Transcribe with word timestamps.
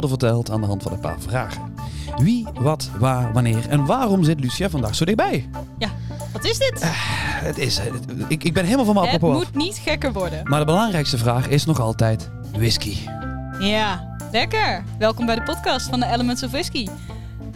worden 0.00 0.18
verteld 0.18 0.50
aan 0.50 0.60
de 0.60 0.66
hand 0.66 0.82
van 0.82 0.92
een 0.92 1.00
paar 1.00 1.20
vragen. 1.20 1.62
Wie, 2.16 2.46
wat, 2.54 2.90
waar, 2.98 3.32
wanneer 3.32 3.68
en 3.68 3.84
waarom 3.86 4.24
zit 4.24 4.40
Lucia 4.40 4.70
vandaag 4.70 4.94
zo 4.94 5.04
dichtbij? 5.04 5.48
Wat 6.32 6.44
is 6.44 6.58
dit? 6.58 6.80
Het 7.44 7.58
is, 7.58 7.78
het- 7.78 8.04
ik, 8.28 8.44
ik 8.44 8.52
ben 8.52 8.64
helemaal 8.64 8.84
van 8.84 8.94
mijn 8.94 9.06
het 9.06 9.14
apropos 9.14 9.42
af. 9.42 9.52
moet 9.52 9.62
niet 9.64 9.76
gekker 9.84 10.12
worden. 10.12 10.40
Maar 10.48 10.58
de 10.58 10.64
belangrijkste 10.64 11.18
vraag 11.18 11.48
is 11.48 11.64
nog 11.64 11.80
altijd 11.80 12.30
whisky. 12.52 12.96
Ja, 13.58 14.16
lekker. 14.32 14.84
Welkom 14.98 15.26
bij 15.26 15.34
de 15.34 15.42
podcast 15.42 15.88
van 15.88 16.00
de 16.00 16.06
Elements 16.06 16.42
of 16.42 16.50
Whisky. 16.50 16.86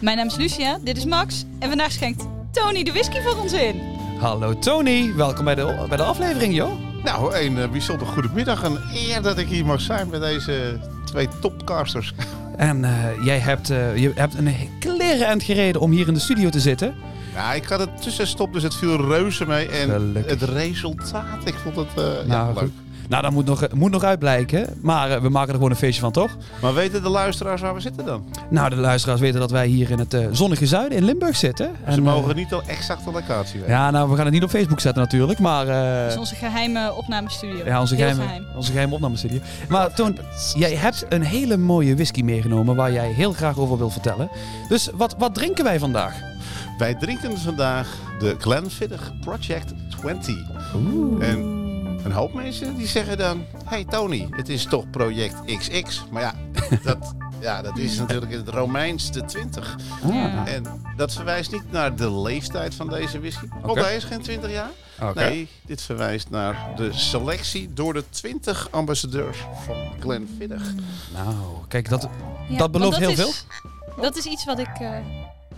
Mijn 0.01 0.17
naam 0.17 0.27
is 0.27 0.35
Lucia, 0.35 0.77
dit 0.83 0.97
is 0.97 1.05
Max. 1.05 1.45
En 1.59 1.69
vandaag 1.69 1.91
schenkt 1.91 2.25
Tony 2.51 2.83
de 2.83 2.91
whisky 2.91 3.21
voor 3.21 3.41
ons 3.41 3.53
in. 3.53 3.81
Hallo 4.19 4.59
Tony, 4.59 5.13
welkom 5.15 5.45
bij 5.45 5.55
de, 5.55 5.85
bij 5.87 5.97
de 5.97 6.03
aflevering 6.03 6.55
joh. 6.55 6.71
Nou, 7.03 7.35
een 7.37 7.57
eh, 7.59 7.69
bijzonder 7.69 8.07
goedemiddag. 8.07 8.63
Een 8.63 8.77
eer 8.93 9.21
dat 9.21 9.37
ik 9.37 9.47
hier 9.47 9.65
mag 9.65 9.81
zijn 9.81 10.07
met 10.09 10.21
deze 10.21 10.79
twee 11.05 11.27
topcasters. 11.41 12.13
En 12.57 12.83
eh, 12.85 12.91
jij 13.25 13.39
hebt, 13.39 13.69
eh, 13.69 13.97
je 13.97 14.11
hebt 14.15 14.33
een 14.33 14.55
kleren 14.79 15.27
eind 15.27 15.43
gereden 15.43 15.81
om 15.81 15.91
hier 15.91 16.07
in 16.07 16.13
de 16.13 16.19
studio 16.19 16.49
te 16.49 16.59
zitten. 16.59 16.93
Ja, 17.33 17.53
ik 17.53 17.63
had 17.65 17.79
het 17.79 18.01
tussenstop, 18.01 18.53
dus 18.53 18.63
het 18.63 18.75
viel 18.75 19.07
reuze 19.07 19.45
mee. 19.45 19.67
En 19.69 19.89
Gelukkig. 19.89 20.31
het 20.39 20.41
resultaat, 20.41 21.45
ik 21.47 21.53
vond 21.63 21.75
het 21.75 21.87
eh, 21.97 22.03
ja, 22.03 22.23
Nou, 22.27 22.47
leuk. 22.53 22.57
goed. 22.63 22.71
Nou, 23.09 23.21
dat 23.23 23.31
moet 23.31 23.45
nog, 23.45 23.67
moet 23.73 23.91
nog 23.91 24.03
uitblijken. 24.03 24.65
Maar 24.81 25.11
eh, 25.11 25.21
we 25.21 25.29
maken 25.29 25.47
er 25.49 25.55
gewoon 25.55 25.69
een 25.69 25.75
feestje 25.77 26.01
van, 26.01 26.11
toch? 26.11 26.37
Maar 26.61 26.73
weten 26.73 27.03
de 27.03 27.09
luisteraars 27.09 27.61
waar 27.61 27.73
we 27.73 27.79
zitten 27.79 28.05
dan? 28.05 28.25
Nou, 28.49 28.69
de 28.69 28.75
luisteraars 28.75 29.19
weten 29.19 29.39
dat 29.39 29.51
wij 29.51 29.67
hier 29.67 29.91
in 29.91 29.99
het 29.99 30.13
eh, 30.13 30.25
zonnige 30.31 30.65
zuiden 30.65 30.97
in 30.97 31.03
Limburg 31.03 31.35
zitten. 31.35 31.69
Ze 31.85 31.91
En, 31.91 32.03
mogen 32.03 32.29
eh, 32.29 32.35
niet 32.35 32.53
al 32.53 32.61
exact 32.67 33.05
de 33.05 33.11
locatie 33.11 33.59
weten. 33.59 33.73
ja, 33.73 33.91
nou, 33.91 34.09
we 34.09 34.15
gaan 34.15 34.25
het 34.25 34.33
niet 34.33 34.43
op 34.43 34.49
Facebook 34.49 34.79
zetten 34.79 35.01
natuurlijk. 35.01 35.39
Maar 35.39 35.67
eh, 35.67 36.01
Dat 36.03 36.11
is 36.11 36.17
onze 36.17 36.35
geheime 36.35 36.93
opnamestudio. 36.93 37.65
ja, 37.65 37.79
onze 37.79 37.95
Heel 37.95 38.03
geheime, 38.05 38.27
geheim. 38.27 38.45
onze 38.55 38.71
geheime 38.71 38.93
opnamestudio. 38.93 39.39
Maar 39.69 39.93
Toon, 39.93 40.17
jij 40.55 40.75
hebt 40.75 41.05
een 41.09 41.21
hele 41.23 41.57
mooie 41.57 41.95
whisky 41.95 42.21
meegenomen 42.21 42.75
waar 42.75 42.91
jij 42.91 43.11
heel 43.11 43.33
graag 43.33 43.57
over 43.57 43.77
wilt 43.77 43.91
vertellen. 43.91 44.29
Dus 44.69 44.89
wat, 44.93 45.15
wat 45.17 45.33
drinken 45.33 45.63
wij 45.63 45.79
vandaag? 45.79 46.13
Wij 46.77 46.95
drinken 46.95 47.37
vandaag 47.37 47.87
de 48.19 48.35
Glenfiddich 48.39 49.11
Project 49.21 49.73
20. 50.01 50.35
Oeh. 50.75 51.27
En 51.29 51.54
een 52.05 52.11
hoop 52.11 52.33
mensen 52.33 52.75
die 52.75 52.87
zeggen 52.87 53.17
dan... 53.17 53.45
Hey 53.65 53.85
Tony, 53.85 54.27
het 54.31 54.49
is 54.49 54.65
toch 54.65 54.89
project 54.89 55.35
XX? 55.57 56.03
Maar 56.11 56.21
ja, 56.21 56.33
dat, 56.83 57.13
ja, 57.39 57.61
dat 57.61 57.77
is 57.77 57.97
natuurlijk 57.97 58.31
in 58.31 58.37
het 58.37 58.47
Romeins 58.49 59.11
de 59.11 59.25
20. 59.25 59.75
Ja. 60.11 60.47
En 60.47 60.63
dat 60.97 61.13
verwijst 61.13 61.51
niet 61.51 61.71
naar 61.71 61.95
de 61.95 62.11
leeftijd 62.11 62.75
van 62.75 62.87
deze 62.89 63.19
whisky. 63.19 63.45
Want 63.61 63.79
hij 63.79 63.95
is 63.95 64.03
geen 64.03 64.21
20 64.21 64.51
jaar. 64.51 64.69
Nee, 65.15 65.47
dit 65.65 65.81
verwijst 65.81 66.29
naar 66.29 66.67
de 66.75 66.93
selectie 66.93 67.73
door 67.73 67.93
de 67.93 68.03
20 68.09 68.67
ambassadeurs 68.71 69.37
van 69.65 69.75
Glenfiddich. 69.99 70.73
Nou, 71.13 71.35
kijk, 71.67 71.89
dat, 71.89 72.07
Ja, 72.49 72.57
dat 72.57 72.71
belooft 72.71 72.97
heel 72.97 73.09
is- 73.09 73.45
Dat 74.01 74.17
is 74.17 74.25
iets 74.25 74.45
wat 74.45 74.59
ik... 74.59 74.69
eh, 74.79 74.89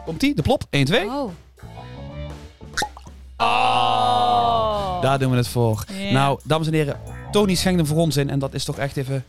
komt 0.05 0.19
die, 0.19 0.35
de 0.35 0.41
plop, 0.41 0.63
1, 0.69 0.85
2. 0.85 1.05
Oh. 1.05 1.31
Oh. 3.37 5.01
Daar 5.01 5.19
doen 5.19 5.31
we 5.31 5.37
het 5.37 5.47
voor. 5.47 5.83
Nou, 6.11 6.39
dames 6.43 6.67
en 6.67 6.73
heren, 6.73 6.99
Tony 7.31 7.55
schenkt 7.55 7.79
hem 7.79 7.87
voor 7.87 7.97
ons 7.97 8.17
in 8.17 8.29
en 8.29 8.39
dat 8.39 8.53
is 8.53 8.63
toch 8.63 8.77
echt 8.77 8.97
even 8.97 9.23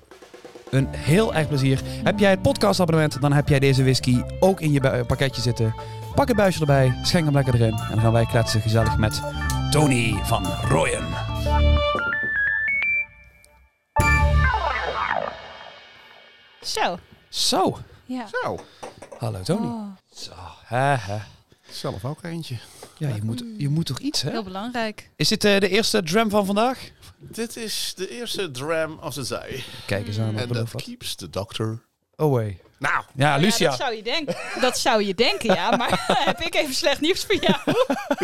een 0.70 0.89
heel 0.91 1.34
erg 1.34 1.48
plezier. 1.48 1.81
Heb 2.05 2.19
jij 2.19 2.31
het 2.31 2.42
podcastabonnement, 2.42 3.20
dan 3.20 3.33
heb 3.33 3.48
jij 3.48 3.59
deze 3.59 3.83
whisky 3.83 4.23
ook 4.41 4.61
in 4.61 4.73
je 4.73 5.05
pakketje 5.06 5.42
zitten. 5.42 5.75
Pak 6.15 6.28
het 6.28 6.37
buisje 6.37 6.61
erbij, 6.61 6.98
schenk 7.03 7.25
hem 7.25 7.34
lekker 7.34 7.55
erin 7.55 7.73
en 7.78 7.89
dan 7.91 8.00
gaan 8.00 8.12
wij 8.12 8.27
kletsen 8.27 8.61
gezellig 8.61 8.97
met 8.97 9.23
Tony 9.70 10.20
van 10.25 10.47
Rooyen. 10.69 11.06
Zo. 16.60 16.99
Zo, 17.28 17.78
Ja. 18.06 18.27
Zo, 18.43 18.59
hallo 19.19 19.41
Tony. 19.43 19.66
Oh, 19.66 19.84
Zo, 20.15 20.33
hè, 20.65 20.94
hè. 20.97 21.19
Zelf 21.71 22.05
ook 22.05 22.23
eentje. 22.25 22.56
Ja, 22.97 23.09
je 23.09 23.23
moet, 23.23 23.45
je 23.56 23.69
moet 23.69 23.87
toch 23.87 23.99
iets, 23.99 24.23
hè? 24.23 24.31
heel 24.31 24.43
belangrijk. 24.43 25.11
Is 25.17 25.29
dit 25.29 25.45
eh, 25.45 25.61
de 25.61 25.69
eerste 25.69 26.03
dram 26.03 26.31
van 26.31 26.47
vandaag? 26.47 26.91
Dit 27.19 27.56
is 27.56 27.93
de 27.97 28.11
eerste 28.11 28.51
dram 28.51 28.99
of 29.03 29.15
the 29.15 29.27
day. 29.29 29.65
Kijk 29.87 30.07
eens 30.07 30.19
aan, 30.19 30.39
En 30.39 30.49
dat 30.49 30.71
keeps 30.83 31.15
the 31.15 31.31
doctor. 31.31 31.87
Away. 32.17 32.59
Nou, 32.78 33.05
Ja, 33.15 33.34
Ja, 33.34 33.41
Lucia. 33.41 33.69
dat 33.69 33.78
zou 33.78 33.95
je 33.95 34.03
denken. 34.03 34.37
Dat 34.61 34.78
zou 34.78 35.05
je 35.05 35.15
denken, 35.15 35.55
ja. 35.55 35.77
Maar 35.77 36.05
heb 36.25 36.41
ik 36.41 36.55
even 36.55 36.75
slecht 36.75 37.01
nieuws 37.01 37.25
voor 37.25 37.37
jou. 37.41 37.57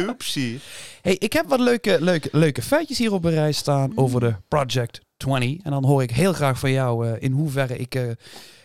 oepsie. 0.08 0.60
Hey, 1.02 1.16
ik 1.18 1.32
heb 1.32 1.48
wat 1.48 1.60
leuke, 1.60 1.96
leuke, 2.00 2.28
leuke 2.32 2.62
feitjes 2.62 2.98
hier 2.98 3.12
op 3.12 3.24
een 3.24 3.30
rij 3.34 3.52
staan 3.52 3.92
over 3.94 4.20
de 4.20 4.34
Project 4.48 5.00
20. 5.16 5.64
En 5.64 5.70
dan 5.70 5.84
hoor 5.84 6.02
ik 6.02 6.10
heel 6.10 6.32
graag 6.32 6.58
van 6.58 6.70
jou 6.70 7.08
eh, 7.08 7.22
in 7.22 7.32
hoeverre 7.32 7.76
ik 7.76 7.94
eh, 7.94 8.02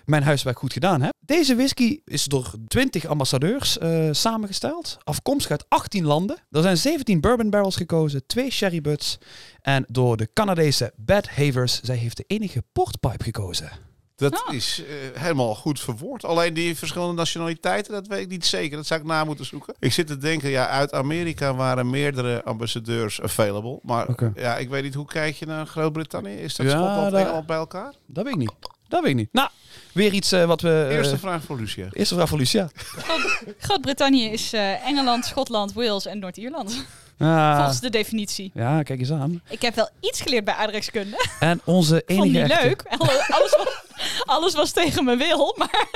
mijn 0.09 0.23
huiswerk 0.23 0.57
goed 0.59 0.73
gedaan 0.73 1.01
heb. 1.01 1.13
Deze 1.19 1.55
whisky 1.55 1.99
is 2.05 2.23
door 2.25 2.51
20 2.67 3.05
ambassadeurs 3.05 3.77
eh, 3.77 4.07
samengesteld. 4.11 4.97
Afkomstig 5.03 5.51
uit 5.51 5.65
18 5.67 6.05
landen. 6.05 6.37
Er 6.51 6.61
zijn 6.61 6.77
17 6.77 7.21
bourbon 7.21 7.49
barrels 7.49 7.75
gekozen, 7.75 8.25
2 8.27 8.51
sherry 8.51 8.81
butts. 8.81 9.17
En 9.61 9.85
door 9.87 10.17
de 10.17 10.29
Canadese 10.33 10.93
Bad 10.95 11.27
Havers, 11.29 11.81
zij 11.81 11.95
heeft 11.95 12.17
de 12.17 12.23
enige 12.27 12.63
portpipe 12.73 13.23
gekozen. 13.23 13.69
Dat 14.15 14.43
Ah. 14.47 14.53
is 14.53 14.83
eh, 14.87 15.21
helemaal 15.21 15.55
goed 15.55 15.79
verwoord. 15.79 16.25
Alleen 16.25 16.53
die 16.53 16.77
verschillende 16.77 17.13
nationaliteiten, 17.13 17.93
dat 17.93 18.07
weet 18.07 18.21
ik 18.21 18.27
niet 18.29 18.45
zeker. 18.45 18.77
Dat 18.77 18.85
zou 18.85 18.99
ik 18.99 19.05
na 19.05 19.23
moeten 19.23 19.45
zoeken. 19.45 19.75
Ik 19.79 19.93
zit 19.93 20.07
te 20.07 20.17
denken, 20.17 20.49
ja, 20.49 20.67
uit 20.67 20.93
Amerika 20.93 21.55
waren 21.55 21.89
meerdere 21.89 22.43
ambassadeurs 22.43 23.21
available. 23.21 23.79
Maar 23.83 24.07
ja, 24.35 24.57
ik 24.57 24.69
weet 24.69 24.83
niet, 24.83 24.93
hoe 24.93 25.05
kijk 25.05 25.35
je 25.35 25.45
naar 25.45 25.65
Groot-Brittannië? 25.65 26.33
Is 26.35 26.55
dat 26.55 26.65
Ja, 26.65 26.71
Schotland 26.71 27.13
Engeland 27.13 27.45
bij 27.45 27.57
elkaar? 27.57 27.93
Dat 28.07 28.23
weet 28.23 28.33
ik 28.33 28.39
niet. 28.39 28.51
Dat 28.89 29.01
weet 29.01 29.09
ik 29.09 29.15
niet. 29.15 29.29
Nou, 29.33 29.49
weer 29.91 30.13
iets 30.13 30.31
eh, 30.31 30.45
wat 30.45 30.61
we... 30.61 30.85
eh, 30.89 30.95
Eerste 30.95 31.17
vraag 31.17 31.43
voor 31.43 31.57
Lucia. 31.57 31.87
eerste 31.91 32.15
vraag 32.15 32.29
voor 32.29 32.37
Lucia. 32.37 32.69
Groot- 32.73 33.43
Groot-Brittannië 33.59 34.25
is 34.25 34.53
eh, 34.53 34.85
Engeland, 34.85 35.25
Schotland, 35.25 35.73
Wales 35.73 36.05
en 36.05 36.19
Noord-Ierland. 36.19 36.85
Ah, 37.17 37.55
Volgens 37.57 37.79
de 37.79 37.89
definitie. 37.89 38.51
ja, 38.53 38.83
kijk 38.83 38.99
eens 38.99 39.11
aan. 39.11 39.41
Ik 39.49 39.61
heb 39.61 39.75
wel 39.75 39.89
iets 39.99 40.21
geleerd 40.21 40.43
bij 40.45 40.53
aardrijkskunde. 40.53 41.27
En 41.39 41.61
onze 41.65 42.03
Vond 42.05 42.19
enige 42.19 42.41
niet 42.41 42.51
echte- 42.51 42.65
leuk. 42.65 42.83
Alles 42.97 43.55
was, 43.57 43.83
alles 44.25 44.53
was 44.55 44.71
tegen 44.71 45.03
mijn 45.05 45.17
wil. 45.17 45.55
Maar 45.57 45.87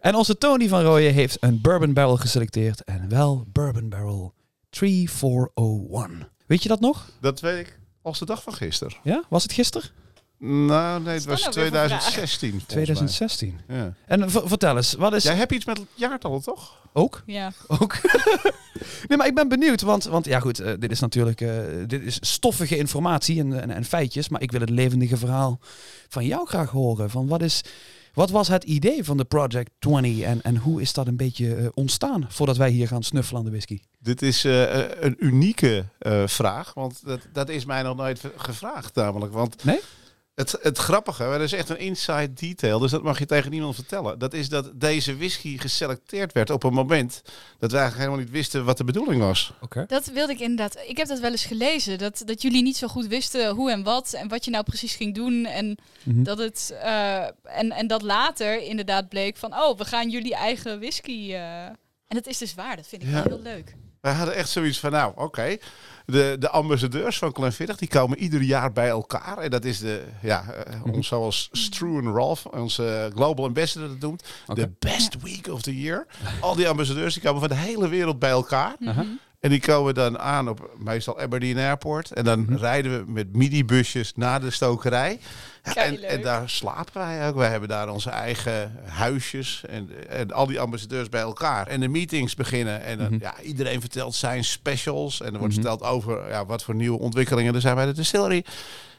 En 0.00 0.14
onze 0.14 0.38
Tony 0.38 0.68
van 0.68 0.82
Rooyen 0.82 1.12
heeft 1.12 1.36
een 1.40 1.60
bourbon 1.60 1.92
barrel 1.92 2.16
geselecteerd. 2.16 2.84
En 2.84 3.08
wel 3.08 3.44
bourbon 3.52 3.88
barrel 3.88 4.34
3401. 4.70 6.28
Weet 6.46 6.62
je 6.62 6.68
dat 6.68 6.80
nog? 6.80 7.10
Dat 7.20 7.40
weet 7.40 7.66
ik 7.66 7.78
als 8.02 8.18
de 8.18 8.24
dag 8.24 8.42
van 8.42 8.52
gisteren. 8.54 8.96
Ja? 9.02 9.22
Was 9.28 9.42
het 9.42 9.52
gisteren? 9.52 9.90
Nou, 10.38 11.02
nee, 11.02 11.14
het 11.14 11.24
was 11.24 11.38
is 11.38 11.44
dat 11.44 11.54
nou 11.54 11.70
weer 11.70 11.80
voor 11.80 11.88
vraag? 11.88 12.00
2016. 12.00 12.50
volgens 12.50 12.72
2016. 12.72 13.60
mij. 13.66 13.76
Ja. 13.76 13.94
En 14.06 14.30
vertel 14.30 14.76
eens, 14.76 14.92
wat 14.92 15.14
is... 15.14 15.22
Jij 15.22 15.34
hebt 15.34 15.52
iets 15.52 15.64
met 15.64 15.80
jaartallen, 15.94 16.42
toch? 16.42 16.78
Ook? 16.92 17.22
ja. 17.26 17.52
Ook? 17.66 18.00
nee, 19.08 19.18
maar 19.18 19.26
ik 19.26 19.34
ben 19.34 19.48
benieuwd, 19.48 19.80
want, 19.80 20.04
want 20.04 20.24
ja 20.24 20.40
goed, 20.40 20.60
eh, 20.60 20.72
dit 20.78 20.90
is 20.90 21.00
natuurlijk 21.00 21.40
eh, 21.40 21.50
dit 21.86 22.02
is 22.02 22.18
stoffige 22.20 22.76
informatie 22.76 23.40
en, 23.40 23.60
en, 23.60 23.70
en 23.70 23.84
feitjes, 23.84 24.28
maar 24.28 24.42
ik 24.42 24.50
wil 24.50 24.60
het 24.60 24.70
levendige 24.70 25.16
verhaal 25.16 25.58
van 26.08 26.24
jou 26.24 26.46
graag 26.46 26.70
horen. 26.70 27.10
Van 27.10 27.26
wat, 27.26 27.42
is, 27.42 27.62
wat 28.14 28.30
was 28.30 28.48
het 28.48 28.64
idee 28.64 29.04
van 29.04 29.16
de 29.16 29.24
Project 29.24 29.70
20 29.78 30.20
en, 30.20 30.42
en 30.42 30.56
hoe 30.56 30.80
is 30.80 30.92
dat 30.92 31.06
een 31.06 31.16
beetje 31.16 31.54
eh, 31.54 31.66
ontstaan 31.74 32.26
voordat 32.28 32.56
wij 32.56 32.70
hier 32.70 32.88
gaan 32.88 33.02
snuffelen 33.02 33.38
aan 33.38 33.46
de 33.46 33.52
whisky? 33.52 33.80
Dit 33.98 34.22
is 34.22 34.44
een 34.44 35.16
unieke 35.18 35.84
eh, 35.98 36.26
vraag, 36.26 36.74
want 36.74 37.06
dat, 37.06 37.20
dat 37.32 37.48
is 37.48 37.64
mij 37.64 37.82
nog 37.82 37.96
nooit 37.96 38.20
gevraagd 38.36 38.94
namelijk. 38.94 39.32
Want 39.32 39.64
Nee? 39.64 39.80
Het, 40.38 40.58
het 40.62 40.78
grappige, 40.78 41.22
dat 41.24 41.40
is 41.40 41.52
echt 41.52 41.68
een 41.68 41.78
inside 41.78 42.32
detail, 42.32 42.78
dus 42.78 42.90
dat 42.90 43.02
mag 43.02 43.18
je 43.18 43.26
tegen 43.26 43.50
niemand 43.50 43.74
vertellen. 43.74 44.18
Dat 44.18 44.34
is 44.34 44.48
dat 44.48 44.70
deze 44.80 45.16
whisky 45.16 45.58
geselecteerd 45.58 46.32
werd 46.32 46.50
op 46.50 46.62
een 46.64 46.72
moment 46.72 47.22
dat 47.58 47.70
wij 47.70 47.80
eigenlijk 47.80 47.96
helemaal 48.10 48.18
niet 48.18 48.30
wisten 48.30 48.64
wat 48.64 48.76
de 48.76 48.84
bedoeling 48.84 49.20
was. 49.22 49.52
Oké. 49.60 49.84
Dat 49.86 50.06
wilde 50.06 50.32
ik 50.32 50.40
inderdaad. 50.40 50.76
Ik 50.86 50.96
heb 50.96 51.06
dat 51.08 51.18
wel 51.20 51.30
eens 51.30 51.44
gelezen. 51.44 51.98
Dat, 51.98 52.22
dat 52.24 52.42
jullie 52.42 52.62
niet 52.62 52.76
zo 52.76 52.86
goed 52.88 53.06
wisten 53.06 53.48
hoe 53.54 53.70
en 53.70 53.82
wat. 53.82 54.12
En 54.12 54.28
wat 54.28 54.44
je 54.44 54.50
nou 54.50 54.64
precies 54.64 54.94
ging 54.94 55.14
doen. 55.14 55.44
En 55.44 55.78
Mhm. 56.02 56.22
dat 56.22 56.38
het. 56.38 56.74
eh, 56.82 57.22
en, 57.42 57.70
en 57.72 57.86
dat 57.86 58.02
later 58.02 58.62
inderdaad 58.62 59.08
bleek 59.08 59.36
van. 59.36 59.52
Oh, 59.54 59.78
we 59.78 59.84
gaan 59.84 60.10
jullie 60.10 60.34
eigen 60.34 60.78
whisky. 60.78 61.32
eh, 61.32 61.64
En 61.64 62.16
dat 62.16 62.26
is 62.26 62.38
dus 62.38 62.54
waar. 62.54 62.76
Dat 62.76 62.86
vind 62.86 63.02
ik 63.02 63.08
Ja. 63.08 63.22
heel 63.28 63.40
leuk. 63.40 63.74
Wij 64.08 64.16
hadden 64.16 64.34
echt 64.34 64.48
zoiets 64.48 64.78
van, 64.78 64.90
nou 64.90 65.12
oké, 65.16 65.56
de, 66.06 66.36
de 66.38 66.50
ambassadeurs 66.50 67.18
van 67.18 67.34
Glenfiddich, 67.34 67.76
die 67.76 67.88
komen 67.88 68.18
ieder 68.18 68.42
jaar 68.42 68.72
bij 68.72 68.88
elkaar. 68.88 69.38
En 69.38 69.50
dat 69.50 69.64
is 69.64 69.78
de, 69.78 70.04
ja, 70.22 70.44
eh, 70.52 70.84
ons 70.94 71.06
zoals 71.06 71.48
Struan 71.52 72.06
Rolf, 72.06 72.46
onze 72.46 73.10
global 73.14 73.44
ambassador 73.44 73.88
dat 73.88 74.00
noemt, 74.00 74.24
de 74.46 74.70
best 74.78 75.22
week 75.22 75.48
of 75.48 75.62
the 75.62 75.80
year. 75.80 76.06
Al 76.40 76.54
die 76.54 76.68
ambassadeurs, 76.68 77.14
die 77.14 77.22
komen 77.22 77.40
van 77.40 77.48
de 77.48 77.54
hele 77.54 77.88
wereld 77.88 78.18
bij 78.18 78.30
elkaar. 78.30 78.76
Aha. 78.84 79.04
En 79.40 79.50
die 79.50 79.60
komen 79.60 79.94
dan 79.94 80.18
aan 80.18 80.48
op 80.48 80.70
meestal 80.78 81.20
Aberdeen 81.20 81.56
Airport. 81.58 82.10
En 82.12 82.24
dan 82.24 82.46
rijden 82.56 83.04
we 83.04 83.10
met 83.12 83.36
midi-busjes 83.36 84.12
naar 84.14 84.40
de 84.40 84.50
stokerij. 84.50 85.18
Ja, 85.62 85.74
en, 85.74 86.02
en 86.02 86.22
daar 86.22 86.50
slapen 86.50 86.92
wij 86.94 87.28
ook. 87.28 87.36
Wij 87.36 87.50
hebben 87.50 87.68
daar 87.68 87.88
onze 87.88 88.10
eigen 88.10 88.76
huisjes. 88.84 89.64
En, 89.68 90.08
en 90.08 90.32
al 90.32 90.46
die 90.46 90.60
ambassadeurs 90.60 91.08
bij 91.08 91.20
elkaar. 91.20 91.66
En 91.66 91.80
de 91.80 91.88
meetings 91.88 92.34
beginnen. 92.34 92.82
En 92.82 92.98
dan, 92.98 93.12
Mhm. 93.12 93.22
ja, 93.22 93.40
iedereen 93.40 93.80
vertelt 93.80 94.14
zijn 94.14 94.44
specials. 94.44 95.20
En 95.20 95.32
er 95.32 95.38
wordt 95.38 95.54
Mhm. 95.54 95.62
verteld 95.62 95.82
over 95.90 96.28
ja, 96.28 96.46
wat 96.46 96.64
voor 96.64 96.74
nieuwe 96.74 96.98
ontwikkelingen 96.98 97.54
er 97.54 97.60
zijn 97.60 97.74
bij 97.74 97.86
de 97.86 97.92
distillery. 97.92 98.44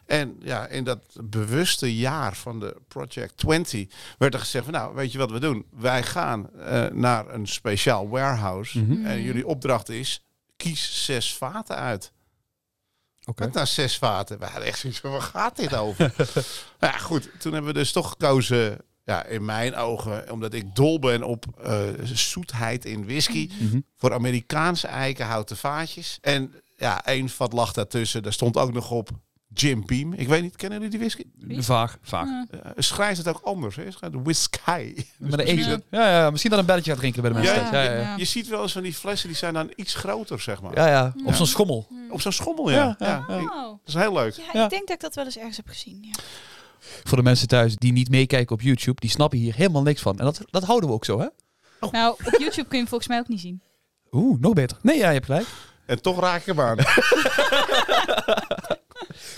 En 0.05 0.35
ja, 0.41 0.67
in 0.67 0.83
dat 0.83 0.99
bewuste 1.23 1.95
jaar 1.95 2.35
van 2.35 2.59
de 2.59 2.75
Project 2.87 3.37
20 3.37 3.87
werd 4.17 4.33
er 4.33 4.39
gezegd 4.39 4.63
van 4.65 4.73
nou, 4.73 4.95
weet 4.95 5.11
je 5.11 5.17
wat 5.17 5.31
we 5.31 5.39
doen? 5.39 5.65
Wij 5.79 6.03
gaan 6.03 6.49
eh, 6.59 6.85
naar 6.91 7.33
een 7.33 7.47
speciaal 7.47 8.09
warehouse. 8.09 8.79
Mhm. 8.79 9.05
En 9.05 9.21
jullie 9.21 9.47
opdracht 9.47 9.89
is, 9.89 10.23
kies 10.59 11.05
zes 11.05 11.33
vaten 11.33 11.75
uit. 11.75 12.11
Oké. 13.25 13.43
Met 13.43 13.53
nou 13.53 13.65
zes 13.67 13.97
vaten. 13.97 14.39
We 14.39 14.45
hadden 14.45 14.63
echt 14.67 14.79
zoiets 14.79 14.99
van, 14.99 15.11
waar 15.11 15.21
gaat 15.21 15.55
dit 15.55 15.75
over? 15.75 16.13
nou 16.79 16.93
ja, 16.93 16.97
goed. 16.97 17.29
Toen 17.39 17.53
hebben 17.53 17.73
we 17.73 17.79
dus 17.79 17.91
toch 17.91 18.09
gekozen, 18.09 18.77
ja, 19.05 19.23
in 19.25 19.45
mijn 19.45 19.75
ogen, 19.75 20.31
omdat 20.31 20.53
ik 20.53 20.75
dol 20.75 20.99
ben 20.99 21.23
op 21.23 21.45
eh, 21.63 21.81
zoetheid 22.03 22.85
in 22.85 23.05
whisky, 23.05 23.49
Mhm. 23.59 23.79
voor 23.95 24.13
Amerikaanse 24.13 24.87
eikenhouten 24.87 25.57
vaatjes. 25.57 26.17
En 26.21 26.53
ja, 26.75 27.05
één 27.05 27.29
vat 27.29 27.53
lag 27.53 27.73
daartussen. 27.73 28.23
Daar 28.23 28.33
stond 28.33 28.57
ook 28.57 28.73
nog 28.73 28.91
op 28.91 29.09
Jim 29.53 29.83
Beam. 29.85 30.13
Ik 30.13 30.27
weet 30.27 30.41
niet, 30.41 30.55
kennen 30.55 30.77
jullie 30.81 30.97
die 30.97 31.07
whisky? 31.07 31.23
Vaag, 31.63 31.97
vaag. 32.01 32.27
Ja. 32.27 32.45
Uh, 32.65 32.71
schrijft 32.77 33.17
het 33.17 33.27
ook 33.27 33.39
anders, 33.43 33.75
hè? 33.75 33.91
Schrijft 33.91 34.15
whisky. 34.23 34.95
Met 35.17 35.47
een 35.49 35.57
Ja. 35.57 35.79
Ja, 35.89 36.09
ja, 36.19 36.29
misschien 36.29 36.51
dat 36.51 36.59
een 36.59 36.65
belletje 36.65 36.91
gaat 36.91 36.99
drinken 36.99 37.21
bij 37.21 37.31
de 37.31 37.37
mensen. 37.37 37.55
Ja. 37.55 37.71
Ja, 37.71 37.81
ja, 37.81 37.91
ja. 37.91 37.99
ja. 37.99 38.15
Je 38.17 38.25
ziet 38.25 38.47
wel 38.47 38.61
eens 38.61 38.71
van 38.71 38.83
die 38.83 38.93
flessen, 38.93 39.27
die 39.27 39.37
zijn 39.37 39.53
dan 39.53 39.71
iets 39.75 39.95
groter, 39.95 40.39
zeg 40.41 40.61
maar. 40.61 40.75
ja, 40.75 40.87
ja. 40.87 41.13
Op 41.25 41.33
zo'n 41.33 41.47
schommel. 41.47 41.87
Op 42.09 42.21
zo'n 42.21 42.31
schommel, 42.31 42.69
ja. 42.71 42.95
Ja, 42.99 43.07
ja. 43.07 43.25
ja. 43.27 43.37
Ik- 43.41 43.53
Oh. 43.53 43.67
Dat 43.85 43.87
is 43.87 43.93
heel 43.93 44.13
leuk. 44.13 44.33
Ja, 44.33 44.43
Ja. 44.53 44.63
ik 44.63 44.69
denk 44.69 44.87
dat 44.87 44.95
ik 44.95 45.01
dat 45.01 45.15
wel 45.15 45.25
eens 45.25 45.37
ergens 45.37 45.57
heb 45.57 45.67
gezien. 45.67 45.97
Ja. 46.01 46.11
Voor 47.03 47.17
de 47.17 47.23
mensen 47.23 47.47
thuis 47.47 47.75
die 47.75 47.91
niet 47.91 48.09
meekijken 48.09 48.55
op 48.55 48.61
YouTube, 48.61 49.01
die 49.01 49.09
snappen 49.09 49.39
hier 49.39 49.55
helemaal 49.55 49.81
niks 49.83 50.01
van. 50.01 50.19
En 50.19 50.25
dat, 50.25 50.41
dat 50.45 50.63
houden 50.63 50.89
we 50.89 50.95
ook 50.95 51.05
zo, 51.05 51.19
hè? 51.19 51.27
Nou, 51.91 52.11
op 52.11 52.21
YouTube 52.39 52.67
kun 52.67 52.69
je 52.69 52.77
hem 52.77 52.87
volgens 52.87 53.09
mij 53.09 53.19
ook 53.19 53.27
niet 53.27 53.39
zien. 53.39 53.61
Oeh, 54.11 54.39
nog 54.39 54.53
beter. 54.53 54.77
Nee, 54.81 54.97
ja, 54.97 55.07
je 55.07 55.13
hebt 55.13 55.25
gelijk. 55.25 55.47
En 55.85 56.01
toch 56.01 56.19
raak 56.19 56.39
ik 56.39 56.45
hem 56.45 56.59
aan. 56.61 56.77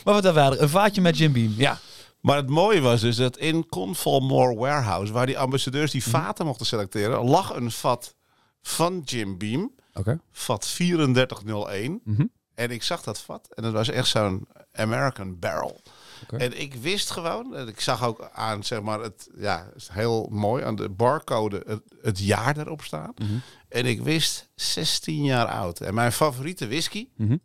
Maar 0.04 0.14
wat 0.14 0.24
dan 0.24 0.34
verder? 0.34 0.62
Een 0.62 0.70
vaatje 0.70 1.02
met 1.02 1.18
Jim 1.18 1.32
Beam. 1.34 1.54
Ja. 1.58 1.80
Maar 2.22 2.38
het 2.38 2.50
mooie 2.50 2.82
was 2.82 3.02
dus 3.02 3.16
dat 3.16 3.38
in 3.38 3.68
Convalmore 3.68 4.56
Warehouse, 4.56 5.14
waar 5.14 5.26
die 5.26 5.40
ambassadeurs 5.40 5.92
die 5.92 6.04
vaten 6.04 6.46
mochten 6.46 6.66
selecteren, 6.66 7.24
lag 7.30 7.56
een 7.56 7.72
vat 7.72 8.16
van 8.62 9.02
Jim 9.06 9.38
Beam, 9.38 9.72
Oké. 9.94 10.20
vat 10.32 10.62
3401. 10.62 12.02
Mhm. 12.04 12.26
En 12.54 12.72
ik 12.72 12.84
zag 12.84 13.02
dat 13.04 13.22
vat 13.22 13.48
en 13.56 13.64
dat 13.64 13.74
was 13.74 13.90
echt 13.90 14.08
zo'n 14.08 14.48
American 14.74 15.40
barrel. 15.40 15.82
Oké. 16.24 16.38
En 16.38 16.60
ik 16.62 16.74
wist 16.74 17.10
gewoon, 17.12 17.56
en 17.56 17.68
ik 17.68 17.80
zag 17.80 18.04
ook 18.06 18.30
aan, 18.34 18.64
zeg 18.64 18.82
maar, 18.82 19.00
het, 19.00 19.30
ja, 19.38 19.66
het 19.74 19.82
is 19.82 19.90
heel 19.92 20.28
mooi, 20.32 20.64
aan 20.64 20.76
de 20.76 20.90
barcode 20.90 21.64
het, 21.68 21.82
het 22.02 22.20
jaar 22.20 22.58
erop 22.58 22.82
staan. 22.84 23.14
Mhm. 23.18 23.32
En 23.70 23.86
ik 23.86 24.02
wist 24.02 24.50
16 24.56 25.24
jaar 25.24 25.46
oud. 25.46 25.80
En 25.80 25.94
mijn 25.94 26.12
favoriete 26.12 26.68
whisky, 26.68 27.08
Mhm. 27.16 27.38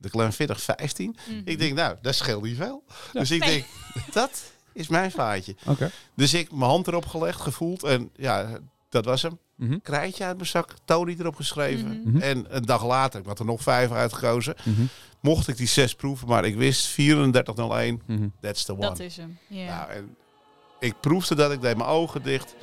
De 0.00 0.08
Glenfiddich 0.08 0.60
15. 0.60 1.16
Mhm. 1.28 1.40
Ik 1.44 1.58
denk, 1.58 1.74
nou, 1.74 1.96
dat 2.02 2.14
scheelt 2.14 2.42
niet 2.42 2.56
veel. 2.56 2.84
Dus 3.12 3.30
ik 3.30 3.40
Nee. 3.44 3.50
denk, 3.94 4.12
dat 4.12 4.42
is 4.72 4.88
mijn 4.88 5.10
vaatje. 5.10 5.56
Oké. 5.66 5.90
Dus 6.14 6.34
ik 6.34 6.52
mijn 6.52 6.70
hand 6.70 6.86
erop 6.86 7.06
gelegd, 7.06 7.40
gevoeld 7.40 7.82
en 7.82 8.10
ja, 8.16 8.58
dat 8.88 9.04
was 9.04 9.22
hem. 9.22 9.38
Mhm. 9.54 9.78
Krijtje 9.82 10.24
uit 10.24 10.36
mijn 10.36 10.48
zak, 10.48 10.74
Tony 10.84 11.16
erop 11.18 11.34
geschreven. 11.34 11.86
Mhm. 12.00 12.08
Mhm. 12.10 12.20
En 12.22 12.56
een 12.56 12.64
dag 12.64 12.84
later, 12.86 13.20
ik 13.20 13.26
had 13.26 13.38
er 13.38 13.44
nog 13.44 13.62
vijf 13.62 13.90
uitgekozen, 13.92 14.54
Mhm. 14.64 14.82
mocht 15.20 15.48
ik 15.48 15.56
die 15.56 15.66
zes 15.66 15.94
proeven. 15.94 16.28
Maar 16.28 16.44
ik 16.44 16.56
wist 16.56 16.92
3401, 16.94 18.02
Mhm. 18.06 18.28
that's 18.40 18.64
the 18.64 18.72
one. 18.72 18.80
Dat 18.80 18.98
is 18.98 19.16
hem. 19.16 19.38
Ja. 19.46 19.76
Nou, 19.76 19.90
en 19.90 20.16
ik 20.78 20.94
proefde 21.00 21.34
dat, 21.34 21.52
ik 21.52 21.60
deed 21.60 21.76
mijn 21.76 21.88
ogen 21.88 22.22
dicht. 22.22 22.54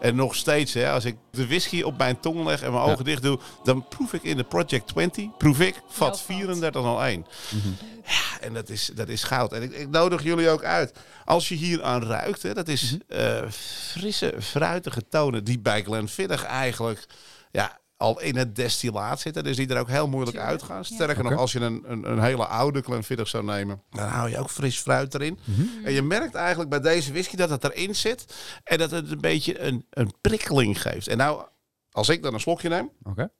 En 0.00 0.16
nog 0.16 0.34
steeds, 0.34 0.74
hè, 0.74 0.90
als 0.90 1.04
ik 1.04 1.16
de 1.30 1.46
whisky 1.46 1.82
op 1.82 1.98
mijn 1.98 2.20
tong 2.20 2.44
leg 2.44 2.62
en 2.62 2.72
mijn 2.72 2.84
Ja. 2.84 2.92
ogen 2.92 3.04
dicht 3.04 3.22
doe, 3.22 3.38
dan 3.64 3.88
proef 3.88 4.12
ik 4.12 4.22
in 4.22 4.36
de 4.36 4.44
Project 4.44 4.86
20, 4.88 5.36
proef 5.36 5.60
ik 5.60 5.74
vat 5.74 6.08
vat. 6.18 6.24
3401. 6.26 7.26
Mhm. 7.50 7.68
Ja, 8.04 8.40
en 8.40 8.54
dat 8.54 8.68
is, 8.68 8.90
dat 8.94 9.08
is 9.08 9.22
goud. 9.22 9.52
En 9.52 9.62
ik, 9.62 9.72
ik 9.72 9.88
nodig 9.88 10.22
jullie 10.22 10.48
ook 10.48 10.64
uit. 10.64 10.98
Als 11.24 11.48
je 11.48 11.54
hier 11.54 11.82
aan 11.82 12.02
ruikt, 12.04 12.42
hè, 12.42 12.54
dat 12.54 12.68
is 12.68 12.82
Mhm. 12.92 13.20
eh, 13.20 13.42
frisse, 13.50 14.34
fruitige 14.40 15.02
tonen 15.08 15.44
die 15.44 15.58
bij 15.58 15.82
Glenfiddich 15.82 16.44
eigenlijk 16.44 17.06
ja, 17.50 17.77
al 17.98 18.20
in 18.20 18.36
het 18.36 18.56
destillaat 18.56 19.20
zitten. 19.20 19.44
Dus 19.44 19.56
die 19.56 19.68
er 19.68 19.80
ook 19.80 19.88
heel 19.88 20.08
moeilijk 20.08 20.36
uitgaan. 20.36 20.76
ja. 20.76 20.82
Sterker 20.82 21.24
nog, 21.24 21.36
als 21.36 21.52
je 21.52 21.60
een, 21.60 21.82
een, 21.86 22.10
een 22.10 22.20
hele 22.22 22.46
oude 22.46 22.82
Glenfiddich 22.82 23.28
zou 23.28 23.44
nemen, 23.44 23.82
dan 23.90 24.08
hou 24.08 24.30
je 24.30 24.38
ook 24.38 24.50
fris 24.50 24.78
fruit 24.78 25.14
erin. 25.14 25.38
Mhm. 25.44 25.84
En 25.84 25.92
je 25.92 26.02
merkt 26.02 26.34
eigenlijk 26.34 26.70
bij 26.70 26.80
deze 26.80 27.12
whisky 27.12 27.36
dat 27.36 27.50
het 27.50 27.64
erin 27.64 27.94
zit 27.96 28.34
en 28.64 28.78
dat 28.78 28.90
het 28.90 29.10
een 29.10 29.20
beetje 29.20 29.60
een, 29.60 29.86
een 29.90 30.12
prikkeling 30.20 30.82
geeft. 30.82 31.08
En 31.08 31.16
nou, 31.16 31.46
als 31.90 32.08
ik 32.08 32.22
dan 32.22 32.34
een 32.34 32.40
slokje 32.40 32.68
neem, 32.68 32.90
Oké. 33.02 33.30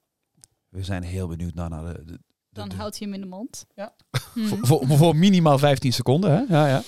We 0.69 0.85
zijn 0.85 1.03
heel 1.03 1.29
benieuwd 1.29 1.55
naar, 1.55 1.71
naar 1.71 1.85
de, 1.85 2.05
de, 2.05 2.13
de- 2.13 2.19
Dan 2.51 2.69
de- 2.69 2.77
houdt 2.77 2.99
hij 2.99 3.07
hem 3.09 3.17
in 3.17 3.23
de 3.23 3.37
mond. 3.37 3.67
Ja. 3.75 3.95
Mhm. 4.35 4.47
voor, 4.49 4.59
voor, 4.87 4.97
voor 4.97 5.17
minimaal 5.17 5.59
15 5.59 5.93
seconden, 5.93 6.31
hè? 6.31 6.57
Ja, 6.57 6.67
ja. 6.69 6.83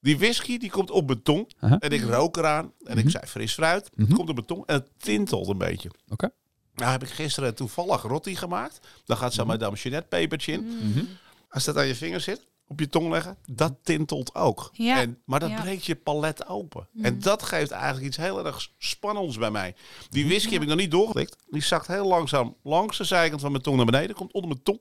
die 0.00 0.18
whisky 0.18 0.58
die 0.58 0.70
komt 0.70 0.90
op 0.90 1.06
mijn 1.06 1.22
tong 1.22 1.50
en 1.60 1.90
ik 1.90 2.02
rook 2.02 2.36
eraan 2.36 2.72
en 2.84 2.96
ik 2.98 3.04
Mhm. 3.04 3.12
zei 3.12 3.26
fris 3.26 3.52
fruit. 3.54 3.90
Mhm. 3.94 4.06
Het 4.06 4.16
komt 4.16 4.28
op 4.28 4.34
mijn 4.34 4.46
tong 4.46 4.66
en 4.66 4.74
het 4.74 4.88
tintelt 4.98 5.48
een 5.48 5.58
beetje. 5.58 5.90
Oké. 6.08 6.30
Nou 6.80 6.92
heb 6.92 7.02
ik 7.02 7.08
gisteren 7.08 7.54
toevallig 7.54 8.02
rotti 8.02 8.36
gemaakt. 8.36 8.80
Dan 9.04 9.16
gaat 9.16 9.32
zo'n 9.34 9.46
Mhm. 9.46 9.52
Madame 9.58 9.76
Jeanette 9.76 10.08
pepertje 10.08 10.52
in. 10.52 10.64
Mhm. 10.82 11.04
Als 11.48 11.64
dat 11.64 11.76
aan 11.76 11.86
je 11.86 11.94
vinger 11.94 12.20
zit, 12.20 12.46
op 12.66 12.80
je 12.80 12.88
tong 12.88 13.10
leggen, 13.10 13.36
dat 13.46 13.74
tintelt 13.82 14.34
ook. 14.34 14.70
Ja. 14.72 15.00
En, 15.00 15.18
maar 15.24 15.40
dat 15.40 15.50
Ja. 15.50 15.60
breekt 15.60 15.84
je 15.86 15.94
palet 15.94 16.46
open. 16.46 16.88
Mhm. 16.92 17.04
En 17.04 17.20
dat 17.20 17.42
geeft 17.42 17.70
eigenlijk 17.70 18.06
iets 18.06 18.16
heel 18.16 18.46
erg 18.46 18.68
spannends 18.78 19.38
bij 19.38 19.50
mij. 19.50 19.74
Die 20.10 20.26
whisky 20.26 20.52
heb 20.52 20.62
ik 20.62 20.68
nog 20.68 20.76
niet 20.76 20.90
doorgelikt. 20.90 21.36
Die 21.50 21.62
zakt 21.62 21.86
heel 21.86 22.06
langzaam 22.06 22.56
langs 22.62 22.98
de 22.98 23.04
zijkant 23.04 23.40
van 23.40 23.50
mijn 23.50 23.62
tong 23.62 23.76
naar 23.76 23.86
beneden. 23.86 24.16
Komt 24.16 24.32
onder 24.32 24.50
mijn 24.50 24.62
tong. 24.62 24.80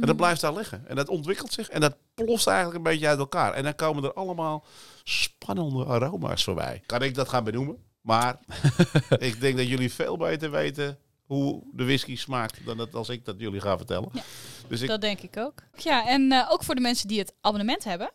En 0.00 0.06
dat 0.06 0.16
blijft 0.16 0.40
daar 0.40 0.54
liggen. 0.54 0.88
En 0.88 0.96
dat 0.96 1.08
ontwikkelt 1.08 1.52
zich. 1.52 1.68
En 1.68 1.80
dat 1.80 1.96
ploft 2.14 2.46
eigenlijk 2.46 2.76
een 2.76 2.92
beetje 2.92 3.08
uit 3.08 3.18
elkaar. 3.18 3.52
En 3.52 3.62
dan 3.62 3.74
komen 3.74 4.04
er 4.04 4.12
allemaal 4.12 4.64
spannende 5.04 5.84
aroma's 5.84 6.44
voorbij. 6.44 6.82
Kan 6.86 7.02
ik 7.02 7.14
dat 7.14 7.28
gaan 7.28 7.44
benoemen? 7.44 7.76
Maar 8.00 8.38
ik 9.18 9.40
denk 9.40 9.56
dat 9.56 9.68
jullie 9.68 9.92
veel 9.92 10.16
beter 10.16 10.50
weten 10.50 10.98
hoe 11.28 11.62
de 11.72 11.84
whisky 11.84 12.16
smaakt 12.16 12.64
dan 12.64 12.76
dat 12.76 12.94
als 12.94 13.08
ik 13.08 13.24
dat 13.24 13.34
jullie 13.38 13.60
ga 13.60 13.76
vertellen. 13.76 14.08
Ja. 14.12 14.22
Dus 14.68 14.80
ik, 14.80 14.88
Dat 14.88 15.00
denk 15.00 15.20
ik 15.20 15.36
ook. 15.36 15.62
Ja, 15.76 16.08
en 16.08 16.32
eh, 16.32 16.46
ook 16.50 16.64
voor 16.64 16.74
de 16.74 16.80
mensen 16.80 17.08
die 17.08 17.18
het 17.18 17.34
abonnement 17.40 17.84
hebben, 17.84 18.10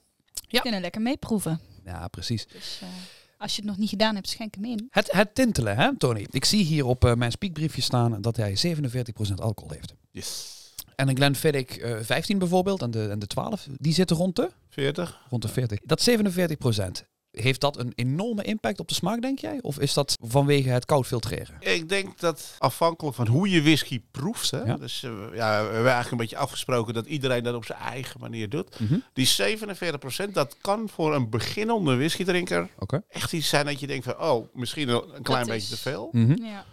Ja. 0.48 0.60
kunnen 0.62 0.82
lekker 0.82 1.02
meeproeven. 1.02 1.60
Ja, 1.86 2.08
precies. 2.08 2.48
Dus 2.48 2.80
eh, 2.82 2.88
als 3.38 3.56
je 3.56 3.62
het 3.62 3.70
nog 3.70 3.78
niet 3.80 3.90
gedaan 3.90 4.16
hebt, 4.16 4.30
schenk 4.30 4.56
hem 4.56 4.66
in. 4.66 4.88
Het, 4.90 5.12
het 5.12 5.36
tintelen, 5.36 5.76
hè, 5.78 5.98
Tony? 5.98 6.28
Ik 6.30 6.46
zie 6.46 6.64
hier 6.64 6.86
op 6.86 7.06
eh, 7.06 7.14
mijn 7.14 7.32
speakbriefje 7.32 7.82
staan 7.82 8.22
dat 8.22 8.36
hij 8.38 8.58
47% 8.78 9.34
alcohol 9.36 9.72
heeft. 9.72 9.94
yes. 10.12 10.52
En 10.96 11.08
een 11.10 11.16
Glenfiddich 11.16 11.78
eh 11.78 12.00
15 12.02 12.38
bijvoorbeeld 12.38 12.82
en 12.82 12.92
de, 12.92 13.08
en 13.10 13.20
de 13.20 13.28
12, 13.28 13.68
die 13.78 13.94
zitten 13.94 14.18
rond 14.18 14.36
de, 14.36 14.52
40. 14.70 15.26
rond 15.30 15.42
de 15.42 15.48
40. 15.48 15.80
Dat 15.84 16.10
47%, 16.10 17.06
heeft 17.34 17.62
dat 17.62 17.78
een 17.78 17.92
enorme 17.96 18.44
impact 18.44 18.80
op 18.80 18.88
de 18.88 18.94
smaak, 18.94 19.22
denk 19.22 19.40
jij? 19.40 19.60
Of 19.62 19.80
is 19.80 19.94
dat 19.94 20.18
vanwege 20.22 20.70
het 20.70 20.86
koud 20.86 21.06
filtreren? 21.08 21.56
Ik 21.60 21.90
denk 21.90 22.20
dat 22.20 22.56
afhankelijk 22.58 23.16
van 23.16 23.28
hoe 23.28 23.50
je 23.50 23.62
whisky 23.62 24.02
proeft. 24.12 24.52
Hè, 24.52 24.62
Ja. 24.64 24.76
Dus 24.78 25.04
eh, 25.04 25.12
ja, 25.34 25.58
we 25.60 25.64
hebben 25.74 25.76
eigenlijk 25.92 26.12
een 26.12 26.18
beetje 26.18 26.38
afgesproken 26.38 26.94
dat 26.94 27.06
iedereen 27.06 27.44
dat 27.44 27.56
op 27.56 27.66
zijn 27.66 27.80
eigen 27.80 28.20
manier 28.20 28.50
doet. 28.50 28.80
Mhm. 28.80 28.98
Die 29.14 29.28
47%, 30.28 30.34
dat 30.34 30.56
kan 30.62 30.90
voor 30.90 31.16
een 31.16 31.30
beginnende 31.30 31.96
whiskydrinker 31.96 32.70
Oké. 32.80 33.02
echt 33.10 33.34
iets 33.34 33.50
zijn 33.50 33.66
dat 33.66 33.80
je 33.80 33.88
denkt 33.88 34.06
van, 34.06 34.20
oh, 34.22 34.48
misschien 34.56 34.90
een 34.90 35.16
een 35.16 35.24
klein 35.24 35.46
Dat 35.46 35.56
beetje 35.56 35.76
te 35.76 35.82
veel. 35.82 36.10
Mhm. 36.12 36.44
Ja. 36.44 36.66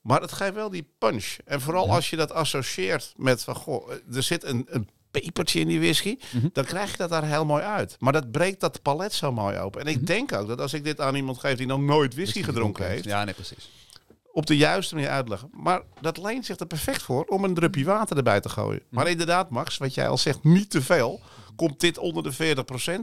Maar 0.00 0.20
het 0.20 0.32
geeft 0.32 0.54
wel 0.54 0.70
die 0.70 0.88
punch. 0.98 1.36
En 1.44 1.60
vooral 1.60 1.86
Ja. 1.86 1.92
als 1.94 2.10
je 2.10 2.16
dat 2.16 2.32
associeert 2.32 3.12
met 3.16 3.44
van, 3.44 3.54
goh, 3.54 3.90
er 4.14 4.22
zit 4.22 4.44
een, 4.44 4.66
een 4.68 4.88
pepertje 5.20 5.60
in 5.60 5.68
die 5.68 5.78
whisky, 5.80 6.18
Mhm. 6.32 6.46
dan 6.52 6.64
krijg 6.64 6.90
je 6.90 6.96
dat 6.96 7.10
daar 7.10 7.24
heel 7.24 7.44
mooi 7.44 7.62
uit. 7.62 7.96
Maar 7.98 8.12
dat 8.12 8.30
breekt 8.30 8.60
dat 8.60 8.82
palet 8.82 9.12
zo 9.12 9.32
mooi 9.32 9.58
open. 9.58 9.80
En 9.80 9.86
ik 9.86 9.96
Mhm. 9.96 10.04
denk 10.04 10.32
ook 10.32 10.48
dat 10.48 10.60
als 10.60 10.72
ik 10.74 10.84
dit 10.84 11.00
aan 11.00 11.14
iemand 11.14 11.38
geef 11.38 11.56
die 11.56 11.66
nog 11.66 11.80
nooit 11.80 12.14
whisky 12.14 12.42
gedronken 12.42 12.86
heeft, 12.88 13.04
Ja, 13.04 13.24
nee, 13.24 13.34
precies. 13.34 13.70
op 14.32 14.46
de 14.46 14.56
juiste 14.56 14.94
manier 14.94 15.10
uitleggen. 15.10 15.48
Maar 15.52 15.80
dat 16.00 16.18
leent 16.18 16.46
zich 16.46 16.58
er 16.58 16.66
perfect 16.66 17.02
voor 17.02 17.24
om 17.24 17.44
een 17.44 17.54
drupje 17.54 17.84
water 17.84 18.16
erbij 18.16 18.40
te 18.40 18.48
gooien. 18.48 18.82
Maar 18.88 19.08
inderdaad, 19.08 19.50
Max, 19.50 19.76
wat 19.76 19.94
jij 19.94 20.08
al 20.08 20.18
zegt, 20.18 20.44
niet 20.44 20.70
te 20.70 20.82
veel. 20.82 21.20
Komt 21.56 21.80
dit 21.80 21.98
onder 21.98 22.22
de 22.22 22.56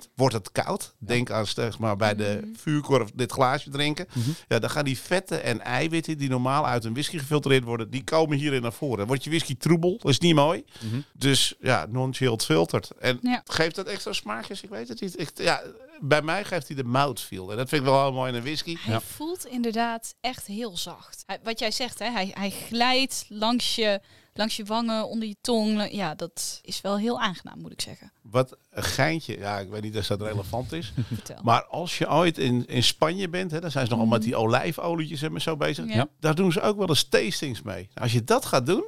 40%, 0.05 0.11
wordt 0.15 0.35
het 0.35 0.51
koud. 0.51 0.93
Denk 0.99 1.31
aan 1.31 1.45
zeg 1.47 1.79
maar, 1.79 1.95
bij 1.95 2.15
de 2.15 2.51
vuurkorf 2.55 3.09
dit 3.13 3.31
glaasje 3.31 3.69
drinken. 3.69 4.05
Mhm. 4.13 4.29
Ja, 4.47 4.59
dan 4.59 4.69
gaan 4.69 4.85
die 4.85 4.99
vetten 4.99 5.43
en 5.43 5.61
eiwitten 5.61 6.17
die 6.17 6.29
normaal 6.29 6.67
uit 6.67 6.83
een 6.85 6.93
whisky 6.93 7.17
gefiltreerd 7.17 7.63
worden, 7.63 7.89
die 7.89 8.03
komen 8.03 8.37
hierin 8.37 8.61
naar 8.61 8.73
voren. 8.73 8.97
Dan 8.97 9.07
wordt 9.07 9.23
je 9.23 9.29
whisky 9.29 9.55
troebel, 9.57 9.97
dat 9.97 10.11
is 10.11 10.19
niet 10.19 10.35
mooi. 10.35 10.63
Mhm. 10.85 10.99
Dus 11.13 11.53
ja, 11.59 11.85
non-chilled 11.89 12.45
filterd. 12.45 12.89
En 12.99 13.19
Ja. 13.21 13.41
geeft 13.45 13.75
dat 13.75 13.87
extra 13.87 14.13
smaakjes? 14.13 14.61
Ik 14.61 14.69
weet 14.69 14.87
het 14.87 15.01
niet. 15.01 15.19
Ik, 15.19 15.31
ja, 15.35 15.61
bij 15.99 16.21
mij 16.21 16.43
geeft 16.43 16.67
hij 16.67 16.75
de 16.75 16.83
mouthfeel. 16.83 17.51
En 17.51 17.57
dat 17.57 17.69
vind 17.69 17.81
ik 17.81 17.87
wel 17.87 18.01
heel 18.01 18.13
mooi 18.13 18.29
in 18.31 18.35
een 18.37 18.43
whisky. 18.43 18.77
Hij 18.79 18.93
Ja. 18.93 19.01
voelt 19.01 19.45
inderdaad 19.45 20.15
echt 20.21 20.45
heel 20.47 20.77
zacht. 20.77 21.23
Hij- 21.25 21.39
wat 21.43 21.59
jij 21.59 21.71
zegt, 21.71 21.99
hè, 21.99 22.09
hij, 22.09 22.31
hij 22.33 22.49
glijdt 22.49 23.25
langs 23.29 23.75
je, 23.75 24.01
langs 24.33 24.55
je 24.55 24.63
wangen, 24.65 25.07
onder 25.07 25.27
je 25.27 25.35
tong. 25.41 25.91
Ja, 25.91 26.15
dat 26.15 26.59
is 26.63 26.81
wel 26.81 26.97
heel 26.97 27.19
aangenaam, 27.19 27.59
moet 27.59 27.71
ik 27.71 27.81
zeggen. 27.81 28.11
Wat 28.21 28.57
een 28.69 28.83
geintje. 28.83 29.37
Ja, 29.37 29.59
ik 29.59 29.69
weet 29.69 29.81
niet 29.81 29.97
of 29.97 30.07
dat 30.07 30.21
relevant 30.21 30.71
is. 30.71 30.93
Vertel. 31.13 31.39
Maar 31.43 31.65
als 31.65 31.97
je 31.97 32.09
ooit 32.09 32.37
in, 32.37 32.67
in 32.67 32.83
Spanje 32.83 33.29
bent, 33.29 33.51
hè, 33.51 33.59
dan 33.59 33.71
zijn 33.71 33.85
ze 33.85 33.91
nogal 33.91 34.05
Mhm. 34.07 34.15
met 34.15 34.23
die 34.23 34.35
olijfolietjes 34.35 35.21
en 35.21 35.41
zo 35.41 35.57
bezig. 35.57 35.87
Ja. 35.93 36.07
Daar 36.19 36.35
doen 36.35 36.51
ze 36.51 36.61
ook 36.61 36.77
wel 36.77 36.89
eens 36.89 37.03
tastings 37.09 37.61
mee. 37.61 37.89
Als 37.93 38.11
je 38.11 38.23
dat 38.23 38.45
gaat 38.45 38.65
doen 38.65 38.85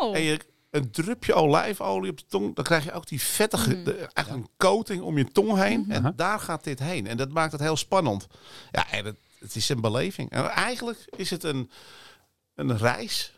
Oh, 0.00 0.16
en 0.16 0.22
je 0.22 0.40
een 0.70 0.90
drupje 0.90 1.34
olijfolie 1.34 2.10
op 2.10 2.18
de 2.18 2.24
tong. 2.28 2.54
Dan 2.54 2.64
krijg 2.64 2.84
je 2.84 2.92
ook 2.92 3.06
die 3.06 3.20
vettige, 3.22 3.74
Mm. 3.74 3.84
de- 3.84 4.08
echt 4.12 4.28
een 4.30 4.48
coating 4.56 5.02
om 5.02 5.18
je 5.18 5.24
tong 5.32 5.56
heen. 5.62 5.80
Mhm. 5.80 5.90
En 5.90 6.12
daar 6.16 6.40
gaat 6.40 6.64
dit 6.64 6.78
heen. 6.78 7.06
En 7.06 7.16
dat 7.16 7.28
maakt 7.28 7.52
het 7.52 7.60
heel 7.60 7.76
spannend. 7.76 8.26
Ja, 8.72 8.90
en 8.90 9.04
het, 9.04 9.16
het 9.38 9.56
is 9.56 9.68
een 9.68 9.80
beleving. 9.80 10.30
En 10.30 10.48
eigenlijk 10.50 11.04
is 11.16 11.30
het 11.30 11.42
een, 11.44 11.70
een 12.54 12.78
reis. 12.78 13.32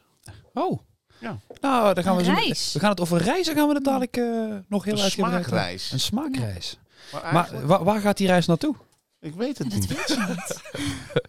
Oh. 0.55 0.81
Ja. 1.21 1.39
Nou, 1.61 1.95
dan 1.95 2.05
gaan 2.05 2.15
we, 2.17 2.21
Een 2.21 2.27
zo- 2.27 2.33
reis. 2.41 2.73
we 2.73 2.79
gaan 2.79 2.91
het 2.91 3.01
over 3.01 3.19
reizen 3.23 3.55
gaan 3.55 3.69
we 3.69 3.75
het 3.75 3.85
dadelijk 3.85 4.17
eh, 4.17 4.25
nog 4.69 4.85
heel 4.85 4.95
Een 4.97 5.01
uitgebreid 5.03 5.33
hebben. 5.33 5.45
smaakreis. 5.51 5.93
Een 5.93 6.01
smaakreis. 6.01 6.79
Maar 7.13 7.23
Maar 7.23 7.33
eigenlijk, 7.35 7.67
wa- 7.67 7.85
waar 7.85 8.01
gaat 8.01 8.17
die 8.17 8.27
reis 8.27 8.47
naartoe? 8.47 8.75
ik 9.21 9.35
weet 9.35 9.59
het 9.59 9.71
Dat 9.71 9.79
niet. 9.81 9.89
weet 9.89 10.09
je 10.09 10.25
niet. 10.29 10.61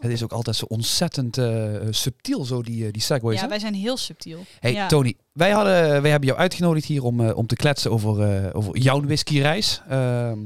Het 0.00 0.10
is 0.10 0.22
ook 0.22 0.32
altijd 0.32 0.56
zo 0.56 0.64
ontzettend 0.68 1.38
eh, 1.38 1.68
subtiel, 1.90 2.44
zo 2.44 2.62
die, 2.62 2.86
eh, 2.86 2.92
die 2.92 3.02
segways. 3.02 3.36
Ja, 3.36 3.42
hè? 3.42 3.48
wij 3.48 3.58
zijn 3.58 3.74
heel 3.74 3.96
subtiel. 3.96 4.44
Hey 4.60 4.72
ja. 4.72 4.86
Tony, 4.86 5.14
wij, 5.32 5.50
hadden, 5.50 6.02
wij 6.02 6.10
hebben 6.10 6.28
jou 6.28 6.40
uitgenodigd 6.40 6.86
hier 6.86 7.02
om, 7.04 7.20
eh, 7.28 7.36
om 7.36 7.46
te 7.46 7.56
kletsen 7.56 7.90
over, 7.90 8.20
eh, 8.44 8.56
over 8.56 8.78
jouw 8.78 9.00
whiskyreis. 9.02 9.80
Ehm, 9.88 10.38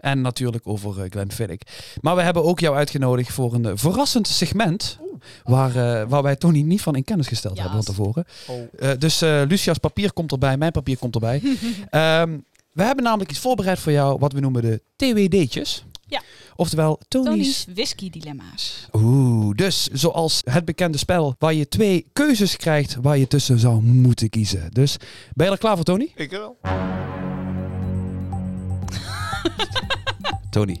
en 0.00 0.20
natuurlijk 0.20 0.66
over 0.66 0.98
uh, 0.98 1.10
Glenfiddich. 1.10 1.58
Maar 2.00 2.16
we 2.16 2.22
hebben 2.22 2.44
ook 2.44 2.60
jou 2.60 2.76
uitgenodigd 2.76 3.32
voor 3.32 3.54
een 3.54 3.78
verrassend 3.78 4.28
segment. 4.28 4.98
Waar, 5.44 5.76
eh, 5.76 6.08
waar 6.08 6.22
wij 6.22 6.36
Tony 6.36 6.60
niet 6.60 6.82
van 6.82 6.96
in 6.96 7.04
kennis 7.04 7.26
gesteld 7.28 7.56
Ja. 7.56 7.62
hebben 7.62 7.84
van 7.84 7.94
tevoren. 7.94 8.24
Oh. 8.46 8.90
Eh, 8.90 8.98
dus 8.98 9.22
eh, 9.22 9.42
Lucia's 9.48 9.78
papier 9.78 10.12
komt 10.12 10.32
erbij, 10.32 10.56
mijn 10.56 10.72
papier 10.72 10.98
komt 10.98 11.14
erbij. 11.14 11.42
Ehm, 11.90 12.38
we 12.72 12.82
hebben 12.82 13.04
namelijk 13.04 13.30
iets 13.30 13.38
voorbereid 13.40 13.78
voor 13.78 13.92
jou, 13.92 14.18
wat 14.18 14.32
we 14.32 14.40
noemen 14.40 14.62
de 14.62 14.82
TWD'tjes. 14.96 15.84
Ja. 16.06 16.22
Oftewel 16.56 17.00
Tony's 17.08 17.28
Tony's 17.28 17.66
whisky 17.74 18.10
dilemma's. 18.10 18.88
Oeh, 18.92 19.56
dus 19.56 19.86
zoals 19.92 20.40
het 20.44 20.64
bekende 20.64 20.98
spel 20.98 21.34
waar 21.38 21.54
je 21.54 21.68
twee 21.68 22.06
keuzes 22.12 22.56
krijgt 22.56 22.96
waar 23.00 23.18
je 23.18 23.26
tussen 23.26 23.58
zou 23.58 23.82
moeten 23.82 24.28
kiezen. 24.30 24.70
Dus 24.72 24.96
ben 25.34 25.46
je 25.46 25.52
er 25.52 25.58
klaar 25.58 25.76
voor, 25.76 25.84
Tony? 25.84 26.12
Ik 26.14 26.30
wel. 26.30 26.56
Tony, 30.50 30.78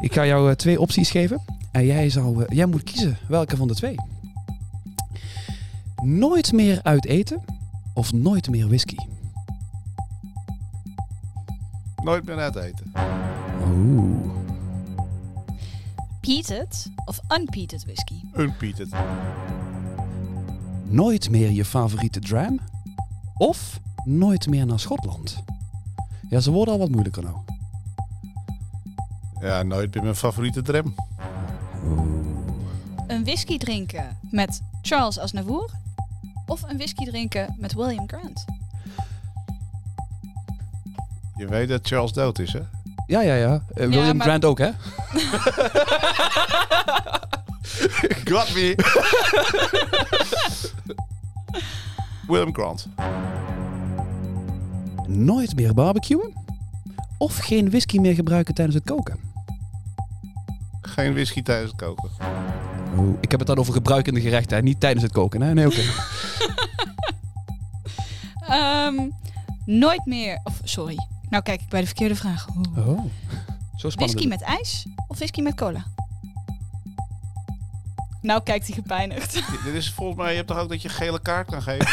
ik 0.00 0.12
ga 0.12 0.26
jou 0.26 0.54
twee 0.54 0.80
opties 0.80 1.10
geven 1.10 1.44
en 1.78 1.86
jij, 1.86 2.10
zou, 2.10 2.44
eh, 2.44 2.56
jij 2.56 2.66
moet 2.66 2.82
kiezen 2.82 3.18
welke 3.28 3.56
van 3.56 3.68
de 3.68 3.74
twee. 3.74 3.94
Nooit 6.02 6.52
meer 6.52 6.80
uit 6.82 7.04
eten 7.04 7.44
of 7.94 8.12
nooit 8.12 8.50
meer 8.50 8.66
whisky? 8.66 8.96
Nooit 12.02 12.24
meer 12.24 12.38
uit 12.38 12.56
eten. 12.56 12.92
Oeh. 13.66 14.30
Peated 16.20 16.90
of 17.04 17.20
unpeated 17.38 17.84
whisky? 17.84 18.14
Unpeated. 18.36 18.88
Nooit 20.84 21.30
meer 21.30 21.50
je 21.50 21.64
favoriete 21.64 22.20
dram 22.20 22.60
of 23.36 23.80
nooit 24.04 24.48
meer 24.48 24.66
naar 24.66 24.80
Schotland? 24.80 25.42
Ja, 26.28 26.40
ze 26.40 26.50
worden 26.50 26.74
al 26.74 26.80
wat 26.80 26.90
moeilijker 26.90 27.22
nou. 27.22 27.36
Ja, 29.40 29.62
nooit 29.62 29.94
meer 29.94 30.02
mijn 30.02 30.16
favoriete 30.16 30.62
tram. 30.62 30.94
Een 33.06 33.24
whisky 33.24 33.58
drinken 33.58 34.18
met 34.30 34.60
Charles 34.82 35.18
Aznavour 35.18 35.70
of 36.46 36.62
een 36.62 36.76
whisky 36.76 37.04
drinken 37.04 37.56
met 37.58 37.74
William 37.74 38.08
Grant? 38.08 38.44
Je 41.36 41.46
weet 41.46 41.68
dat 41.68 41.86
Charles 41.86 42.12
dood 42.12 42.38
is, 42.38 42.52
hè? 42.52 42.60
Ja, 43.06 43.20
ja, 43.20 43.34
ja. 43.34 43.62
Eh, 43.74 43.86
William 43.88 44.16
maar- 44.16 44.26
Grant 44.26 44.44
ook, 44.44 44.58
hè? 44.58 44.70
Got 48.32 48.54
me. 48.54 48.74
Willem 52.28 52.54
Grant. 52.54 52.88
Nooit 55.06 55.54
meer 55.56 55.74
barbecuen? 55.74 56.32
Of 57.18 57.36
geen 57.36 57.70
whisky 57.70 57.98
meer 57.98 58.14
gebruiken 58.14 58.54
tijdens 58.54 58.76
het 58.76 58.86
koken? 58.86 59.18
Geen 60.98 61.12
whisky 61.12 61.42
tijdens 61.42 61.70
het 61.70 61.80
koken. 61.80 62.10
Oh, 62.96 63.16
ik 63.20 63.30
heb 63.30 63.38
het 63.38 63.48
dan 63.48 63.58
over 63.58 63.72
gebruikende 63.72 64.20
gerechten, 64.20 64.56
hè? 64.56 64.62
niet 64.62 64.80
tijdens 64.80 65.02
het 65.02 65.12
koken. 65.12 65.40
Hè? 65.42 65.54
Nee, 65.54 65.66
oké. 65.66 65.80
Ehm, 68.48 69.08
nooit 69.64 70.06
meer... 70.06 70.40
Of, 70.44 70.60
sorry. 70.64 70.96
Nou 71.28 71.42
kijk 71.42 71.60
ik 71.60 71.68
bij 71.68 71.80
de 71.80 71.86
verkeerde 71.86 72.16
vraag. 72.16 72.46
Oh. 72.48 73.04
Zo 73.76 73.90
spannend. 73.90 73.96
Whisky 73.96 74.26
met 74.26 74.42
ijs 74.42 74.86
of 75.06 75.16
whisky 75.16 75.40
met 75.40 75.54
cola? 75.54 75.84
Nou 78.22 78.42
kijkt 78.42 78.66
hij 78.66 78.74
gepijnigd. 78.74 79.32
Dit 79.64 79.74
is 79.74 79.92
volgens 79.92 80.18
mij, 80.18 80.30
je 80.30 80.36
hebt 80.36 80.48
toch 80.48 80.58
ook 80.58 80.68
dat 80.68 80.82
je 80.82 80.88
gele 80.88 81.20
kaart 81.20 81.50
kan 81.50 81.62
geven? 81.62 81.86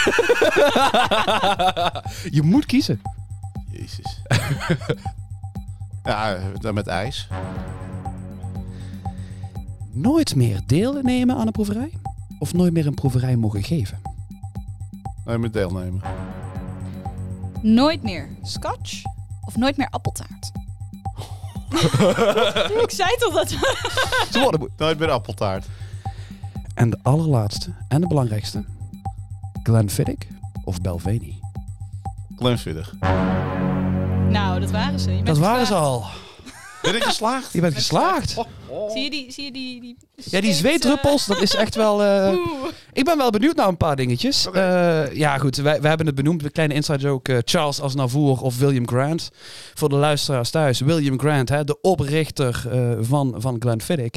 je 2.38 2.42
moet 2.42 2.66
kiezen. 2.66 3.02
Jezus. 3.72 4.22
ja, 6.04 6.38
dan 6.60 6.74
met 6.74 6.88
ijs. 6.88 7.28
Nooit 9.96 10.36
meer 10.36 10.62
deelnemen 10.66 11.36
aan 11.36 11.46
een 11.46 11.52
proeverij? 11.52 11.94
Of 12.40 12.54
nooit 12.54 12.74
meer 12.74 12.88
een 12.88 12.94
proeverij 12.94 13.36
mogen 13.36 13.64
geven? 13.64 14.02
Nee, 15.26 15.38
met 15.38 15.54
deelnemen. 15.54 16.02
Nooit 17.62 18.04
meer 18.04 18.30
scotch 18.42 19.04
of 19.46 19.58
nooit 19.58 19.78
meer 19.78 19.90
appeltaart? 19.90 20.52
ik 22.84 22.92
zei 22.92 23.16
toch 23.18 23.34
dat... 23.34 23.56
Nooit 24.78 25.00
meer 25.00 25.12
appeltaart. 25.12 25.66
En 26.74 26.90
de 26.90 26.98
allerlaatste 27.02 27.74
en 27.88 28.02
de 28.02 28.08
belangrijkste. 28.08 28.66
Glenfiddich 29.64 30.28
of 30.64 30.82
Belveni? 30.82 31.40
Glenfiddich. 32.36 32.94
Nou, 34.30 34.60
dat 34.60 34.72
waren 34.72 35.00
ze. 35.00 35.12
Je 35.12 35.24
Dat 35.24 35.38
waren 35.38 35.66
ze 35.66 35.74
al. 35.74 36.06
Ben 36.86 36.96
ik 36.96 37.04
geslaagd? 37.04 37.54
Je 37.54 37.62
bent 37.62 37.74
geslaagd. 37.74 38.36
Zie 38.92 39.04
je 39.04 39.10
die... 39.10 39.32
Zie 39.32 39.44
je 39.44 39.52
die, 39.52 39.82
die 39.82 39.98
Ja, 40.16 40.42
die 40.42 40.54
zweetdruppels, 40.54 41.26
dat 41.26 41.42
is 41.42 41.56
echt 41.56 41.76
wel... 41.76 42.04
eh. 42.04 42.34
Ik 42.94 43.04
ben 43.06 43.18
wel 43.18 43.30
benieuwd 43.30 43.56
naar 43.56 43.68
een 43.68 43.78
paar 43.78 43.96
dingetjes. 43.96 44.48
Eh, 44.54 45.14
ja, 45.14 45.38
goed. 45.38 45.56
Wij, 45.56 45.80
wij 45.80 45.90
hebben 45.90 46.06
het 46.08 46.16
benoemd. 46.16 46.44
Een 46.44 46.52
kleine 46.52 46.74
inside 46.74 46.98
joke. 47.00 47.34
eh, 47.34 47.40
Charles 47.46 47.82
Aznavour 47.82 48.42
of 48.42 48.58
William 48.58 48.88
Grant. 48.88 49.30
Voor 49.74 49.90
de 49.90 49.96
luisteraars 49.96 50.50
thuis. 50.50 50.80
William 50.80 51.20
Grant, 51.20 51.50
hè, 51.50 51.64
de 51.64 51.82
oprichter 51.82 52.66
eh, 52.72 52.92
van, 53.02 53.34
van 53.38 53.56
Glenfiddich. 53.60 54.12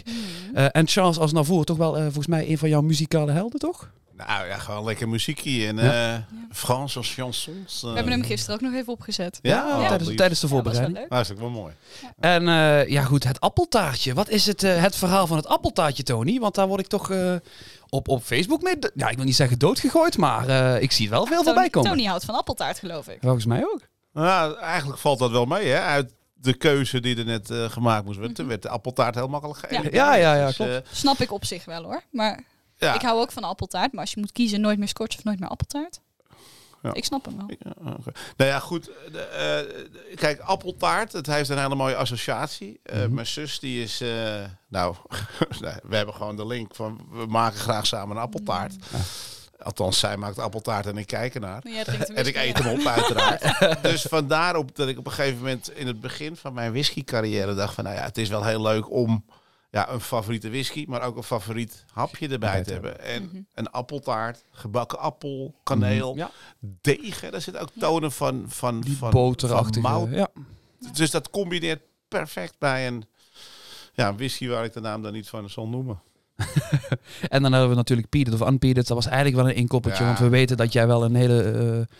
Eh, 0.55 0.67
en 0.73 0.89
Charles 0.89 1.19
Aznavour, 1.19 1.65
toch 1.65 1.77
wel 1.77 1.97
eh, 1.97 2.03
volgens 2.03 2.27
mij 2.27 2.49
een 2.51 2.59
van 2.59 2.69
jouw 2.69 2.81
muzikale 2.81 3.33
helden, 3.33 3.59
toch? 3.59 3.91
Nou 4.27 4.47
ja, 4.47 4.59
gewoon 4.59 4.85
lekker 4.85 5.09
muziekje 5.09 5.67
en 5.67 5.77
Ja. 5.77 6.15
eh 6.15 6.21
Franse 6.53 7.03
chansons. 7.03 7.83
eh. 7.83 7.89
We 7.89 7.95
hebben 7.95 8.13
hem 8.13 8.23
gisteren 8.23 8.55
ook 8.55 8.61
nog 8.61 8.75
even 8.75 8.93
opgezet. 8.93 9.39
Ja, 9.43 9.53
Ja, 9.53 9.79
oh, 9.81 9.87
tijdens, 10.17 10.41
de 10.41 10.47
Ja, 10.47 10.53
voorbereiding. 10.53 10.97
leuk. 10.99 11.09
Nou, 11.09 11.23
is 11.23 11.31
ook 11.33 11.39
wel 11.39 11.51
mooi. 11.51 11.75
en 12.21 12.49
eh, 12.49 12.89
ja, 12.89 13.03
goed. 13.03 13.25
Het 13.25 13.41
appeltaartje. 13.41 14.15
Wat 14.15 14.29
is 14.29 14.47
het, 14.47 14.63
eh, 14.63 14.83
het 14.83 14.97
verhaal 14.97 15.27
van 15.27 15.37
het 15.37 15.47
appeltaartje, 15.47 16.03
Tony? 16.03 16.39
Want 16.39 16.55
daar 16.55 16.67
word 16.69 16.81
ik 16.81 16.87
toch 16.87 17.11
eh, 17.11 17.35
op, 17.89 18.09
op 18.09 18.23
Facebook 18.23 18.63
mee... 18.63 18.75
Ja, 18.95 19.09
ik 19.09 19.17
wil 19.17 19.25
niet 19.25 19.37
zeggen 19.37 19.59
doodgegooid, 19.59 20.17
maar 20.17 20.49
eh, 20.49 20.83
ik 20.83 20.93
zie 20.93 21.09
wel 21.11 21.27
veel 21.27 21.37
voorbij 21.43 21.55
Tony, 21.55 21.69
komen. 21.71 21.91
Tony 21.91 22.05
houdt 22.05 22.25
van 22.25 22.35
appeltaart, 22.35 22.79
geloof 22.79 23.09
ik. 23.09 23.19
Volgens 23.21 23.45
mij 23.47 23.63
ook. 23.65 23.81
Nou, 24.13 24.59
eigenlijk 24.59 24.99
valt 25.01 25.19
dat 25.19 25.31
wel 25.31 25.45
mee, 25.45 25.67
hè? 25.69 25.81
Uit 25.81 26.13
de 26.35 26.55
keuze 26.55 27.01
die 27.01 27.17
er 27.19 27.25
net 27.25 27.51
eh, 27.51 27.65
gemaakt 27.71 28.05
moest 28.05 28.17
worden. 28.19 28.37
Toen 28.37 28.47
werd 28.47 28.63
de 28.63 28.69
appeltaart 28.69 29.15
heel 29.15 29.29
makkelijk 29.29 29.59
geëlimineerd. 29.59 29.95
Ja, 29.95 30.15
ja, 30.15 30.35
ja, 30.35 30.47
Dus, 30.47 30.57
klopt. 30.57 30.71
eh, 30.73 30.79
Snap 30.93 31.19
ik 31.19 31.33
op 31.33 31.45
zich 31.45 31.65
wel 31.65 31.83
hoor. 31.83 32.03
Maar 32.11 32.41
ja. 32.79 32.95
ik 32.95 33.03
hou 33.03 33.21
ook 33.21 33.33
van 33.33 33.43
appeltaart. 33.45 33.93
Maar 33.93 34.01
als 34.01 34.13
je 34.15 34.21
moet 34.21 34.33
kiezen, 34.33 34.61
nooit 34.61 34.79
meer 34.79 34.89
scotch 34.89 35.17
of 35.17 35.25
nooit 35.25 35.41
meer 35.41 35.49
appeltaart. 35.49 36.01
Ja. 36.83 36.95
Ik 36.95 37.05
snap 37.05 37.25
hem 37.25 37.37
wel. 37.37 37.47
Ja, 37.59 37.73
oké. 37.93 38.11
Nou 38.37 38.51
ja, 38.51 38.59
goed. 38.59 38.91
De, 39.13 39.21
eh, 39.21 40.17
kijk, 40.17 40.41
appeltaart, 40.41 41.13
het 41.13 41.27
heeft 41.27 41.49
een 41.49 41.59
hele 41.59 41.75
mooie 41.75 41.97
associatie. 41.97 42.81
Eh, 42.83 42.99
Mhm. 43.03 43.15
Mijn 43.15 43.27
zus, 43.27 43.59
die 43.59 43.83
is... 43.83 44.01
eh, 44.01 44.45
nou, 44.69 44.95
we 45.89 45.97
hebben 45.97 46.15
gewoon 46.15 46.37
de 46.37 46.47
link 46.47 46.75
van... 46.75 47.07
We 47.11 47.27
maken 47.27 47.59
graag 47.59 47.87
samen 47.87 48.17
een 48.17 48.23
appeltaart. 48.23 48.75
Althans, 49.63 49.99
zij 49.99 50.17
maakt 50.17 50.39
appeltaart 50.39 50.87
en 50.87 50.97
ik 50.97 51.07
kijk 51.07 51.35
ernaar. 51.35 51.63
En 52.15 52.27
ik 52.27 52.37
eet 52.37 52.59
hem 52.59 52.81
op, 52.81 52.87
uiteraard. 52.87 53.83
dus 53.83 54.03
vandaar 54.03 54.57
op 54.57 54.77
dat 54.77 54.89
ik 54.89 54.99
op 54.99 55.07
een 55.07 55.13
gegeven 55.13 55.39
moment 55.39 55.71
in 55.71 55.87
het 55.87 56.01
begin 56.01 56.37
van 56.37 56.53
mijn 56.55 56.71
whisky-carrière 56.73 57.55
dacht 57.55 57.75
van... 57.75 57.85
Nou 57.85 57.97
ja, 57.97 58.03
het 58.03 58.19
is 58.19 58.29
wel 58.29 58.45
heel 58.45 58.63
leuk 58.63 58.91
om 58.91 59.25
ja, 59.71 59.91
een 59.91 60.01
favoriete 60.01 60.49
whisky, 60.51 60.85
maar 60.89 61.03
ook 61.03 61.17
een 61.17 61.23
favoriet 61.23 61.85
hapje 61.93 62.29
erbij 62.29 62.63
te 62.63 62.73
hebben. 62.73 63.01
En 63.01 63.23
Mhm. 63.23 63.41
een 63.55 63.71
appeltaart, 63.71 64.45
gebakken 64.51 64.99
appel, 64.99 65.55
kaneel, 65.63 66.17
Ja, 66.17 66.31
deeg. 66.81 67.21
hè, 67.21 67.31
Daar 67.31 67.41
zit 67.41 67.57
ook 67.57 67.71
tonen 67.79 68.13
van, 68.13 68.45
van, 68.49 68.81
die 68.81 68.97
van, 68.97 69.11
boterachtige... 69.11 69.81
van 69.89 69.91
mout. 70.01 70.11
ja. 70.11 70.29
Dus 70.93 71.11
dat 71.11 71.31
combineert 71.31 71.83
perfect 72.09 72.59
bij 72.59 72.87
een, 72.87 73.05
ja, 73.93 74.09
een 74.09 74.17
whisky 74.17 74.49
waar 74.49 74.65
ik 74.65 74.73
de 74.73 74.81
naam 74.81 75.03
dan 75.03 75.13
niet 75.13 75.29
van 75.29 75.51
zal 75.51 75.69
noemen. 75.69 76.01
En 77.29 77.43
dan 77.43 77.53
hebben 77.53 77.71
we 77.71 77.77
natuurlijk 77.77 78.09
Peated 78.09 78.35
of 78.35 78.49
Unpeated. 78.49 78.87
Dat 78.87 78.97
was 78.97 79.07
eigenlijk 79.07 79.37
wel 79.37 79.49
een 79.49 79.57
inkoppertje. 79.57 80.03
Ja. 80.03 80.09
Want 80.09 80.21
we 80.21 80.29
weten 80.29 80.57
dat 80.57 80.73
jij 80.73 80.87
wel 80.87 81.05
een 81.05 81.15
hele 81.15 81.43
eh, 81.43 81.97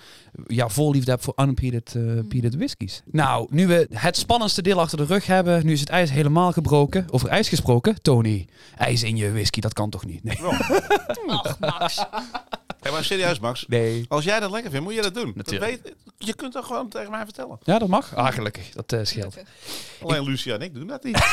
ja, 0.47 0.69
voorliefde 0.69 1.11
hebt 1.11 1.25
voor 1.25 1.35
unpeated 1.37 1.97
peated 2.29 2.57
whiskies. 2.57 3.03
Nou, 3.05 3.47
nu 3.51 3.67
we 3.67 3.89
het 3.93 4.17
spannendste 4.17 4.63
deel 4.63 4.81
achter 4.81 4.99
de 4.99 5.05
rug 5.05 5.27
hebben. 5.27 5.67
Nu 5.67 5.73
is 5.73 5.81
het 5.81 5.89
ijs 5.89 6.11
helemaal 6.11 6.53
gebroken. 6.53 7.07
Over 7.11 7.29
ijs 7.29 7.49
gesproken. 7.49 8.03
Tony, 8.03 8.47
ijs 8.77 9.03
in 9.03 9.17
je 9.17 9.33
whisky, 9.33 9.61
dat 9.61 9.73
kan 9.73 9.91
toch 9.91 10.07
niet? 10.07 10.25
Nee. 10.25 10.39
Wel, 10.41 10.53
Ach, 11.37 11.59
Max. 11.59 12.05
Hey, 12.81 12.93
maar 12.93 13.05
serieus, 13.05 13.39
Max. 13.39 13.65
Nee. 13.69 14.05
Als 14.09 14.25
jij 14.25 14.41
dat 14.41 14.51
lekker 14.51 14.71
vindt, 14.71 14.87
moet 14.87 14.95
je 14.95 15.03
dat 15.03 15.15
doen. 15.15 15.33
Natuurlijk. 15.35 15.71
Dat 15.71 15.81
weet, 15.83 15.95
je 16.19 16.35
kunt 16.35 16.53
dat 16.53 16.65
gewoon 16.65 16.89
tegen 16.89 17.11
mij 17.11 17.25
vertellen. 17.25 17.59
Ja, 17.63 17.79
dat 17.79 17.89
mag. 17.89 18.15
Ah, 18.15 18.33
gelukkig. 18.33 18.71
Dat 18.71 18.93
eh, 18.93 19.01
scheelt. 19.03 19.33
Gelukkig. 19.33 19.55
Alleen 20.03 20.23
Lucia 20.23 20.55
en 20.55 20.61
ik 20.61 20.75
doen 20.75 20.87
dat 20.87 21.05
niet. 21.05 21.17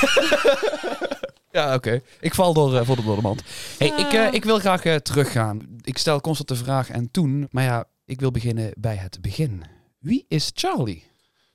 Ja, 1.56 1.74
oké. 1.74 2.02
Ik 2.20 2.34
val 2.34 2.54
door, 2.54 2.76
eh, 2.78 2.86
voor 2.86 2.96
de 2.96 3.04
door 3.04 3.16
de 3.16 3.22
mand. 3.22 3.44
Hey, 3.78 3.88
ik, 3.88 4.14
eh, 4.14 4.34
ik 4.34 4.44
wil 4.44 4.60
graag 4.60 4.86
eh, 4.86 4.96
teruggaan. 4.96 5.62
Ik 5.82 5.98
stel 5.98 6.22
constant 6.22 6.50
de 6.50 6.56
vraag 6.56 6.90
en 6.90 7.12
toen. 7.12 7.48
Maar 7.52 7.64
ja, 7.64 7.86
ik 8.06 8.20
wil 8.20 8.32
beginnen 8.32 8.72
bij 8.78 8.96
het 8.96 9.22
begin. 9.22 9.64
Wie 10.00 10.26
is 10.28 10.52
Charlie? 10.54 11.04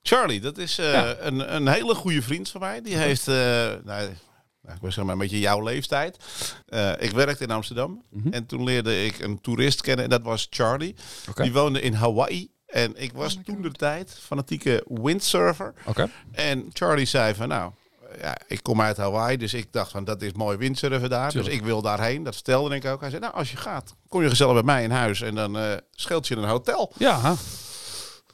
Charlie, 0.02 0.40
dat 0.40 0.58
is 0.58 0.78
eh, 0.78 0.92
Ja. 0.92 1.16
een, 1.18 1.54
een 1.54 1.68
hele 1.68 1.94
goede 1.94 2.22
vriend 2.22 2.48
van 2.50 2.60
mij. 2.60 2.80
Die 2.82 2.96
heeft, 2.96 3.28
eh, 3.28 3.34
nou, 3.34 3.82
nou, 3.84 4.74
ik 4.74 4.80
wil 4.80 4.92
zeg 4.92 5.04
maar 5.04 5.12
een 5.12 5.18
beetje 5.20 5.38
jouw 5.38 5.62
leeftijd. 5.62 6.16
Eh, 6.66 6.92
ik 6.98 7.10
werkte 7.10 7.44
in 7.44 7.50
Amsterdam. 7.50 8.02
Mhm. 8.10 8.32
En 8.32 8.46
toen 8.46 8.64
leerde 8.64 9.04
ik 9.04 9.18
een 9.18 9.40
toerist 9.40 9.80
kennen. 9.80 10.04
En 10.04 10.10
dat 10.10 10.22
was 10.22 10.46
Charlie. 10.50 10.94
Die 11.34 11.52
woonde 11.52 11.80
in 11.80 11.92
Hawaii. 11.94 12.50
En 12.66 12.92
ik 12.96 13.12
was 13.12 13.36
Oh 13.36 13.42
toen 13.44 13.62
de 13.62 13.70
tijd 13.72 14.18
fanatieke 14.22 14.84
windsurfer. 14.88 15.74
Oké. 15.84 16.10
En 16.32 16.70
Charlie 16.72 17.06
zei 17.06 17.34
van 17.34 17.48
nou, 17.48 17.72
ja, 18.20 18.36
ik 18.46 18.62
kom 18.62 18.80
uit 18.80 18.96
Hawaii. 18.96 19.36
Dus 19.36 19.54
ik 19.54 19.72
dacht 19.72 19.90
van 19.90 20.04
dat 20.04 20.22
is 20.22 20.32
mooi 20.32 20.56
windsurfen 20.56 21.10
daar. 21.10 21.30
Tuurlijk. 21.30 21.50
Dus 21.52 21.60
ik 21.60 21.66
wil 21.66 21.82
daarheen. 21.82 22.22
Dat 22.22 22.34
vertelde 22.34 22.74
ik 22.74 22.84
ook. 22.84 23.00
Hij 23.00 23.10
zei 23.10 23.22
nou 23.22 23.34
als 23.34 23.50
je 23.50 23.56
gaat, 23.56 23.94
kom 24.08 24.22
je 24.22 24.28
gezellig 24.28 24.54
bij 24.54 24.62
mij 24.62 24.82
in 24.82 24.90
huis. 24.90 25.20
En 25.20 25.34
dan 25.34 25.58
eh, 25.58 25.72
scheelt 25.90 26.28
je 26.28 26.36
een 26.36 26.44
hotel. 26.48 26.92
Ja? 26.96 27.34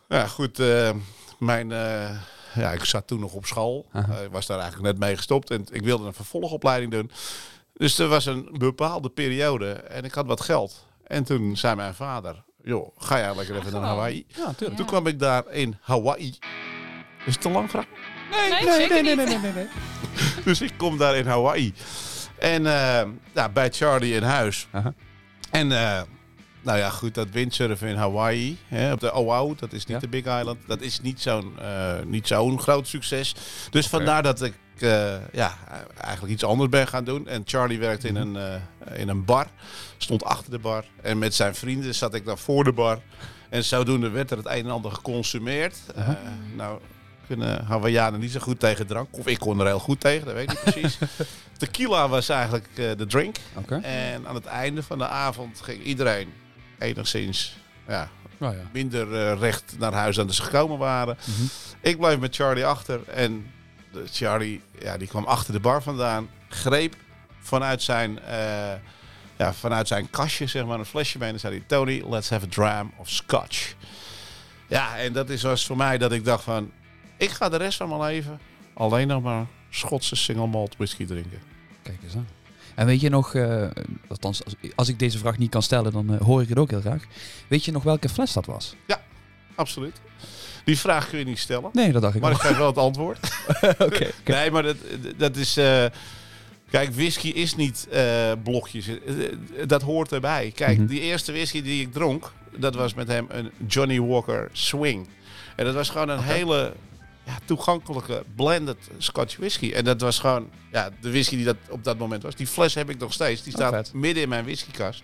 Ja, 0.09 0.26
goed. 0.26 0.59
eh, 0.59 0.90
mijn, 1.38 1.73
eh, 1.73 2.11
ja, 2.55 2.73
ik 2.73 2.85
zat 2.85 3.07
toen 3.07 3.21
nog 3.21 3.33
op 3.33 3.47
school. 3.47 3.87
Ik 4.25 4.31
was 4.31 4.47
daar 4.47 4.59
eigenlijk 4.59 4.93
net 4.93 5.00
mee 5.00 5.16
gestopt. 5.16 5.50
En 5.50 5.66
ik 5.71 5.83
wilde 5.83 6.07
een 6.07 6.14
vervolgopleiding 6.14 6.93
doen. 6.93 7.11
Dus 7.73 7.99
er 7.99 8.09
was 8.09 8.26
een 8.26 8.49
bepaalde 8.59 9.09
periode. 9.09 9.73
En 9.73 10.05
ik 10.05 10.14
had 10.14 10.26
wat 10.26 10.40
geld. 10.40 10.85
En 11.07 11.25
toen 11.25 11.57
zei 11.57 11.75
mijn 11.75 11.95
vader... 11.95 12.45
joh, 12.62 12.97
ga 12.99 13.19
jij 13.19 13.35
lekker 13.37 13.55
even 13.57 13.73
naar 13.73 13.81
gewoon. 13.81 13.88
Hawaii. 13.88 14.26
ja, 14.28 14.35
tuurlijk. 14.35 14.71
Ja. 14.71 14.76
Toen 14.76 14.87
kwam 14.87 15.07
ik 15.07 15.19
daar 15.19 15.50
in 15.50 15.78
Hawaii. 15.81 16.38
Is 17.26 17.33
het 17.33 17.40
te 17.40 17.50
lang 17.50 17.71
vraag? 17.71 17.87
Nee, 18.30 18.73
zeker 18.73 19.02
niet. 19.02 19.16
nee, 19.16 19.26
nee, 19.26 19.52
nee. 19.52 19.66
Dus 20.45 20.61
ik 20.61 20.73
kom 20.76 20.99
daar 20.99 21.16
in 21.16 21.26
Hawaii. 21.26 21.75
En 22.38 22.66
eh, 22.66 23.06
ja, 23.35 23.49
bij 23.49 23.71
Charlie 23.71 24.14
in 24.14 24.23
huis. 24.23 24.66
Aha. 24.71 24.92
En 25.50 25.73
eh, 25.73 26.00
nou 26.62 26.78
ja, 26.78 26.90
goed, 26.90 27.14
dat 27.14 27.30
windsurfen 27.30 27.88
in 27.88 27.97
Hawaii, 27.97 28.59
hè, 28.68 28.92
op 28.92 29.00
de 29.00 29.14
Oahu, 29.14 29.54
dat 29.56 29.73
is 29.73 29.87
niet 29.87 29.97
Ja. 29.97 29.99
de 29.99 30.09
Big 30.09 30.25
Island, 30.38 30.59
dat 30.66 30.80
is 30.80 31.00
niet 31.00 31.21
zo'n 31.21 31.59
eh, 31.59 31.92
niet 32.04 32.26
zo'n 32.26 32.61
groot 32.61 32.88
succes. 32.88 33.35
Dus 33.71 33.87
vandaar 33.87 34.23
dat 34.23 34.42
ik 34.42 34.54
eh, 34.78 35.14
ja, 35.33 35.54
eigenlijk 36.00 36.33
iets 36.33 36.45
anders 36.45 36.71
ben 36.71 36.87
gaan 36.88 37.04
doen. 37.04 37.28
En 37.28 37.42
Charlie 37.45 37.78
werkte 37.78 38.09
in 38.09 38.16
een, 38.16 38.37
eh, 38.37 38.99
in 39.00 39.09
een 39.09 39.25
bar, 39.25 39.47
stond 39.97 40.25
achter 40.25 40.50
de 40.50 40.59
bar. 40.59 40.85
En 41.02 41.18
met 41.18 41.35
zijn 41.35 41.54
vrienden 41.54 41.95
zat 41.95 42.14
ik 42.14 42.25
dan 42.25 42.38
voor 42.38 42.64
de 42.64 42.73
bar. 42.73 42.99
En 43.49 43.64
zodoende 43.64 44.09
werd 44.09 44.30
er 44.30 44.37
het 44.37 44.47
een 44.47 44.52
en 44.64 44.71
ander 44.71 44.92
geconsumeerd. 44.92 45.76
Eh, 45.95 46.09
nou, 46.56 46.80
kunnen 47.26 47.64
Hawaiianen 47.64 48.21
niet 48.21 48.33
zo 48.33 48.40
goed 48.40 48.61
tegen 48.61 48.87
drank. 48.87 49.09
Of 49.11 49.26
ik 49.26 49.38
kon 49.38 49.61
er 49.61 49.66
heel 49.66 49.78
goed 49.78 50.00
tegen, 50.00 50.26
dat 50.26 50.35
weet 50.35 50.50
ik 50.50 50.64
niet 50.64 50.75
precies. 50.75 50.99
Tequila 51.59 52.09
was 52.09 52.28
eigenlijk 52.28 52.68
eh, 52.75 52.90
de 52.97 53.06
drink. 53.06 53.37
En 53.83 54.26
aan 54.26 54.35
het 54.35 54.47
einde 54.47 54.83
van 54.83 54.99
de 54.99 55.09
avond 55.09 55.61
ging 55.61 55.83
iedereen 55.83 56.33
enigszins 56.78 57.56
ja, 57.88 58.09
Nou 58.38 58.56
ja. 58.56 58.62
minder 58.73 59.14
eh, 59.14 59.38
recht 59.38 59.75
naar 59.78 59.92
huis 59.92 60.16
dan 60.16 60.33
ze 60.33 60.42
gekomen 60.42 60.78
waren. 60.78 61.16
Mhm. 61.25 61.47
Ik 61.80 61.99
bleef 61.99 62.18
met 62.18 62.35
Charlie 62.35 62.66
achter 62.66 63.09
en 63.09 63.50
de 63.92 64.04
Charlie 64.12 64.62
ja, 64.78 64.97
die 64.97 65.09
kwam 65.09 65.25
achter 65.25 65.52
de 65.52 65.61
bar 65.61 65.83
vandaan, 65.83 66.28
greep 66.49 66.95
vanuit 67.40 67.83
zijn, 67.83 68.21
eh, 68.21 68.73
ja, 69.37 69.52
vanuit 69.52 69.88
zijn 69.88 70.11
kastje 70.11 70.47
zeg 70.47 70.64
maar, 70.64 70.78
een 70.78 70.85
flesje 70.85 71.18
mee 71.18 71.33
en 71.33 71.40
zei 71.40 71.56
hij, 71.56 71.64
Tony, 71.66 72.03
let's 72.09 72.31
have 72.31 72.46
a 72.46 72.48
dram 72.48 72.92
of 72.96 73.09
scotch. 73.09 73.74
Ja, 74.66 74.98
en 74.98 75.12
dat 75.12 75.31
is 75.31 75.42
was 75.42 75.66
voor 75.66 75.77
mij 75.77 75.98
dat 75.98 76.12
ik 76.12 76.24
dacht 76.24 76.44
van, 76.44 76.72
ik 77.16 77.31
ga 77.31 77.48
de 77.48 77.57
rest 77.57 77.76
van 77.76 77.88
mijn 77.88 78.00
leven 78.00 78.38
alleen 78.74 79.07
nog 79.09 79.22
maar 79.22 79.46
Schotse 79.70 80.16
single 80.16 80.46
malt 80.46 80.74
whisky 80.76 81.05
drinken. 81.07 81.38
Kijk 81.83 81.98
eens 82.05 82.14
aan. 82.14 82.29
En 82.74 82.87
weet 82.87 83.00
je 83.00 83.09
nog, 83.09 83.35
eh, 83.35 83.66
althans, 84.09 84.44
als, 84.44 84.55
als 84.74 84.88
ik 84.88 84.98
deze 84.98 85.18
vraag 85.18 85.38
niet 85.38 85.50
kan 85.50 85.62
stellen, 85.62 85.92
dan 85.92 86.14
eh, 86.14 86.20
hoor 86.20 86.42
ik 86.42 86.48
het 86.48 86.59
ook 86.59 86.70
heel 86.70 86.81
graag. 86.81 87.02
Weet 87.48 87.64
je 87.64 87.72
nog 87.72 87.83
welke 87.83 88.09
fles 88.09 88.33
dat 88.33 88.46
was? 88.46 88.74
Absoluut. 89.55 90.00
Die 90.64 90.79
vraag 90.79 91.09
kun 91.09 91.18
je 91.18 91.24
niet 91.24 91.38
stellen. 91.38 91.70
Nee, 91.72 91.92
dat 91.92 92.02
dacht 92.02 92.14
ik 92.14 92.20
Maar 92.20 92.31
al. 92.31 92.37
ik 92.37 92.42
geef 92.42 92.57
wel 92.57 92.66
het 92.66 92.79
antwoord. 92.79 93.18
Oké. 93.79 94.11
Nee, 94.24 94.50
maar 94.50 94.62
dat, 94.62 94.76
dat 95.16 95.37
is. 95.37 95.57
eh, 95.57 95.85
kijk, 96.70 96.94
whisky 96.94 97.29
is 97.29 97.57
niet 97.57 97.88
blokjes. 98.42 98.88
Dat 99.66 99.83
hoort 99.83 100.12
erbij. 100.12 100.52
Kijk, 100.55 100.79
Mhm. 100.79 100.87
die 100.87 101.00
eerste 101.00 101.33
whisky 101.33 101.62
die 101.62 101.81
ik 101.83 101.92
dronk, 101.92 102.33
dat 102.57 102.74
was 102.74 102.94
met 102.94 103.09
hem 103.09 103.26
een 103.29 103.50
Johnny 103.66 104.00
Walker 104.00 104.48
Swing. 104.52 105.09
En 105.57 105.64
dat 105.64 105.74
was 105.74 105.90
gewoon 105.90 106.09
een 106.09 106.22
hele 106.22 106.72
ja, 107.27 107.39
toegankelijke 107.45 108.25
blended 108.37 108.77
Scotch 108.99 109.37
whisky. 109.37 109.73
En 109.73 109.85
dat 109.85 110.01
was 110.01 110.19
gewoon 110.19 110.51
ja, 110.73 110.91
de 111.01 111.11
whisky 111.11 111.37
die 111.37 111.45
dat 111.45 111.57
op 111.71 111.85
dat 111.85 111.99
moment 111.99 112.23
was. 112.23 112.35
Die 112.35 112.47
fles 112.47 112.75
heb 112.75 112.91
ik 112.91 112.99
nog 112.99 113.12
steeds. 113.12 113.43
Die 113.43 113.53
Oh, 113.53 113.59
staat 113.67 113.93
midden 113.93 114.23
in 114.23 114.29
mijn 114.29 114.45
whiskykast. 114.45 115.03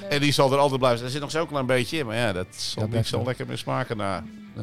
Leuk. 0.00 0.10
En 0.10 0.20
die 0.20 0.32
zal 0.32 0.52
er 0.52 0.58
altijd 0.58 0.80
blijven. 0.80 1.04
Er 1.04 1.10
zit 1.10 1.20
nog 1.20 1.30
zo'n 1.30 1.46
klein 1.46 1.66
beetje 1.66 1.98
in. 1.98 2.06
Maar 2.06 2.16
ja, 2.16 2.32
dat 2.32 2.46
zal 2.56 2.88
niet 2.88 3.06
zo 3.06 3.16
wel. 3.16 3.26
lekker 3.26 3.46
meer 3.46 3.58
smaken 3.58 3.96
na 3.96 4.24
Eh, 4.56 4.62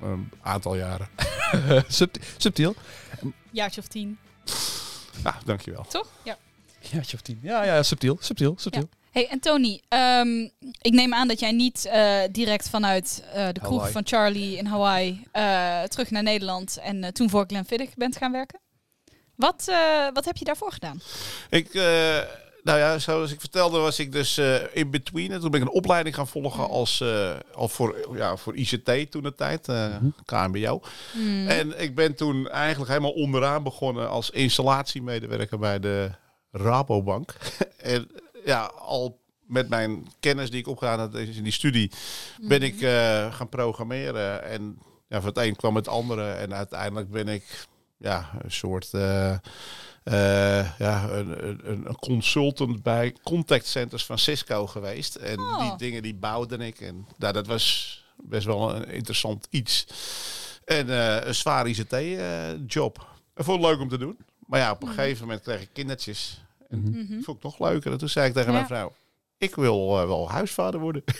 een 0.00 0.30
aantal 0.42 0.76
jaren. 0.76 1.08
subti- 1.88 2.20
subtiel. 2.36 2.74
Jaartje 3.50 3.80
of 3.80 3.86
tien, 3.86 4.18
Nou, 5.22 5.34
dankjewel. 5.44 5.84
toch? 5.88 6.08
Ja. 6.22 6.36
Ja, 6.80 6.98
of 6.98 7.20
tien. 7.20 7.38
Ja, 7.42 7.64
ja, 7.64 7.82
subtiel. 7.82 8.16
Subtiel. 8.20 8.54
Subtiel. 8.58 8.88
Hey, 9.16 9.28
en 9.28 9.40
Tony, 9.40 9.80
ehm, 9.88 10.40
ik 10.80 10.92
neem 10.92 11.14
aan 11.14 11.28
dat 11.28 11.40
jij 11.40 11.52
niet 11.52 11.84
eh, 11.84 12.18
direct 12.30 12.68
vanuit 12.68 13.24
eh, 13.32 13.46
de 13.52 13.60
kroeg 13.60 13.70
Hawaii. 13.72 13.92
van 13.92 14.06
Charlie 14.06 14.56
in 14.56 14.66
Hawaii 14.66 15.26
eh, 15.32 15.82
terug 15.82 16.10
naar 16.10 16.22
Nederland 16.22 16.76
en 16.82 17.14
toen 17.14 17.30
voor 17.30 17.44
Glenfiddich 17.46 17.94
bent 17.94 18.16
gaan 18.16 18.32
werken. 18.32 18.60
Wat, 19.36 19.64
eh, 19.68 20.06
wat 20.12 20.24
heb 20.24 20.36
je 20.36 20.44
daarvoor 20.44 20.72
gedaan? 20.72 21.00
Ik, 21.50 21.74
eh, 21.74 22.18
nou 22.62 22.78
ja, 22.78 22.98
zoals 22.98 23.32
ik 23.32 23.40
vertelde, 23.40 23.78
was 23.78 23.98
ik 23.98 24.12
dus 24.12 24.36
eh, 24.38 24.54
in 24.72 24.90
between. 24.90 25.32
En 25.32 25.40
toen 25.40 25.50
ben 25.50 25.60
ik 25.60 25.66
een 25.66 25.72
opleiding 25.72 26.14
gaan 26.14 26.28
volgen 26.28 26.68
als, 26.68 27.00
eh, 27.00 27.30
al 27.54 27.68
voor, 27.68 28.16
ja, 28.16 28.36
voor 28.36 28.56
ICT 28.56 29.10
toen 29.10 29.22
de 29.22 29.34
tijd, 29.34 29.68
eh, 29.68 29.86
Mhm. 29.88 30.06
KMBO. 30.24 30.80
Hmm. 31.12 31.48
En 31.48 31.80
ik 31.82 31.94
ben 31.94 32.14
toen 32.14 32.48
eigenlijk 32.48 32.90
helemaal 32.90 33.12
onderaan 33.12 33.62
begonnen 33.62 34.08
als 34.10 34.30
installatiemedewerker 34.30 35.58
bij 35.58 35.78
de 35.80 36.10
Rabobank. 36.50 37.34
en 37.76 38.08
ja, 38.46 38.64
al 38.78 39.20
met 39.46 39.68
mijn 39.68 40.06
kennis 40.20 40.50
die 40.50 40.60
ik 40.60 40.66
opgedaan 40.66 40.98
had 40.98 41.14
in 41.14 41.42
die 41.42 41.52
studie, 41.52 41.90
ben 42.40 42.62
ik 42.62 42.80
eh, 42.80 43.34
gaan 43.34 43.48
programmeren. 43.48 44.44
En 44.44 44.78
ja, 45.08 45.20
van 45.20 45.28
het 45.28 45.38
een 45.38 45.56
kwam 45.56 45.76
het 45.76 45.88
andere. 45.88 46.32
En 46.32 46.54
uiteindelijk 46.54 47.10
ben 47.10 47.28
ik 47.28 47.66
ja, 47.96 48.30
een 48.42 48.52
soort 48.52 48.94
eh, 48.94 49.32
eh, 49.32 50.78
ja, 50.78 51.08
een, 51.10 51.48
een, 51.70 51.86
een 51.88 51.96
consultant 51.96 52.82
bij 52.82 53.16
contact 53.22 53.66
centers 53.66 54.04
van 54.06 54.18
Cisco 54.18 54.66
geweest. 54.66 55.14
En 55.14 55.38
Oh. 55.40 55.60
die 55.60 55.76
dingen 55.76 56.02
die 56.02 56.14
bouwde 56.14 56.56
ik. 56.56 56.80
En 56.80 57.06
nou, 57.16 57.32
dat 57.32 57.46
was 57.46 58.04
best 58.16 58.46
wel 58.46 58.74
een 58.74 58.88
interessant 58.88 59.46
iets. 59.50 59.86
En 60.64 60.88
een 61.28 61.34
zwaar 61.34 61.66
ICT-job. 61.66 63.06
Vond 63.34 63.62
het 63.62 63.70
leuk 63.70 63.80
om 63.80 63.88
te 63.88 63.98
doen. 63.98 64.18
Maar 64.46 64.60
ja, 64.60 64.70
op 64.70 64.82
een 64.82 64.88
gegeven 64.88 65.20
moment 65.20 65.42
kreeg 65.42 65.60
ik 65.60 65.68
kindertjes. 65.72 66.45
Mhm. 66.68 66.90
Mhm. 66.90 67.20
vond 67.20 67.36
ik 67.36 67.42
nog 67.42 67.58
leuker. 67.58 67.92
En 67.92 67.98
toen 67.98 68.08
zei 68.08 68.26
ik 68.28 68.32
tegen 68.32 68.48
Ja. 68.48 68.54
mijn 68.54 68.66
vrouw... 68.66 68.92
Ik 69.38 69.54
wil 69.54 70.00
eh, 70.00 70.06
wel 70.06 70.30
huisvader 70.30 70.80
worden. 70.80 71.04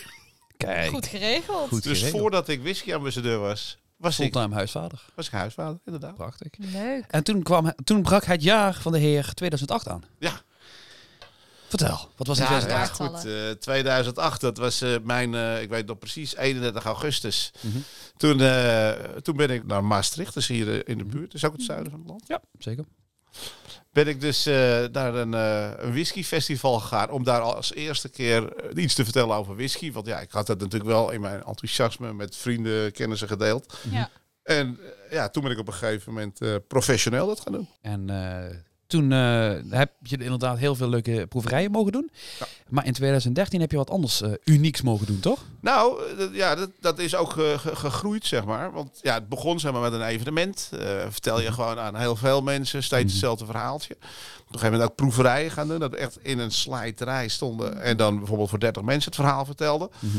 Kijk. 0.57 0.89
Goed 0.89 1.07
geregeld. 1.07 1.67
Goed 1.67 1.83
Dus 1.83 1.97
geregeld. 1.97 2.21
voordat 2.21 2.47
ik 2.47 2.61
whisky-ambassadeur 2.61 3.39
was, 3.39 3.77
was 3.97 4.19
ik, 4.19 4.31
Fulltime 4.31 4.55
huisvader. 4.55 5.05
was 5.15 5.25
ik 5.27 5.31
huisvader, 5.31 5.79
inderdaad. 5.85 6.15
Prachtig. 6.15 6.47
Leuk. 6.57 7.05
En 7.07 7.23
toen, 7.23 7.43
kwam, 7.43 7.73
toen 7.83 8.01
brak 8.01 8.23
het 8.25 8.43
jaar 8.43 8.73
van 8.73 8.91
de 8.91 8.97
heer 8.99 9.33
2008 9.33 9.87
aan. 9.87 10.03
Ja. 10.19 10.41
Vertel, 11.67 12.09
wat 12.15 12.27
was 12.27 12.37
in 12.37 12.43
Ja, 12.43 12.49
2008? 12.49 12.97
ja, 12.97 13.05
goed. 13.07 13.25
eh, 13.25 13.49
2008, 13.51 14.41
dat 14.41 14.57
was 14.57 14.81
eh, 14.81 14.95
mijn, 15.03 15.35
eh, 15.35 15.61
ik 15.61 15.69
weet 15.69 15.85
nog 15.87 15.97
precies, 15.97 16.35
31 16.35 16.83
augustus. 16.85 17.51
Mhm. 17.61 17.77
Toen, 18.17 18.41
eh, 18.41 18.89
toen 19.21 19.35
ben 19.35 19.49
ik 19.49 19.65
naar 19.65 19.83
Maastricht, 19.83 20.33
dus 20.33 20.47
hier 20.47 20.73
eh, 20.73 20.79
in 20.85 20.97
de 20.97 21.03
buurt. 21.05 21.25
Dat 21.25 21.33
is 21.33 21.45
ook 21.45 21.51
het 21.53 21.61
zuiden 21.63 21.91
van 21.91 21.99
het 21.99 22.09
land. 22.09 22.23
Ja, 22.27 22.41
zeker. 22.59 22.85
Ben 23.91 24.07
ik 24.07 24.21
dus 24.21 24.45
eh, 24.45 24.83
naar 24.91 25.15
een, 25.15 25.33
eh 25.33 25.71
een 25.77 25.91
whiskyfestival 25.91 26.79
gegaan 26.79 27.09
om 27.09 27.23
daar 27.23 27.41
als 27.41 27.73
eerste 27.73 28.09
keer 28.09 28.55
eh, 28.55 28.83
iets 28.83 28.93
te 28.93 29.03
vertellen 29.03 29.35
over 29.35 29.55
whisky. 29.55 29.91
Want 29.91 30.07
ja, 30.07 30.19
ik 30.19 30.31
had 30.31 30.47
dat 30.47 30.59
natuurlijk 30.59 30.89
wel 30.89 31.11
in 31.11 31.21
mijn 31.21 31.43
enthousiasme 31.43 32.13
met 32.13 32.35
vrienden, 32.35 32.91
kennissen 32.91 33.27
gedeeld. 33.27 33.77
Ja. 33.91 34.09
En 34.47 34.79
ja, 35.09 35.29
toen 35.29 35.43
ben 35.43 35.51
ik 35.51 35.59
op 35.59 35.67
een 35.67 35.73
gegeven 35.73 36.13
moment 36.13 36.41
eh, 36.41 36.55
professioneel 36.67 37.27
dat 37.27 37.39
gaan 37.39 37.53
doen. 37.53 37.69
En 37.81 38.09
eh, 38.09 38.57
Toen 38.87 39.11
eh, 39.11 39.51
heb 39.69 39.91
je 40.03 40.17
inderdaad 40.17 40.57
heel 40.57 40.75
veel 40.75 40.89
leuke 40.89 41.25
proeverijen 41.29 41.71
mogen 41.71 41.91
doen. 41.91 42.09
Ja. 42.39 42.45
Maar 42.69 42.85
in 42.85 42.93
2013 42.93 43.59
heb 43.61 43.71
je 43.71 43.77
wat 43.77 43.89
anders 43.89 44.21
eh, 44.21 44.31
unieks 44.43 44.81
mogen 44.81 45.05
doen, 45.07 45.19
toch? 45.19 45.45
Nou, 45.61 46.03
eh, 46.11 46.17
dat- 46.17 46.33
ja, 46.33 46.55
dat, 46.55 46.69
dat 46.79 46.99
is 46.99 47.15
ook 47.15 47.37
eh, 47.37 47.59
ge- 47.59 47.75
gegroeid, 47.75 48.25
zeg 48.25 48.45
maar. 48.45 48.71
Want 48.71 48.99
ja, 49.01 49.13
het 49.13 49.29
begon 49.29 49.59
zeg 49.59 49.71
maar, 49.71 49.81
met 49.81 49.93
een 49.93 50.01
evenement. 50.07 50.69
Eh, 50.79 50.79
vertel 51.09 51.41
je 51.41 51.51
gewoon 51.51 51.79
aan 51.79 51.95
heel 51.95 52.15
veel 52.15 52.41
mensen 52.41 52.83
steeds 52.83 53.03
Mhm. 53.03 53.11
hetzelfde 53.11 53.45
verhaaltje. 53.45 53.93
Op 53.93 53.99
een 54.53 54.59
gegeven 54.59 54.71
moment 54.71 54.89
ook 54.89 54.95
proeverijen 54.95 55.51
gaan 55.51 55.67
doen. 55.67 55.79
Dat 55.79 55.91
we 55.91 55.97
echt 55.97 56.17
in 56.21 56.39
een 56.39 56.51
slijterij 56.51 57.27
stonden. 57.27 57.81
En 57.81 57.97
dan 57.97 58.17
bijvoorbeeld 58.17 58.49
voor 58.49 58.59
30 58.59 58.81
mensen 58.83 59.11
het 59.11 59.19
verhaal 59.19 59.45
vertelden. 59.45 59.89
Mhm. 59.99 60.17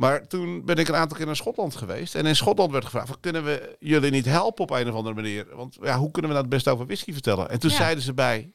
Maar 0.00 0.26
toen 0.26 0.64
ben 0.64 0.76
ik 0.76 0.88
een 0.88 0.94
aantal 0.94 1.16
keer 1.16 1.26
naar 1.26 1.36
Schotland 1.36 1.76
geweest. 1.76 2.14
En 2.14 2.26
in 2.26 2.36
Schotland 2.36 2.72
werd 2.72 2.84
gevraagd: 2.84 3.16
kunnen 3.20 3.44
we 3.44 3.76
jullie 3.78 4.10
niet 4.10 4.24
helpen 4.24 4.62
op 4.62 4.70
een 4.70 4.88
of 4.88 4.94
andere 4.94 5.14
manier? 5.14 5.46
Want 5.54 5.76
ja, 5.82 5.96
hoe 5.98 6.10
kunnen 6.10 6.30
we 6.30 6.36
nou 6.36 6.48
het 6.48 6.54
best 6.56 6.68
over 6.68 6.86
whisky 6.86 7.12
vertellen? 7.12 7.50
En 7.50 7.58
toen 7.60 7.70
Ja. 7.70 7.76
zeiden 7.76 8.04
ze 8.04 8.14
bij 8.14 8.52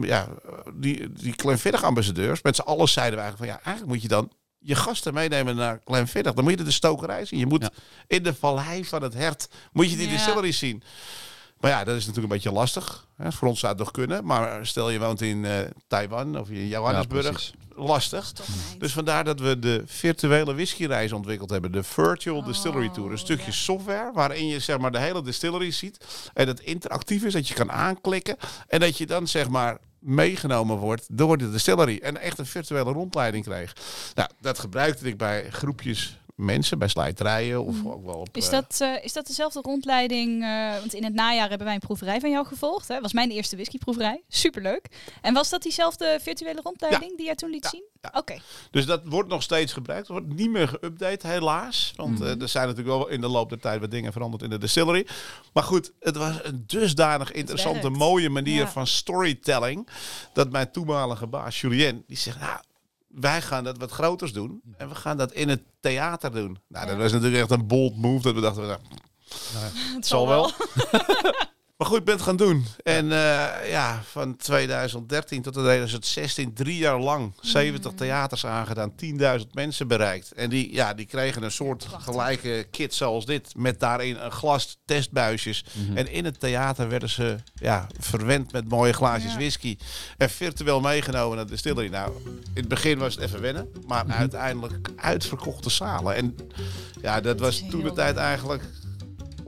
ja, 0.00 0.28
die, 0.74 1.12
die 1.12 1.32
Glenfiddich 1.36 1.82
ambassadeurs, 1.84 2.42
met 2.42 2.56
z'n 2.56 2.62
allen 2.62 2.88
zeiden 2.88 3.18
we 3.18 3.24
eigenlijk 3.24 3.52
van 3.52 3.60
ja, 3.60 3.64
eigenlijk 3.66 3.94
moet 3.94 4.02
je 4.02 4.08
dan 4.08 4.32
je 4.58 4.74
gasten 4.74 5.14
meenemen 5.14 5.56
naar 5.56 5.80
Glenfiddich. 5.84 6.32
Dan 6.32 6.44
moet 6.44 6.58
je 6.58 6.64
de 6.64 6.70
stokerij 6.70 7.24
zien. 7.24 7.38
Je 7.38 7.46
moet 7.46 7.62
Ja. 7.62 7.70
in 8.06 8.22
de 8.22 8.34
vallei 8.34 8.84
van 8.84 9.02
het 9.02 9.14
hert 9.14 9.48
moet 9.72 9.90
je 9.90 9.96
die 9.96 10.06
Ja. 10.06 10.12
distillery 10.12 10.52
zien. 10.52 10.82
Maar 11.60 11.70
ja, 11.70 11.84
dat 11.84 11.96
is 11.96 12.06
natuurlijk 12.06 12.32
een 12.32 12.38
beetje 12.40 12.52
lastig. 12.58 13.06
Hè. 13.16 13.32
Voor 13.32 13.48
ons 13.48 13.60
zou 13.60 13.72
het 13.72 13.80
nog 13.80 13.90
kunnen. 13.90 14.24
Maar 14.24 14.66
stel 14.66 14.90
je 14.90 14.98
woont 14.98 15.20
in 15.20 15.44
eh, 15.44 15.58
Taiwan 15.86 16.38
of 16.38 16.50
in 16.50 16.68
Johannesburg. 16.68 17.52
Ja, 17.76 17.82
lastig. 17.84 18.32
Dus 18.78 18.92
vandaar 18.92 19.24
dat 19.24 19.40
we 19.40 19.58
de 19.58 19.82
virtuele 19.86 20.54
whiskyreis 20.54 21.12
ontwikkeld 21.12 21.50
hebben. 21.50 21.72
De 21.72 21.82
Virtual 21.82 22.42
Distillery 22.44 22.88
Tour. 22.88 23.06
Een 23.08 23.12
Oh, 23.14 23.18
stukje 23.18 23.46
ja. 23.46 23.52
software 23.52 24.10
waarin 24.14 24.46
je 24.46 24.58
zeg 24.60 24.78
maar 24.78 24.92
de 24.92 24.98
hele 24.98 25.22
distillery 25.22 25.70
ziet. 25.70 26.04
En 26.34 26.46
het 26.48 26.60
interactief 26.60 27.24
is, 27.24 27.32
dat 27.32 27.48
je 27.48 27.54
kan 27.54 27.70
aanklikken. 27.72 28.36
En 28.68 28.80
dat 28.80 28.98
je 28.98 29.06
dan 29.06 29.26
zeg 29.28 29.48
maar 29.48 29.78
meegenomen 29.98 30.76
wordt 30.76 31.06
door 31.10 31.38
de 31.38 31.50
distillery. 31.50 31.98
En 32.02 32.20
echt 32.20 32.38
een 32.38 32.46
virtuele 32.46 32.92
rondleiding 32.92 33.44
kreeg. 33.44 33.72
Nou, 34.14 34.28
dat 34.40 34.58
gebruikte 34.58 35.06
ik 35.08 35.16
bij 35.16 35.50
groepjes 35.50 36.18
mensen, 36.38 36.78
bij 36.78 36.88
slijterijen 36.88 37.64
of 37.64 37.76
ook 37.86 38.04
wel 38.04 38.14
op... 38.14 38.28
Is 38.36 38.44
eh, 38.44 38.50
dat, 38.50 38.78
eh, 38.80 39.04
is 39.04 39.12
dat 39.12 39.26
dezelfde 39.26 39.60
rondleiding? 39.60 40.42
eh, 40.42 40.78
want 40.78 40.94
in 40.94 41.04
het 41.04 41.14
najaar 41.14 41.48
hebben 41.48 41.66
wij 41.66 41.74
een 41.74 41.80
proeverij 41.80 42.20
van 42.20 42.30
jou 42.30 42.46
gevolgd. 42.46 42.88
Hè? 42.88 43.00
was 43.00 43.12
mijn 43.12 43.30
eerste 43.30 43.56
whiskyproeverij. 43.56 44.22
Superleuk. 44.28 44.86
En 45.20 45.34
was 45.34 45.48
dat 45.50 45.62
diezelfde 45.62 46.18
virtuele 46.22 46.60
rondleiding 46.62 47.16
die 47.16 47.26
jij 47.26 47.34
toen 47.34 47.50
liet 47.50 47.62
Ja, 47.62 47.68
zien? 47.68 47.84
ja. 48.00 48.10
Oké. 48.14 48.38
Dus 48.70 48.86
dat 48.86 49.00
wordt 49.04 49.28
nog 49.28 49.42
steeds 49.42 49.72
gebruikt. 49.72 50.08
Wordt 50.08 50.34
niet 50.34 50.50
meer 50.50 50.68
geüpdate, 50.68 51.26
helaas. 51.26 51.92
Want 51.96 52.20
eh, 52.20 52.40
er 52.42 52.48
zijn 52.48 52.66
natuurlijk 52.66 52.96
wel 52.96 53.08
in 53.08 53.20
de 53.20 53.28
loop 53.28 53.48
der 53.48 53.60
tijd 53.60 53.80
wat 53.80 53.90
dingen 53.90 54.12
veranderd 54.12 54.42
in 54.42 54.50
de 54.50 54.58
distillery. 54.58 55.06
Maar 55.52 55.62
goed, 55.62 55.92
het 56.00 56.16
was 56.16 56.34
een 56.42 56.64
dusdanig 56.66 57.32
interessante, 57.32 57.88
mooie 57.90 58.30
manier 58.30 58.66
van 58.66 58.86
storytelling. 58.86 59.88
Dat 60.32 60.50
mijn 60.50 60.70
toenmalige 60.70 61.26
baas 61.26 61.60
Julien, 61.60 62.04
die 62.06 62.16
zegt, 62.16 62.40
nou, 62.40 62.60
wij 63.08 63.42
gaan 63.42 63.64
dat 63.64 63.78
wat 63.78 63.90
groters 63.90 64.32
doen. 64.32 64.62
En 64.76 64.88
we 64.88 64.94
gaan 64.94 65.16
dat 65.16 65.32
in 65.32 65.48
het 65.48 65.62
theater 65.80 66.32
doen. 66.32 66.58
Nou, 66.68 66.86
dat 66.86 66.96
was 66.96 67.12
natuurlijk 67.12 67.42
echt 67.42 67.50
een 67.50 67.66
bold 67.66 67.96
move. 67.96 68.22
Dat 68.22 68.34
we 68.34 68.40
dachten, 68.40 68.66
nou, 68.66 68.78
Het 69.94 70.06
zal 70.06 70.28
wel. 70.28 70.50
Maar 71.78 71.86
goed, 71.88 71.98
ik 71.98 72.04
ben 72.04 72.14
het 72.14 72.22
gaan 72.22 72.36
doen. 72.36 72.66
En 72.82 73.12
eh, 73.12 73.70
ja, 73.70 74.02
van 74.10 74.36
2013 74.36 75.42
tot 75.42 75.52
2016, 75.52 76.52
drie 76.54 76.76
jaar 76.78 77.00
lang, 77.00 77.34
70 77.40 77.92
theaters 77.92 78.46
aangedaan, 78.46 78.92
10.000 79.40 79.46
mensen 79.52 79.88
bereikt. 79.88 80.32
En 80.32 80.50
die, 80.50 80.72
ja, 80.74 80.94
die 80.94 81.06
kregen 81.06 81.42
een 81.42 81.50
soort 81.50 81.78
prachtig. 81.86 82.04
gelijke 82.04 82.66
kit 82.70 82.94
zoals 82.94 83.26
dit, 83.26 83.52
met 83.56 83.80
daarin 83.80 84.16
een 84.16 84.30
glas 84.30 84.78
testbuisjes. 84.84 85.64
En 85.94 86.10
in 86.12 86.24
het 86.24 86.40
theater 86.40 86.88
werden 86.88 87.08
ze 87.08 87.36
ja, 87.54 87.86
verwend 87.98 88.52
met 88.52 88.68
mooie 88.68 88.92
glaasjes 88.92 89.32
Ja. 89.32 89.36
whisky. 89.36 89.76
En 90.16 90.30
virtueel 90.30 90.80
meegenomen 90.80 91.36
naar 91.36 91.44
de 91.46 91.50
distillery. 91.52 91.88
Nou, 91.88 92.12
in 92.24 92.40
het 92.54 92.68
begin 92.68 92.98
was 92.98 93.14
het 93.14 93.24
even 93.24 93.40
wennen, 93.40 93.68
maar 93.86 94.04
uiteindelijk 94.08 94.90
uitverkochte 94.96 95.70
zalen. 95.70 96.14
En 96.14 96.36
ja, 97.02 97.20
dat 97.20 97.40
was 97.40 97.62
toen 97.70 97.82
de 97.82 97.92
tijd 97.92 98.16
eigenlijk 98.16 98.62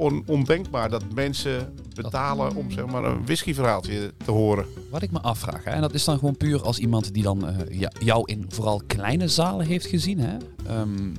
on- 0.00 0.22
ondenkbaar 0.26 0.90
dat 0.90 1.02
mensen 1.14 1.72
betalen 1.94 2.54
om 2.56 2.70
zeg 2.70 2.86
maar 2.86 3.04
een 3.04 3.24
whiskyverhaaltje 3.24 4.12
te 4.24 4.30
horen. 4.30 4.64
Wat 4.90 5.02
ik 5.02 5.10
me 5.10 5.20
afvraag, 5.20 5.64
hè, 5.64 5.70
en 5.70 5.80
dat 5.80 5.94
is 5.94 6.04
dan 6.04 6.18
gewoon 6.18 6.36
puur 6.36 6.62
als 6.62 6.78
iemand 6.78 7.14
die 7.14 7.22
dan 7.22 7.46
eh, 7.48 7.78
ja- 7.78 7.92
jou 8.00 8.22
in 8.26 8.44
vooral 8.48 8.82
kleine 8.86 9.28
zalen 9.28 9.66
heeft 9.66 9.86
gezien. 9.86 10.18
Hè, 10.18 10.36
ehm, 10.66 11.12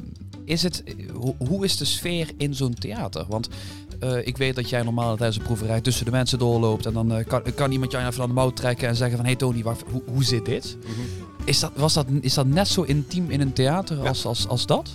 is 0.46 0.64
het, 0.64 0.84
ho- 1.20 1.36
hoe 1.48 1.64
is 1.66 1.78
de 1.78 1.86
sfeer 1.86 2.30
in 2.38 2.56
zo'n 2.56 2.74
theater? 2.74 3.26
Want 3.30 3.50
eh, 4.00 4.28
ik 4.28 4.38
weet 4.38 4.56
dat 4.56 4.70
jij 4.70 4.84
normaal 4.84 5.16
tijdens 5.16 5.38
een 5.38 5.44
proeverij 5.44 5.82
tussen 5.82 6.06
de 6.06 6.12
mensen 6.12 6.40
doorloopt 6.40 6.86
en 6.86 6.94
dan 6.94 7.12
eh, 7.14 7.26
kan, 7.28 7.42
kan 7.56 7.72
iemand 7.72 7.92
jou 7.92 8.06
even 8.08 8.22
aan 8.22 8.28
de 8.28 8.34
mouw 8.34 8.50
trekken 8.50 8.88
en 8.88 8.96
zeggen 8.96 9.18
van 9.18 9.26
hey 9.26 9.36
Tony, 9.36 9.64
wacht, 9.64 9.84
hoe, 9.92 10.02
hoe 10.12 10.24
zit 10.24 10.46
dit? 10.46 10.78
Is 11.46 11.60
dat, 11.60 11.72
was 11.76 11.94
dat, 11.94 12.06
is 12.22 12.34
dat 12.34 12.46
net 12.48 12.68
zo 12.68 12.82
intiem 12.82 13.30
in 13.30 13.42
een 13.42 13.54
theater 13.54 14.08
als, 14.08 14.26
als, 14.26 14.48
als 14.48 14.66
dat? 14.66 14.90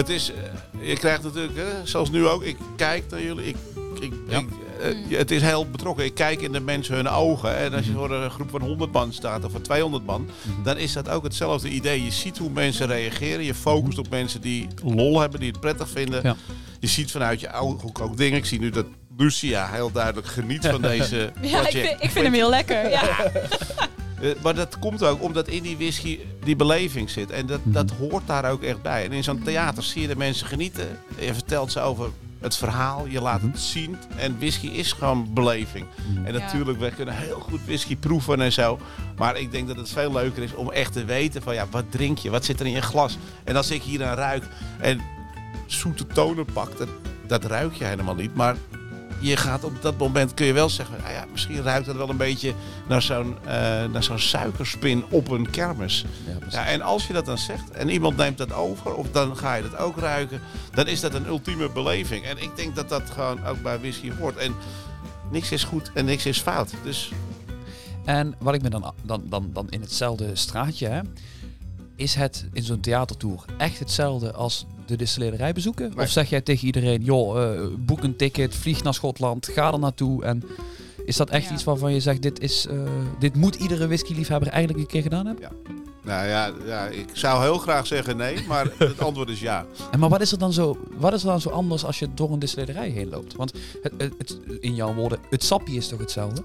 Het 0.00 0.08
is, 0.08 0.32
eh, 0.32 0.88
je 0.88 0.94
krijgt 0.96 1.22
natuurlijk, 1.22 1.56
hè, 1.56 1.86
zoals 1.86 2.10
nu 2.10 2.26
ook, 2.26 2.42
ik 2.42 2.56
kijk 2.76 3.04
naar 3.10 3.22
jullie, 3.22 3.44
ik, 3.44 3.56
ik, 4.00 4.12
Ja. 4.28 4.38
ik, 4.38 4.48
eh, 5.10 5.18
het 5.18 5.30
is 5.30 5.42
heel 5.42 5.66
betrokken. 5.70 6.04
Ik 6.04 6.14
kijk 6.14 6.40
in 6.40 6.52
de 6.52 6.60
mensen 6.60 6.94
hun 6.94 7.08
ogen. 7.08 7.56
En 7.56 7.74
als 7.74 7.86
je 7.86 7.92
voor 7.92 8.10
een 8.10 8.30
groep 8.30 8.50
van 8.50 8.62
100 8.62 8.92
man 8.92 9.12
staat 9.12 9.44
of 9.44 9.50
voor 9.50 9.60
200 9.60 10.06
man, 10.06 10.28
dan 10.64 10.76
is 10.76 10.92
dat 10.92 11.08
ook 11.08 11.22
hetzelfde 11.22 11.68
idee. 11.68 12.04
Je 12.04 12.10
ziet 12.10 12.38
hoe 12.38 12.50
mensen 12.50 12.86
reageren. 12.86 13.44
Je 13.44 13.54
focust 13.54 13.98
op 13.98 14.10
mensen 14.10 14.40
die 14.40 14.66
lol 14.84 15.20
hebben, 15.20 15.40
die 15.40 15.50
het 15.50 15.60
prettig 15.60 15.88
vinden. 15.88 16.20
Ja. 16.22 16.36
Je 16.78 16.86
ziet 16.86 17.10
vanuit 17.10 17.40
je 17.40 17.52
ogen 17.52 18.02
ook 18.02 18.16
dingen. 18.16 18.38
Ik 18.38 18.44
zie 18.44 18.58
nu 18.60 18.70
dat 18.70 18.86
Lucia 19.20 19.66
heel 19.70 19.90
duidelijk 19.92 20.26
geniet 20.26 20.66
van 20.66 20.80
deze 20.82 21.16
Ja, 21.40 21.58
ik 21.60 21.62
project. 21.68 21.88
vind, 21.88 22.02
ik 22.02 22.10
vind 22.10 22.24
hem 22.24 22.34
heel 22.34 22.50
lekker. 22.50 22.90
Ja. 22.90 23.02
Eh, 24.22 24.30
maar 24.42 24.54
dat 24.54 24.78
komt 24.78 25.02
ook 25.04 25.22
omdat 25.22 25.48
in 25.48 25.62
die 25.62 25.76
whisky 25.76 26.18
die 26.44 26.56
beleving 26.56 27.10
zit. 27.10 27.30
En 27.30 27.46
dat, 27.46 27.60
dat 27.62 27.90
hoort 27.90 28.26
daar 28.26 28.50
ook 28.50 28.62
echt 28.62 28.82
bij. 28.82 29.04
En 29.04 29.12
in 29.12 29.24
zo'n 29.24 29.42
theater 29.42 29.82
zie 29.82 30.02
je 30.02 30.08
de 30.08 30.16
mensen 30.16 30.46
genieten. 30.46 30.98
Je 31.18 31.34
vertelt 31.34 31.72
ze 31.72 31.80
over 31.80 32.10
het 32.40 32.56
verhaal. 32.56 33.06
Je 33.06 33.20
laat 33.20 33.40
het 33.40 33.60
zien. 33.60 33.96
En 34.16 34.36
whisky 34.38 34.66
is 34.66 34.92
gewoon 34.92 35.34
beleving. 35.34 35.86
En 36.24 36.32
Ja. 36.32 36.38
natuurlijk, 36.38 36.78
we 36.78 36.90
kunnen 36.90 37.16
heel 37.16 37.40
goed 37.40 37.60
whisky 37.64 37.96
proeven 37.96 38.40
en 38.40 38.52
zo. 38.52 38.78
Maar 39.16 39.38
ik 39.38 39.52
denk 39.52 39.68
dat 39.68 39.76
het 39.76 39.90
veel 39.90 40.12
leuker 40.12 40.42
is 40.42 40.54
om 40.54 40.70
echt 40.70 40.92
te 40.92 41.04
weten 41.04 41.42
van... 41.42 41.54
Ja, 41.54 41.66
wat 41.70 41.84
drink 41.90 42.18
je? 42.18 42.30
Wat 42.30 42.44
zit 42.44 42.60
er 42.60 42.66
in 42.66 42.72
je 42.72 42.82
glas? 42.82 43.18
En 43.44 43.56
als 43.56 43.70
ik 43.70 43.82
hier 43.82 44.04
aan 44.04 44.16
ruik 44.16 44.44
en 44.80 45.00
zoete 45.66 46.06
tonen 46.06 46.46
pak... 46.52 46.78
Dat, 46.78 46.88
dat 47.26 47.44
ruik 47.44 47.74
je 47.74 47.84
helemaal 47.84 48.14
niet. 48.14 48.34
Maar 48.34 48.56
je 49.20 49.36
gaat 49.36 49.64
op 49.64 49.82
dat 49.82 49.98
moment 49.98 50.34
kun 50.34 50.46
je 50.46 50.52
wel 50.52 50.68
zeggen, 50.68 50.96
ah 51.04 51.10
ja, 51.10 51.24
misschien 51.32 51.62
ruikt 51.62 51.86
het 51.86 51.96
wel 51.96 52.08
een 52.08 52.16
beetje 52.16 52.54
naar 52.88 53.02
zo'n 53.02 53.36
eh, 53.44 53.50
naar 53.92 54.02
zo'n 54.02 54.18
suikerspin 54.18 55.04
op 55.10 55.28
een 55.28 55.50
kermis. 55.50 56.04
Ja, 56.50 56.66
en 56.66 56.80
als 56.82 57.06
je 57.06 57.12
dat 57.12 57.26
dan 57.26 57.38
zegt 57.38 57.70
en 57.70 57.88
iemand 57.88 58.16
neemt 58.16 58.38
dat 58.38 58.52
over, 58.52 58.94
of 58.94 59.10
dan 59.10 59.36
ga 59.36 59.54
je 59.54 59.62
dat 59.62 59.76
ook 59.76 59.98
ruiken, 59.98 60.40
dan 60.74 60.86
is 60.86 61.00
dat 61.00 61.14
een 61.14 61.26
ultieme 61.26 61.70
beleving. 61.70 62.24
En 62.24 62.42
ik 62.42 62.56
denk 62.56 62.74
dat 62.74 62.88
dat 62.88 63.10
gewoon 63.10 63.46
ook 63.46 63.62
bij 63.62 63.78
whisky 63.78 64.12
hoort. 64.18 64.36
En 64.36 64.54
niks 65.30 65.52
is 65.52 65.64
goed 65.64 65.90
en 65.94 66.04
niks 66.04 66.26
is 66.26 66.40
fout. 66.40 66.72
Dus 66.84 67.12
En 68.04 68.34
wat 68.38 68.54
ik 68.54 68.62
me 68.62 68.70
dan, 68.70 68.94
dan, 69.02 69.22
dan, 69.28 69.50
dan 69.52 69.66
in 69.70 69.80
hetzelfde 69.80 70.36
straatje 70.36 70.88
hè, 70.88 71.00
is 71.96 72.14
het 72.14 72.46
in 72.52 72.62
zo'n 72.62 72.80
theatertour 72.80 73.44
echt 73.58 73.78
hetzelfde 73.78 74.32
als 74.32 74.66
de 74.90 74.96
distillerij 74.96 75.52
bezoeken? 75.52 75.92
Nee. 75.96 76.04
Of 76.04 76.10
zeg 76.10 76.30
jij 76.30 76.40
tegen 76.40 76.66
iedereen, 76.66 77.02
joh, 77.02 77.42
eh, 77.42 77.60
boek 77.78 78.02
een 78.02 78.16
ticket, 78.16 78.54
vlieg 78.54 78.82
naar 78.82 78.94
Schotland, 78.94 79.48
ga 79.52 79.72
er 79.72 79.78
naartoe 79.78 80.24
en 80.24 80.42
is 81.04 81.16
dat 81.16 81.30
echt 81.30 81.46
Ja. 81.48 81.52
iets 81.52 81.64
waarvan 81.64 81.92
je 81.92 82.00
zegt, 82.00 82.22
dit, 82.22 82.40
is, 82.40 82.66
eh, 82.66 82.76
dit 83.18 83.36
moet 83.36 83.54
iedere 83.54 83.86
whiskyliefhebber 83.86 84.48
eigenlijk 84.48 84.80
een 84.84 84.90
keer 84.92 85.02
gedaan 85.02 85.26
hebben? 85.26 85.48
nou 86.02 86.28
ja, 86.28 86.52
ja, 86.66 86.86
ik 86.86 87.06
zou 87.12 87.42
heel 87.42 87.58
graag 87.58 87.86
zeggen 87.86 88.16
nee, 88.16 88.46
maar 88.48 88.66
het 88.78 89.00
antwoord 89.00 89.28
is 89.28 89.40
ja. 89.40 89.66
En 89.90 89.98
maar 89.98 90.08
wat 90.08 90.20
is 90.20 90.32
er 90.32 90.38
dan 90.38 90.52
zo, 90.52 90.78
wat 90.98 91.12
is 91.12 91.22
er 91.22 91.28
dan 91.28 91.40
zo 91.40 91.48
anders 91.50 91.84
als 91.84 91.98
je 91.98 92.08
door 92.14 92.32
een 92.32 92.38
distillerij 92.38 92.88
heen 92.88 93.08
loopt? 93.08 93.34
Want 93.36 93.52
het, 93.82 93.92
het, 94.18 94.38
in 94.60 94.74
jouw 94.74 94.94
woorden, 94.94 95.18
het 95.30 95.44
sappie 95.44 95.76
is 95.76 95.88
toch 95.88 95.98
hetzelfde? 95.98 96.42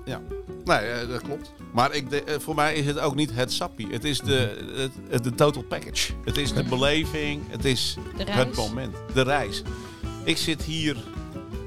Nee, 0.65 0.77
eh, 0.77 1.07
dat 1.09 1.21
klopt. 1.21 1.53
Maar 1.73 1.93
ik 1.93 2.09
de, 2.09 2.23
eh, 2.23 2.39
voor 2.39 2.55
mij 2.55 2.75
is 2.75 2.85
het 2.85 2.99
ook 2.99 3.15
niet 3.15 3.31
het 3.33 3.53
sappie. 3.53 3.87
Het 3.91 4.03
is 4.03 4.19
de, 4.19 4.65
het, 4.75 4.91
het- 5.09 5.23
de 5.23 5.33
total 5.35 5.63
package. 5.63 6.13
Het 6.25 6.37
is 6.37 6.53
de 6.53 6.63
beleving. 6.63 7.41
Het 7.47 7.65
is 7.65 7.97
het 8.17 8.55
moment. 8.55 8.95
De 9.13 9.21
reis. 9.21 9.61
Ik 10.23 10.37
zit 10.37 10.63
hier 10.63 10.95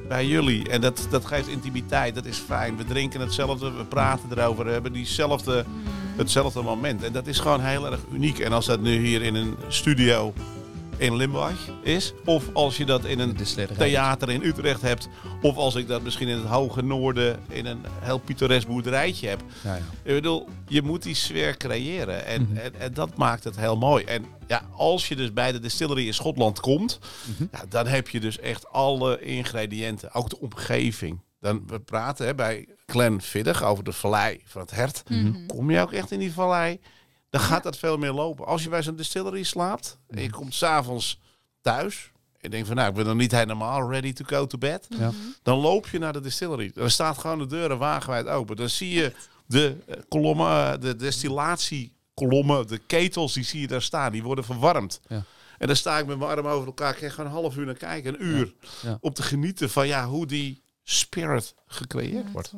bij 0.08 0.26
jullie 0.26 0.68
en 0.68 0.80
dat, 0.80 1.06
dat 1.10 1.24
geeft 1.26 1.48
intimiteit. 1.48 2.14
Dat 2.14 2.24
is 2.26 2.36
fijn. 2.38 2.76
We 2.76 2.84
drinken 2.84 3.20
hetzelfde, 3.20 3.70
we 3.72 3.84
praten 3.84 4.28
erover, 4.38 4.64
we 4.64 4.70
hebben 4.70 4.92
diezelfde, 4.92 5.64
hetzelfde 6.16 6.62
moment. 6.62 7.02
En 7.02 7.12
dat 7.12 7.26
is 7.26 7.38
gewoon 7.38 7.60
heel 7.60 7.86
erg 7.90 8.00
uniek. 8.12 8.38
En 8.38 8.52
als 8.52 8.66
dat 8.66 8.80
nu 8.80 9.06
hier 9.06 9.22
in 9.22 9.34
een 9.34 9.54
studio 9.68 10.32
in 10.98 11.16
Limburg 11.16 11.68
is, 11.82 12.12
of 12.24 12.44
als 12.52 12.76
je 12.76 12.84
dat 12.84 13.04
in 13.04 13.18
een 13.18 13.36
theater 13.76 14.30
in 14.30 14.42
Utrecht 14.42 14.82
hebt, 14.82 15.08
of 15.42 15.56
als 15.56 15.74
ik 15.74 15.88
dat 15.88 16.02
misschien 16.02 16.28
in 16.28 16.36
het 16.36 16.46
hoge 16.46 16.82
noorden 16.82 17.38
in 17.48 17.66
een 17.66 17.80
heel 18.00 18.18
pittoresk 18.18 18.66
boerderijtje 18.66 19.28
heb. 19.28 19.42
Ja, 19.64 19.74
ja. 19.74 19.82
Ik 20.02 20.14
bedoel, 20.14 20.48
je 20.68 20.82
moet 20.82 21.02
die 21.02 21.14
sfeer 21.14 21.56
creëren. 21.56 22.26
En, 22.26 22.42
Mhm. 22.42 22.56
en, 22.56 22.80
en 22.80 22.94
dat 22.94 23.16
maakt 23.16 23.44
het 23.44 23.56
heel 23.56 23.76
mooi. 23.76 24.04
En 24.04 24.24
ja, 24.46 24.62
als 24.76 25.08
je 25.08 25.16
dus 25.16 25.32
bij 25.32 25.52
de 25.52 25.58
distillery 25.60 26.06
in 26.06 26.14
Schotland 26.14 26.60
komt, 26.60 26.98
Mhm. 27.24 27.44
ja, 27.52 27.62
dan 27.68 27.86
heb 27.86 28.08
je 28.08 28.20
dus 28.20 28.38
echt 28.38 28.68
alle 28.68 29.20
ingrediënten. 29.20 30.14
Ook 30.14 30.30
de 30.30 30.40
omgeving. 30.40 31.20
Dan 31.40 31.62
we 31.66 31.80
praten 31.80 32.26
hè, 32.26 32.34
bij 32.34 32.68
Glenfiddich 32.86 33.62
over 33.62 33.84
de 33.84 33.92
vallei 33.92 34.40
van 34.44 34.60
het 34.60 34.70
hert. 34.70 35.02
Mhm. 35.08 35.46
Kom 35.46 35.70
je 35.70 35.80
ook 35.80 35.92
echt 35.92 36.10
in 36.10 36.18
die 36.18 36.32
vallei, 36.32 36.80
dan 37.30 37.40
gaat 37.40 37.62
dat 37.62 37.78
veel 37.78 37.96
meer 37.96 38.12
lopen. 38.12 38.46
Als 38.46 38.62
je 38.62 38.68
bij 38.68 38.82
zo'n 38.82 38.96
distillery 38.96 39.42
slaapt 39.42 39.98
en 40.06 40.22
je 40.22 40.30
komt 40.30 40.54
s'avonds 40.54 41.20
thuis... 41.60 42.10
en 42.14 42.38
je 42.40 42.48
denkt 42.48 42.66
van, 42.66 42.76
nou, 42.76 42.88
ik 42.88 42.94
ben 42.94 43.06
nog 43.06 43.14
niet 43.14 43.32
helemaal 43.32 43.90
ready 43.90 44.12
to 44.12 44.24
go 44.26 44.46
to 44.46 44.58
bed... 44.58 44.86
Ja. 44.98 45.12
dan 45.42 45.58
loop 45.58 45.88
je 45.88 45.98
naar 45.98 46.12
de 46.12 46.20
distillery. 46.20 46.70
Dan 46.74 46.90
staat 46.90 47.18
gewoon 47.18 47.38
de 47.38 47.46
deuren 47.46 47.78
wagenwijd 47.78 48.26
open. 48.26 48.56
Dan 48.56 48.68
zie 48.68 48.90
je 48.90 49.12
de 49.46 49.76
eh, 49.86 49.96
kolommen, 50.08 50.80
de 50.80 50.96
destillatiekolommen, 50.96 52.66
de 52.66 52.78
ketels, 52.78 53.32
die 53.32 53.44
zie 53.44 53.60
je 53.60 53.66
daar 53.66 53.82
staan. 53.82 54.12
Die 54.12 54.22
worden 54.22 54.44
verwarmd. 54.44 55.00
Ja. 55.08 55.22
En 55.58 55.66
dan 55.66 55.76
sta 55.76 55.98
ik 55.98 56.06
met 56.06 56.18
mijn 56.18 56.30
arm 56.30 56.46
over 56.46 56.66
elkaar, 56.66 56.94
krijg 56.94 57.14
gewoon 57.14 57.30
een 57.30 57.36
half 57.36 57.56
uur 57.56 57.66
naar 57.66 57.74
kijken, 57.74 58.14
een 58.14 58.26
uur. 58.26 58.54
Ja. 58.82 58.98
Om 59.00 59.12
te 59.12 59.22
genieten 59.22 59.70
van 59.70 59.86
ja, 59.86 60.06
hoe 60.06 60.26
die 60.26 60.62
spirit 60.90 61.54
gecreëerd 61.66 62.24
Ja, 62.26 62.32
wordt. 62.32 62.52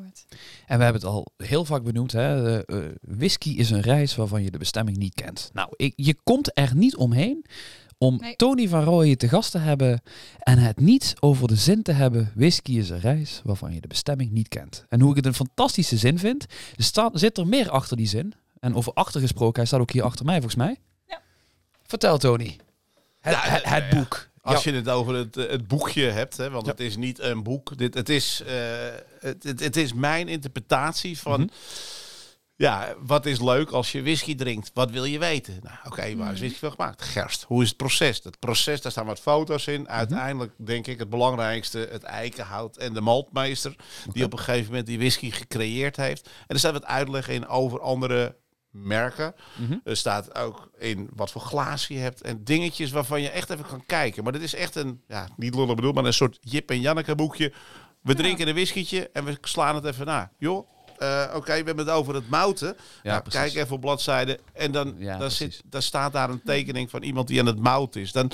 En 0.67 0.79
we 0.79 0.85
hebben 0.85 1.03
het 1.03 1.11
al 1.11 1.27
heel 1.37 1.65
vaak 1.65 1.83
benoemd. 1.83 2.13
Hè? 2.13 2.63
eh, 2.65 2.79
whisky 3.01 3.51
is 3.51 3.71
een 3.71 3.81
reis 3.81 4.17
waarvan 4.17 4.43
je 4.43 4.51
de 4.51 4.59
bestemming 4.59 4.97
niet 4.97 5.15
kent. 5.15 5.51
Nou, 5.53 5.69
ik, 5.77 5.93
je 5.97 6.17
komt 6.23 6.59
er 6.59 6.75
niet 6.75 6.97
omheen 6.97 7.45
om 7.99 8.17
Nee. 8.21 8.37
Tony 8.37 8.69
van 8.69 8.85
Rooyen 8.85 9.19
te 9.19 9.29
gast 9.29 9.51
te 9.51 9.59
hebben 9.59 10.03
en 10.39 10.59
het 10.59 10.81
niet 10.81 11.15
over 11.21 11.49
de 11.49 11.57
zin 11.57 11.83
te 11.83 11.93
hebben. 11.93 12.33
Whisky 12.35 12.79
is 12.79 12.91
een 12.91 13.01
reis 13.01 13.41
waarvan 13.45 13.75
je 13.75 13.81
de 13.81 13.89
bestemming 13.89 14.31
niet 14.31 14.49
kent. 14.49 14.85
En 14.89 15.01
hoe 15.01 15.11
ik 15.11 15.17
het 15.17 15.27
een 15.27 15.35
fantastische 15.35 15.97
zin 15.97 16.19
vind, 16.19 16.47
er 16.77 16.85
staat, 16.85 17.11
zit 17.15 17.39
er 17.39 17.47
meer 17.47 17.71
achter 17.71 17.97
die 17.97 18.07
zin. 18.07 18.35
En 18.61 18.75
over 18.75 18.93
achter 18.93 19.21
gesproken, 19.21 19.57
hij 19.57 19.67
staat 19.67 19.81
ook 19.81 19.93
hier 19.93 20.03
achter 20.03 20.25
mij 20.25 20.35
volgens 20.35 20.55
mij. 20.55 20.79
Ja. 21.09 21.21
Vertel 21.83 22.19
Tony. 22.19 22.57
Het, 23.21 23.43
het, 23.43 23.65
het 23.65 23.85
ja. 23.91 23.97
boek. 23.97 24.29
Als 24.43 24.65
Ja. 24.65 24.71
je 24.71 24.77
het 24.77 24.89
over 24.89 25.15
het, 25.15 25.37
eh, 25.37 25.51
het 25.51 25.67
boekje 25.67 26.05
hebt, 26.05 26.37
hè, 26.37 26.51
want 26.51 26.65
Ja. 26.67 26.71
het 26.71 26.81
is 26.81 26.97
niet 26.97 27.19
een 27.19 27.43
boek. 27.43 27.77
Dit, 27.79 27.95
het, 27.95 28.09
is, 28.09 28.43
eh, 28.47 28.55
het, 29.21 29.43
het, 29.43 29.61
het 29.61 29.77
is 29.77 29.93
mijn 29.93 30.29
interpretatie 30.29 31.19
van... 31.19 31.41
Mhm. 31.41 31.49
Ja, 32.57 32.95
wat 32.99 33.27
is 33.27 33.41
leuk 33.41 33.71
als 33.71 33.93
je 33.93 34.03
whisky 34.03 34.35
drinkt? 34.35 34.71
Wat 34.75 34.91
wil 34.91 35.05
je 35.05 35.19
weten? 35.19 35.61
Nou, 35.63 35.77
oké, 35.85 36.17
waar 36.17 36.33
is 36.33 36.39
whisky 36.39 36.59
van 36.59 36.71
gemaakt? 36.71 37.03
Gerst. 37.03 37.43
Hoe 37.43 37.63
is 37.63 37.69
het 37.69 37.77
proces? 37.77 38.21
Het 38.25 38.39
proces, 38.39 38.81
daar 38.81 38.93
staan 38.93 39.07
wat 39.07 39.21
foto's 39.21 39.67
in. 39.67 39.89
Uiteindelijk 39.89 40.53
denk 40.57 40.87
ik 40.87 40.99
het 40.99 41.11
belangrijkste, 41.11 41.89
het 41.91 42.03
eikenhout 42.03 42.77
en 42.77 42.95
de 42.95 43.01
maltmeester. 43.01 43.75
Die 44.13 44.25
op 44.25 44.33
een 44.33 44.39
gegeven 44.39 44.67
moment 44.67 44.87
die 44.87 44.99
whisky 44.99 45.31
gecreëerd 45.31 45.97
heeft. 45.97 46.25
En 46.27 46.33
er 46.47 46.59
staat 46.59 46.73
wat 46.73 46.85
uitleg 46.85 47.29
in 47.29 47.47
over 47.47 47.81
andere 47.81 48.37
merken. 48.71 49.35
Mhm. 49.57 49.77
Er 49.85 49.97
staat 49.97 50.39
ook 50.39 50.71
in 50.79 51.09
wat 51.15 51.31
voor 51.31 51.41
glazen 51.41 51.95
je 51.95 52.01
hebt. 52.01 52.23
En 52.23 52.45
dingetjes 52.45 52.91
waarvan 52.91 53.23
je 53.23 53.31
echt 53.31 53.51
even 53.51 53.67
kan 53.67 53.87
kijken. 53.87 54.23
Maar 54.23 54.33
dit 54.33 54.43
is 54.43 54.55
echt 54.55 54.75
een, 54.75 55.03
ja, 55.09 55.29
niet 55.37 55.55
lullig 55.55 55.75
bedoeld, 55.75 55.95
maar 55.95 56.05
een 56.05 56.13
soort 56.13 56.39
Jip 56.41 56.71
en 56.71 56.81
Janneke 56.81 57.15
boekje. 57.15 57.53
We 58.01 58.15
drinken 58.15 58.49
een 58.49 58.55
whiskietje 58.55 59.11
en 59.13 59.25
we 59.25 59.39
slaan 59.41 59.75
het 59.75 59.85
even 59.85 60.07
na. 60.07 60.31
Joh, 60.39 60.69
eh, 61.01 61.33
oké, 61.35 61.51
we 61.51 61.67
hebben 61.67 61.87
het 61.87 61.89
over 61.95 62.15
het 62.15 62.29
mouten. 62.29 62.77
Ja, 63.03 63.13
Nou, 63.13 63.29
kijk 63.29 63.55
even 63.55 63.75
op 63.75 63.81
bladzijde. 63.81 64.39
En 64.53 64.73
dan, 64.73 64.95
Ja, 64.99 65.19
dan, 65.19 65.31
zit, 65.31 65.63
dan 65.65 65.83
staat 65.83 66.13
daar 66.13 66.31
een 66.31 66.43
tekening 66.43 66.91
van 66.91 67.03
iemand 67.03 67.29
die 67.29 67.41
aan 67.41 67.47
het 67.47 67.59
mout 67.59 67.97
is. 67.97 68.13
Dan, 68.13 68.31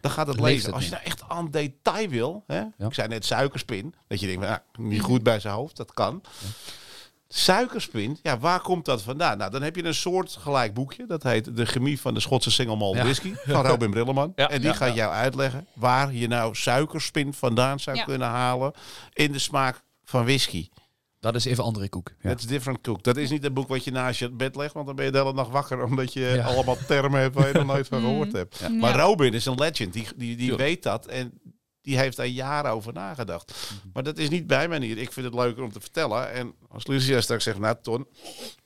dan 0.00 0.10
gaat 0.10 0.26
het 0.26 0.40
lezen. 0.40 0.64
het 0.66 0.74
Als 0.74 0.84
je 0.84 0.90
nou 0.90 1.02
echt 1.04 1.22
aan 1.28 1.50
detail 1.50 2.08
wil. 2.08 2.44
Hè? 2.46 2.58
Ja. 2.58 2.72
Ik 2.78 2.94
zei 2.94 3.08
net 3.08 3.24
suikerspin. 3.24 3.94
Dat 4.08 4.20
je 4.20 4.26
denkt, 4.26 4.42
nou, 4.42 4.58
niet 4.78 5.00
goed 5.00 5.22
bij 5.22 5.40
zijn 5.40 5.54
hoofd. 5.54 5.76
Dat 5.76 5.92
kan. 5.92 6.22
Suikerspin, 7.32 8.18
ja, 8.22 8.38
waar 8.38 8.60
komt 8.60 8.84
dat 8.84 9.02
vandaan? 9.02 9.38
Nou, 9.38 9.50
dan 9.50 9.62
heb 9.62 9.76
je 9.76 9.84
een 9.84 9.94
soort 9.94 10.36
gelijk 10.40 10.74
boekje. 10.74 11.06
Dat 11.06 11.22
heet 11.22 11.56
De 11.56 11.64
Chemie 11.64 12.00
van 12.00 12.14
de 12.14 12.20
Schotse 12.20 12.50
Single 12.50 12.76
Malt 12.76 12.96
Ja. 12.96 13.02
Whisky. 13.02 13.32
Van 13.46 13.66
Robin 13.66 13.90
Brilleman. 13.90 14.32
Ja, 14.36 14.48
En 14.50 14.60
die 14.60 14.68
ja, 14.70 14.74
gaat 14.76 14.88
ja. 14.88 14.94
jou 14.94 15.12
uitleggen 15.12 15.66
waar 15.74 16.14
je 16.14 16.28
nou 16.28 16.54
suikerspin 16.54 17.32
vandaan 17.34 17.80
zou 17.80 17.96
Ja. 17.96 18.04
kunnen 18.04 18.28
halen. 18.28 18.72
In 19.12 19.32
de 19.32 19.38
smaak 19.38 19.82
van 20.04 20.24
whisky. 20.24 20.68
Dat 21.20 21.34
is 21.34 21.44
even 21.44 21.64
andere 21.64 21.88
koek. 21.88 22.10
Ja. 22.20 22.28
That's 22.30 22.46
different 22.46 22.80
cook. 22.80 23.02
Dat 23.02 23.16
is 23.16 23.30
niet 23.30 23.44
een 23.44 23.52
boek 23.54 23.68
wat 23.68 23.84
je 23.84 23.90
naast 23.90 24.18
je 24.18 24.30
bed 24.30 24.56
legt, 24.56 24.74
want 24.74 24.86
dan 24.86 24.96
ben 24.96 25.04
je 25.04 25.10
de 25.10 25.18
hele 25.18 25.32
nacht 25.32 25.50
wakker 25.50 25.84
omdat 25.84 26.12
je 26.12 26.20
Ja. 26.36 26.44
allemaal 26.44 26.76
termen 26.86 27.20
hebt 27.20 27.34
waar 27.34 27.46
je 27.46 27.52
nog 27.52 27.66
nooit 27.66 27.88
van 27.88 28.00
gehoord 28.06 28.32
hebt. 28.32 28.58
Ja. 28.58 28.68
Maar. 28.68 28.98
Robin 28.98 29.32
is 29.34 29.46
een 29.46 29.54
legend. 29.58 29.92
Die, 29.92 30.06
die, 30.16 30.36
die 30.36 30.54
weet 30.56 30.82
dat 30.82 31.06
en 31.06 31.40
die 31.90 31.98
heeft 31.98 32.16
daar 32.16 32.26
jaren 32.26 32.70
over 32.70 32.92
nagedacht. 32.92 33.52
Maar 33.92 34.02
dat 34.02 34.18
is 34.18 34.28
niet 34.28 34.46
bij 34.46 34.68
mij 34.68 34.78
hier. 34.78 34.98
Ik 34.98 35.12
vind 35.12 35.26
het 35.26 35.34
leuker 35.34 35.62
om 35.62 35.72
te 35.72 35.80
vertellen. 35.80 36.32
En 36.32 36.54
als 36.68 36.86
Lucia 36.86 37.20
straks 37.20 37.44
zegt, 37.44 37.58
nou 37.58 37.76
Ton, 37.82 38.06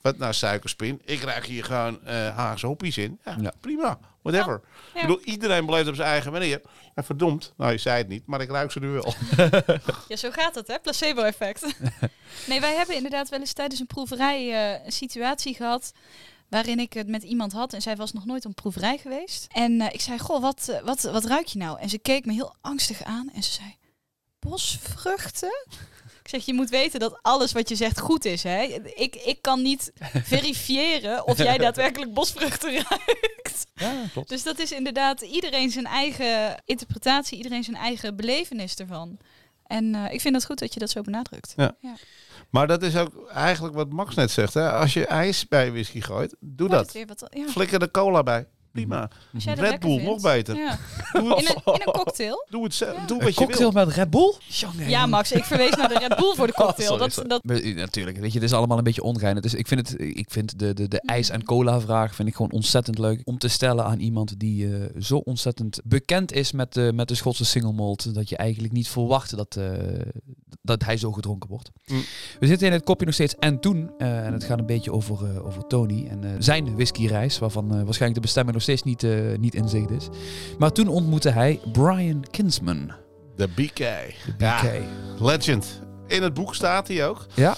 wat 0.01 0.17
nou 0.17 0.33
suikerspin? 0.33 1.01
Ik 1.05 1.21
raak 1.21 1.45
hier 1.45 1.63
gewoon 1.63 2.05
eh 2.05 2.35
Haagse 2.35 2.65
hoppies 2.67 2.97
in. 2.97 3.19
Ja, 3.25 3.35
Ja. 3.41 3.51
prima. 3.61 3.99
Whatever. 4.21 4.61
Ja. 4.93 5.01
Ik 5.01 5.07
bedoel, 5.07 5.21
iedereen 5.23 5.65
beleeft 5.65 5.87
op 5.87 5.95
zijn 5.95 6.07
eigen 6.07 6.31
manier. 6.31 6.61
En 6.95 7.03
verdomd, 7.03 7.53
nou 7.57 7.71
je 7.71 7.77
zei 7.77 7.97
het 7.97 8.07
niet, 8.07 8.25
maar 8.25 8.41
ik 8.41 8.49
ruik 8.49 8.71
ze 8.71 8.79
nu 8.79 8.87
wel. 8.87 9.13
Ja, 10.07 10.15
zo 10.15 10.31
gaat 10.31 10.55
het, 10.55 10.67
hè? 10.67 10.79
Placebo-effect. 10.79 11.65
nee, 12.47 12.59
wij 12.59 12.75
hebben 12.75 12.95
inderdaad 12.95 13.29
wel 13.29 13.39
eens 13.39 13.53
tijdens 13.53 13.79
een 13.79 13.87
proeverij 13.87 14.51
eh, 14.75 14.85
een 14.85 14.91
situatie 14.91 15.55
gehad 15.55 15.91
waarin 16.55 16.79
ik 16.79 16.93
het 16.93 17.07
met 17.07 17.23
iemand 17.23 17.51
had 17.51 17.73
en 17.73 17.81
zij 17.81 17.95
was 17.95 18.13
nog 18.13 18.25
nooit 18.25 18.45
een 18.45 18.53
proeverij 18.53 18.97
geweest. 18.97 19.47
En 19.51 19.81
eh, 19.81 19.93
ik 19.93 20.01
zei, 20.01 20.19
goh, 20.19 20.41
wat, 20.41 20.67
eh, 20.69 20.81
wat, 20.81 21.01
wat 21.01 21.25
ruik 21.25 21.45
je 21.45 21.57
nou? 21.57 21.79
En 21.79 21.89
ze 21.89 21.97
keek 21.97 22.25
me 22.25 22.33
heel 22.33 22.55
angstig 22.61 23.03
aan 23.03 23.29
en 23.33 23.43
ze 23.43 23.51
zei, 23.51 23.75
bosvruchten? 24.39 25.65
Ik 26.23 26.31
zeg, 26.31 26.45
je 26.45 26.53
moet 26.53 26.69
weten 26.69 26.99
dat 26.99 27.19
alles 27.21 27.51
wat 27.51 27.69
je 27.69 27.75
zegt 27.75 27.99
goed 27.99 28.25
is. 28.25 28.43
Hè? 28.43 28.61
Ik, 28.95 29.15
ik 29.15 29.41
kan 29.41 29.61
niet 29.61 29.91
verifiëren 30.33 31.27
of 31.27 31.37
jij 31.37 31.57
daadwerkelijk 31.57 32.13
bosvruchten 32.13 32.73
ruikt. 32.73 33.65
Ja, 33.73 33.93
klopt. 34.11 34.29
Dus 34.29 34.43
dat 34.43 34.59
is 34.59 34.71
inderdaad 34.71 35.21
iedereen 35.21 35.71
zijn 35.71 35.85
eigen 35.85 36.61
interpretatie, 36.65 37.37
iedereen 37.37 37.63
zijn 37.63 37.77
eigen 37.77 38.15
belevenis 38.15 38.75
ervan. 38.75 39.17
En 39.67 39.95
eh, 39.95 40.13
ik 40.13 40.21
vind 40.21 40.35
het 40.35 40.45
goed 40.45 40.59
dat 40.59 40.73
je 40.73 40.79
dat 40.79 40.89
zo 40.89 41.01
benadrukt. 41.01 41.53
Maar 42.49 42.67
dat 42.67 42.81
is 42.83 42.95
ook 42.97 43.27
eigenlijk 43.29 43.75
wat 43.75 43.89
Max 43.89 44.15
net 44.15 44.31
zegt. 44.31 44.53
Hè? 44.53 44.71
Als 44.71 44.93
je 44.93 45.05
ijs 45.05 45.47
bij 45.47 45.71
whisky 45.71 46.01
gooit, 46.01 46.35
doe 46.39 46.67
Wordt 46.67 46.93
dat. 46.93 47.19
wat, 47.19 47.29
ja. 47.33 47.47
Flikker 47.47 47.79
de 47.79 47.91
cola 47.91 48.23
bij. 48.23 48.47
Prima. 48.71 49.09
Dat 49.31 49.59
Red 49.59 49.79
Bull, 49.79 49.89
vindt. 49.95 50.03
nog 50.05 50.21
beter. 50.21 50.55
Ja. 50.55 50.77
Doe, 51.13 51.21
In, 51.23 51.29
een, 51.29 51.73
in 51.73 51.81
een 51.85 51.93
cocktail. 51.93 52.45
doe, 52.49 52.63
het 52.63 52.73
zelf, 52.73 52.95
Ja. 52.97 53.05
doe 53.05 53.17
Een 53.19 53.23
wat 53.25 53.33
je 53.33 53.45
cocktail 53.45 53.71
wil. 53.71 53.85
met 53.85 53.95
Red 53.95 54.09
Bull? 54.09 54.33
Jongen, 54.47 54.89
Ja, 54.89 55.05
Max, 55.05 55.31
ik 55.31 55.43
verwees 55.43 55.69
naar 55.75 55.87
de 55.87 55.97
Red 55.99 56.15
Bull 56.17 56.35
voor 56.35 56.47
de 56.47 56.53
cocktail. 56.63 56.91
Oh, 56.93 56.99
sorry, 57.09 57.27
dat, 57.27 57.41
sorry. 57.43 57.73
dat, 57.75 57.75
Natuurlijk, 57.75 58.17
weet 58.17 58.33
je, 58.33 58.39
het 58.39 58.47
is 58.49 58.53
allemaal 58.55 58.77
een 58.77 58.83
beetje 58.83 59.03
ongein. 59.03 59.35
Dus 59.41 59.53
ik 59.53 59.67
vind, 59.67 59.89
het, 59.89 59.99
ik 60.01 60.25
vind 60.31 60.59
de, 60.59 60.73
de, 60.73 60.87
de 60.87 61.01
ijs- 61.01 61.29
en 61.29 61.43
cola-vraag 61.43 62.15
vind 62.15 62.27
ik 62.27 62.35
gewoon 62.35 62.51
ontzettend 62.51 62.97
leuk 62.97 63.21
om 63.23 63.37
te 63.37 63.47
stellen 63.47 63.85
aan 63.85 63.99
iemand 63.99 64.39
die 64.39 64.75
eh, 64.77 65.01
zo 65.01 65.17
ontzettend 65.17 65.79
bekend 65.83 66.31
is 66.31 66.51
met 66.51 66.73
de, 66.73 66.91
met 66.95 67.07
de 67.07 67.15
Schotse 67.15 67.45
single 67.45 67.73
malt, 67.73 68.13
dat 68.13 68.29
je 68.29 68.37
eigenlijk 68.37 68.73
niet 68.73 68.87
verwacht 68.87 69.35
dat, 69.35 69.55
eh, 69.55 69.65
dat 70.65 70.83
hij 70.83 70.97
zo 70.97 71.11
gedronken 71.11 71.49
wordt. 71.49 71.71
Mm. 71.85 72.03
We 72.39 72.47
zitten 72.47 72.67
in 72.67 72.73
het 72.73 72.83
kopje 72.83 73.05
nog 73.05 73.13
steeds 73.13 73.35
en 73.35 73.59
toen, 73.59 73.91
eh, 73.97 74.25
en 74.25 74.33
het 74.33 74.43
gaat 74.43 74.59
een 74.59 74.65
beetje 74.65 74.91
over, 74.91 75.25
eh, 75.25 75.45
over 75.45 75.67
Tony 75.67 76.07
en 76.09 76.23
eh, 76.23 76.29
zijn 76.39 76.75
whiskyreis, 76.75 77.39
waarvan 77.39 77.67
waarschijnlijk 77.67 78.13
de 78.13 78.19
bestemming 78.19 78.53
nog 78.53 78.63
steeds 78.63 78.83
niet, 78.83 79.05
niet 79.39 79.55
in 79.55 79.69
zicht 79.69 79.89
is. 79.89 80.07
Maar 80.57 80.71
toen 80.71 80.87
ontmoette 80.87 81.29
hij 81.29 81.59
Brian 81.71 82.25
Kinsman, 82.31 82.91
De 83.35 83.47
BK. 83.47 83.77
de 83.77 84.33
BK. 84.37 84.43
Ja, 84.43 84.61
legend. 85.19 85.81
In 86.07 86.23
het 86.23 86.33
boek 86.33 86.55
staat 86.55 86.87
hij 86.87 87.07
ook. 87.07 87.25
Ja. 87.33 87.55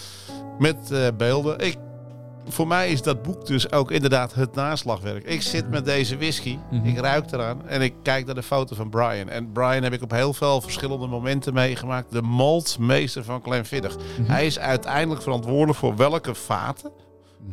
Met 0.60 0.78
beelden. 1.18 1.60
Ik, 1.60 1.78
voor 2.50 2.68
mij 2.68 2.90
is 2.90 3.02
dat 3.02 3.22
boek 3.24 3.46
dus 3.46 3.72
ook 3.72 3.92
inderdaad 3.92 4.34
het 4.34 4.54
naslagwerk. 4.56 5.24
Ik 5.26 5.42
zit 5.42 5.70
met 5.70 5.86
deze 5.86 6.18
whisky. 6.18 6.58
Mhm. 6.72 6.86
Ik 6.86 6.98
ruik 7.00 7.32
eraan. 7.32 7.68
En 7.68 7.82
ik 7.82 7.94
kijk 8.04 8.26
naar 8.26 8.36
de 8.36 8.44
foto 8.44 8.76
van 8.76 8.90
Brian. 8.90 9.30
En 9.30 9.52
Brian 9.52 9.84
heb 9.84 9.94
ik 9.94 10.02
op 10.02 10.12
heel 10.12 10.34
veel 10.34 10.62
verschillende 10.62 11.08
momenten 11.08 11.54
meegemaakt. 11.54 12.12
De 12.12 12.22
maltmeester 12.22 13.24
van 13.24 13.42
Glenfiddich. 13.44 13.96
Mhm. 14.20 14.32
Hij 14.32 14.46
is 14.46 14.60
uiteindelijk 14.60 15.22
verantwoordelijk 15.22 15.78
voor 15.80 15.96
welke 15.96 16.36
vaten 16.36 16.92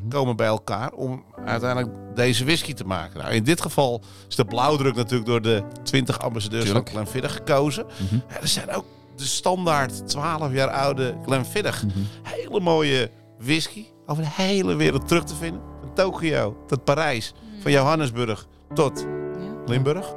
Mhm. 0.01 0.09
komen 0.09 0.37
bij 0.37 0.47
elkaar 0.47 0.93
om 0.93 1.25
uiteindelijk 1.45 1.95
deze 2.15 2.45
whisky 2.45 2.73
te 2.75 2.85
maken. 2.85 3.21
Nou, 3.21 3.33
in 3.35 3.45
dit 3.45 3.61
geval 3.61 4.01
is 4.29 4.37
de 4.37 4.45
blauwdruk 4.45 4.95
natuurlijk 4.95 5.27
door 5.29 5.43
de 5.43 5.63
20 5.83 6.19
ambassadeurs 6.21 6.65
Tuurlijk. 6.65 6.87
van 6.89 6.95
Glenfiddich 6.97 7.33
gekozen. 7.35 7.87
Mhm. 7.87 8.15
Ja, 8.15 8.41
er 8.41 8.49
zijn 8.49 8.71
ook 8.71 8.85
de 9.17 9.25
standaard 9.25 10.09
12 10.09 10.53
jaar 10.53 10.69
oude 10.69 11.15
Glenfiddich. 11.25 11.85
Hele 12.23 12.61
mooie 12.61 13.11
whisky 13.39 13.85
over 14.07 14.23
de 14.23 14.29
hele 14.33 14.75
wereld 14.75 15.09
terug 15.09 15.25
te 15.25 15.35
vinden. 15.35 15.61
Van 15.81 15.95
Tokio 15.95 16.57
tot 16.67 16.85
Parijs, 16.85 17.35
van 17.61 17.73
Johannesburg 17.73 18.47
tot 18.75 19.01
ja. 19.39 19.55
Limburg. 19.67 20.15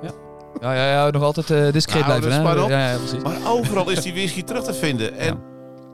Ja, 0.62 0.74
ja, 0.74 0.90
ja, 0.92 1.10
nog 1.10 1.22
altijd 1.24 1.50
eh, 1.52 1.72
discreet 1.72 2.08
Nou, 2.08 2.20
blijven. 2.20 2.46
hè? 2.48 2.62
op. 2.64 2.70
Ja, 2.70 2.90
ja, 2.92 2.98
precies. 2.98 3.22
Maar 3.24 3.52
overal 3.52 3.90
is 3.90 4.02
die 4.02 4.14
whisky 4.14 4.44
terug 4.44 4.64
te 4.64 4.74
vinden. 4.74 5.18
En 5.18 5.40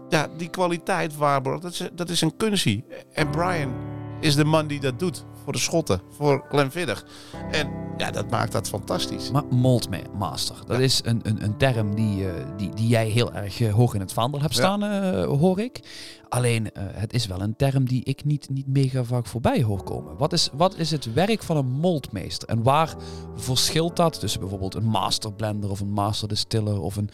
ja, 0.10 0.28
die 0.38 0.50
kwaliteit 0.50 1.18
waarborgt, 1.18 1.62
dat 1.62 1.72
is, 1.72 1.90
dat 1.94 2.10
is 2.10 2.22
een 2.22 2.38
kunstje. 2.38 2.84
En 3.14 3.30
Brian 3.30 3.74
is 4.20 4.36
de 4.36 4.46
man 4.46 4.68
die 4.68 4.80
dat 4.80 5.00
doet. 5.00 5.26
Voor 5.44 5.54
de 5.54 5.60
Schotten, 5.60 6.02
voor 6.18 6.46
Glenfiddich. 6.50 7.06
En 7.52 7.70
ja, 7.98 8.12
dat 8.12 8.30
maakt 8.30 8.52
dat 8.52 8.70
fantastisch. 8.70 9.32
Maar 9.32 9.44
malt 9.46 9.90
ma- 9.90 9.98
master, 10.18 10.56
dat 10.68 10.80
is 10.80 11.02
een, 11.06 11.20
een, 11.24 11.44
een 11.44 11.58
term 11.58 11.96
die, 11.96 12.28
eh, 12.28 12.34
die, 12.58 12.70
die 12.76 12.88
jij 12.88 13.08
heel 13.08 13.34
erg 13.34 13.62
eh, 13.62 13.74
hoog 13.74 13.94
in 13.94 14.00
het 14.00 14.14
vaandel 14.14 14.42
hebt 14.42 14.56
Ja. 14.56 14.60
staan, 14.62 14.84
eh, 14.84 15.26
hoor 15.26 15.60
ik. 15.60 15.80
Alleen, 16.34 16.72
eh, 16.72 16.84
het 16.92 17.14
is 17.14 17.26
wel 17.26 17.42
een 17.42 17.56
term 17.56 17.88
die 17.88 18.04
ik 18.04 18.26
niet, 18.26 18.50
niet 18.50 18.68
mega 18.68 19.04
vaak 19.04 19.26
voorbij 19.26 19.64
hoor 19.64 19.84
komen. 19.84 20.18
Wat 20.18 20.34
is, 20.34 20.50
wat 20.54 20.78
is 20.78 20.92
het 20.92 21.14
werk 21.14 21.44
van 21.44 21.58
een 21.58 21.72
maltmeester? 21.72 22.50
En 22.50 22.64
waar 22.64 22.96
verschilt 23.36 23.96
dat 23.96 24.20
tussen 24.20 24.40
bijvoorbeeld 24.40 24.76
een 24.76 24.86
master 24.86 25.34
blender 25.34 25.70
of 25.70 25.80
een 25.80 25.92
master 25.92 26.28
distiller 26.28 26.82
of 26.82 26.96
een, 26.96 27.10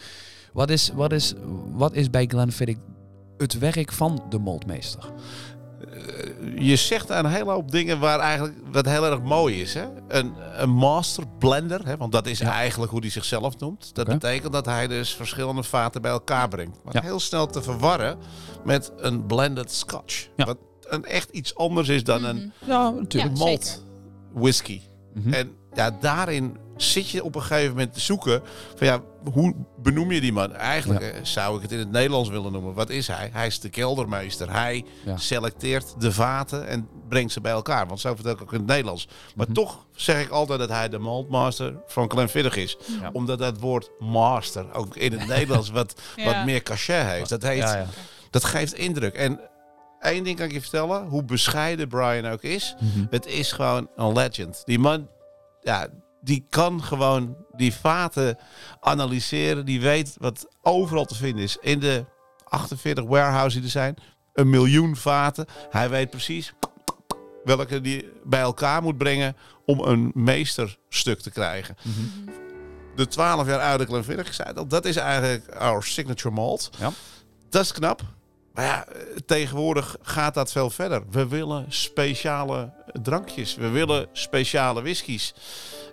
Wat 0.52 0.70
is, 0.70 0.90
wat 0.94 1.12
is, 1.12 1.34
wat 1.72 1.94
is 1.94 2.10
bij 2.10 2.26
Glenfiddich 2.26 2.76
het 3.36 3.58
werk 3.58 3.92
van 3.92 4.22
de 4.28 4.38
moldmeester? 4.38 5.12
Eh, 6.24 6.68
je 6.68 6.76
zegt 6.76 7.08
een 7.10 7.26
hele 7.26 7.50
hoop 7.50 7.70
dingen 7.70 7.98
waar 7.98 8.18
eigenlijk 8.18 8.58
wat 8.72 8.84
heel 8.86 9.04
erg 9.06 9.22
mooi 9.22 9.60
is. 9.60 9.74
Hè? 9.74 9.84
Een, 10.08 10.32
een 10.56 10.70
master 10.70 11.24
blender, 11.38 11.86
hè? 11.86 11.96
want 11.96 12.12
dat 12.12 12.26
is 12.26 12.38
Ja. 12.38 12.52
eigenlijk 12.52 12.90
hoe 12.92 13.00
hij 13.00 13.10
zichzelf 13.10 13.58
noemt. 13.58 13.94
Dat 13.94 14.06
betekent 14.06 14.52
dat 14.52 14.66
hij 14.66 14.86
dus 14.88 15.14
verschillende 15.14 15.62
vaten 15.62 16.02
bij 16.02 16.10
elkaar 16.10 16.48
brengt. 16.48 16.78
Wat 16.84 16.92
Ja. 16.94 17.00
heel 17.02 17.20
snel 17.20 17.46
te 17.46 17.62
verwarren 17.62 18.18
met 18.64 18.92
een 18.96 19.26
blended 19.26 19.72
scotch. 19.72 20.28
Ja. 20.36 20.44
Wat 20.44 20.56
een 20.80 21.04
echt 21.04 21.30
iets 21.30 21.54
anders 21.54 21.88
is 21.88 22.04
dan 22.04 22.24
een 22.24 22.52
Ja, 22.66 22.90
natuurlijk. 22.90 23.36
Ja, 23.36 23.44
malt 23.44 23.84
whisky. 24.32 24.80
Mhm. 25.14 25.32
En 25.32 25.50
ja, 25.74 25.90
daarin 26.00 26.56
zit 26.82 27.10
je 27.10 27.24
op 27.24 27.34
een 27.34 27.42
gegeven 27.42 27.68
moment 27.70 27.92
te 27.94 28.00
zoeken 28.00 28.42
van 28.76 28.86
ja, 28.86 29.00
hoe 29.32 29.54
benoem 29.82 30.12
je 30.12 30.20
die 30.20 30.32
man? 30.32 30.52
Eigenlijk 30.54 31.00
Ja. 31.02 31.08
eh, 31.10 31.24
zou 31.24 31.56
ik 31.56 31.62
het 31.62 31.72
in 31.72 31.78
het 31.78 31.90
Nederlands 31.90 32.28
willen 32.28 32.52
noemen. 32.52 32.74
Wat 32.74 32.90
is 32.90 33.06
hij? 33.06 33.30
Hij 33.32 33.46
is 33.46 33.60
de 33.60 33.68
keldermeester. 33.68 34.52
Hij 34.52 34.84
Ja. 35.04 35.16
selecteert 35.16 35.94
de 36.00 36.12
vaten 36.12 36.66
en 36.66 36.88
brengt 37.08 37.32
ze 37.32 37.40
bij 37.40 37.52
elkaar. 37.52 37.86
Want 37.86 38.00
zo 38.00 38.14
vertel 38.14 38.32
ik 38.32 38.42
ook 38.42 38.52
in 38.52 38.58
het 38.58 38.66
Nederlands. 38.68 39.08
Maar 39.34 39.46
Mhm. 39.46 39.54
toch 39.54 39.86
zeg 39.94 40.22
ik 40.24 40.30
altijd 40.30 40.58
dat 40.58 40.68
hij 40.68 40.88
de 40.88 40.98
maltmaster 40.98 41.74
van 41.86 42.10
Glenfiddich 42.10 42.56
is. 42.56 42.76
Ja. 43.00 43.10
Omdat 43.12 43.38
dat 43.38 43.58
woord 43.60 43.90
master 43.98 44.72
ook 44.74 44.96
in 44.96 45.12
het 45.12 45.26
Nederlands 45.28 45.70
wat, 45.80 46.00
Ja. 46.16 46.24
wat 46.24 46.44
meer 46.44 46.62
cachet 46.62 47.06
heeft. 47.06 47.28
Dat, 47.28 47.42
heeft 47.42 47.68
Ja, 47.68 47.76
ja. 47.76 47.86
dat 48.30 48.44
geeft 48.44 48.74
indruk. 48.74 49.14
En 49.14 49.40
één 50.00 50.24
ding 50.24 50.36
kan 50.36 50.46
ik 50.46 50.52
je 50.52 50.60
vertellen. 50.60 51.06
Hoe 51.08 51.24
bescheiden 51.24 51.88
Brian 51.88 52.26
ook 52.32 52.42
is. 52.42 52.74
Mhm. 52.80 53.06
Het 53.10 53.26
is 53.26 53.52
gewoon 53.52 53.88
een 53.96 54.12
legend. 54.12 54.62
Die 54.64 54.78
man, 54.78 55.08
ja, 55.60 55.86
die 56.20 56.46
kan 56.48 56.82
gewoon 56.82 57.36
die 57.52 57.74
vaten 57.74 58.38
analyseren. 58.80 59.64
Die 59.64 59.80
weet 59.80 60.16
wat 60.18 60.46
overal 60.62 61.04
te 61.04 61.14
vinden 61.14 61.44
is. 61.44 61.56
In 61.60 61.80
de 61.80 62.04
48 62.44 63.04
warehouses 63.04 63.54
die 63.54 63.62
er 63.62 63.70
zijn. 63.70 63.96
Een 64.32 64.50
miljoen 64.50 64.96
vaten. 64.96 65.46
Hij 65.70 65.90
weet 65.90 66.10
precies 66.10 66.52
welke 67.44 67.80
die 67.80 68.08
bij 68.24 68.40
elkaar 68.40 68.82
moet 68.82 68.98
brengen 68.98 69.36
om 69.64 69.80
een 69.80 70.10
meesterstuk 70.14 71.20
te 71.20 71.30
krijgen. 71.30 71.76
Mhm. 71.82 72.36
De 72.96 73.06
12 73.06 73.46
jaar 73.46 73.60
oude 73.60 73.86
Glenfiddich, 73.86 74.34
zei 74.34 74.52
al, 74.54 74.66
dat 74.66 74.84
is 74.84 74.96
eigenlijk 74.96 75.54
our 75.54 75.84
signature 75.84 76.34
malt. 76.34 76.70
Ja. 76.78 76.92
Dat 77.50 77.62
is 77.62 77.72
knap. 77.72 78.02
Maar 78.52 78.64
ja, 78.64 78.86
tegenwoordig 79.26 79.96
gaat 80.02 80.34
dat 80.34 80.52
veel 80.52 80.70
verder. 80.70 81.02
We 81.10 81.28
willen 81.28 81.64
speciale 81.68 82.72
drankjes. 83.02 83.54
We 83.54 83.68
willen 83.68 84.08
speciale 84.12 84.82
whiskies. 84.82 85.34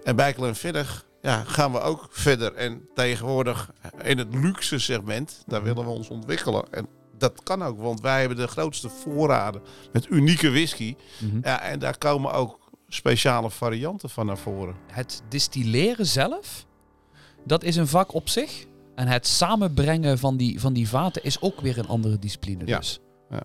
En 0.03 0.15
bij 0.15 0.33
Glenfiddich 0.33 1.05
ja, 1.21 1.43
gaan 1.43 1.71
we 1.71 1.79
ook 1.79 2.07
verder. 2.11 2.53
En 2.53 2.87
tegenwoordig 2.93 3.71
in 4.03 4.17
het 4.17 4.35
luxe 4.35 4.79
segment, 4.79 5.43
daar 5.45 5.63
willen 5.63 5.83
we 5.83 5.89
ons 5.89 6.09
ontwikkelen. 6.09 6.65
En 6.71 6.87
dat 7.17 7.43
kan 7.43 7.63
ook, 7.63 7.79
want 7.79 8.01
wij 8.01 8.19
hebben 8.19 8.37
de 8.37 8.47
grootste 8.47 8.89
voorraden 8.89 9.61
met 9.91 10.07
unieke 10.09 10.49
whisky. 10.49 10.95
Mhm. 11.19 11.39
Ja, 11.43 11.61
en 11.61 11.79
daar 11.79 11.97
komen 11.97 12.33
ook 12.33 12.59
speciale 12.87 13.49
varianten 13.49 14.09
van 14.09 14.25
naar 14.25 14.37
voren. 14.37 14.75
Het 14.91 15.21
distilleren 15.29 16.05
zelf, 16.05 16.65
dat 17.43 17.63
is 17.63 17.75
een 17.75 17.87
vak 17.87 18.13
op 18.13 18.29
zich. 18.29 18.65
En 18.97 19.07
het 19.07 19.27
samenbrengen 19.27 20.19
van 20.19 20.37
die, 20.37 20.59
van 20.59 20.73
die 20.73 20.89
vaten 20.89 21.23
is 21.23 21.41
ook 21.41 21.61
weer 21.61 21.77
een 21.77 21.87
andere 21.87 22.19
discipline. 22.19 22.65
Ja. 22.65 22.77
Dus. 22.77 22.99
Ja. 23.29 23.43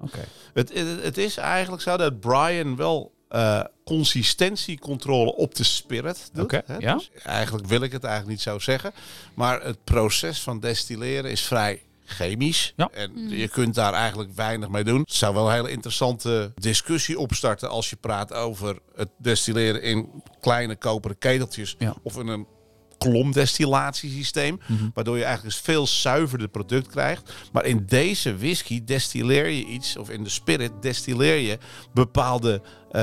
Oké. 0.00 0.24
Het, 0.54 0.72
het, 0.72 1.02
het 1.02 1.18
is 1.18 1.36
eigenlijk 1.36 1.82
zo 1.82 1.96
dat 1.96 2.20
Brian 2.20 2.76
wel 2.76 3.12
eh, 3.28 3.64
consistentiecontrole 3.84 5.34
op 5.34 5.54
de 5.54 5.64
spirit 5.64 6.30
doet. 6.32 6.44
Oké, 6.44 6.62
hè. 6.66 6.76
ja. 6.76 6.94
Dus 6.94 7.10
eigenlijk 7.24 7.66
wil 7.66 7.80
ik 7.82 7.92
het 7.92 8.04
eigenlijk 8.04 8.34
niet 8.34 8.42
zo 8.42 8.58
zeggen. 8.58 8.92
Maar 9.34 9.62
het 9.62 9.84
proces 9.84 10.40
van 10.40 10.60
destilleren 10.60 11.30
is 11.30 11.42
vrij 11.42 11.82
chemisch. 12.04 12.72
Ja. 12.76 12.88
En 12.92 13.28
je 13.28 13.48
kunt 13.48 13.74
daar 13.74 13.92
eigenlijk 13.92 14.34
weinig 14.34 14.68
mee 14.68 14.84
doen. 14.84 15.00
Het 15.00 15.12
zou 15.12 15.34
wel 15.34 15.46
een 15.46 15.54
hele 15.54 15.70
interessante 15.70 16.52
discussie 16.54 17.18
opstarten 17.18 17.68
als 17.70 17.90
je 17.90 17.96
praat 17.96 18.32
over 18.32 18.78
het 18.94 19.08
destilleren 19.18 19.82
in 19.82 20.22
kleine 20.40 20.76
koperen 20.76 21.18
keteltjes 21.18 21.74
Ja. 21.78 21.94
of 22.02 22.18
in 22.18 22.26
een 22.26 22.46
kolomdestillatiesysteem. 23.02 24.60
Mhm. 24.66 24.88
Waardoor 24.94 25.16
je 25.16 25.24
eigenlijk 25.24 25.56
een 25.56 25.62
veel 25.62 25.86
zuiverder 25.86 26.48
product 26.48 26.86
krijgt. 26.86 27.32
Maar 27.52 27.64
in 27.64 27.84
deze 27.86 28.36
whisky 28.36 28.84
destilleer 28.84 29.48
je 29.48 29.64
iets, 29.64 29.96
of 29.96 30.10
in 30.10 30.24
de 30.24 30.30
spirit 30.30 30.72
destilleer 30.80 31.36
je 31.36 31.58
bepaalde 31.94 32.62
eh, 32.90 33.02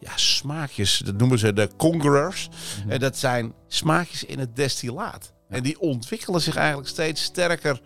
ja, 0.00 0.12
smaakjes. 0.14 1.02
Dat 1.04 1.18
noemen 1.18 1.38
ze 1.38 1.52
de 1.52 1.70
conquerors. 1.76 2.48
Mhm. 2.48 2.90
En 2.90 3.00
dat 3.00 3.16
zijn 3.16 3.52
smaakjes 3.68 4.24
in 4.24 4.38
het 4.38 4.56
destillaat. 4.56 5.32
En 5.48 5.62
die 5.62 5.80
ontwikkelen 5.80 6.40
zich 6.40 6.56
eigenlijk 6.56 6.88
steeds 6.88 7.22
sterker 7.22 7.80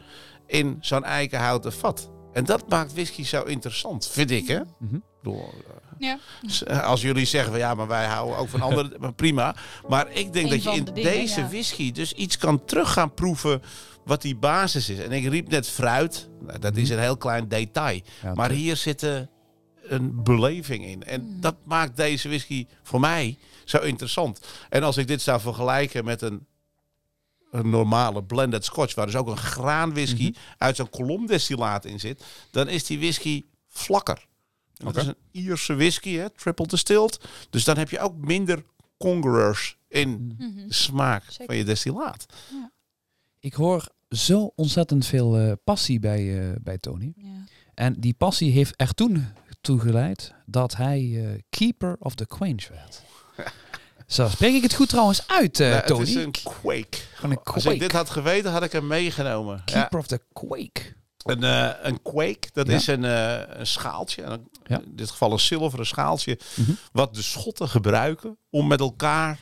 in 0.46 0.76
zo'n 0.80 1.04
eikenhouten 1.04 1.72
vat. 1.72 2.10
En 2.32 2.44
dat 2.44 2.68
maakt 2.68 2.92
whisky 2.92 3.24
zo 3.24 3.42
interessant, 3.42 4.06
vind 4.06 4.30
ik. 4.30 4.46
Hè? 4.48 4.60
Mhm. 4.78 4.98
Bedoel, 5.22 5.40
eh, 5.40 5.74
Ja. 5.98 6.18
s- 6.46 6.64
Als 6.66 7.00
jullie 7.00 7.24
zeggen 7.24 7.50
van 7.50 7.60
ja, 7.60 7.74
maar 7.74 7.86
wij 7.86 8.06
houden 8.06 8.36
ook 8.38 8.48
van 8.48 8.60
anderen, 8.60 8.92
maar 9.00 9.12
prima. 9.12 9.54
Maar 9.88 10.10
ik 10.12 10.32
denk 10.32 10.50
dat 10.50 10.62
je 10.62 10.70
in 10.70 10.84
de 10.84 10.92
dingen, 10.92 11.10
deze 11.12 11.40
ja. 11.40 11.48
whisky 11.48 11.92
dus 11.92 12.12
iets 12.12 12.38
kan 12.38 12.64
terug 12.64 12.92
gaan 12.92 13.14
proeven 13.14 13.62
wat 14.04 14.22
die 14.22 14.36
basis 14.36 14.88
is. 14.88 14.98
En 14.98 15.12
ik 15.12 15.28
riep 15.28 15.48
net 15.48 15.68
fruit, 15.68 16.28
nou, 16.46 16.58
dat 16.58 16.76
is 16.76 16.90
een 16.90 16.98
heel 16.98 17.16
klein 17.16 17.48
detail. 17.48 18.00
Ja, 18.22 18.34
Maar 18.34 18.50
hier 18.50 18.76
zit 18.76 19.02
eh, 19.02 19.18
een 19.82 20.22
beleving 20.22 20.84
in. 20.86 21.02
En 21.04 21.20
Hmm. 21.20 21.40
dat 21.40 21.54
maakt 21.64 21.96
deze 21.96 22.28
whisky 22.28 22.66
voor 22.82 23.00
mij 23.00 23.38
zo 23.64 23.78
interessant. 23.78 24.40
En 24.68 24.82
als 24.82 24.96
ik 24.96 25.06
dit 25.06 25.22
zou 25.22 25.40
vergelijken 25.40 26.04
met 26.04 26.22
een, 26.22 26.46
een 27.50 27.70
normale 27.70 28.24
blended 28.24 28.64
scotch, 28.64 28.94
waar 28.94 29.06
dus 29.06 29.16
ook 29.16 29.26
een 29.28 29.36
graanwhisky 29.36 30.28
Mhm. 30.28 30.38
uit 30.58 30.76
zo'n 30.76 30.90
kolomdestillaat 30.90 31.84
in 31.84 32.00
zit, 32.00 32.24
dan 32.50 32.68
is 32.68 32.84
die 32.86 32.98
whisky 32.98 33.44
vlakker. 33.68 34.26
En 34.76 34.86
dat 34.86 34.96
is 34.96 35.06
een 35.06 35.16
Ierse 35.30 35.74
whisky, 35.74 36.10
hè, 36.16 36.30
triple 36.30 36.66
distilled. 36.66 37.20
Dus 37.50 37.64
dan 37.64 37.76
heb 37.76 37.90
je 37.90 37.98
ook 38.00 38.16
minder 38.16 38.64
conquerors 38.98 39.76
in 39.88 40.34
Mhm. 40.38 40.66
de 40.66 40.74
smaak 40.74 41.24
Zeker. 41.24 41.44
van 41.46 41.56
je 41.56 41.64
destillaat. 41.64 42.26
Ik 43.38 43.54
hoor 43.54 43.88
zo 44.08 44.52
ontzettend 44.56 45.06
veel 45.06 45.36
eh, 45.38 45.52
passie 45.64 46.00
bij, 46.00 46.48
eh, 46.50 46.56
bij 46.62 46.78
Tony. 46.78 47.12
Ja. 47.16 47.28
En 47.74 48.00
die 48.00 48.14
passie 48.14 48.52
heeft 48.52 48.74
er 48.76 48.94
toen 48.94 49.26
toe 49.60 49.80
geleid 49.80 50.34
dat 50.46 50.76
hij 50.76 51.24
eh, 51.32 51.40
Keeper 51.50 51.96
of 51.98 52.14
the 52.14 52.26
Quench 52.26 52.68
werd. 52.68 53.02
Zo, 54.10 54.28
spreek 54.28 54.54
ik 54.54 54.62
het 54.62 54.74
goed 54.74 54.88
trouwens 54.88 55.22
uit, 55.26 55.60
eh, 55.60 55.66
Nou, 55.66 55.78
het 55.78 55.86
Tony? 55.86 56.02
is 56.02 56.14
een 56.14 56.30
quake. 56.30 56.98
Een 57.22 57.38
Als 57.44 57.64
ik 57.66 57.80
dit 57.80 57.92
had 57.92 58.10
geweten, 58.10 58.50
had 58.52 58.62
ik 58.62 58.72
hem 58.72 58.86
meegenomen. 58.86 59.62
Ja. 59.64 59.72
Keeper 59.80 59.98
of 59.98 60.06
the 60.06 60.20
Quake. 60.32 60.98
Een, 61.24 61.44
eh, 61.44 61.70
een 61.82 62.02
quake, 62.02 62.48
dat 62.52 62.66
Ja. 62.66 62.74
is 62.74 62.86
een, 62.86 63.04
eh, 63.04 63.40
een 63.46 63.66
schaaltje. 63.66 64.22
en 64.22 64.30
een- 64.32 64.48
Ja. 64.66 64.76
In 64.78 64.92
dit 64.96 65.10
geval 65.10 65.32
een 65.32 65.40
zilveren 65.40 65.86
schaaltje. 65.86 66.38
Mhm. 66.56 66.70
Wat 66.92 67.14
de 67.14 67.22
Schotten 67.22 67.68
gebruiken 67.68 68.38
om 68.50 68.66
met 68.66 68.80
elkaar 68.80 69.38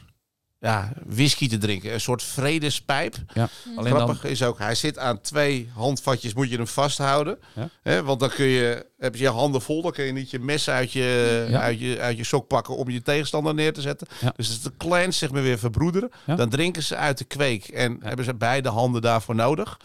ja, 0.60 0.92
whisky 1.06 1.48
te 1.48 1.58
drinken. 1.58 1.92
Een 1.92 2.00
soort 2.00 2.22
vredespijp. 2.22 3.16
Ja. 3.34 3.48
Alleen 3.76 3.92
dan, 3.92 4.00
Grappig 4.02 4.24
is 4.24 4.42
ook, 4.42 4.58
hij 4.58 4.74
zit 4.74 4.98
aan 4.98 5.20
twee 5.20 5.70
handvatjes, 5.74 6.34
moet 6.34 6.50
je 6.50 6.56
hem 6.56 6.66
vasthouden. 6.66 7.38
Ja. 7.54 7.68
Hè, 7.82 8.02
want 8.02 8.20
dan 8.20 8.28
kun 8.28 8.46
je, 8.46 8.86
heb 8.98 9.14
je 9.14 9.22
je 9.22 9.28
handen 9.28 9.62
vol, 9.62 9.82
dan 9.82 9.92
kun 9.92 10.04
je 10.04 10.12
niet 10.12 10.30
je 10.30 10.38
mes 10.38 10.70
uit 10.70 10.92
je, 10.92 11.46
Ja. 11.50 11.60
uit 11.60 11.80
je, 11.80 12.00
uit 12.00 12.16
je 12.16 12.24
sok 12.24 12.46
pakken 12.46 12.76
om 12.76 12.90
je 12.90 13.02
tegenstander 13.02 13.54
neer 13.54 13.72
te 13.72 13.80
zetten. 13.80 14.06
Ja. 14.20 14.32
Dus 14.36 14.48
als 14.48 14.62
de 14.62 14.72
clans 14.78 15.18
zich 15.18 15.30
maar 15.30 15.42
weer 15.42 15.58
verbroederen, 15.58 16.10
Ja. 16.26 16.34
dan 16.34 16.48
drinken 16.48 16.82
ze 16.82 16.96
uit 16.96 17.18
de 17.18 17.24
kweek. 17.24 17.68
En 17.68 17.98
hebben 18.02 18.24
ze 18.24 18.34
beide 18.34 18.68
handen 18.68 19.02
daarvoor 19.02 19.34
nodig. 19.34 19.78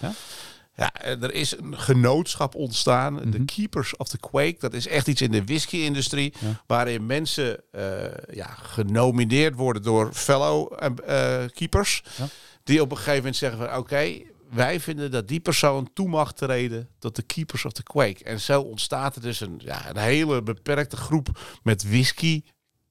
Ja. 0.76 0.94
En 0.94 1.24
er 1.24 1.34
is 1.34 1.58
een 1.58 1.78
genootschap 1.80 2.56
ontstaan. 2.56 3.16
De 3.16 3.26
Mhm. 3.26 3.46
Keepers 3.46 3.96
of 3.98 4.08
the 4.08 4.18
Quake. 4.20 4.56
Dat 4.60 4.74
is 4.74 4.88
echt 4.88 5.08
iets 5.08 5.22
in 5.22 5.32
de 5.32 5.44
whisky-industrie. 5.44 6.34
Ja. 6.40 6.62
Waarin 6.68 7.06
mensen 7.06 7.60
eh, 7.72 7.84
ja, 8.32 8.46
genomineerd 8.46 9.56
worden 9.56 9.82
door 9.84 10.14
fellow 10.14 10.74
eh, 10.80 11.42
eh, 11.44 11.50
keepers. 11.52 12.04
Ja. 12.18 12.26
Die 12.64 12.82
op 12.82 12.92
een 12.92 12.98
gegeven 12.98 13.18
moment 13.18 13.36
zeggen 13.36 13.60
van 13.60 13.76
oké, 13.78 14.12
wij 14.50 14.80
vinden 14.80 15.12
dat 15.12 15.28
die 15.28 15.40
persoon 15.40 15.90
toe 15.94 16.08
mag 16.08 16.34
treden 16.34 16.90
tot 17.00 17.16
de 17.16 17.22
Keepers 17.22 17.66
of 17.66 17.72
the 17.72 17.84
Quake. 17.84 18.24
En 18.24 18.40
zo 18.40 18.62
ontstaat 18.62 19.16
er 19.16 19.22
dus 19.22 19.40
een, 19.40 19.56
ja, 19.64 19.90
een 19.90 19.98
hele 19.98 20.42
beperkte 20.44 20.98
groep 20.98 21.60
met 21.64 21.84
whisky. 21.84 22.42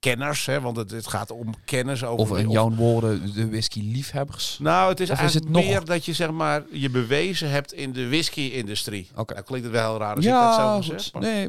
Kenners, 0.02 0.46
hè, 0.46 0.60
want 0.60 0.76
het, 0.76 0.90
het 0.90 1.06
gaat 1.06 1.30
om 1.30 1.54
kennis 1.64 2.04
over. 2.04 2.32
of 2.32 2.38
in 2.38 2.46
of- 2.46 2.52
jouw 2.52 2.70
woorden, 2.70 3.34
de 3.34 3.48
whisky-liefhebbers. 3.48 4.56
nou, 4.60 4.88
het 4.90 5.00
is 5.00 5.06
Of 5.10 5.14
is 5.14 5.20
eigenlijk 5.20 5.50
nog- 5.52 5.64
meer 5.64 5.84
dat 5.84 6.04
je 6.04 6.12
zeg 6.12 6.30
maar 6.30 6.62
je 6.70 6.90
bewezen 6.90 7.50
hebt 7.50 7.72
in 7.72 7.92
de 7.92 8.08
whisky-industrie. 8.08 9.08
Oké. 9.16 9.32
Nou, 9.32 9.44
klinkt 9.46 9.66
het 9.66 9.74
wel 9.74 9.90
heel 9.90 9.98
raar 9.98 10.14
als 10.16 10.24
ik 10.24 10.30
dat 10.30 10.54
zo 10.54 10.80
zeg. 10.98 11.12
Maar, 11.12 11.22
Nee, 11.22 11.48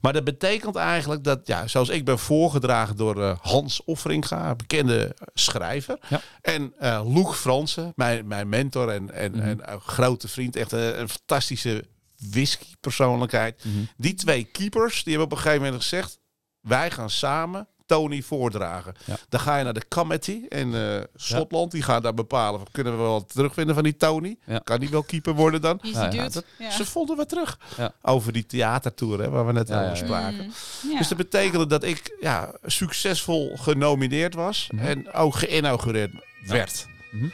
maar 0.00 0.12
dat 0.12 0.24
betekent 0.24 0.76
eigenlijk 0.76 1.24
dat, 1.24 1.40
ja, 1.44 1.66
zoals 1.66 1.88
ik 1.88 2.04
ben 2.04 2.18
voorgedragen 2.18 2.96
door 2.96 3.22
eh, 3.22 3.36
Hans 3.40 3.84
Offeringa, 3.84 4.50
een 4.50 4.56
bekende 4.56 5.14
schrijver. 5.34 5.98
Ja. 6.08 6.20
En 6.42 6.72
eh 6.78 7.00
Loek 7.14 7.34
Fransen, 7.34 7.92
mijn, 7.96 8.26
mijn 8.26 8.48
mentor 8.48 8.88
en, 8.88 9.10
en, 9.14 9.32
Mhm. 9.32 9.40
en 9.42 9.72
een 9.72 9.80
grote 9.80 10.28
vriend. 10.28 10.56
Echt 10.56 10.72
een, 10.72 11.00
een 11.00 11.08
fantastische 11.08 11.84
whisky-persoonlijkheid. 12.30 13.64
Mhm. 13.64 13.76
Die 13.96 14.14
twee 14.14 14.44
keepers, 14.44 14.94
die 15.04 15.12
hebben 15.16 15.24
op 15.24 15.36
een 15.36 15.42
gegeven 15.42 15.62
moment 15.64 15.82
gezegd... 15.82 16.18
wij 16.66 16.90
gaan 16.90 17.10
samen 17.10 17.66
Tony 17.86 18.22
voordragen. 18.22 18.94
Ja. 19.04 19.16
Dan 19.28 19.40
ga 19.40 19.56
je 19.56 19.64
naar 19.64 19.74
de 19.74 19.88
committee 19.88 20.48
in 20.48 20.74
eh, 20.74 21.00
Schotland. 21.14 21.70
Die 21.70 21.82
gaat 21.82 22.02
daar 22.02 22.14
bepalen, 22.14 22.60
kunnen 22.72 22.92
we 22.96 22.98
wel 22.98 23.12
wat 23.12 23.32
terugvinden 23.32 23.74
van 23.74 23.84
die 23.84 23.96
Tony? 23.96 24.36
Ja. 24.44 24.58
Kan 24.58 24.80
die 24.80 24.88
wel 24.90 25.02
keeper 25.02 25.34
worden 25.34 25.60
dan? 25.60 25.80
Dat-. 25.82 26.44
Ze 26.70 26.84
vonden 26.84 27.16
we 27.16 27.26
terug. 27.26 27.58
Ja. 27.76 27.92
Over 28.02 28.32
die 28.32 28.46
theatertour 28.46 29.20
hè, 29.20 29.30
waar 29.30 29.46
we 29.46 29.52
net 29.52 29.68
Ja, 29.68 29.74
over 29.74 29.86
ja, 29.86 29.96
ja. 29.96 30.04
spraken. 30.04 30.44
Mm, 30.44 30.90
ja. 30.90 30.98
Dus 30.98 31.08
dat 31.08 31.18
betekende 31.18 31.66
dat 31.66 31.84
ik 31.84 32.16
ja, 32.20 32.54
succesvol 32.64 33.56
genomineerd 33.56 34.34
was. 34.34 34.68
Mhm. 34.70 34.84
En 34.84 35.12
ook 35.12 35.34
geïnaugureerd 35.34 36.12
werd. 36.46 36.86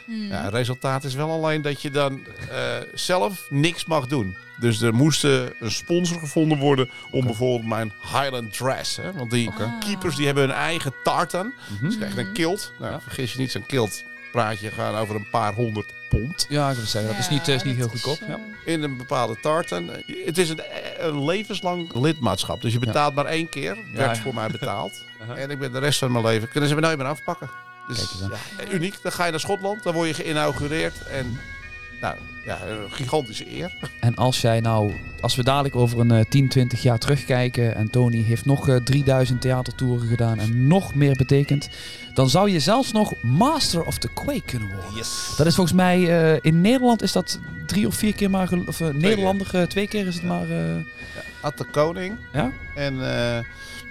Mm. 0.05 0.27
Ja, 0.29 0.43
het 0.43 0.53
resultaat 0.53 1.03
is 1.03 1.13
wel 1.13 1.31
alleen 1.31 1.61
dat 1.61 1.81
je 1.81 1.91
dan 1.91 2.25
eh, 2.49 2.77
zelf 2.93 3.47
niks 3.49 3.85
mag 3.85 4.07
doen. 4.07 4.35
Dus 4.59 4.81
er 4.81 4.93
moest 4.93 5.23
eh, 5.23 5.41
een 5.59 5.71
sponsor 5.71 6.19
gevonden 6.19 6.57
worden 6.57 6.89
om 7.11 7.25
bijvoorbeeld 7.25 7.69
mijn 7.69 7.93
Highland 8.01 8.57
Dress. 8.57 8.95
Hè? 8.97 9.13
Want 9.13 9.31
die 9.31 9.47
Oké. 9.47 9.73
keepers 9.79 10.15
die 10.15 10.25
hebben 10.25 10.43
hun 10.43 10.53
eigen 10.55 10.93
tartan. 11.03 11.53
Mhm. 11.79 11.91
Ze 11.91 11.97
krijgen 11.97 12.19
een 12.27 12.33
kilt. 12.33 12.73
Nou, 12.79 12.91
Ja. 12.91 13.01
vergis 13.01 13.33
je 13.33 13.39
niet, 13.39 13.51
zo'n 13.51 13.65
kilt 13.65 14.03
praat 14.33 14.59
je 14.59 14.71
gaan 14.71 14.95
over 14.95 15.15
een 15.15 15.29
paar 15.29 15.53
honderd 15.53 15.93
pond. 16.09 16.45
Ja, 16.49 16.69
ik 16.69 16.75
wil 16.75 16.85
zeggen, 16.85 17.11
dat 17.11 17.19
is 17.19 17.29
niet, 17.29 17.47
eh, 17.47 17.55
is 17.55 17.63
niet 17.63 17.75
heel 17.75 17.87
goedkoop. 17.87 18.21
is, 18.21 18.27
ja. 18.27 18.39
In 18.65 18.83
een 18.83 18.97
bepaalde 18.97 19.39
tartan. 19.41 19.89
Het 20.25 20.37
is 20.37 20.49
een, 20.49 20.61
een 20.97 21.25
levenslang 21.25 21.93
lidmaatschap. 21.95 22.61
Dus 22.61 22.73
je 22.73 22.79
betaalt 22.79 23.15
maar 23.15 23.25
één 23.25 23.49
keer. 23.49 23.77
Werd 23.93 24.15
ja. 24.15 24.21
voor 24.21 24.33
mij 24.33 24.47
betaald. 24.47 25.03
Aha. 25.21 25.35
En 25.41 25.49
ik 25.49 25.59
ben 25.59 25.71
de 25.71 25.79
rest 25.79 25.99
van 25.99 26.11
mijn 26.11 26.23
leven... 26.25 26.49
Kunnen 26.49 26.69
ze 26.69 26.75
me 26.75 26.81
nooit 26.81 26.97
meer 26.97 27.07
afpakken. 27.07 27.49
Dus 27.87 28.13
ja, 28.19 28.73
uniek. 28.73 28.95
Dan 29.01 29.11
ga 29.11 29.25
je 29.25 29.31
naar 29.31 29.39
Schotland. 29.39 29.83
Dan 29.83 29.93
word 29.93 30.07
je 30.07 30.13
geïnaugureerd. 30.13 31.07
En 31.07 31.37
nou, 32.01 32.15
ja, 32.45 32.59
een 32.67 32.91
gigantische 32.91 33.51
eer. 33.57 33.73
En 33.99 34.15
als 34.15 34.41
jij 34.41 34.59
nou, 34.59 34.93
als 35.21 35.35
we 35.35 35.43
dadelijk 35.43 35.75
over 35.75 35.99
een 35.99 36.11
eh, 36.11 36.25
10, 36.29 36.49
20 36.49 36.81
jaar 36.81 36.97
terugkijken 36.99 37.75
en 37.75 37.89
Tony 37.89 38.23
heeft 38.23 38.45
nog 38.45 38.69
eh, 38.69 38.75
3000 38.75 39.41
theatertoeren 39.41 40.07
gedaan 40.07 40.39
en 40.39 40.67
nog 40.67 40.95
meer 40.95 41.15
betekend, 41.15 41.69
dan 42.13 42.29
zou 42.29 42.49
je 42.49 42.59
zelfs 42.59 42.91
nog 42.91 43.13
Master 43.21 43.83
of 43.83 43.97
the 43.97 44.09
Quake 44.13 44.41
kunnen 44.45 44.67
worden. 44.73 44.95
Yes. 44.95 45.33
Dat 45.37 45.45
is 45.47 45.55
volgens 45.55 45.75
mij 45.75 46.31
eh, 46.33 46.37
in 46.41 46.61
Nederland 46.61 47.01
is 47.01 47.11
dat 47.11 47.39
drie 47.65 47.87
of 47.87 47.95
vier 47.95 48.13
keer 48.15 48.29
maar, 48.29 48.49
of 48.67 48.81
eh, 48.81 48.87
Nederlander 48.89 49.47
eh, 49.55 49.61
twee 49.61 49.87
keer 49.87 50.07
is 50.07 50.15
het 50.15 50.23
maar. 50.23 50.49
eh, 50.49 50.75
Ad 51.41 51.57
de 51.57 51.63
Koning. 51.63 52.17
Ja? 52.33 52.51
En 52.75 53.15
eh, 53.15 53.43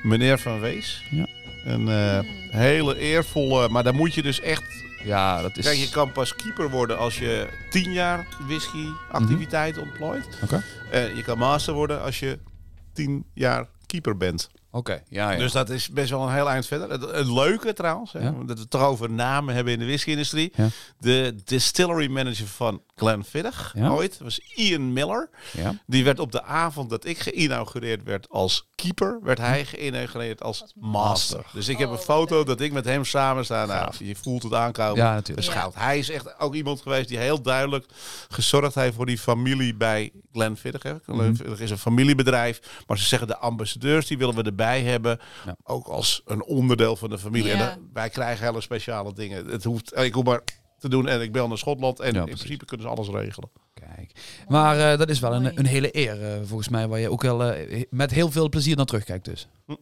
meneer 0.03 0.38
Van 0.38 0.61
Wees. 0.61 1.05
Ja. 1.11 1.26
Een 1.64 1.88
eh, 1.88 2.18
hele 2.50 2.98
eervolle... 2.98 3.68
Maar 3.68 3.82
dan 3.82 3.94
moet 3.94 4.14
je 4.14 4.22
dus 4.22 4.40
echt... 4.40 4.84
ja, 5.04 5.42
dat 5.42 5.56
is. 5.56 5.64
Kijk, 5.64 5.78
je 5.78 5.90
kan 5.90 6.12
pas 6.12 6.34
keeper 6.34 6.70
worden 6.70 6.98
als 6.98 7.18
je 7.18 7.48
tien 7.70 7.92
jaar 7.92 8.26
whisky-activiteit 8.46 9.78
ontplooit. 9.78 10.28
Oké. 10.42 10.62
En 10.90 11.16
je 11.16 11.22
kan 11.22 11.38
master 11.38 11.74
worden 11.74 12.02
als 12.02 12.18
je 12.18 12.38
tien 12.92 13.24
jaar 13.34 13.66
keeper 13.86 14.16
bent. 14.16 14.50
Oké, 14.74 15.02
ja, 15.08 15.30
ja. 15.30 15.38
Dus 15.38 15.52
dat 15.52 15.70
is 15.70 15.88
best 15.88 16.10
wel 16.10 16.22
een 16.26 16.34
heel 16.34 16.50
eind 16.50 16.66
verder. 16.66 16.90
Het, 16.90 17.00
het 17.10 17.26
leuke 17.26 17.72
trouwens, 17.72 18.12
hè, 18.12 18.18
Ja. 18.18 18.30
dat 18.30 18.54
we 18.56 18.60
het 18.60 18.70
toch 18.70 18.82
over 18.82 19.10
namen 19.10 19.54
hebben 19.54 19.72
in 19.72 19.78
de 19.78 19.84
whisky-industrie. 19.84 20.52
Ja. 20.56 20.68
De 20.98 21.34
distillery 21.44 22.06
manager 22.10 22.46
van 22.46 22.82
Glenfiddich 22.94 23.72
Ja. 23.76 23.88
ooit 23.88 24.18
was 24.18 24.40
Ian 24.54 24.92
Miller. 24.92 25.28
ja. 25.52 25.74
Die 25.86 26.04
werd 26.04 26.18
op 26.18 26.32
de 26.32 26.42
avond 26.42 26.90
dat 26.90 27.04
ik 27.04 27.18
geïnaugureerd 27.18 28.02
werd 28.02 28.28
als 28.28 28.68
keeper, 28.74 29.18
werd 29.22 29.38
hij 29.38 29.64
geïnaugureerd 29.64 30.42
als 30.42 30.72
master. 30.74 31.44
Dus 31.52 31.68
ik 31.68 31.78
heb 31.78 31.88
een 31.88 31.94
Oh, 31.96 32.00
foto 32.02 32.36
leuk. 32.36 32.46
dat 32.46 32.60
ik 32.60 32.72
met 32.72 32.84
hem 32.84 33.04
samen 33.04 33.44
sta. 33.44 33.66
Nou, 33.66 33.92
je 33.98 34.14
voelt 34.16 34.42
het 34.42 34.54
aankomen. 34.54 34.96
ja, 34.96 35.08
De 35.08 35.14
natuurlijk. 35.14 35.46
Ja. 35.46 35.52
schout. 35.52 35.74
Hij 35.74 35.98
is 35.98 36.10
echt 36.10 36.38
ook 36.40 36.54
iemand 36.54 36.80
geweest 36.82 37.08
die 37.08 37.18
heel 37.18 37.42
duidelijk 37.42 37.86
gezorgd 38.28 38.74
heeft 38.74 38.94
voor 38.94 39.06
die 39.06 39.18
familie 39.18 39.74
bij 39.74 40.10
Glenfiddich. 40.32 40.82
Glenfiddich 41.06 41.60
is 41.60 41.70
een 41.70 41.78
familiebedrijf, 41.78 42.60
maar 42.86 42.98
ze 42.98 43.04
zeggen 43.04 43.28
de 43.28 43.36
ambassadeurs 43.38 44.06
die 44.06 44.18
willen 44.18 44.34
we 44.34 44.42
erbij 44.42 44.60
hebben, 44.64 45.18
Ja. 45.46 45.56
ook 45.62 45.86
als 45.86 46.22
een 46.24 46.44
onderdeel 46.44 46.96
van 46.96 47.10
de 47.10 47.18
familie. 47.18 47.46
Ja. 47.48 47.52
En 47.52 47.58
dan- 47.58 47.88
wij 47.92 48.08
krijgen 48.10 48.46
hele 48.46 48.60
speciale 48.60 49.12
dingen. 49.14 49.46
Het 49.46 49.64
hoeft, 49.64 49.96
ik 49.98 50.14
hoef 50.14 50.24
maar 50.24 50.40
te 50.78 50.88
doen 50.88 51.08
en 51.08 51.20
ik 51.20 51.32
bel 51.32 51.48
naar 51.48 51.58
Schotland 51.58 52.00
en 52.00 52.12
Ja, 52.14 52.18
in 52.20 52.24
principe 52.24 52.64
kunnen 52.64 52.86
ze 52.86 52.92
alles 52.92 53.08
regelen. 53.08 53.50
Kijk. 53.74 54.12
Maar 54.48 54.92
eh, 54.92 54.98
dat 54.98 55.08
is 55.08 55.20
wel 55.20 55.34
een, 55.34 55.58
een 55.58 55.66
hele 55.66 55.96
eer, 55.96 56.22
eh, 56.22 56.40
volgens 56.44 56.68
mij, 56.68 56.88
waar 56.88 56.98
je 57.00 57.10
ook 57.10 57.22
wel 57.22 57.44
eh, 57.44 57.82
met 57.90 58.10
heel 58.10 58.30
veel 58.30 58.48
plezier 58.48 58.76
naar 58.76 58.84
terugkijkt 58.86 59.24
dus. 59.24 59.48
Hm. 59.66 59.74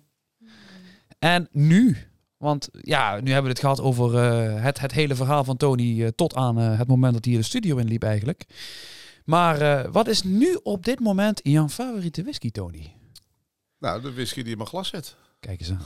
En 1.18 1.48
nu, 1.52 1.96
want 2.36 2.68
ja, 2.72 3.10
nu 3.20 3.26
hebben 3.26 3.42
we 3.42 3.48
het 3.48 3.58
gehad 3.58 3.80
over 3.80 4.16
eh, 4.18 4.62
het, 4.62 4.80
het 4.80 4.92
hele 4.92 5.14
verhaal 5.14 5.44
van 5.44 5.56
Tony 5.56 6.12
tot 6.12 6.34
aan 6.34 6.56
het 6.56 6.88
moment 6.88 7.12
dat 7.14 7.24
hij 7.24 7.34
de 7.34 7.42
studio 7.42 7.76
inliep 7.76 8.02
eigenlijk. 8.02 8.44
Maar 9.24 9.60
eh, 9.60 9.92
wat 9.92 10.08
is 10.08 10.22
nu 10.22 10.58
op 10.62 10.84
dit 10.84 11.00
moment 11.00 11.40
jouw 11.42 11.68
favoriete 11.68 12.22
whisky, 12.22 12.50
Tony? 12.50 12.92
Nou, 13.80 14.00
de 14.02 14.12
whisky 14.12 14.42
die 14.42 14.50
in 14.52 14.56
mijn 14.56 14.68
glas 14.68 14.88
zit. 14.88 15.14
Kijk 15.40 15.60
eens 15.60 15.70
aan. 15.70 15.82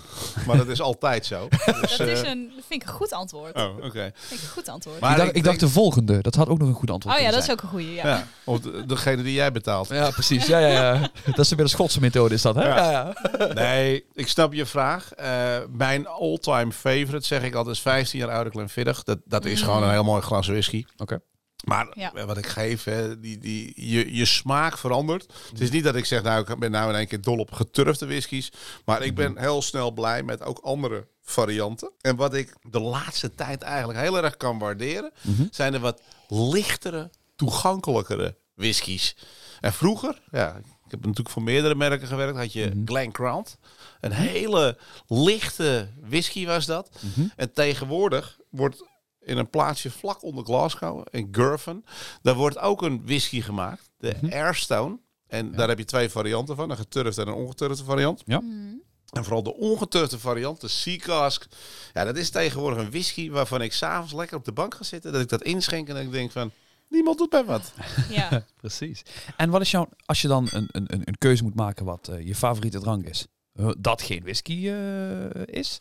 Maar 0.47 0.57
dat 0.57 0.69
is 0.69 0.81
altijd 0.81 1.27
zo. 1.27 1.49
Dus, 1.81 1.97
Dat, 1.97 2.09
is 2.09 2.23
eh, 2.23 2.31
een, 2.31 2.53
dat 2.57 2.65
vind 2.69 2.83
ik 2.83 2.89
een 2.89 2.95
goed 2.95 3.13
antwoord. 3.13 3.57
Oh, 3.57 3.77
oké. 3.85 4.13
Vind 4.15 4.41
ik 4.41 4.47
een 4.47 4.53
goed 4.53 4.69
antwoord. 4.69 5.01
Maar 5.01 5.11
ik, 5.35 5.45
dacht, 5.45 5.55
ik 5.55 5.61
de 5.61 5.69
volgende, 5.69 6.21
dat 6.23 6.35
had 6.35 6.49
ook 6.49 6.59
nog 6.59 6.69
een 6.69 6.75
goed 6.75 6.91
antwoord 6.91 7.17
oh 7.17 7.23
ja, 7.23 7.31
dat 7.31 7.43
is 7.43 7.51
ook 7.51 7.63
een 7.63 7.69
goeie. 7.69 7.95
Ja. 7.95 8.07
Ja. 8.09 8.27
Of 8.45 8.61
de- 8.61 8.87
degene 8.87 9.23
die 9.23 9.33
jij 9.33 9.53
betaalt. 9.53 9.89
Ja, 9.89 10.11
precies. 10.11 10.47
Ja, 10.47 10.59
ja, 10.59 10.69
ja. 10.69 11.11
Dat 11.35 11.39
is 11.39 11.49
weer 11.51 11.65
de 11.65 11.71
Schotse 11.71 12.01
methode, 12.01 12.35
is 12.35 12.43
dat, 12.43 12.55
hè? 12.55 12.67
Ja. 12.67 12.77
Ja, 12.77 13.15
ja. 13.39 13.53
Nee, 13.53 14.05
ik 14.13 14.29
snap 14.29 14.53
je 14.53 14.67
vraag. 14.67 15.13
Eh, 15.13 15.57
mijn 15.71 16.07
all-time 16.07 16.73
favorite, 16.73 17.27
zeg 17.27 17.43
ik 17.43 17.55
altijd, 17.55 17.77
is 17.77 17.83
15 17.83 18.19
jaar 18.19 18.31
oude 18.31 18.51
Glenfiddich. 18.51 19.03
Dat, 19.03 19.19
dat 19.25 19.45
is 19.45 19.61
Mm. 19.61 19.67
gewoon 19.67 19.83
een 19.83 19.91
heel 19.91 20.05
mooi 20.05 20.23
glas 20.23 20.47
whisky. 20.47 20.85
Oké. 20.97 21.21
Maar 21.65 21.87
Ja. 21.95 22.13
eh, 22.15 22.25
wat 22.25 22.37
ik 22.37 22.47
geef, 22.47 22.85
hè, 22.85 23.21
die, 23.21 23.39
die, 23.39 23.73
je, 23.91 24.15
je 24.17 24.25
smaak 24.25 24.79
verandert. 24.79 25.33
Het 25.51 25.61
is 25.61 25.71
niet 25.71 25.85
dat 25.85 25.95
ik 25.97 26.05
zeg, 26.05 26.23
nou, 26.23 26.45
ik 26.53 26.59
ben 26.59 26.71
nou 26.71 26.91
in 26.91 26.97
één 26.97 27.07
keer 27.07 27.21
dol 27.21 27.39
op 27.39 27.53
geturfde 27.53 28.07
whiskies. 28.07 28.53
Maar 28.85 29.03
ik 29.03 29.15
ben 29.15 29.39
heel 29.39 29.63
snel 29.63 29.91
blij 29.91 30.23
met 30.23 30.43
ook 30.43 30.59
andere 30.59 31.07
varianten. 31.23 31.91
En 32.01 32.17
wat 32.17 32.35
ik 32.35 32.55
de 32.71 32.81
laatste 32.81 33.35
tijd 33.35 33.63
eigenlijk 33.63 33.99
heel 33.99 34.23
erg 34.23 34.37
kan 34.37 34.59
waarderen, 34.59 35.13
Mhm. 35.23 35.47
zijn 35.51 35.73
de 35.73 35.79
wat 35.79 36.01
lichtere, 36.29 37.11
toegankelijkere 37.37 38.37
whiskies. 38.55 39.17
En 39.61 39.73
vroeger, 39.73 40.21
ja, 40.31 40.57
ik 40.85 40.91
heb 40.91 41.01
natuurlijk 41.01 41.31
voor 41.31 41.43
meerdere 41.43 41.75
merken 41.75 42.07
gewerkt, 42.09 42.37
had 42.39 42.53
je 42.53 42.67
Mhm. 42.75 42.85
Glen 42.87 43.15
Grant. 43.15 43.59
Een 44.01 44.13
hele 44.13 44.79
lichte 45.07 45.89
whisky 46.01 46.47
was 46.47 46.67
dat. 46.67 46.91
Mhm. 47.01 47.27
En 47.37 47.53
tegenwoordig 47.53 48.39
wordt 48.51 48.85
in 49.25 49.39
een 49.39 49.51
plaatsje 49.51 49.91
vlak 49.91 50.23
onder 50.23 50.45
Glasgow, 50.45 51.07
in 51.11 51.29
Gurfen, 51.33 51.85
daar 52.23 52.35
wordt 52.35 52.59
ook 52.59 52.83
een 52.83 53.03
whisky 53.05 53.41
gemaakt, 53.41 53.91
de 53.99 54.15
Mhm. 54.23 54.33
Airstone. 54.33 54.99
En 55.27 55.53
daar 55.53 55.69
heb 55.69 55.79
je 55.79 55.85
twee 55.85 56.09
varianten 56.09 56.57
van, 56.57 56.71
een 56.71 56.77
geturfde 56.77 57.23
en 57.23 57.29
een 57.29 57.35
ongeturfde 57.35 57.85
variant. 57.85 58.27
Mm. 58.27 58.83
En 59.13 59.25
vooral 59.25 59.43
de 59.43 59.55
ongeturfde 59.57 60.19
variant, 60.19 60.61
de 60.61 60.69
Sea 60.69 60.97
Cask. 60.97 61.47
Ja, 61.93 62.05
dat 62.05 62.17
is 62.17 62.31
tegenwoordig 62.31 62.79
een 62.85 62.91
whisky 62.91 63.31
waarvan 63.31 63.63
ik 63.63 63.73
s'avonds 63.73 64.13
lekker 64.13 64.37
op 64.37 64.45
de 64.45 64.53
bank 64.53 64.75
ga 64.75 64.83
zitten, 64.85 65.13
dat 65.13 65.21
ik 65.21 65.29
dat 65.29 65.43
inschenk 65.43 65.89
en 65.89 65.95
dat 65.95 66.03
ik 66.05 66.11
denk 66.13 66.31
van, 66.31 66.51
niemand 66.89 67.19
doet 67.19 67.33
mij 67.33 67.45
wat. 67.45 67.73
ja. 68.11 68.45
Precies. 68.61 69.03
En 69.37 69.51
wat 69.51 69.61
is 69.61 69.71
jouw, 69.71 69.89
als 70.05 70.23
je 70.23 70.29
dan 70.29 70.49
een, 70.51 70.69
een, 70.71 70.85
een 70.87 71.03
een 71.05 71.19
keuze 71.19 71.43
moet 71.43 71.55
maken 71.55 71.85
wat 71.85 72.09
eh, 72.09 72.27
je 72.27 72.35
favoriete 72.35 72.81
drank 72.81 73.05
is, 73.05 73.27
eh, 73.53 73.71
dat 73.79 74.03
geen 74.03 74.23
whisky 74.23 74.69
eh, 74.69 75.47
is, 75.47 75.79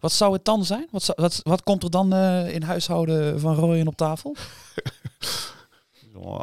wat 0.00 0.12
zou 0.12 0.32
het 0.32 0.44
dan 0.44 0.64
zijn? 0.64 0.88
Wat, 0.90 1.02
zou- 1.02 1.18
wat, 1.20 1.40
wat 1.42 1.62
komt 1.62 1.82
er 1.82 1.90
dan 1.90 2.12
eh, 2.12 2.54
in 2.54 2.62
huishouden 2.62 3.40
van 3.40 3.54
Rooien 3.54 3.86
op 3.86 3.96
tafel? 3.96 4.36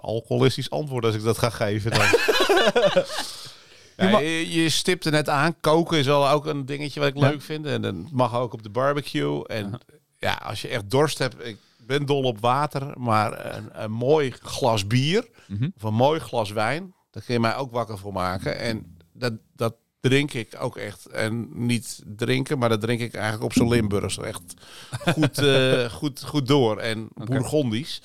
Alcoholistisch 0.01 0.69
antwoord 0.69 1.05
als 1.05 1.15
ik 1.15 1.23
dat 1.23 1.37
ga 1.37 1.49
geven 1.49 1.91
dan. 1.91 2.05
Ja, 3.97 4.19
je, 4.19 4.51
je 4.53 4.69
stipte 4.69 5.09
net 5.09 5.29
aan, 5.29 5.59
koken 5.59 5.97
is 5.97 6.05
wel 6.05 6.29
ook 6.29 6.45
een 6.45 6.65
dingetje 6.65 6.99
wat 6.99 7.09
ik 7.09 7.17
leuk 7.17 7.41
vind. 7.41 7.65
En 7.65 7.81
dat 7.81 7.95
mag 8.11 8.35
ook 8.35 8.53
op 8.53 8.63
de 8.63 8.69
barbecue. 8.69 9.47
En 9.47 9.79
ja, 10.17 10.33
als 10.33 10.61
je 10.61 10.67
echt 10.67 10.89
dorst 10.89 11.17
hebt, 11.17 11.45
ik 11.45 11.57
ben 11.85 12.05
dol 12.05 12.23
op 12.23 12.39
water, 12.39 12.99
maar 12.99 13.55
een, 13.55 13.69
een 13.83 13.91
mooi 13.91 14.31
glas 14.41 14.87
bier 14.87 15.27
of 15.75 15.83
een 15.83 15.93
mooi 15.93 16.19
glas 16.19 16.51
wijn, 16.51 16.93
daar 17.11 17.23
kun 17.23 17.33
je 17.33 17.39
mij 17.39 17.55
ook 17.55 17.71
wakker 17.71 17.97
voor 17.97 18.13
maken. 18.13 18.57
En 18.59 18.97
dat, 19.13 19.33
dat 19.55 19.75
drink 19.99 20.33
ik 20.33 20.55
ook 20.59 20.77
echt. 20.77 21.05
En 21.05 21.47
niet 21.53 22.01
drinken, 22.05 22.57
maar 22.57 22.69
dat 22.69 22.81
drink 22.81 22.99
ik 22.99 23.13
eigenlijk 23.13 23.43
op 23.43 23.53
zo'n 23.53 23.69
Limburg. 23.69 24.11
Zo 24.11 24.21
echt 24.21 24.41
goed, 25.13 25.37
eh, 25.47 25.85
goed, 25.91 26.23
goed 26.23 26.47
door. 26.47 26.77
En 26.77 27.07
Bourgondisch. 27.13 28.01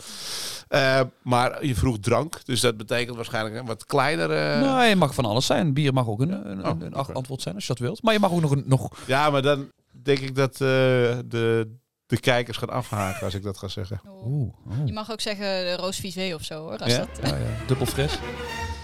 Eh, 0.68 1.00
maar 1.22 1.66
je 1.66 1.74
vroeg 1.74 1.98
drank, 1.98 2.40
dus 2.44 2.60
dat 2.60 2.76
betekent 2.76 3.16
waarschijnlijk 3.16 3.54
een 3.56 3.66
wat 3.66 3.86
kleinere... 3.86 4.60
Nee, 4.60 4.88
het 4.88 4.98
mag 4.98 5.14
van 5.14 5.24
alles 5.24 5.46
zijn. 5.46 5.72
Bier 5.74 5.92
mag 5.92 6.08
ook 6.08 6.20
een, 6.20 6.50
een, 6.50 6.64
Oh, 6.66 6.70
een, 6.70 6.82
een 6.86 6.96
oké. 6.96 7.12
antwoord 7.12 7.42
zijn 7.42 7.54
als 7.54 7.66
je 7.66 7.72
dat 7.72 7.82
wilt. 7.82 8.02
Maar 8.02 8.12
je 8.12 8.18
mag 8.20 8.30
ook 8.32 8.40
nog 8.40 8.50
een... 8.50 8.62
Nog... 8.66 8.88
Ja, 9.06 9.30
maar 9.30 9.42
dan 9.42 9.70
denk 10.02 10.18
ik 10.18 10.34
dat 10.34 10.52
eh, 10.52 10.58
de, 10.58 11.68
de 12.06 12.20
kijkers 12.20 12.56
gaan 12.56 12.70
afhaken 12.70 13.24
als 13.24 13.34
ik 13.34 13.42
dat 13.42 13.58
ga 13.58 13.68
zeggen. 13.68 14.00
Oeh. 14.06 14.24
Oeh, 14.26 14.54
oh. 14.80 14.86
Je 14.86 14.92
mag 14.92 15.10
ook 15.12 15.20
zeggen 15.20 15.46
de 15.46 16.34
of 16.34 16.44
zo 16.44 16.54
hoor. 16.54 16.78
Als 16.78 16.92
Ja? 16.92 16.98
dat, 16.98 17.30
Ja, 17.30 17.36
ja. 17.36 17.66
Dubbel 17.66 17.86
fris. 17.86 18.18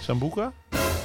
Sambuca? 0.02 0.52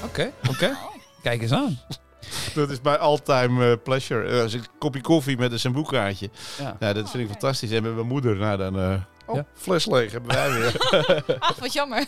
Oké, 0.04 0.32
oké. 0.50 0.78
Kijk 1.24 1.42
eens 1.42 1.52
aan. 1.52 1.80
Dat 2.56 2.70
is 2.70 2.82
mijn 2.82 3.00
all-time 3.00 3.72
eh, 3.72 3.78
pleasure. 3.84 4.28
Eh, 4.30 4.42
als 4.42 4.54
ik 4.54 4.62
een 4.62 4.78
kopje 4.80 5.02
koffie 5.02 5.38
met 5.38 5.52
een 5.52 5.60
Sambucaatje. 5.60 6.30
Ja. 6.60 6.78
Nou, 6.80 6.94
dat 6.94 7.10
vind 7.10 7.24
ik 7.24 7.30
oké. 7.30 7.40
fantastisch. 7.40 7.72
En 7.72 7.84
met 7.84 7.96
mijn 7.96 8.08
moeder, 8.08 8.36
nou 8.36 8.58
dan... 8.58 8.80
eh, 8.80 9.02
oh, 9.26 9.36
Ja. 9.36 9.46
fles 9.54 9.86
leeg 9.86 10.12
hebben 10.12 10.36
wij 10.36 10.52
weer. 10.52 10.76
Ach, 11.40 11.60
wat 11.60 11.74
jammer. 11.74 12.06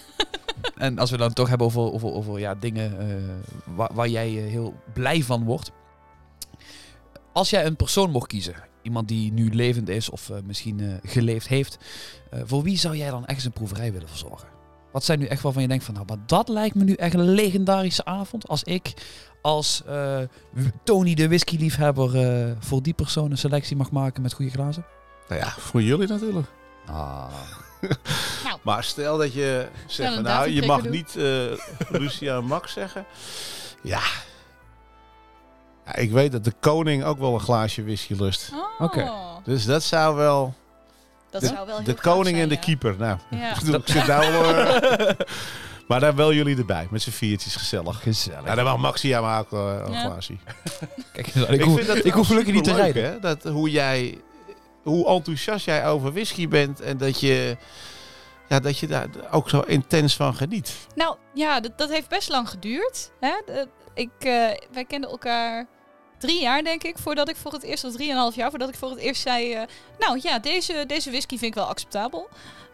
En 0.76 1.00
als 1.00 1.12
we 1.12 1.18
dan 1.18 1.34
toch 1.34 1.50
hebben 1.50 1.68
over, 1.68 1.82
over, 1.82 2.12
over 2.14 2.40
ja, 2.40 2.56
dingen 2.56 3.00
eh, 3.00 3.76
waar, 3.76 3.90
waar 3.94 4.08
jij 4.08 4.28
heel 4.30 4.74
blij 4.94 5.24
van 5.24 5.44
wordt. 5.44 5.72
Als 7.34 7.50
jij 7.50 7.66
een 7.66 7.76
persoon 7.76 8.12
mocht 8.12 8.28
kiezen, 8.28 8.56
iemand 8.82 9.08
die 9.08 9.32
nu 9.32 9.50
levend 9.54 9.90
is 9.90 10.10
of 10.10 10.30
eh, 10.30 10.38
misschien 10.46 10.80
eh, 10.80 11.12
geleefd 11.12 11.48
heeft, 11.48 11.78
eh, 12.32 12.40
voor 12.46 12.64
wie 12.64 12.78
zou 12.78 12.98
jij 12.98 13.10
dan 13.10 13.26
echt 13.26 13.36
eens 13.38 13.46
een 13.46 13.52
proeverij 13.52 13.92
willen 13.92 14.10
verzorgen? 14.10 14.48
Wat 14.96 15.04
zijn 15.04 15.20
nu 15.20 15.26
echt 15.26 15.42
waarvan 15.42 15.62
je 15.62 15.68
denkt 15.68 15.84
van, 15.84 15.94
nou, 15.94 16.06
maar 16.06 16.18
dat 16.26 16.48
lijkt 16.48 16.76
me 16.76 16.84
nu 16.84 16.94
echt 16.94 17.14
een 17.14 17.30
legendarische 17.30 18.06
avond 18.06 18.48
als 18.48 18.64
ik 18.64 18.94
als 19.42 19.84
eh, 19.88 20.18
Tony 20.84 21.14
de 21.14 21.28
whiskyliefhebber 21.28 22.16
eh 22.16 22.52
voor 22.60 22.82
die 22.82 22.94
persoon 22.94 23.32
een 23.32 23.38
selectie 23.38 23.76
mag 23.76 23.92
maken 23.92 24.22
met 24.22 24.34
goede 24.34 24.52
glazen? 24.52 24.86
Nou 25.28 25.42
ja, 25.42 25.50
voor 25.50 25.82
jullie 25.82 26.08
natuurlijk. 26.08 26.48
Ah. 26.86 27.28
Maar 28.64 28.84
stel 28.84 29.18
dat 29.18 29.34
je 29.34 29.68
zegt, 29.88 30.14
van, 30.14 30.24
nou, 30.24 30.50
je 30.50 30.66
mag 30.66 30.82
doen. 30.82 30.92
niet 30.92 31.16
eh 31.16 31.52
Lucia 32.02 32.38
en 32.38 32.46
Max 32.46 32.74
zeggen. 32.74 33.06
Ja. 33.82 34.02
ja. 35.86 35.96
Ik 35.96 36.12
weet 36.12 36.32
dat 36.32 36.44
de 36.44 36.54
koning 36.60 37.04
ook 37.04 37.20
wel 37.20 37.34
een 37.34 37.40
glaasje 37.40 37.84
whisky 37.84 38.14
lust. 38.14 38.52
Oh, 38.54 38.86
Oké. 38.86 39.12
Dus 39.44 39.66
dat 39.66 39.84
zou 39.84 40.16
wel... 40.16 40.54
Dat 41.42 41.50
de 41.50 41.56
zou 41.56 41.68
wel 41.68 41.76
heel 41.76 41.86
de 41.86 41.92
gaaf 41.92 42.02
koning 42.02 42.28
zijn, 42.38 42.42
en 42.42 42.50
de 42.50 42.56
ja. 42.56 42.62
keeper. 42.62 42.96
Nou, 42.98 43.18
Ja. 43.30 43.50
ik 43.56 43.56
ik 43.56 43.88
zit 43.88 44.08
nou 44.08 44.24
eh, 44.34 45.10
Maar 45.88 46.00
daar 46.00 46.16
wel 46.16 46.34
jullie 46.34 46.58
erbij, 46.58 46.88
met 46.90 47.02
z'n 47.02 47.10
viertjes 47.10 47.56
gezellig. 47.56 48.02
Gezellig. 48.02 48.46
Ja, 48.46 48.56
dan 48.56 48.64
mag 48.66 48.78
Maxia 48.78 49.22
maar 49.22 49.40
ook 49.40 49.52
eh, 49.54 49.80
een 49.86 49.92
Ja. 49.92 50.00
glaasje. 50.02 50.34
Kijk, 51.14 51.28
ik, 51.28 51.62
hoef, 51.62 51.86
dat 51.86 52.06
ik 52.06 52.14
hoef 52.14 52.28
gelukkig 52.28 52.54
niet 52.54 52.64
te 52.64 52.70
superleuk, 52.70 52.94
rijden. 52.94 53.12
Hè? 53.12 53.20
Dat, 53.20 53.44
hoe, 53.44 53.70
jij, 53.70 54.18
hoe 54.84 55.08
enthousiast 55.08 55.66
jij 55.66 55.88
over 55.88 56.12
whisky 56.14 56.48
bent 56.48 56.82
en 56.82 56.98
dat 56.98 57.20
je, 57.20 57.58
ja, 58.48 58.60
dat 58.60 58.78
je 58.80 58.88
daar 58.88 59.08
ook 59.32 59.50
zo 59.50 59.60
intens 59.60 60.16
van 60.16 60.36
geniet. 60.36 60.78
Nou 60.96 61.16
ja, 61.34 61.60
dat, 61.60 61.78
dat 61.78 61.90
heeft 61.90 62.10
best 62.10 62.30
lang 62.30 62.50
geduurd. 62.50 63.12
Hè? 63.20 63.32
De- 63.46 63.68
ik, 63.94 64.10
eh, 64.20 64.32
wij 64.74 64.86
kenden 64.88 65.10
elkaar 65.10 65.66
drie 66.18 66.42
jaar, 66.42 66.64
denk 66.64 66.84
ik, 66.84 66.98
voordat 66.98 67.30
ik 67.30 67.36
voor 67.36 67.52
het 67.52 67.64
eerst, 67.64 67.84
of 67.84 67.94
drieënhalf 67.94 68.36
jaar, 68.36 68.50
voordat 68.50 68.70
ik 68.70 68.76
voor 68.76 68.90
het 68.90 69.00
eerst 69.00 69.22
zei, 69.22 69.54
eh, 69.54 69.62
nou 70.00 70.20
ja, 70.22 70.40
deze, 70.40 70.84
deze 70.88 71.10
whisky 71.10 71.38
vind 71.38 71.52
ik 71.52 71.54
wel 71.54 71.66
acceptabel. 71.66 72.30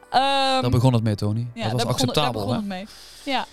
Ehm, 0.09 0.61
Daar 0.61 0.69
begon 0.69 0.93
het 0.93 1.03
mee, 1.03 1.15
Tony. 1.15 1.47
ja, 1.53 1.63
dat 1.63 1.71
was 1.71 1.83
daar 1.83 1.91
begon, 1.91 2.05
daar 2.13 2.15
acceptabel, 2.25 2.41
begon 2.41 2.49
hè? 2.49 2.59
het 2.59 2.67
mee. 2.67 2.85
Ja. 3.23 3.45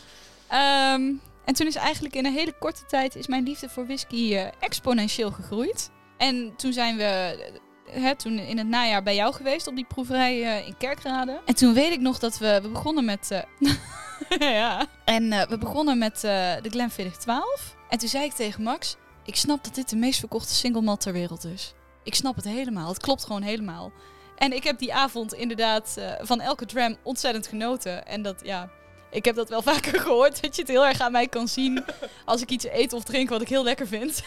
Ehm, 0.49 1.13
en 1.45 1.55
toen 1.55 1.67
is 1.67 1.75
eigenlijk 1.75 2.15
in 2.15 2.27
een 2.27 2.33
hele 2.33 2.53
korte 2.59 2.85
tijd 2.87 3.17
is 3.17 3.27
mijn 3.27 3.45
liefde 3.45 3.69
voor 3.69 3.87
whisky 3.87 4.35
eh, 4.35 4.47
exponentieel 4.59 5.31
gegroeid. 5.31 5.91
En 6.17 6.53
toen 6.57 6.73
zijn 6.73 6.97
we 6.97 7.05
eh, 7.05 8.03
hè, 8.03 8.15
toen 8.17 8.39
in 8.39 8.59
het 8.59 8.69
najaar 8.69 9.03
bij 9.03 9.15
jou 9.15 9.35
geweest 9.35 9.67
op 9.67 9.75
die 9.75 9.85
proeverij 9.85 10.65
in 10.67 10.77
Kerkrade. 10.77 11.41
En 11.45 11.55
toen 11.55 11.75
weet 11.75 11.93
ik 11.93 12.01
nog 12.01 12.19
dat 12.19 12.39
we, 12.39 12.59
we 12.63 12.69
begonnen 12.69 13.05
met... 13.05 13.31
ja. 14.39 14.87
En 15.05 15.29
we 15.49 15.59
begonnen 15.59 15.99
met 15.99 16.21
de 16.21 16.69
Glenfiddich 16.69 17.17
12. 17.17 17.77
En 17.89 17.99
toen 17.99 18.09
zei 18.09 18.25
ik 18.25 18.33
tegen 18.33 18.63
Max, 18.63 18.97
ik 19.29 19.37
snap 19.37 19.65
dat 19.65 19.75
dit 19.75 19.89
de 19.89 19.97
meest 19.97 20.19
verkochte 20.19 20.55
single 20.55 20.81
malt 20.83 21.01
ter 21.01 21.13
wereld 21.13 21.45
is. 21.45 21.75
Ik 22.03 22.15
snap 22.15 22.37
het 22.37 22.45
helemaal. 22.45 22.89
Het 22.89 23.01
klopt 23.01 23.25
gewoon 23.25 23.43
helemaal. 23.43 23.93
En 24.37 24.53
ik 24.53 24.65
heb 24.65 24.79
die 24.79 24.95
avond 24.95 25.35
inderdaad 25.35 25.95
eh, 25.99 26.13
van 26.21 26.41
elke 26.41 26.67
dram 26.67 26.97
ontzettend 27.03 27.47
genoten. 27.47 28.07
En 28.07 28.23
dat, 28.23 28.41
ja, 28.43 28.71
ik 29.11 29.25
heb 29.25 29.37
dat 29.37 29.49
wel 29.49 29.63
vaker 29.73 30.01
gehoord. 30.01 30.43
Dat 30.43 30.55
je 30.57 30.61
het 30.63 30.71
heel 30.71 30.87
erg 30.87 31.01
aan 31.01 31.13
mij 31.13 31.27
kan 31.29 31.49
zien 31.49 31.85
als 32.25 32.43
ik 32.43 32.51
iets 32.51 32.67
eet 32.71 32.93
of 32.93 33.05
drink 33.05 33.29
wat 33.29 33.41
ik 33.41 33.49
heel 33.49 33.65
lekker 33.65 33.87
vind. 33.87 34.23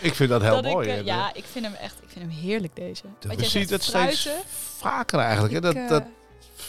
Ik 0.00 0.14
vind 0.14 0.30
dat 0.30 0.42
heel 0.48 0.62
dat 0.62 0.72
mooi. 0.72 0.88
ik, 0.88 0.98
eh, 0.98 1.04
ja, 1.04 1.34
ik 1.34 1.44
vind 1.44 1.64
hem 1.64 1.74
echt, 1.74 2.02
ik 2.02 2.08
vind 2.08 2.24
hem 2.24 2.34
heerlijk 2.34 2.76
deze. 2.76 3.02
Je 3.36 3.44
ziet 3.44 3.70
het 3.70 3.82
steeds 3.82 4.28
vaker 4.78 5.18
eigenlijk. 5.18 5.54
Hè? 5.54 5.60
Dat, 5.60 5.74
eh, 5.74 5.88
dat 5.88 6.04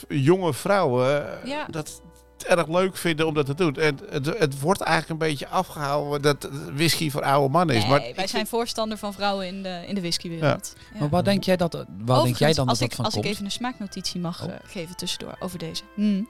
jonge 0.07 0.53
vrouwen 0.53 1.39
Ja. 1.43 1.65
dat 1.69 2.01
erg 2.43 2.67
leuk 2.67 2.97
vinden 2.97 3.27
om 3.27 3.33
dat 3.33 3.45
te 3.45 3.53
doen. 3.55 3.75
En 3.75 3.99
het, 4.09 4.25
het 4.25 4.59
wordt 4.59 4.81
eigenlijk 4.81 5.21
een 5.21 5.27
beetje 5.27 5.47
afgehouden 5.47 6.21
dat 6.21 6.49
whisky 6.73 7.09
voor 7.09 7.23
oude 7.23 7.49
mannen 7.51 7.75
is. 7.75 7.81
Nee, 7.81 7.91
maar 7.91 8.01
wij 8.15 8.27
zijn 8.27 8.47
voorstander 8.47 8.97
van 8.97 9.13
vrouwen 9.13 9.47
in 9.47 9.63
de, 9.63 9.83
in 9.87 9.95
de 9.95 10.01
whiskywereld. 10.01 10.75
Ja. 10.93 10.99
Maar 10.99 11.09
waar 11.09 11.23
denk 11.23 11.43
jij 11.43 11.57
dat, 11.57 11.85
waar 11.97 12.23
denk 12.23 12.37
jij 12.37 12.53
dan 12.53 12.55
dat 12.57 12.67
als 12.69 12.79
dat 12.79 12.87
ik, 12.89 12.95
van 12.95 13.05
als 13.05 13.13
komt? 13.13 13.25
ik 13.25 13.31
even 13.31 13.45
een 13.45 13.51
smaaknotitie 13.51 14.19
mag 14.19 14.43
Oh. 14.43 14.49
eh, 14.49 14.55
geven 14.65 14.95
tussendoor 14.95 15.35
over 15.39 15.59
deze. 15.59 15.83
Hmm. 15.95 16.29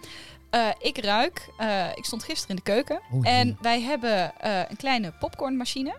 Eh, 0.49 0.67
ik 0.79 0.97
ruik, 1.03 1.49
eh, 1.57 1.85
ik 1.95 2.05
stond 2.05 2.23
gisteren 2.23 2.49
in 2.49 2.55
de 2.55 2.71
keuken 2.71 3.01
Oh, 3.11 3.27
en 3.27 3.57
wij 3.61 3.81
hebben 3.81 4.39
eh, 4.39 4.59
een 4.69 4.77
kleine 4.77 5.13
popcornmachine. 5.19 5.95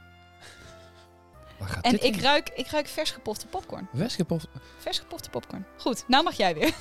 En 1.82 2.04
ik 2.04 2.20
ruik, 2.20 2.50
ik 2.54 2.66
ruik 2.66 2.88
vers 2.88 3.10
gepofte 3.10 3.46
popcorn. 3.46 3.88
Westgepoft. 3.92 4.46
Vers 4.78 4.98
gepofte 4.98 5.30
popcorn. 5.30 5.66
Goed, 5.76 6.04
nou 6.06 6.24
mag 6.24 6.36
jij 6.36 6.54
weer. 6.54 6.72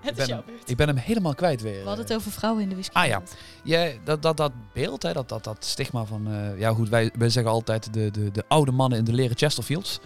Het 0.00 0.10
Ik 0.10 0.10
is 0.10 0.16
ben, 0.16 0.26
jouw 0.26 0.36
hem, 0.36 0.46
beurt. 0.54 0.70
ik 0.70 0.76
ben 0.76 0.86
hem 0.88 0.96
helemaal 0.96 1.34
kwijt 1.34 1.60
weer. 1.62 1.72
We 1.80 1.86
hadden 1.86 1.98
het 2.04 2.10
eh. 2.10 2.16
over 2.16 2.30
vrouwen 2.32 2.62
in 2.62 2.68
de 2.68 2.74
whisky. 2.74 2.96
Ah, 2.96 3.06
ja. 3.06 3.22
Ja, 3.64 3.90
dat, 4.04 4.22
dat, 4.22 4.36
dat 4.36 4.52
beeld, 4.74 5.02
hè, 5.02 5.12
dat, 5.12 5.28
dat, 5.28 5.44
dat 5.44 5.64
stigma 5.64 6.04
van... 6.04 6.26
eh, 6.32 6.58
ja 6.58 6.72
goed, 6.72 6.88
wij, 6.88 7.10
wij 7.18 7.28
zeggen 7.30 7.52
altijd 7.52 7.92
de, 7.92 8.10
de, 8.10 8.30
de 8.30 8.44
oude 8.48 8.72
mannen 8.72 8.98
in 8.98 9.04
de 9.04 9.12
leren 9.12 9.36
Chesterfields. 9.36 9.98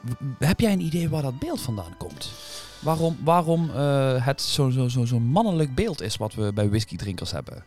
W- 0.00 0.44
Heb 0.44 0.60
jij 0.60 0.72
een 0.72 0.80
idee 0.80 1.08
waar 1.08 1.22
dat 1.22 1.38
beeld 1.38 1.60
vandaan 1.60 1.96
komt? 1.96 2.30
Waarom, 2.78 3.16
waarom 3.24 3.70
eh, 3.70 4.26
het 4.26 4.42
zo'n 4.42 4.72
zo, 4.72 4.88
zo, 4.88 5.04
zo 5.04 5.20
mannelijk 5.20 5.74
beeld 5.74 6.02
is 6.02 6.16
wat 6.16 6.34
we 6.34 6.52
bij 6.52 6.68
whiskydrinkers 6.68 7.30
hebben? 7.30 7.64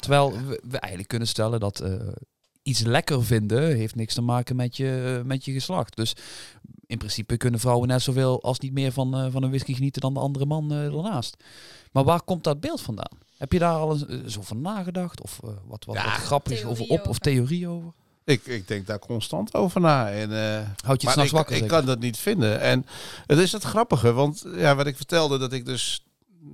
Terwijl 0.00 0.32
we, 0.32 0.60
we 0.68 0.78
eigenlijk 0.78 1.08
kunnen 1.08 1.28
stellen 1.28 1.60
dat 1.60 1.80
eh, 1.80 1.92
iets 2.62 2.80
lekker 2.80 3.24
vinden 3.24 3.76
heeft 3.76 3.94
niks 3.94 4.14
te 4.14 4.20
maken 4.22 4.56
met 4.56 4.76
je, 4.76 5.22
met 5.24 5.44
je 5.44 5.52
geslacht. 5.52 5.96
Dus 5.96 6.14
in 6.88 6.98
principe 6.98 7.36
kunnen 7.36 7.60
vrouwen 7.60 7.88
net 7.88 8.02
zoveel 8.02 8.42
als 8.42 8.58
niet 8.58 8.72
meer 8.72 8.92
van, 8.92 9.14
eh, 9.16 9.26
van 9.30 9.42
een 9.42 9.48
whisky 9.48 9.74
genieten 9.74 10.00
dan 10.00 10.14
de 10.14 10.20
andere 10.20 10.44
man 10.46 10.72
eh, 10.72 10.84
ernaast. 10.84 11.36
Maar 11.92 12.04
waar 12.04 12.22
komt 12.22 12.44
dat 12.44 12.60
beeld 12.60 12.80
vandaan? 12.80 13.18
Heb 13.36 13.52
je 13.52 13.58
daar 13.58 13.74
al 13.74 13.92
eens 13.92 14.06
eh, 14.06 14.16
zo 14.26 14.42
van 14.42 14.60
nagedacht? 14.60 15.22
Of 15.22 15.38
eh, 15.44 15.50
wat, 15.66 15.84
wat, 15.84 15.96
Ja, 15.96 16.04
wat 16.04 16.12
grappig 16.12 16.62
over 16.64 16.84
op 16.88 17.06
of 17.08 17.18
theorie 17.18 17.68
over? 17.68 17.92
Ik, 18.24 18.46
ik 18.46 18.68
denk 18.68 18.86
daar 18.86 18.98
constant 18.98 19.54
over 19.54 19.80
na. 19.80 20.10
En, 20.10 20.32
eh, 20.32 20.66
Houd 20.84 21.00
je 21.00 21.06
het 21.06 21.16
s'nachts 21.16 21.30
ik, 21.30 21.36
wakker? 21.36 21.54
ik 21.56 21.60
zeker? 21.62 21.76
kan 21.76 21.86
dat 21.86 21.98
niet 22.00 22.16
vinden. 22.16 22.60
En 22.60 22.86
het 23.26 23.38
is 23.38 23.52
het 23.52 23.62
grappige, 23.62 24.12
want 24.12 24.44
ja, 24.56 24.74
wat 24.76 24.86
ik 24.86 24.96
vertelde, 24.96 25.38
dat 25.38 25.52
ik 25.52 25.64
dus 25.64 26.02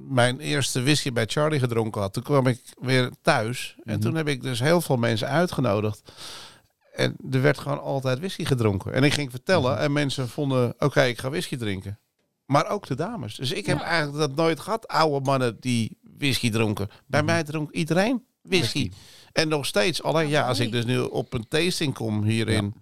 mijn 0.08 0.38
eerste 0.40 0.82
whisky 0.82 1.12
bij 1.12 1.26
Charlie 1.26 1.58
gedronken 1.58 2.00
had. 2.00 2.12
Toen 2.12 2.22
kwam 2.22 2.46
ik 2.46 2.60
weer 2.80 3.10
thuis 3.22 3.74
en 3.84 3.92
Mhm. 3.92 4.00
toen 4.00 4.14
heb 4.14 4.28
ik 4.28 4.42
dus 4.42 4.60
heel 4.60 4.80
veel 4.80 4.96
mensen 4.96 5.28
uitgenodigd. 5.28 6.12
En 6.94 7.16
er 7.30 7.42
werd 7.42 7.58
gewoon 7.58 7.80
altijd 7.80 8.18
whisky 8.18 8.44
gedronken. 8.44 8.92
En 8.92 9.02
ik 9.04 9.12
ging 9.12 9.30
vertellen 9.30 9.72
Mhm. 9.72 9.82
en 9.82 9.92
mensen 9.92 10.28
vonden, 10.28 10.74
oké, 10.78 11.02
ik 11.02 11.18
ga 11.18 11.30
whisky 11.30 11.56
drinken. 11.56 11.98
Maar 12.46 12.68
ook 12.68 12.86
de 12.86 12.94
dames. 12.94 13.34
Dus 13.36 13.52
ik 13.52 13.66
heb 13.66 13.78
Ja. 13.78 13.84
eigenlijk 13.84 14.18
dat 14.18 14.34
nooit 14.36 14.60
gehad, 14.60 14.88
oude 14.88 15.24
mannen 15.24 15.56
die 15.60 15.98
whisky 16.18 16.50
dronken. 16.50 16.88
Bij 17.06 17.22
Mhm. 17.22 17.30
mij 17.32 17.42
dronk 17.44 17.70
iedereen 17.70 18.24
whisky. 18.42 18.90
En 19.32 19.48
nog 19.48 19.66
steeds, 19.66 20.02
alleen 20.02 20.28
ja, 20.28 20.46
als 20.46 20.60
ik 20.60 20.72
dus 20.72 20.84
nu 20.84 20.98
op 20.98 21.32
een 21.32 21.48
tasting 21.48 21.94
kom 21.94 22.22
hier 22.24 22.50
Ja. 22.50 22.56
in 22.56 22.74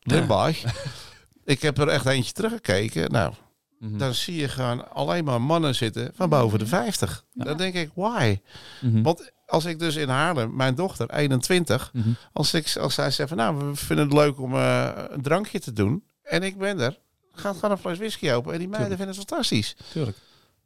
Limburg. 0.00 0.64
ik 1.44 1.62
heb 1.62 1.78
er 1.78 1.88
echt 1.88 2.06
eentje 2.06 2.32
teruggekeken. 2.32 3.10
Nou, 3.10 3.32
Mhm. 3.78 3.98
dan 3.98 4.14
zie 4.14 4.34
je 4.36 4.48
gewoon 4.48 4.92
alleen 4.92 5.24
maar 5.24 5.40
mannen 5.42 5.74
zitten 5.74 6.10
van 6.14 6.28
boven 6.28 6.58
de 6.58 6.66
50. 6.66 7.24
Ja. 7.32 7.44
Dan 7.44 7.56
denk 7.56 7.74
ik, 7.74 7.90
why? 7.94 8.38
Mhm. 8.80 9.02
Want 9.02 9.30
als 9.50 9.64
ik 9.64 9.78
dus 9.78 9.96
in 9.96 10.08
Haarlem, 10.08 10.56
mijn 10.56 10.74
dochter, 10.74 11.10
21, 11.10 11.90
Mhm. 11.92 12.08
als, 12.32 12.54
ik, 12.54 12.76
als 12.76 12.94
zij 12.94 13.10
zegt 13.10 13.28
van 13.28 13.38
nou, 13.38 13.56
we 13.56 13.76
vinden 13.76 14.04
het 14.04 14.14
leuk 14.14 14.40
om 14.40 14.54
eh, 14.54 14.88
een 15.08 15.22
drankje 15.22 15.60
te 15.60 15.72
doen. 15.72 16.04
En 16.22 16.42
ik 16.42 16.58
ben 16.58 16.80
er, 16.80 16.98
gaat 17.32 17.54
gewoon 17.54 17.70
een 17.70 17.78
fles 17.78 17.98
whisky 17.98 18.30
open. 18.32 18.52
En 18.52 18.58
die 18.58 18.68
meiden 18.68 18.88
Tuurlijk. 18.98 19.10
vinden 19.10 19.16
het 19.16 19.28
fantastisch. 19.28 19.76
Tuurlijk. 19.92 20.16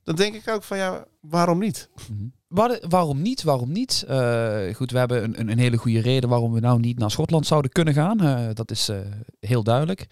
Dan 0.03 0.15
denk 0.15 0.35
ik 0.35 0.49
ook 0.49 0.63
van 0.63 0.77
ja, 0.77 1.05
waarom 1.21 1.59
niet? 1.59 1.89
Mhm. 2.11 2.25
Waar- 2.49 2.81
waarom 2.89 3.23
niet? 3.23 3.43
Waarom 3.43 3.73
niet? 3.73 4.05
Eh, 4.09 4.75
goed, 4.75 4.91
we 4.91 4.99
hebben 4.99 5.25
een, 5.25 5.41
een, 5.41 5.49
een 5.51 5.59
hele 5.59 5.77
goede 5.77 6.01
reden 6.01 6.29
waarom 6.29 6.53
we 6.53 6.61
nou 6.61 6.81
niet 6.81 6.99
naar 6.99 7.11
Schotland 7.11 7.47
zouden 7.47 7.71
kunnen 7.71 7.95
gaan. 7.95 8.21
Eh, 8.21 8.49
dat 8.55 8.71
is 8.71 8.91
heel 9.41 9.63
duidelijk. 9.63 10.07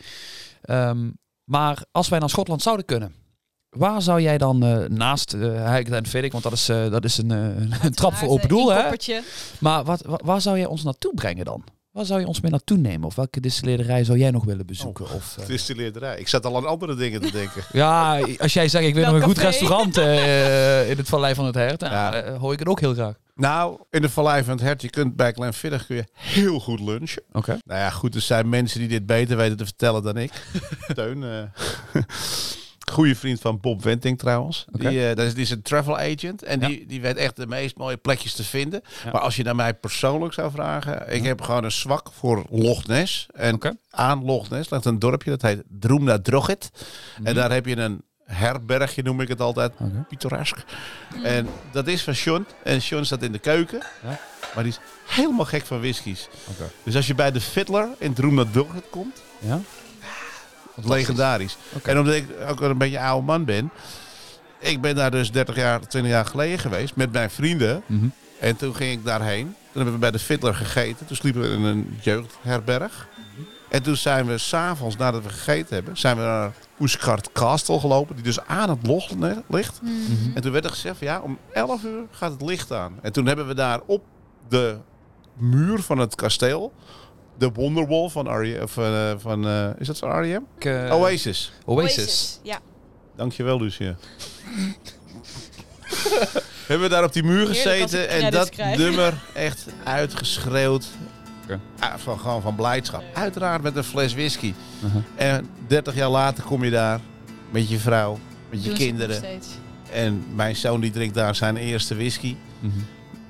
Ehm, 0.63 1.11
maar 1.45 1.85
als 1.91 2.09
wij 2.09 2.19
naar 2.19 2.31
Schotland 2.31 2.63
zouden 2.63 2.87
kunnen, 2.87 3.15
waar 3.77 4.03
zou 4.03 4.21
jij 4.21 4.39
dan 4.39 4.63
eh, 4.65 4.89
naast 4.89 5.35
uh, 5.35 5.77
en 5.77 6.31
want 6.31 6.43
dat 6.43 6.53
is, 6.53 6.69
eh, 6.69 6.91
dat 6.91 7.05
is 7.05 7.19
een, 7.19 7.31
een 7.31 7.95
trap 7.95 8.15
voor 8.15 8.29
open 8.29 8.49
doel, 8.49 8.73
hè? 8.73 8.83
Maar 9.61 9.85
wat, 9.85 10.03
wa- 10.07 10.21
waar 10.25 10.41
zou 10.41 10.57
jij 10.57 10.67
ons 10.67 10.83
naartoe 10.83 11.15
brengen 11.15 11.45
dan? 11.45 11.65
Waar 11.91 12.05
zou 12.05 12.21
je 12.21 12.27
ons 12.27 12.41
mee 12.41 12.51
naartoe 12.51 12.77
nemen? 12.77 13.07
Of 13.07 13.15
welke 13.15 13.41
distilleerderij 13.41 14.05
zou 14.05 14.19
jij 14.19 14.31
nog 14.31 14.45
willen 14.45 14.67
bezoeken? 14.67 15.05
Of, 15.11 15.35
eh, 15.37 15.41
Het 15.41 15.49
is 15.51 15.67
de 15.67 15.75
leerderij. 15.75 16.19
Ik 16.19 16.29
zat 16.29 16.47
al 16.47 16.57
aan 16.57 16.67
andere 16.67 16.95
dingen 16.95 17.21
te 17.21 17.31
denken. 17.31 17.63
ja, 17.73 18.21
als 18.39 18.53
jij 18.53 18.69
zegt 18.69 18.85
ik 18.85 18.95
wil 18.95 19.05
nog 19.05 19.15
een 19.15 19.23
goed 19.23 19.39
restaurant 19.39 19.97
eh, 19.99 20.91
in 20.91 20.97
het 20.97 21.09
Vallei 21.09 21.35
van 21.35 21.45
het 21.47 21.55
Hert, 21.55 21.81
dan 21.81 21.91
Ja. 21.91 22.33
hoor 22.39 22.53
ik 22.53 22.59
het 22.59 22.69
ook 22.69 22.81
heel 22.81 22.95
graag. 22.95 23.15
nou, 23.35 23.79
in 23.91 24.03
de 24.03 24.09
Vallei 24.09 24.45
van 24.45 24.53
het 24.55 24.63
Hert, 24.63 24.83
je 24.83 24.91
kunt 24.91 25.17
bij 25.17 25.33
Glenfiddich 25.33 25.87
kun 25.87 25.97
je 25.97 26.05
heel 26.13 26.61
goed 26.61 26.81
lunchen. 26.81 27.23
Oké. 27.33 27.59
Nou 27.65 27.81
ja, 27.81 27.91
goed, 27.91 28.15
er 28.15 28.21
zijn 28.21 28.49
mensen 28.49 28.79
die 28.79 28.89
dit 28.89 29.07
beter 29.07 29.37
weten 29.37 29.57
te 29.57 29.65
vertellen 29.65 30.03
dan 30.03 30.17
ik. 30.17 30.33
Teun, 30.95 31.23
eh 31.25 32.03
goede 32.93 33.15
vriend 33.17 33.41
van 33.41 33.61
Bob 33.61 33.83
Wenting 33.83 34.19
trouwens. 34.19 34.65
Die, 34.71 35.09
eh, 35.09 35.17
dat 35.17 35.27
is, 35.27 35.35
die 35.35 35.43
is 35.43 35.51
een 35.51 35.63
travel 35.63 35.99
agent 35.99 36.43
en 36.43 36.61
Ja. 36.61 36.67
die, 36.67 36.87
die 36.87 37.01
weet 37.01 37.17
echt 37.17 37.37
de 37.37 37.47
meest 37.47 37.77
mooie 37.77 37.97
plekjes 37.97 38.35
te 38.35 38.45
vinden. 38.45 38.81
Ja. 39.05 39.11
Maar 39.13 39.21
als 39.21 39.37
je 39.37 39.43
naar 39.43 39.57
mij 39.57 39.75
persoonlijk 39.75 40.35
zou 40.35 40.51
vragen, 40.51 41.15
ik 41.15 41.25
heb 41.25 41.41
gewoon 41.41 41.65
een 41.65 41.73
zwak 41.73 42.09
voor 42.13 42.45
Loch 42.51 42.87
Ness. 42.87 43.27
En 43.35 43.79
aan 43.91 44.25
Loch 44.25 44.49
Ness 44.51 44.71
ligt 44.71 44.85
een 44.85 44.99
dorpje 44.99 45.31
dat 45.31 45.43
heet 45.43 45.63
Droemna 45.69 46.19
Drogit. 46.19 46.71
Mhm. 47.19 47.27
En 47.27 47.35
daar 47.35 47.53
heb 47.53 47.67
je 47.67 47.77
een 47.77 48.03
herbergje, 48.25 49.03
noem 49.03 49.21
ik 49.21 49.29
het 49.29 49.41
altijd. 49.41 49.73
Oké. 49.79 50.05
Pittoresk. 50.09 50.57
En 51.23 51.49
dat 51.73 51.87
is 51.87 52.03
van 52.03 52.15
Sean. 52.15 52.47
En 52.65 52.83
Sean 52.83 53.05
staat 53.05 53.23
in 53.23 53.33
de 53.33 53.39
keuken. 53.39 53.83
Ja. 54.03 54.19
Maar 54.55 54.65
die 54.65 54.73
is 54.73 54.79
helemaal 55.07 55.45
gek 55.45 55.67
van 55.67 55.81
whiskies. 55.81 56.29
Dus 56.83 56.97
als 56.97 57.07
je 57.07 57.15
bij 57.15 57.31
de 57.33 57.41
Fiddler 57.41 57.89
in 57.99 58.13
Droomnat 58.13 58.53
Dulget 58.53 58.85
komt, 58.91 59.23
Ja? 59.39 59.61
Legendarisch. 60.75 61.57
En 61.83 61.99
omdat 61.99 62.15
ik 62.15 62.27
ook 62.49 62.59
wel 62.61 62.71
een 62.71 62.79
beetje 62.79 62.97
een 62.99 63.05
oude 63.05 63.27
man 63.27 63.45
ben. 63.45 63.71
Ik 64.59 64.81
ben 64.81 64.95
daar 64.95 65.11
dus 65.11 65.31
30 65.33 65.57
jaar, 65.57 65.81
20 65.89 66.13
jaar 66.13 66.27
geleden 66.27 66.59
geweest 66.59 66.97
met 66.97 67.13
mijn 67.13 67.31
vrienden. 67.31 67.83
Mhm. 67.87 68.07
En 68.41 68.57
toen 68.57 68.75
ging 68.75 68.93
ik 68.93 69.05
daarheen. 69.05 69.45
Toen 69.45 69.55
hebben 69.83 69.93
we 69.93 69.99
bij 69.99 70.11
de 70.11 70.19
Fiddler 70.19 70.55
gegeten. 70.55 71.07
Toen 71.07 71.17
sliepen 71.17 71.43
we 71.43 71.49
in 71.49 71.63
een 71.63 71.99
jeugdherberg. 72.01 73.09
En 73.69 73.83
toen 73.83 73.97
zijn 73.97 74.27
we 74.27 74.39
s'avonds, 74.39 74.97
nadat 74.97 75.23
we 75.23 75.29
gegeten 75.29 75.75
hebben, 75.75 75.97
zijn 75.99 76.17
we 76.17 76.23
naar 76.23 76.53
Oeskart 76.81 77.33
Castle 77.33 77.81
gelopen. 77.81 78.15
Die 78.15 78.25
dus 78.25 78.41
aan 78.41 78.71
het 78.71 78.87
log 78.87 79.17
ne- 79.17 79.43
ligt. 79.49 79.83
Mhm. 79.83 79.91
En 80.35 80.43
toen 80.43 80.53
werd 80.53 80.65
er 80.65 80.71
gezegd 80.71 80.99
van 80.99 81.07
ja, 81.07 81.21
om 81.21 81.39
11 81.53 81.85
uur 81.85 82.03
gaat 82.11 82.33
het 82.33 82.43
licht 82.43 82.73
aan. 82.73 82.99
En 83.03 83.13
toen 83.13 83.27
hebben 83.27 83.47
we 83.47 83.55
daar 83.55 83.81
op 83.87 84.03
de 84.49 84.77
muur 85.37 85.83
van 85.83 85.99
het 85.99 86.15
kasteel 86.15 86.73
de 87.43 87.51
Wonderwall 87.53 88.09
van 88.09 88.29
R.E.M. 88.29 88.63
Of, 88.63 88.77
eh, 88.77 89.13
van, 89.17 89.47
eh, 89.47 89.69
is 89.79 89.87
dat 89.87 89.99
van 89.99 90.11
R.E.M.? 90.11 90.43
Eh, 90.59 90.95
Oasis. 90.95 91.53
Oasis. 91.65 92.41
Ja. 92.43 92.59
Dankjewel, 93.17 93.61
Lucia. 93.61 93.97
hebben 96.67 96.89
we 96.89 96.95
daar 96.95 97.05
op 97.05 97.13
die 97.13 97.23
muur 97.23 97.47
gezeten 97.47 98.09
en 98.09 98.31
dat 98.31 98.51
krijg. 98.51 98.79
nummer 98.79 99.15
echt 99.35 99.67
uitgeschreeuwd. 99.85 100.87
Ah, 101.79 101.95
van, 101.97 102.19
gewoon 102.19 102.43
van 102.43 102.55
blijdschap. 102.55 103.03
Uiteraard 103.15 103.63
met 103.63 103.77
een 103.77 103.85
fles 103.85 104.15
whisky. 104.15 104.55
Uh-huh. 104.85 105.03
En 105.15 105.49
30 105.67 105.95
jaar 105.95 106.09
later 106.09 106.45
kom 106.45 106.65
je 106.65 106.71
daar 106.71 107.01
met 107.51 107.69
je 107.69 107.79
vrouw, 107.79 108.19
met 108.51 108.63
je 108.63 108.69
Doen 108.69 108.79
kinderen. 108.79 109.23
En 109.93 110.25
mijn 110.35 110.57
zoon 110.57 110.81
die 110.81 110.91
drinkt 110.91 111.15
daar 111.15 111.35
zijn 111.35 111.57
eerste 111.57 111.95
whisky. 111.95 112.37
Mhm. 112.61 112.79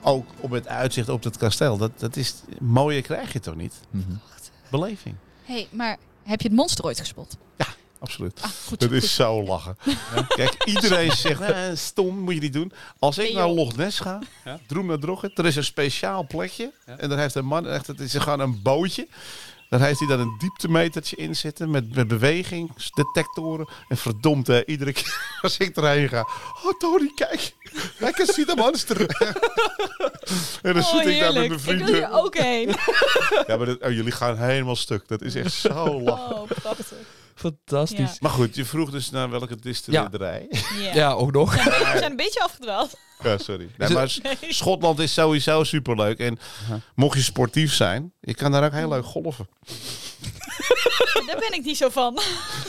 Ook 0.02 0.26
op 0.40 0.50
het 0.50 0.68
uitzicht 0.68 1.08
op 1.08 1.24
het 1.24 1.36
kasteel. 1.36 1.76
Dat, 1.76 1.90
dat 1.96 2.16
is, 2.16 2.34
mooier 2.60 3.02
krijg 3.02 3.32
je 3.32 3.40
toch 3.40 3.56
niet? 3.56 3.74
Mhm. 3.90 4.12
Beleving. 4.70 5.14
hey, 5.44 5.68
maar 5.70 5.96
heb 6.22 6.40
je 6.40 6.48
het 6.48 6.56
monster 6.56 6.84
ooit 6.84 7.00
gespot? 7.00 7.36
Absoluut. 8.02 8.40
Ah, 8.42 8.50
goed. 8.66 8.80
Dat 8.80 8.88
goed. 8.88 9.02
is 9.02 9.14
zo 9.14 9.42
lachen. 9.42 9.76
Kijk, 10.28 10.64
iedereen 10.64 11.12
zegt, 11.12 11.40
eh, 11.40 11.58
stom, 11.74 12.18
moet 12.18 12.34
je 12.34 12.40
niet 12.40 12.52
doen. 12.52 12.72
Als 12.98 13.18
ik 13.18 13.34
naar. 13.34 13.48
Loch 13.48 13.76
Ness 13.76 13.98
ga, 14.00 14.18
Ja. 14.44 14.58
Droom 14.66 14.86
naar 14.86 14.98
Drogget, 14.98 15.38
er 15.38 15.46
is 15.46 15.56
een 15.56 15.64
speciaal 15.64 16.26
plekje. 16.26 16.72
Ja. 16.86 16.98
En 16.98 17.08
daar 17.08 17.18
heeft 17.18 17.34
een 17.34 17.44
man, 17.44 17.68
echt, 17.68 17.86
het 17.86 18.00
is 18.00 18.14
gewoon 18.14 18.40
een 18.40 18.62
bootje. 18.62 19.08
Daar 19.72 19.80
heeft 19.80 19.98
hij 19.98 20.08
dan 20.08 20.20
een 20.20 20.34
dieptemetertje 20.38 21.16
in 21.16 21.36
zitten 21.36 21.70
met, 21.70 21.94
met 21.94 22.08
bewegingsdetectoren. 22.08 23.68
En 23.88 23.96
verdomd, 23.96 24.46
hè, 24.46 24.66
iedere 24.66 24.92
keer 24.92 25.28
als 25.42 25.56
ik 25.56 25.76
erheen 25.76 26.08
ga. 26.08 26.20
Oh, 26.64 26.78
Tony, 26.78 27.12
kijk. 27.14 27.52
Can 27.98 28.26
see 28.26 28.44
the 28.44 28.54
monster. 28.56 29.00
en 30.62 30.72
dan 30.74 30.76
Oh, 30.82 30.88
zit 30.96 31.06
ik 31.06 31.20
daar 31.20 31.32
met 31.32 31.34
mijn 31.34 31.52
Ik 31.52 31.58
vrienden. 31.60 31.86
wil 31.86 31.94
hier 31.94 32.12
ook 32.12 32.36
heen. 32.36 32.68
Ja, 33.46 33.56
maar 33.56 33.66
dat, 33.66 33.80
oh, 33.82 33.90
jullie 33.90 34.12
gaan 34.12 34.36
helemaal 34.36 34.76
stuk. 34.76 35.08
Dat 35.08 35.22
is 35.22 35.34
echt 35.34 35.52
zo 35.52 36.00
lachen. 36.02 36.36
Oh, 36.40 36.48
prachtig. 36.62 36.86
Fantastisch. 37.42 37.98
Ja. 38.10 38.16
Maar 38.20 38.30
goed, 38.30 38.54
je 38.54 38.64
vroeg 38.64 38.90
dus 38.90 39.10
naar 39.10 39.30
welke 39.30 39.56
distillerij. 39.60 40.46
Ja. 40.82 40.94
Ja, 40.94 41.12
ook 41.12 41.32
nog. 41.32 41.54
We 41.64 41.94
zijn 41.98 42.10
een 42.10 42.16
beetje 42.16 42.42
afgedwaald. 42.42 42.94
Ja, 43.22 43.38
sorry. 43.38 43.68
Nee, 43.78 43.88
maar 43.90 44.18
Nee. 44.22 44.52
Schotland 44.52 44.98
is 44.98 45.12
sowieso 45.14 45.64
superleuk. 45.64 46.18
En 46.18 46.38
mocht 46.94 47.16
je 47.16 47.22
sportief 47.22 47.74
zijn, 47.74 48.12
je 48.20 48.34
kan 48.34 48.52
daar 48.52 48.64
ook 48.64 48.72
heel 48.72 48.88
leuk 48.88 49.04
golven. 49.04 49.48
Daar 51.26 51.38
ben 51.38 51.52
ik 51.58 51.64
niet 51.64 51.76
zo 51.76 51.88
van. 51.88 52.18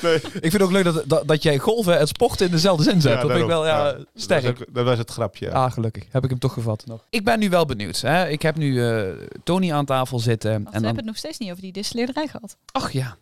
Nee. 0.01 0.15
Ik 0.15 0.21
vind 0.31 0.53
het 0.53 0.61
ook 0.61 0.71
leuk 0.71 0.83
dat, 0.83 1.03
dat, 1.05 1.27
dat 1.27 1.43
jij 1.43 1.57
golven 1.57 1.99
en 1.99 2.07
sporten 2.07 2.45
in 2.45 2.51
dezelfde 2.51 2.83
zin 2.83 3.01
zet. 3.01 3.21
dat 3.21 3.29
vind 3.31 3.41
ik 3.41 3.47
wel 3.47 3.65
ja, 3.65 3.97
sterk. 4.15 4.41
was, 4.41 4.51
ook- 4.51 4.73
dat 4.73 4.85
was 4.85 4.97
het 4.97 5.11
grapje. 5.11 5.45
ja. 5.45 5.51
Ah, 5.51 5.71
gelukkig. 5.71 6.03
Heb 6.11 6.23
ik 6.23 6.29
hem 6.29 6.39
toch 6.39 6.53
gevat 6.53 6.85
nog. 6.85 7.05
Ik 7.09 7.23
ben 7.23 7.39
nu 7.39 7.49
wel 7.49 7.65
benieuwd. 7.65 8.01
Hè? 8.01 8.27
Ik 8.27 8.41
heb 8.41 8.55
nu 8.55 8.87
eh, 8.89 9.09
Tony 9.43 9.71
aan 9.71 9.85
tafel 9.85 10.19
zitten. 10.19 10.49
We 10.51 10.55
en 10.57 10.63
hebben 10.63 10.81
dan... 10.81 10.95
het 10.95 11.05
nog 11.05 11.17
steeds 11.17 11.37
niet 11.37 11.49
over 11.49 11.61
die 11.61 11.71
distilleerderij 11.71 12.27
gehad. 12.27 12.57
Ach 12.71 12.91
ja. 12.91 13.17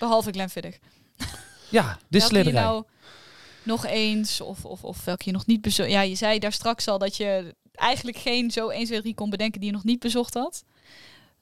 Behalve 0.00 0.30
Glenfiddich. 0.30 0.78
Ja, 1.68 1.82
Welke 1.84 1.98
je 1.98 2.06
distillerij. 2.08 2.62
nou 2.62 2.84
nog 3.62 3.86
eens, 3.86 4.40
of, 4.40 4.64
of, 4.64 4.84
of 4.84 5.04
welke 5.04 5.22
je 5.24 5.32
nog 5.32 5.46
niet 5.46 5.60
bezocht. 5.60 5.90
Ja, 5.90 6.00
je 6.00 6.14
zei 6.14 6.38
daar 6.38 6.52
straks 6.52 6.88
al 6.88 6.98
dat 6.98 7.16
je 7.16 7.54
eigenlijk 7.72 8.18
geen 8.18 8.50
zo 8.50 8.68
1, 8.68 8.84
2, 8.84 9.00
3 9.00 9.14
kon 9.14 9.30
bedenken 9.30 9.60
die 9.60 9.68
je 9.68 9.74
nog 9.74 9.84
niet 9.84 9.98
bezocht 9.98 10.34
had. 10.34 10.64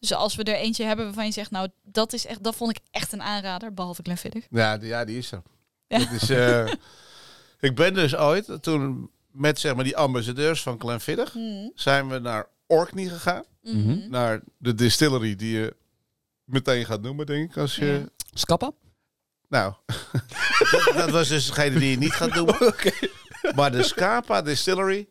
Dus 0.01 0.13
als 0.13 0.35
we 0.35 0.43
er 0.43 0.55
eentje 0.55 0.85
hebben 0.85 1.05
waarvan 1.05 1.25
je 1.25 1.33
zegt, 1.33 1.51
nou, 1.51 1.69
dat, 1.83 2.13
is 2.13 2.27
echt, 2.27 2.45
dat 2.45 2.57
vond 2.57 2.71
ik 2.71 2.79
echt 2.91 3.13
een 3.13 3.23
aanrader, 3.23 3.75
behalve 3.75 4.03
Glenfiddich. 4.03 4.47
Ja, 4.51 4.79
die, 4.79 4.89
ja, 4.89 5.05
die 5.05 5.19
is 5.19 5.33
er. 5.33 5.43
Ja. 5.87 5.99
Dat 5.99 6.11
is, 6.23 6.31
eh, 6.31 6.73
ik 7.69 7.75
ben 7.75 7.95
dus 7.95 8.17
ooit, 8.17 8.63
toen 8.63 9.11
met 9.31 9.59
zeg 9.59 9.75
maar, 9.75 9.85
die 9.85 9.97
ambassadeurs 9.97 10.63
van 10.63 10.81
Glenfiddich, 10.81 11.37
zijn 11.75 12.09
we 12.09 12.19
naar 12.19 12.49
Orkney 12.67 13.05
gegaan. 13.05 13.45
Mhm. 13.63 14.11
Naar 14.11 14.41
de 14.59 14.75
distillery 14.75 15.37
die 15.37 15.59
je 15.59 15.77
meteen 16.45 16.85
gaat 16.85 17.03
noemen, 17.03 17.27
denk 17.27 17.51
ik. 17.51 17.57
Als 17.57 17.77
je, 17.77 18.11
Ja. 18.39 18.45
Skappa? 18.45 18.70
Nou, 19.49 19.74
dat, 20.70 20.93
dat 20.97 21.11
was 21.11 21.28
dus 21.28 21.47
degene 21.47 21.78
die 21.78 21.91
je 21.91 21.97
niet 21.99 22.12
gaat 22.12 22.34
noemen. 22.34 22.57
Maar 23.57 23.70
de 23.72 23.82
Scapa 23.82 24.43
Distillery, 24.43 25.09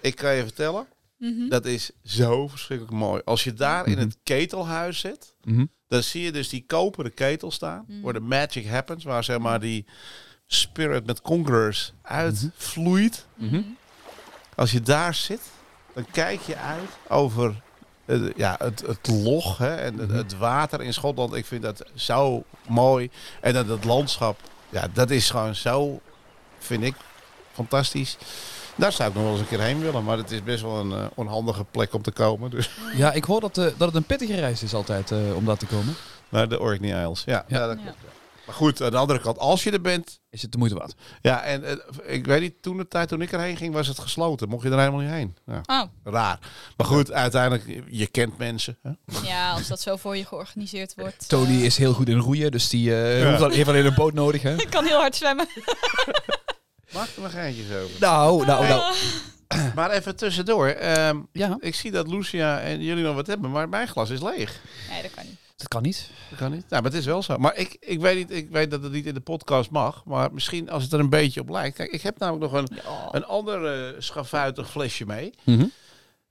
ik 0.00 0.16
kan 0.16 0.34
je 0.34 0.42
vertellen, 0.42 0.86
Mhm. 1.18 1.48
dat 1.48 1.64
is 1.64 1.90
zo 2.04 2.48
verschrikkelijk 2.48 2.96
mooi. 2.96 3.22
Als 3.24 3.44
je 3.44 3.52
daar 3.54 3.86
in 3.86 3.92
Mhm. 3.92 4.00
het 4.00 4.16
ketelhuis 4.22 4.98
zit, 5.00 5.34
Mhm. 5.44 5.64
dan 5.88 6.02
zie 6.02 6.22
je 6.22 6.32
dus 6.32 6.48
die 6.48 6.64
koperen 6.66 7.14
ketel 7.14 7.50
staan, 7.50 7.86
waar 8.02 8.12
de 8.12 8.20
magic 8.20 8.66
happens, 8.66 9.04
waar 9.04 9.24
zeg 9.24 9.38
maar 9.38 9.60
die 9.60 9.84
spirit 10.46 11.06
met 11.06 11.20
conquerors 11.20 11.92
uitvloeit. 12.02 13.26
Als 14.54 14.72
je 14.72 14.80
daar 14.80 15.14
zit, 15.14 15.40
dan 15.94 16.06
kijk 16.10 16.40
je 16.40 16.56
uit 16.56 16.88
over 17.08 17.62
ja, 18.36 18.54
het, 18.58 18.82
het 18.86 19.08
log 19.08 19.58
hè, 19.58 19.74
en 19.74 19.98
het, 19.98 20.08
Mhm. 20.08 20.16
het 20.16 20.36
water 20.38 20.82
in 20.82 20.92
Schotland. 20.94 21.34
Ik 21.34 21.46
vind 21.46 21.62
dat 21.62 21.84
zo 21.94 22.42
mooi. 22.68 23.10
En 23.40 23.52
dat 23.52 23.68
het 23.68 23.84
landschap, 23.84 24.40
ja, 24.68 24.86
dat 24.92 25.10
is 25.10 25.30
gewoon 25.30 25.54
zo, 25.54 26.00
vind 26.58 26.82
ik, 26.82 26.94
fantastisch. 27.52 28.16
Daar 28.76 28.92
zou 28.92 29.08
ik 29.08 29.14
nog 29.14 29.24
wel 29.24 29.32
eens 29.32 29.40
een 29.40 29.48
keer 29.48 29.60
heen 29.60 29.80
willen, 29.80 30.04
maar 30.04 30.16
het 30.16 30.30
is 30.30 30.42
best 30.42 30.62
wel 30.62 30.76
een 30.78 30.92
eh, 30.92 31.04
onhandige 31.14 31.64
plek 31.70 31.94
om 31.94 32.02
te 32.02 32.10
komen. 32.10 32.50
Dus 32.50 32.70
Ja, 32.96 33.12
ik 33.12 33.24
hoor 33.24 33.40
dat, 33.40 33.58
eh, 33.58 33.64
dat 33.64 33.86
het 33.88 33.94
een 33.94 34.04
pittige 34.04 34.34
reis 34.34 34.62
is 34.62 34.74
altijd 34.74 35.10
eh, 35.10 35.36
om 35.36 35.44
daar 35.44 35.56
te 35.56 35.66
komen. 35.66 35.94
naar 36.28 36.48
de 36.48 36.60
Orkney 36.60 37.00
Isles. 37.02 37.22
Ja, 37.24 37.44
ja. 37.48 37.58
Ja. 37.58 37.66
dat 37.66 37.76
Ja. 37.78 37.82
klopt. 37.82 37.98
ja. 38.02 38.08
Maar 38.46 38.54
goed, 38.54 38.82
aan 38.82 38.90
de 38.90 38.96
andere 38.96 39.18
kant, 39.20 39.38
als 39.38 39.62
je 39.64 39.70
er 39.70 39.80
bent, 39.80 40.20
Is 40.30 40.42
het 40.42 40.52
de 40.52 40.58
moeite 40.58 40.76
waard? 40.76 40.94
ja, 41.20 41.42
en 41.42 41.64
eh, 41.64 41.76
ik 42.14 42.26
weet 42.26 42.40
niet, 42.40 42.62
toen 42.62 42.76
de 42.76 42.88
tijd 42.88 43.08
toen 43.08 43.20
ik 43.22 43.32
erheen 43.32 43.56
ging, 43.56 43.74
was 43.74 43.86
het 43.86 43.98
gesloten. 43.98 44.48
Mocht 44.48 44.62
je 44.62 44.70
er 44.70 44.78
helemaal 44.78 45.00
niet 45.00 45.10
heen. 45.10 45.36
Ja, 45.46 45.60
Oh, 45.66 45.82
raar. 46.12 46.38
Maar 46.76 46.86
goed, 46.86 47.12
uiteindelijk, 47.12 47.82
je 47.90 48.06
kent 48.06 48.38
mensen. 48.38 48.78
Hè? 48.82 48.90
ja, 49.22 49.50
als 49.52 49.66
dat 49.68 49.80
zo 49.80 49.96
voor 49.96 50.16
je 50.16 50.24
georganiseerd 50.24 50.94
wordt. 50.96 51.28
Tony 51.28 51.48
eh, 51.56 51.64
is 51.64 51.76
heel 51.76 51.92
goed 51.92 52.08
in 52.08 52.18
roeien, 52.18 52.50
dus 52.50 52.68
die 52.68 52.94
eh, 52.94 53.20
Ja. 53.20 53.30
hoeft 53.30 53.42
al- 53.42 53.50
heeft 53.50 53.68
alleen 53.68 53.86
een 53.86 53.94
boot 53.94 54.12
nodig. 54.12 54.42
Hè? 54.42 54.54
Ik 54.66 54.70
kan 54.70 54.84
heel 54.84 54.98
hard 54.98 55.16
zwemmen. 55.16 55.46
Maak 56.94 57.08
er 57.16 57.20
maar 57.20 57.30
geintjes 57.30 57.66
over. 57.70 57.96
Nou, 58.00 58.46
nou, 58.46 58.66
nou. 58.68 58.80
Ah. 58.80 58.94
Maar 59.74 59.90
even 59.90 60.16
tussendoor. 60.16 60.66
ehm, 60.68 61.18
Ja, 61.32 61.56
ik 61.60 61.74
zie 61.74 61.90
dat 61.90 62.08
Lucia 62.08 62.60
en 62.60 62.82
jullie 62.82 63.04
nog 63.04 63.14
wat 63.14 63.26
hebben, 63.26 63.50
maar 63.50 63.68
mijn 63.68 63.88
glas 63.88 64.10
is 64.10 64.20
leeg. 64.22 64.60
Nee, 64.90 65.02
dat 65.02 65.10
kan 65.14 65.24
niet. 65.24 65.36
Dat 65.56 65.68
kan 65.68 65.82
niet. 65.82 66.10
Dat 66.30 66.38
kan 66.38 66.50
niet. 66.50 66.64
Nou, 66.68 66.82
maar 66.82 66.90
het 66.90 67.00
is 67.00 67.06
wel 67.06 67.22
zo. 67.22 67.38
Maar 67.38 67.56
ik, 67.56 67.76
ik, 67.80 68.00
weet 68.00 68.16
niet, 68.16 68.30
ik 68.30 68.50
weet 68.50 68.70
dat 68.70 68.82
het 68.82 68.92
niet 68.92 69.06
in 69.06 69.14
de 69.14 69.20
podcast 69.20 69.70
mag. 69.70 70.04
Maar 70.04 70.32
misschien 70.32 70.70
als 70.70 70.82
het 70.82 70.92
er 70.92 71.00
een 71.00 71.10
beetje 71.10 71.40
op 71.40 71.48
lijkt. 71.48 71.76
Kijk, 71.76 71.90
ik 71.90 72.02
heb 72.02 72.18
namelijk 72.18 72.52
nog 72.52 72.62
een, 72.62 72.68
Ja, 72.74 73.08
een 73.10 73.24
ander 73.24 73.94
schavuitig 74.02 74.70
flesje 74.70 75.06
mee. 75.06 75.32
Mhm. 75.44 75.58
mag 75.58 75.68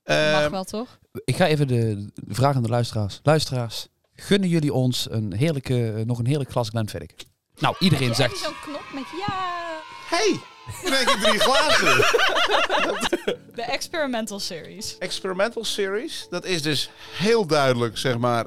Ehm, 0.04 0.52
wel, 0.52 0.64
toch? 0.64 1.00
Ik 1.26 1.36
ga 1.36 1.48
even 1.48 1.68
de 1.68 2.10
de 2.28 2.34
vraag 2.34 2.56
aan 2.56 2.64
de 2.64 2.70
luisteraars. 2.70 3.20
Luisteraars, 3.24 3.88
gunnen 4.14 4.50
jullie 4.50 4.74
ons 4.74 5.08
een 5.10 5.34
heerlijke, 5.34 5.94
eh, 5.94 6.06
nog 6.06 6.20
een 6.20 6.26
heerlijk 6.26 6.52
glas 6.52 6.70
Glenfiddich? 6.70 7.12
Nou, 7.58 7.76
iedereen 7.80 8.16
zegt... 8.16 8.38
zo'n 8.38 8.54
knop 8.64 8.84
met 8.94 9.04
ja. 9.28 9.34
hey, 10.10 10.40
krijg 10.84 11.14
je 11.14 11.20
drie 11.20 11.40
glazen. 11.40 11.96
De 13.56 13.62
Experimental 13.62 14.40
Series. 14.40 14.98
Experimental 14.98 15.64
Series. 15.64 16.28
Dat 16.30 16.46
is 16.46 16.62
dus 16.62 16.90
heel 17.18 17.46
duidelijk, 17.46 17.98
zeg 17.98 18.18
maar, 18.18 18.46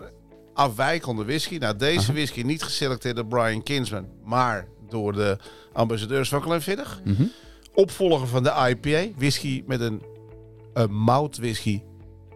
afwijkende 0.59 1.25
whisky. 1.25 1.57
Nou, 1.59 1.77
deze 1.77 2.13
whisky 2.13 2.43
niet 2.43 2.63
geselecteerd 2.63 3.17
door 3.17 3.27
Brian 3.27 3.63
Kinsman, 3.63 4.07
maar 4.25 4.67
door 4.89 5.13
de 5.13 5.37
ambassadeurs 5.73 6.29
van 6.29 6.43
Glenfiddich. 6.43 7.01
Mhm. 7.05 7.23
Opvolger 7.75 8.27
van 8.27 8.43
de 8.43 8.53
IPA. 8.69 9.13
Whisky 9.17 9.63
met 9.67 9.81
een, 9.81 10.03
een 10.73 10.95
mout 10.95 11.37
whisky 11.37 11.83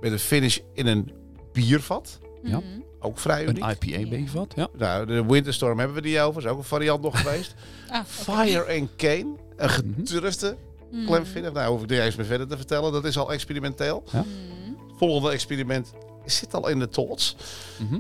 met 0.01 0.13
een 0.13 0.19
finish 0.19 0.59
in 0.75 0.87
een 0.87 1.13
biervat. 1.53 2.19
Ja. 2.43 2.59
Mhm. 2.59 2.67
Ook 3.01 3.19
vrij 3.19 3.43
uniek. 3.47 3.65
Een 3.65 3.77
IPA-bevat, 4.05 4.53
ja. 4.57 4.69
Nou, 4.77 5.07
de 5.07 5.25
Winterstorm 5.27 5.79
hebben 5.79 5.97
we 5.97 6.03
die 6.03 6.21
over. 6.21 6.43
Is 6.43 6.49
ook 6.49 6.59
een 6.59 6.65
variant 6.65 7.03
nog 7.03 7.19
geweest. 7.23 7.55
Ah. 7.91 8.05
Fire 8.07 8.81
and 8.81 8.89
Cane. 8.97 9.37
Een 9.57 9.71
gedurfde 9.71 10.57
Mhm. 10.91 11.07
Glenfiddich. 11.07 11.53
Nou, 11.53 11.71
hoef 11.73 11.83
ik 11.83 11.91
niet 11.91 11.99
eens 11.99 12.17
meer 12.17 12.27
verder 12.27 12.49
te 12.49 12.57
vertellen. 12.57 12.93
Dat 12.93 13.05
is 13.05 13.19
al 13.19 13.33
experimenteel. 13.33 14.03
Mhm. 14.13 14.23
Volgende 14.97 15.31
experiment 15.31 15.93
zit 16.25 16.55
al 16.55 16.69
in 16.69 16.79
de 16.79 16.89
tots. 16.89 17.37
Mhm. 17.79 17.99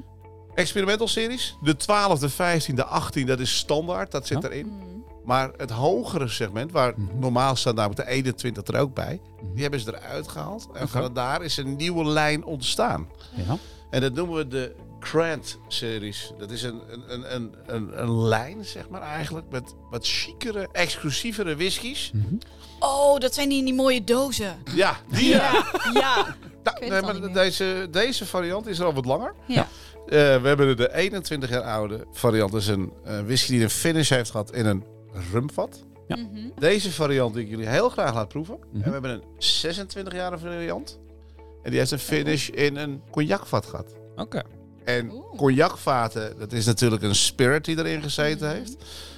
Experimental 0.54 1.08
series. 1.08 1.56
De 1.62 1.76
12, 1.76 2.18
de 2.18 2.28
15, 2.28 2.74
de 2.76 2.84
18, 2.84 3.26
dat 3.26 3.40
is 3.40 3.56
standaard. 3.56 4.10
Dat 4.10 4.26
zit 4.26 4.42
Ja. 4.42 4.48
erin. 4.48 4.66
Mhm. 4.66 4.86
Maar 5.24 5.50
het 5.56 5.70
hogere 5.70 6.28
segment, 6.28 6.72
waar 6.72 6.92
Mhm. 6.96 7.18
normaal 7.18 7.56
staat 7.56 7.74
namelijk 7.74 8.00
de 8.00 8.12
21 8.14 8.66
er 8.66 8.80
ook 8.80 8.94
bij, 8.94 9.20
Mhm. 9.42 9.52
die 9.52 9.62
hebben 9.62 9.80
ze 9.80 9.96
eruit 9.96 10.28
gehaald. 10.28 10.68
En 10.72 10.88
van 10.88 11.12
daar 11.14 11.42
is 11.42 11.56
een 11.56 11.76
nieuwe 11.76 12.04
lijn 12.04 12.44
ontstaan. 12.44 13.08
Ja. 13.34 13.56
En 13.90 14.00
dat 14.00 14.12
noemen 14.14 14.36
we 14.36 14.48
de 14.48 14.74
Grant-series. 15.00 16.32
Dat 16.38 16.50
is 16.50 16.62
een, 16.62 16.80
een, 16.88 17.34
een, 17.34 17.52
een, 17.66 18.02
een, 18.02 18.18
lijn, 18.18 18.64
zeg 18.64 18.88
maar 18.88 19.00
eigenlijk, 19.02 19.46
met 19.50 19.74
wat 19.90 20.06
chicere, 20.06 20.68
exclusievere 20.72 21.56
whiskies. 21.56 22.12
Oh, 22.78 23.18
dat 23.18 23.34
zijn 23.34 23.48
die 23.48 23.58
in 23.58 23.64
die 23.64 23.74
mooie 23.74 24.04
dozen. 24.04 24.56
Ja, 24.74 24.96
die 25.10 25.28
ja. 25.28 25.64
ja. 25.92 26.36
Nou, 26.62 26.88
nee, 26.88 27.00
maar 27.02 27.32
deze, 27.32 27.88
deze 27.90 28.26
variant 28.26 28.66
is 28.66 28.80
al 28.80 28.94
wat 28.94 29.04
langer. 29.04 29.34
Ja. 29.46 29.62
Eh, 30.06 30.08
we 30.10 30.48
hebben 30.48 30.76
de 30.76 30.94
21 30.94 31.50
jaar 31.50 31.62
oude 31.62 32.04
variant. 32.12 32.52
Dat 32.52 32.60
is 32.60 32.66
een 32.66 32.92
eh, 33.04 33.20
whisky 33.20 33.50
die 33.52 33.62
een 33.62 33.70
finish 33.70 34.08
heeft 34.10 34.30
gehad 34.30 34.52
in 34.52 34.66
een 34.66 34.84
rumvat. 35.32 35.84
Ja. 36.08 36.16
Mhm. 36.16 36.48
Deze 36.58 36.92
variant 36.92 37.34
die 37.34 37.42
ik 37.44 37.48
jullie 37.50 37.68
heel 37.68 37.88
graag 37.88 38.14
laat 38.14 38.28
proeven. 38.28 38.58
Mhm. 38.58 38.76
En 38.76 38.86
we 38.86 38.90
hebben 38.92 39.10
een 39.10 39.22
26 39.38 40.12
jaar 40.14 40.38
variant. 40.38 40.98
En 41.62 41.70
die 41.70 41.78
heeft 41.78 41.90
een 41.90 41.98
finish 41.98 42.48
in 42.48 42.76
een 42.76 43.02
cognacvat 43.10 43.66
gehad. 43.66 43.94
Oké. 44.16 44.42
En 44.84 45.10
Oeh. 45.12 45.36
cognacvaten, 45.36 46.38
dat 46.38 46.52
is 46.52 46.66
natuurlijk 46.66 47.02
een 47.02 47.14
spirit 47.14 47.64
die 47.64 47.78
erin 47.78 48.02
gezeten 48.02 48.46
Mhm. 48.48 48.56
heeft. 48.56 48.76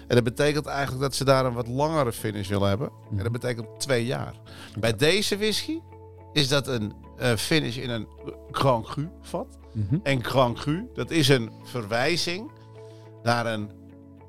En 0.08 0.14
dat 0.14 0.24
betekent 0.24 0.66
eigenlijk 0.66 1.02
dat 1.02 1.14
ze 1.14 1.24
daar 1.24 1.44
een 1.44 1.52
wat 1.52 1.68
langere 1.68 2.12
finish 2.12 2.48
willen 2.48 2.68
hebben. 2.68 2.90
Mhm. 3.08 3.16
En 3.16 3.22
dat 3.22 3.32
betekent 3.32 3.66
twee 3.78 4.06
jaar. 4.06 4.34
Bij 4.78 4.96
deze 4.96 5.36
whisky 5.36 5.78
is 6.32 6.48
dat 6.48 6.66
een 6.68 6.92
finish 7.36 7.76
in 7.76 7.90
een 7.90 8.06
Grand 8.50 8.86
Cru 8.86 9.08
vat. 9.22 9.58
Mhm. 9.72 9.96
En 10.02 10.24
Grand 10.24 10.58
Cru, 10.58 10.88
dat 10.94 11.10
is 11.10 11.28
een 11.28 11.50
verwijzing 11.64 12.50
naar 13.22 13.46
een 13.46 13.70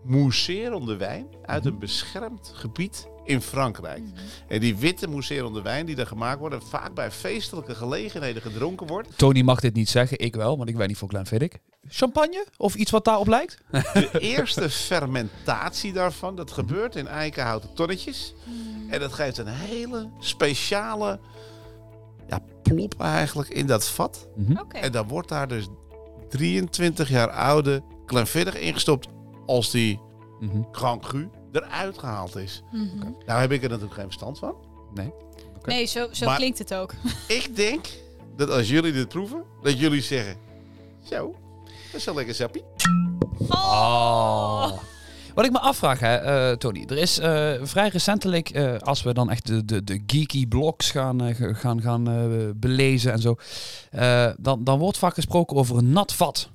mousserende 0.03 0.95
wijn 0.97 1.27
uit 1.45 1.63
Mhm. 1.63 1.73
een 1.73 1.79
beschermd 1.79 2.51
gebied 2.53 3.07
in 3.23 3.41
Frankrijk. 3.41 4.01
Mhm. 4.03 4.11
En 4.47 4.59
die 4.59 4.75
witte 4.75 5.07
mousserende 5.07 5.61
wijn 5.61 5.85
die 5.85 5.95
er 5.95 6.07
gemaakt 6.07 6.39
wordt 6.39 6.55
en 6.55 6.61
vaak 6.61 6.93
bij 6.93 7.11
feestelijke 7.11 7.75
gelegenheden 7.75 8.41
gedronken 8.41 8.87
wordt. 8.87 9.17
Tony 9.17 9.41
mag 9.41 9.59
dit 9.59 9.73
niet 9.73 9.89
zeggen, 9.89 10.19
ik 10.19 10.35
wel, 10.35 10.57
want 10.57 10.69
ik 10.69 10.75
weet 10.75 10.87
niet 10.87 10.97
voor 10.97 11.09
Glenfiddich. 11.09 11.51
Champagne? 11.87 12.45
Of 12.57 12.75
iets 12.75 12.91
wat 12.91 13.05
daarop 13.05 13.27
lijkt? 13.27 13.57
De 13.71 14.09
eerste 14.35 14.69
fermentatie 14.69 15.93
daarvan, 15.93 16.35
dat 16.35 16.51
gebeurt 16.51 16.95
in 16.95 17.07
eikenhouten 17.07 17.73
tonnetjes. 17.73 18.33
En 18.89 18.99
dat 18.99 19.13
geeft 19.13 19.37
een 19.37 19.47
hele 19.47 20.09
speciale 20.19 21.19
ja, 22.27 22.39
plop 22.63 22.93
eigenlijk 23.01 23.49
in 23.49 23.67
dat 23.67 23.87
vat. 23.87 24.27
Mhm. 24.35 24.57
En 24.71 24.91
dan 24.91 25.07
wordt 25.07 25.29
daar 25.29 25.47
dus 25.47 25.67
23 26.29 27.09
jaar 27.09 27.29
oude 27.29 27.83
Glenfiddich 28.05 28.55
ingestopt 28.59 29.07
als 29.45 29.71
die. 29.71 30.03
Grand 30.71 31.01
Cru 31.05 31.29
eruit 31.51 31.97
gehaald 31.97 32.35
is. 32.35 32.63
Mhm. 32.71 33.11
Nou 33.25 33.39
heb 33.41 33.51
ik 33.51 33.63
er 33.63 33.69
natuurlijk 33.69 33.93
geen 33.95 34.03
verstand 34.05 34.39
van. 34.39 34.55
Nee. 34.93 35.13
Oké. 35.57 35.69
Nee, 35.69 35.85
zo, 35.85 36.07
zo 36.11 36.25
Maar- 36.25 36.35
klinkt 36.37 36.57
het 36.57 36.73
ook. 36.73 36.93
Ik 37.27 37.55
denk 37.55 37.85
dat 38.35 38.49
als 38.49 38.69
jullie 38.69 38.91
dit 38.91 39.07
proeven, 39.07 39.43
dat 39.61 39.79
jullie 39.79 40.01
zeggen... 40.01 40.37
Zo, 41.03 41.35
dat 41.91 41.99
is 41.99 42.05
wel 42.05 42.15
lekker 42.15 42.35
sappie. 42.35 42.63
Oh. 43.49 44.71
Wat 45.35 45.45
ik 45.45 45.51
me 45.51 45.59
afvraag, 45.59 45.99
hè, 45.99 46.15
eh, 46.15 46.57
Tony. 46.57 46.85
Er 46.87 46.97
is 46.97 47.19
eh, 47.19 47.53
vrij 47.61 47.87
recentelijk, 47.87 48.49
eh, 48.49 48.77
als 48.79 49.03
we 49.03 49.13
dan 49.13 49.29
echt 49.29 49.47
de, 49.47 49.65
de, 49.65 49.83
de 49.83 50.03
geeky 50.07 50.47
blogs 50.47 50.91
gaan, 50.91 51.35
gaan, 51.35 51.81
gaan 51.81 52.03
belezen 52.59 53.11
en 53.11 53.19
zo. 53.19 53.35
dan, 54.37 54.63
dan 54.63 54.79
wordt 54.79 54.97
vaak 54.97 55.13
gesproken 55.13 55.57
over 55.57 55.77
een 55.77 55.91
nat 55.91 56.13
vat. 56.13 56.49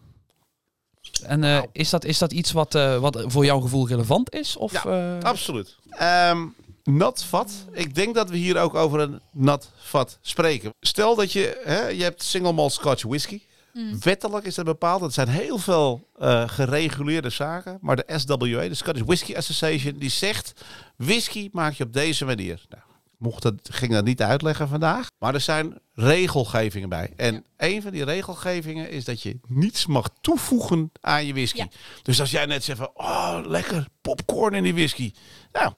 En 1.22 1.41
Nou. 1.41 1.66
is, 1.72 1.91
dat, 1.91 2.05
is 2.05 2.18
dat 2.18 2.33
iets 2.33 2.53
wat, 2.53 2.72
wat 3.01 3.24
voor 3.26 3.45
jouw 3.45 3.61
gevoel 3.61 3.89
relevant 3.89 4.35
is? 4.35 4.57
Of, 4.57 4.83
Ja, 4.83 5.18
Absoluut. 5.18 5.76
Ehm, 5.91 6.47
nat 6.85 7.24
vat. 7.24 7.53
Ik 7.72 7.95
denk 7.95 8.14
dat 8.14 8.31
we 8.31 8.37
hier 8.37 8.59
ook 8.59 8.74
over 8.74 9.01
een 9.01 9.20
nat 9.33 9.70
vat 9.76 10.18
spreken. 10.20 10.72
Stel 10.81 11.14
dat 11.14 11.33
je, 11.33 11.61
hè, 11.64 11.89
je 11.89 12.03
hebt 12.03 12.22
single 12.22 12.53
malt 12.53 12.72
Scotch 12.72 13.03
whisky. 13.03 13.41
Mm. 13.73 14.01
Wettelijk 14.01 14.47
is 14.47 14.55
dat 14.55 14.64
bepaald. 14.64 15.01
Het 15.01 15.14
zijn 15.14 15.29
heel 15.29 15.59
veel 15.59 16.09
eh, 16.18 16.49
gereguleerde 16.49 17.31
zaken. 17.31 17.79
Maar 17.81 17.97
de 17.97 18.05
SWA, 18.16 18.37
de 18.68 18.75
Scottish 18.75 19.03
Whisky 19.03 19.35
Association, 19.37 19.99
die 19.99 20.11
zegt... 20.11 20.53
whisky 20.97 21.49
maak 21.53 21.73
je 21.73 21.85
op 21.85 21.93
deze 21.93 22.25
manier. 22.25 22.64
Nou, 22.68 22.83
ik 23.05 23.18
mocht 23.18 23.43
dat, 23.43 23.55
ging 23.62 23.93
dat 23.93 24.05
niet 24.05 24.23
uitleggen 24.23 24.68
vandaag. 24.68 25.07
Maar 25.18 25.35
er 25.35 25.41
zijn 25.41 25.79
regelgevingen 25.95 26.89
bij. 26.89 27.12
En 27.16 27.45
een 27.57 27.83
van 27.83 27.91
die 27.91 28.05
regelgevingen 28.05 28.91
is 28.91 29.05
dat 29.05 29.23
je 29.23 29.39
niets 29.47 29.87
mag 29.87 30.09
toevoegen 30.21 30.93
aan 31.01 31.27
je 31.27 31.33
whisky. 31.33 31.59
Ja. 31.59 31.68
Dus 32.03 32.21
als 32.21 32.31
jij 32.31 32.47
net 32.47 32.64
zegt 32.64 32.79
van... 32.79 32.91
Oh, 32.95 33.39
lekker, 33.45 33.87
popcorn 34.01 34.55
in 34.55 34.62
die 34.62 34.75
whisky. 34.75 35.12
Nou... 35.53 35.73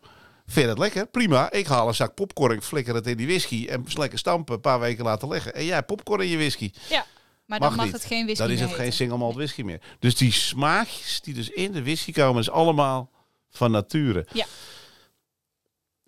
Vind 0.47 0.67
je 0.67 0.67
dat 0.67 0.79
lekker? 0.79 1.07
Prima. 1.07 1.51
Ik 1.51 1.67
haal 1.67 1.89
een 1.89 1.95
zak 1.95 2.15
popcorn, 2.15 2.57
ik 2.57 2.63
flikker 2.63 2.95
het 2.95 3.07
in 3.07 3.17
die 3.17 3.27
whisky 3.27 3.67
en 3.67 3.85
lekker 3.95 4.19
stampen, 4.19 4.55
een 4.55 4.61
paar 4.61 4.81
weken 4.81 5.05
laten 5.05 5.29
leggen. 5.29 5.55
En 5.55 5.65
jij 5.65 5.83
popcorn 5.83 6.21
in 6.21 6.29
je 6.29 6.37
whisky. 6.37 6.73
Ja, 6.89 7.07
maar 7.45 7.59
Mag 7.59 7.69
dan 7.69 7.77
mag 7.77 7.87
niet. 7.87 7.95
het 7.95 8.05
geen 8.05 8.25
whisky 8.25 8.43
Dan 8.43 8.53
is 8.53 8.61
het 8.61 8.73
geen 8.73 8.93
single 8.93 9.17
malt 9.19 9.35
whisky 9.35 9.63
meer. 9.63 9.81
Dus 9.99 10.17
die 10.17 10.33
smaakjes 10.33 11.21
die 11.21 11.35
dus 11.35 11.49
in 11.49 11.73
de 11.73 11.83
whisky 11.83 12.13
komen, 12.13 12.41
is 12.41 12.51
allemaal 12.51 13.11
van 13.51 13.71
nature. 13.71 14.27
Ja. 14.33 14.47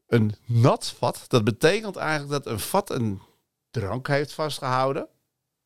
Een 0.07 0.35
nat 0.45 0.95
vat, 0.99 1.24
dat 1.28 1.45
betekent 1.45 1.97
eigenlijk 1.97 2.45
dat 2.45 2.53
een 2.53 2.61
vat 2.61 2.91
een 2.91 3.20
drank 3.70 4.07
heeft 4.09 4.32
vastgehouden. 4.32 5.09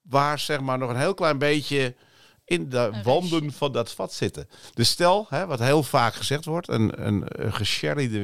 Waar 0.02 0.38
zeg 0.38 0.60
maar 0.60 0.78
nog 0.78 0.90
een 0.90 0.96
heel 0.98 1.14
klein 1.14 1.38
beetje 1.38 1.94
in 2.44 2.68
de 2.68 2.78
Een 2.78 3.02
wanden 3.02 3.40
restje. 3.40 3.58
van 3.58 3.72
dat 3.72 3.92
vat 3.92 4.12
zitten. 4.12 4.48
Dus 4.74 4.88
stel, 4.90 5.26
hè, 5.28 5.46
wat 5.46 5.58
heel 5.58 5.82
vaak 5.82 6.14
gezegd 6.14 6.44
wordt, 6.44 6.68
een, 6.68 7.06
een, 7.06 7.24
een 7.26 7.52
gesherryde 7.52 8.20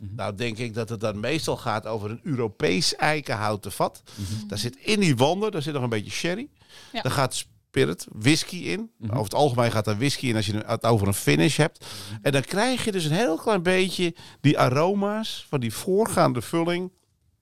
Mhm. 0.00 0.14
Nou 0.14 0.34
denk 0.34 0.58
ik 0.58 0.74
dat 0.74 0.88
het 0.88 1.00
dan 1.00 1.20
meestal 1.20 1.56
gaat 1.56 1.86
over 1.86 2.10
een 2.10 2.20
Europees 2.22 2.94
eikenhouten 2.96 3.72
vat. 3.72 4.02
Mhm. 4.14 4.46
Daar 4.46 4.58
zit 4.58 4.76
in 4.76 5.00
die 5.00 5.16
wanden, 5.16 5.50
daar 5.52 5.62
zit 5.62 5.74
nog 5.74 5.82
een 5.82 5.88
beetje 5.88 6.10
sherry. 6.10 6.48
Ja. 6.92 7.02
Daar 7.02 7.12
gaat 7.12 7.34
spirit, 7.70 8.06
whisky 8.12 8.56
in. 8.56 8.90
Mhm. 8.98 9.10
Over 9.10 9.24
het 9.24 9.34
algemeen 9.34 9.70
gaat 9.70 9.86
er 9.86 9.98
whisky 9.98 10.26
in 10.26 10.36
als 10.36 10.46
je 10.46 10.62
het 10.66 10.84
over 10.84 11.06
een 11.06 11.14
finish 11.14 11.56
hebt. 11.56 11.86
En 12.22 12.32
dan 12.32 12.42
krijg 12.42 12.84
je 12.84 12.92
dus 12.92 13.04
een 13.04 13.12
heel 13.12 13.36
klein 13.36 13.62
beetje 13.62 14.14
die 14.40 14.58
aroma's 14.58 15.46
van 15.48 15.60
die 15.60 15.72
voorgaande 15.72 16.42
vulling 16.42 16.92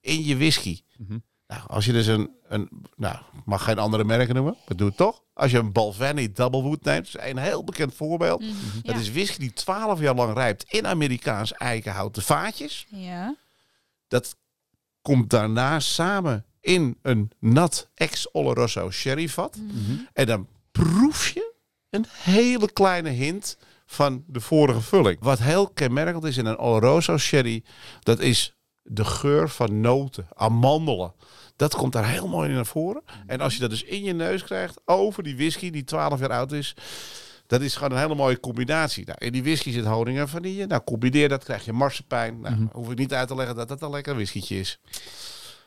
in 0.01 0.23
je 0.23 0.37
whisky. 0.37 0.81
Nou, 1.49 1.61
als 1.67 1.85
je 1.85 1.91
dus 1.91 2.07
een, 2.07 2.29
een 2.47 2.69
nou, 2.95 3.15
ik 3.15 3.45
mag 3.45 3.63
geen 3.63 3.79
andere 3.79 4.03
merken 4.03 4.35
noemen, 4.35 4.55
maar 4.67 4.77
doe 4.77 4.87
het 4.87 4.97
toch. 4.97 5.23
Als 5.33 5.51
je 5.51 5.57
een 5.57 5.71
Balvenie 5.71 6.31
Doublewood 6.31 6.83
neemt, 6.83 7.07
is 7.07 7.15
een 7.19 7.37
heel 7.37 7.63
bekend 7.63 7.93
voorbeeld. 7.93 8.41
Mhm. 8.41 8.51
Dat 8.83 8.95
Ja. 8.95 9.01
is 9.01 9.11
whisky 9.11 9.39
die 9.39 9.53
12 9.53 9.99
jaar 9.99 10.15
lang 10.15 10.33
rijpt 10.33 10.63
in 10.73 10.87
Amerikaans 10.87 11.53
eikenhouten 11.53 12.21
vaatjes. 12.21 12.85
Ja. 12.89 13.35
Dat 14.07 14.35
komt 15.01 15.29
daarna 15.29 15.79
samen 15.79 16.45
in 16.61 16.97
een 17.01 17.31
nat 17.39 17.89
ex-Oloroso 17.95 18.91
sherryvat. 18.91 19.55
Mhm. 19.57 19.97
En 20.13 20.25
dan 20.25 20.47
proef 20.71 21.27
je 21.27 21.53
een 21.89 22.05
hele 22.09 22.71
kleine 22.73 23.09
hint 23.09 23.57
van 23.85 24.23
de 24.27 24.39
vorige 24.41 24.81
vulling. 24.81 25.17
Wat 25.19 25.39
heel 25.39 25.67
kenmerkend 25.69 26.23
is 26.23 26.37
in 26.37 26.45
een 26.45 26.57
Oloroso 26.57 27.17
sherry, 27.17 27.63
dat 27.99 28.19
is 28.19 28.53
de 28.91 29.05
geur 29.05 29.49
van 29.49 29.81
noten, 29.81 30.27
amandelen. 30.35 31.13
Dat 31.55 31.75
komt 31.75 31.93
daar 31.93 32.09
heel 32.09 32.27
mooi 32.27 32.49
in 32.49 32.55
naar 32.55 32.65
voren. 32.65 33.01
En 33.27 33.41
als 33.41 33.53
je 33.53 33.59
dat 33.59 33.69
dus 33.69 33.83
in 33.83 34.03
je 34.03 34.13
neus 34.13 34.43
krijgt 34.43 34.81
over 34.85 35.23
die 35.23 35.35
whisky 35.35 35.69
die 35.69 35.83
12 35.83 36.19
jaar 36.19 36.31
oud 36.31 36.51
is, 36.51 36.75
dat 37.47 37.61
is 37.61 37.75
gewoon 37.75 37.91
een 37.91 37.97
hele 38.03 38.15
mooie 38.15 38.39
combinatie. 38.39 39.05
Nou, 39.05 39.17
in 39.25 39.31
die 39.31 39.43
whisky 39.43 39.71
zit 39.71 39.85
honing 39.85 40.17
en 40.19 40.29
vanille. 40.29 40.65
Nou, 40.65 40.81
combineer 40.83 41.29
dat, 41.29 41.43
krijg 41.43 41.65
je 41.65 41.73
marsepein. 41.73 42.39
Nou, 42.39 42.55
Mhm. 42.55 42.65
hoef 42.71 42.91
ik 42.91 42.97
niet 42.97 43.13
uit 43.13 43.27
te 43.27 43.35
leggen 43.35 43.55
dat 43.55 43.67
dat 43.67 43.81
een 43.81 43.89
lekker 43.89 44.15
whiskytje 44.15 44.59
is. 44.59 44.79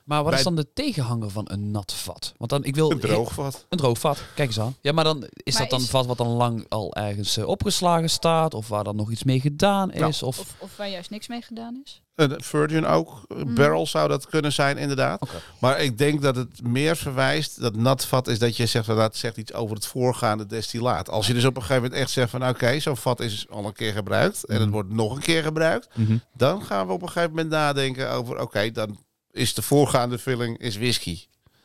Maar 0.05 0.20
wat 0.22 0.28
Bij- 0.30 0.38
is 0.38 0.44
dan 0.44 0.57
de 0.57 0.72
tegenhanger 0.74 1.30
van 1.30 1.44
een 1.50 1.70
nat 1.70 1.92
vat? 1.94 2.34
Want 2.36 2.50
dan, 2.50 2.64
ik 2.64 2.74
wil 2.74 2.90
Een 2.90 3.00
droogvat. 3.00 3.66
Een 3.68 3.78
droog 3.78 3.98
vat, 3.98 4.22
kijk 4.34 4.48
eens 4.48 4.61
aan. 4.61 4.76
Ja, 4.80 4.92
maar 4.92 5.05
dan 5.05 5.26
is 5.32 5.53
Maar 5.53 5.62
dat 5.62 5.70
dan 5.70 5.78
is- 5.78 5.84
een 5.84 5.90
vat 5.90 6.07
wat 6.07 6.16
dan 6.16 6.26
lang 6.28 6.64
al 6.68 6.94
ergens 6.94 7.36
eh, 7.36 7.46
opgeslagen 7.46 8.11
staat, 8.11 8.55
of 8.55 8.68
waar 8.68 8.84
dan 8.84 8.96
nog 8.96 9.11
iets 9.11 9.22
mee 9.24 9.40
gedaan 9.40 9.90
Ja. 9.94 10.07
is, 10.07 10.22
of... 10.22 10.38
Of, 10.38 10.55
of 10.59 10.76
waar 10.76 10.88
juist 10.88 11.11
niks 11.11 11.28
mee 11.28 11.42
gedaan 11.42 11.80
is. 11.84 12.03
Een 12.14 12.42
Virgin 12.42 12.86
ook. 12.86 13.22
Een 13.28 13.48
Mm. 13.48 13.55
Barrel 13.55 13.86
zou 13.86 14.09
dat 14.09 14.26
kunnen 14.26 14.53
zijn, 14.53 14.78
inderdaad. 14.78 15.22
Oké. 15.22 15.40
Maar 15.59 15.80
ik 15.80 15.98
denk 15.98 16.22
dat 16.22 16.36
het 16.36 16.62
meer 16.62 16.96
verwijst, 16.96 17.61
dat 17.61 17.76
natvat, 17.76 18.28
is 18.28 18.38
dat 18.38 18.57
je 18.57 18.66
zegt, 18.66 18.84
van, 18.84 18.96
dat 18.96 19.16
zegt 19.16 19.36
iets 19.36 19.53
over 19.53 19.74
het 19.76 19.86
voorgaande 19.86 20.46
destillaat. 20.46 21.11
Als 21.11 21.26
je 21.26 21.34
dus 21.34 21.44
op 21.44 21.57
een 21.57 21.62
gegeven 21.62 21.82
moment 21.82 22.00
echt 22.00 22.11
zegt 22.11 22.30
van, 22.30 22.48
oké, 22.48 22.80
zo'n 22.80 22.96
vat 22.96 23.20
is 23.20 23.46
al 23.50 23.64
een 23.64 23.72
keer 23.72 23.92
gebruikt 23.92 24.44
en 24.44 24.55
het 24.55 24.62
Mhm. 24.64 24.72
wordt 24.72 24.90
nog 24.92 25.14
een 25.14 25.22
keer 25.22 25.42
gebruikt. 25.42 25.88
Mhm. 25.94 26.16
Dan 26.36 26.62
gaan 26.64 26.86
we 26.86 26.92
op 26.92 27.03
een 27.03 27.09
gegeven 27.09 27.30
moment 27.30 27.48
nadenken 27.50 28.11
over, 28.11 28.40
oké, 28.40 28.70
dan 28.70 28.98
is 29.33 29.55
de 29.55 29.62
voorgaande 29.62 30.18
vulling 30.18 30.59
is 30.59 30.76
whisky. 30.76 31.20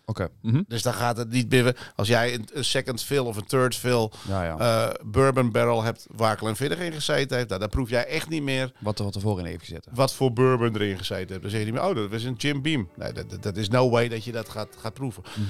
Oké. 0.06 0.28
Mhm. 0.42 0.62
Dus 0.68 0.82
dan 0.82 0.94
gaat 0.94 1.18
het 1.18 1.30
niet 1.30 1.50
meer, 1.50 1.92
als 1.96 2.08
jij 2.08 2.34
een, 2.34 2.48
een 2.54 2.64
second 2.66 3.04
fill 3.04 3.18
of 3.20 3.38
een 3.38 3.46
third 3.46 3.76
fill 3.76 4.10
Ja, 4.28 4.44
ja. 4.44 4.58
eh, 4.58 4.94
bourbon 5.06 5.52
barrel 5.52 5.84
hebt 5.84 6.06
waar 6.12 6.38
Glenfiddich 6.38 6.80
in 6.80 6.94
gezeten 6.94 7.36
heeft, 7.38 7.50
nou, 7.50 7.60
dan 7.60 7.70
proef 7.70 7.90
jij 7.90 8.06
echt 8.06 8.30
niet 8.30 8.44
meer 8.44 8.72
wat 8.80 8.98
er 9.00 9.06
wat 9.06 9.16
ervoor 9.16 9.40
in 9.40 9.46
heeft 9.46 9.60
gezeten. 9.64 9.92
wat 9.96 10.14
voor 10.14 10.34
bourbon 10.34 10.76
erin 10.76 10.98
gezeten 10.98 11.28
hebt. 11.30 11.42
Dan 11.42 11.50
zeg 11.52 11.60
je 11.60 11.66
niet 11.66 11.74
meer, 11.76 11.84
oh, 11.84 11.96
dat 11.96 12.10
was 12.10 12.24
een 12.24 12.34
Jim 12.34 12.62
Beam. 12.62 12.90
Nee, 12.96 13.12
dat, 13.12 13.30
dat- 13.30 13.44
dat 13.44 13.58
is 13.58 13.70
no 13.70 13.90
way 13.90 14.08
dat 14.08 14.24
je 14.24 14.32
dat 14.32 14.50
gaat, 14.50 14.76
gaat 14.80 14.94
proeven. 14.94 15.24
Mhm. 15.36 15.42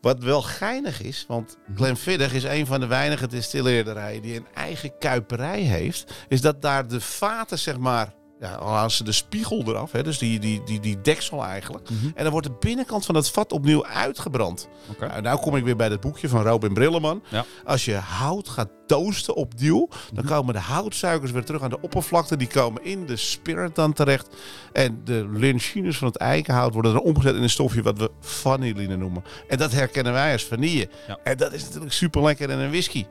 Wat 0.00 0.22
wel 0.22 0.42
geinig 0.42 1.02
is, 1.02 1.24
want 1.28 1.56
Mhm. 1.66 1.76
Glenfiddich 1.76 2.32
is 2.32 2.44
een 2.44 2.66
van 2.66 2.80
de 2.80 2.86
weinige 2.86 3.26
distilleerderijen 3.26 4.22
die 4.22 4.36
een 4.36 4.46
eigen 4.54 4.98
kuiperij 4.98 5.60
heeft. 5.60 6.12
Is 6.28 6.40
dat 6.40 6.62
daar 6.62 6.88
de 6.88 7.00
vaten, 7.00 7.58
zeg 7.58 7.78
maar, 7.78 8.14
ja, 8.44 8.54
al 8.54 8.72
halen 8.72 8.90
ze 8.90 9.04
de 9.04 9.12
spiegel 9.12 9.62
eraf, 9.66 9.92
hè, 9.92 10.02
dus 10.02 10.18
die, 10.18 10.38
die, 10.38 10.62
die, 10.64 10.80
die 10.80 11.00
deksel 11.00 11.44
eigenlijk. 11.44 11.90
Mhm. 11.90 12.06
En 12.14 12.22
dan 12.22 12.32
wordt 12.32 12.46
de 12.46 12.52
binnenkant 12.60 13.04
van 13.06 13.14
het 13.14 13.30
vat 13.30 13.52
opnieuw 13.52 13.86
uitgebrand. 13.86 14.68
Oké. 14.90 15.06
Nou, 15.06 15.22
nou 15.22 15.40
kom 15.40 15.56
ik 15.56 15.64
weer 15.64 15.76
bij 15.76 15.88
dat 15.88 16.00
boekje 16.00 16.28
van 16.28 16.42
Robin 16.42 16.72
Brilleman. 16.74 17.22
Ja. 17.28 17.44
Als 17.64 17.84
je 17.84 17.94
hout 17.94 18.48
gaat 18.48 18.68
toasten 18.86 19.34
opnieuw, 19.34 19.88
dan 20.12 20.24
Mhm. 20.24 20.34
komen 20.34 20.54
de 20.54 20.60
houtsuikers 20.60 21.30
weer 21.30 21.44
terug 21.44 21.62
aan 21.62 21.70
de 21.70 21.80
oppervlakte. 21.80 22.36
Die 22.36 22.48
komen 22.48 22.84
in 22.84 23.06
de 23.06 23.16
spirit 23.16 23.74
dan 23.74 23.92
terecht. 23.92 24.28
En 24.72 25.00
de 25.04 25.28
lynchines 25.32 25.96
van 25.98 26.08
het 26.08 26.16
eikenhout 26.16 26.72
worden 26.72 26.92
dan 26.92 27.02
omgezet 27.02 27.34
in 27.34 27.42
een 27.42 27.50
stofje 27.50 27.82
wat 27.82 27.98
we 27.98 28.10
vanilline 28.20 28.96
noemen. 28.96 29.24
En 29.48 29.58
dat 29.58 29.72
herkennen 29.72 30.12
wij 30.12 30.32
als 30.32 30.44
vanille. 30.44 30.88
Ja. 31.08 31.18
En 31.24 31.36
dat 31.36 31.52
is 31.52 31.64
natuurlijk 31.64 31.92
super 31.92 32.22
lekker 32.22 32.50
in 32.50 32.58
een 32.58 32.70
whisky. 32.70 33.06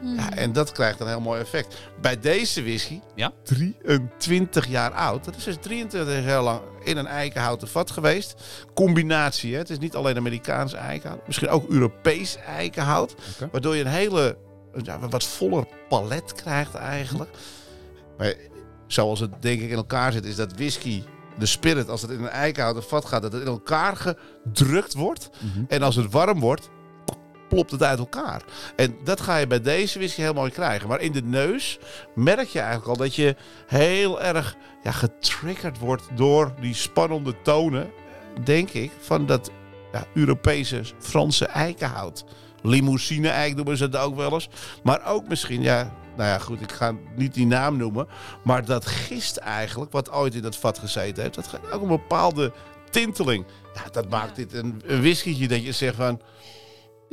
Mm. 0.00 0.14
Ja, 0.16 0.30
en 0.36 0.52
dat 0.52 0.72
krijgt 0.72 1.00
een 1.00 1.06
heel 1.08 1.20
mooi 1.20 1.40
effect. 1.40 1.76
Bij 2.00 2.20
deze 2.20 2.62
whisky, 2.62 3.00
Ja. 3.14 3.32
23 3.42 4.66
jaar 4.66 4.92
oud. 4.92 5.24
Dat 5.24 5.36
is 5.36 5.44
dus 5.44 5.56
23 5.60 6.24
jaar 6.24 6.42
lang 6.42 6.60
in 6.84 6.96
een 6.96 7.06
eikenhouten 7.06 7.68
vat 7.68 7.90
geweest. 7.90 8.34
Combinatie, 8.74 9.52
hè? 9.52 9.58
het 9.58 9.70
is 9.70 9.78
niet 9.78 9.94
alleen 9.94 10.16
Amerikaans 10.16 10.72
eikenhout. 10.72 11.26
Misschien 11.26 11.48
ook 11.48 11.68
Europees 11.68 12.36
eikenhout. 12.36 13.14
Waardoor 13.52 13.76
je 13.76 13.80
een 13.84 13.90
hele, 13.90 14.36
ja, 14.82 14.98
wat 15.08 15.24
voller 15.24 15.66
palet 15.88 16.32
krijgt 16.32 16.74
eigenlijk. 16.74 17.30
Maar 18.18 18.34
zoals 18.86 19.20
het 19.20 19.42
denk 19.42 19.60
ik 19.60 19.70
in 19.70 19.76
elkaar 19.76 20.12
zit, 20.12 20.24
is 20.24 20.36
dat 20.36 20.52
whisky, 20.52 21.02
de 21.38 21.46
spirit, 21.46 21.88
als 21.88 22.02
het 22.02 22.10
in 22.10 22.20
een 22.20 22.28
eikenhouten 22.28 22.82
vat 22.82 23.04
gaat, 23.04 23.22
dat 23.22 23.32
het 23.32 23.42
in 23.42 23.48
elkaar 23.48 23.96
gedrukt 23.96 24.94
wordt. 24.94 25.30
Mhm. 25.40 25.64
En 25.68 25.82
als 25.82 25.96
het 25.96 26.10
warm 26.10 26.40
wordt, 26.40 26.68
plopt 27.54 27.70
het 27.70 27.82
uit 27.82 27.98
elkaar. 27.98 28.42
En 28.76 28.96
dat 29.04 29.20
ga 29.20 29.36
je 29.36 29.46
bij 29.46 29.60
deze 29.60 29.98
whisky 29.98 30.20
heel 30.20 30.32
mooi 30.32 30.50
krijgen. 30.50 30.88
Maar 30.88 31.00
in 31.00 31.12
de 31.12 31.22
neus 31.22 31.78
merk 32.14 32.48
je 32.48 32.58
eigenlijk 32.58 32.88
al 32.88 32.96
dat 32.96 33.14
je 33.14 33.36
heel 33.66 34.22
erg 34.22 34.56
ja, 34.82 34.90
getriggerd 34.90 35.78
wordt 35.78 36.08
door 36.14 36.54
die 36.60 36.74
spannende 36.74 37.42
tonen, 37.42 37.90
denk 38.44 38.70
ik, 38.70 38.92
van 38.98 39.26
dat 39.26 39.50
ja, 39.92 40.04
Europese 40.14 40.82
Franse 40.98 41.46
eikenhout. 41.46 42.24
Limousine 42.62 43.28
eik 43.28 43.54
noemen 43.54 43.76
ze 43.76 43.84
het 43.84 43.96
ook 43.96 44.16
wel 44.16 44.32
eens. 44.32 44.48
Maar 44.82 45.06
ook 45.06 45.28
misschien, 45.28 45.62
ja, 45.62 45.92
nou 46.16 46.28
ja, 46.28 46.38
goed, 46.38 46.60
ik 46.60 46.72
ga 46.72 46.94
niet 47.16 47.34
die 47.34 47.46
naam 47.46 47.76
noemen. 47.76 48.06
Maar 48.44 48.64
dat 48.64 48.86
gist 48.86 49.36
eigenlijk, 49.36 49.92
wat 49.92 50.10
ooit 50.10 50.34
in 50.34 50.42
dat 50.42 50.56
vat 50.56 50.78
gezeten 50.78 51.22
heeft, 51.22 51.34
dat 51.34 51.46
geeft 51.46 51.72
ook 51.72 51.82
een 51.82 51.88
bepaalde 51.88 52.52
tinteling. 52.90 53.44
Ja, 53.74 53.90
dat 53.90 54.08
maakt 54.10 54.36
dit 54.36 54.52
een, 54.52 54.82
een 54.86 55.00
whiskytje 55.00 55.48
dat 55.48 55.64
je 55.64 55.72
zegt 55.72 55.96
van, 55.96 56.20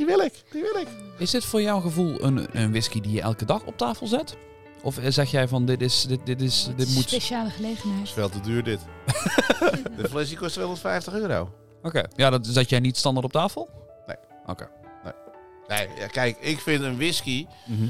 die 0.06 0.16
wil 0.16 0.26
ik, 0.26 0.44
die 0.52 0.62
wil 0.62 0.82
ik. 0.82 0.88
Is 1.18 1.32
dit 1.32 1.46
voor 1.46 1.62
jouw 1.62 1.80
gevoel 1.80 2.24
een, 2.24 2.48
een 2.60 2.70
whisky 2.72 3.02
die 3.02 3.12
je 3.12 3.22
elke 3.22 3.46
dag 3.46 3.64
op 3.66 3.78
tafel 3.78 4.08
zet? 4.08 4.38
Of 4.84 4.98
eh, 4.98 5.06
zeg 5.12 5.32
jij 5.32 5.48
van 5.48 5.66
dit 5.66 5.82
is, 5.82 6.04
dit, 6.04 6.26
dit 6.26 6.42
is, 6.42 6.70
dit 6.76 6.94
moet... 6.94 7.04
Speciale 7.04 7.44
Dat 7.44 7.54
gelegenheid. 7.54 8.04
is 8.04 8.12
veel 8.12 8.30
te 8.30 8.40
duur 8.40 8.64
dit. 8.64 8.80
de 9.98 10.08
flesje 10.10 10.36
kost 10.36 10.54
250 10.54 11.14
euro. 11.14 11.54
Oké, 11.82 12.04
ja, 12.16 12.30
dat 12.30 12.48
zet 12.48 12.70
jij 12.70 12.80
niet 12.80 12.98
standaard 12.98 13.26
op 13.26 13.32
tafel? 13.32 13.70
Nee. 14.08 14.16
Oké. 14.46 14.70
Nee, 15.68 15.88
ja, 15.98 16.08
kijk, 16.08 16.38
ik 16.40 16.60
vind 16.60 16.84
een 16.84 16.96
whisky... 16.98 17.46
Mhm. 17.66 17.88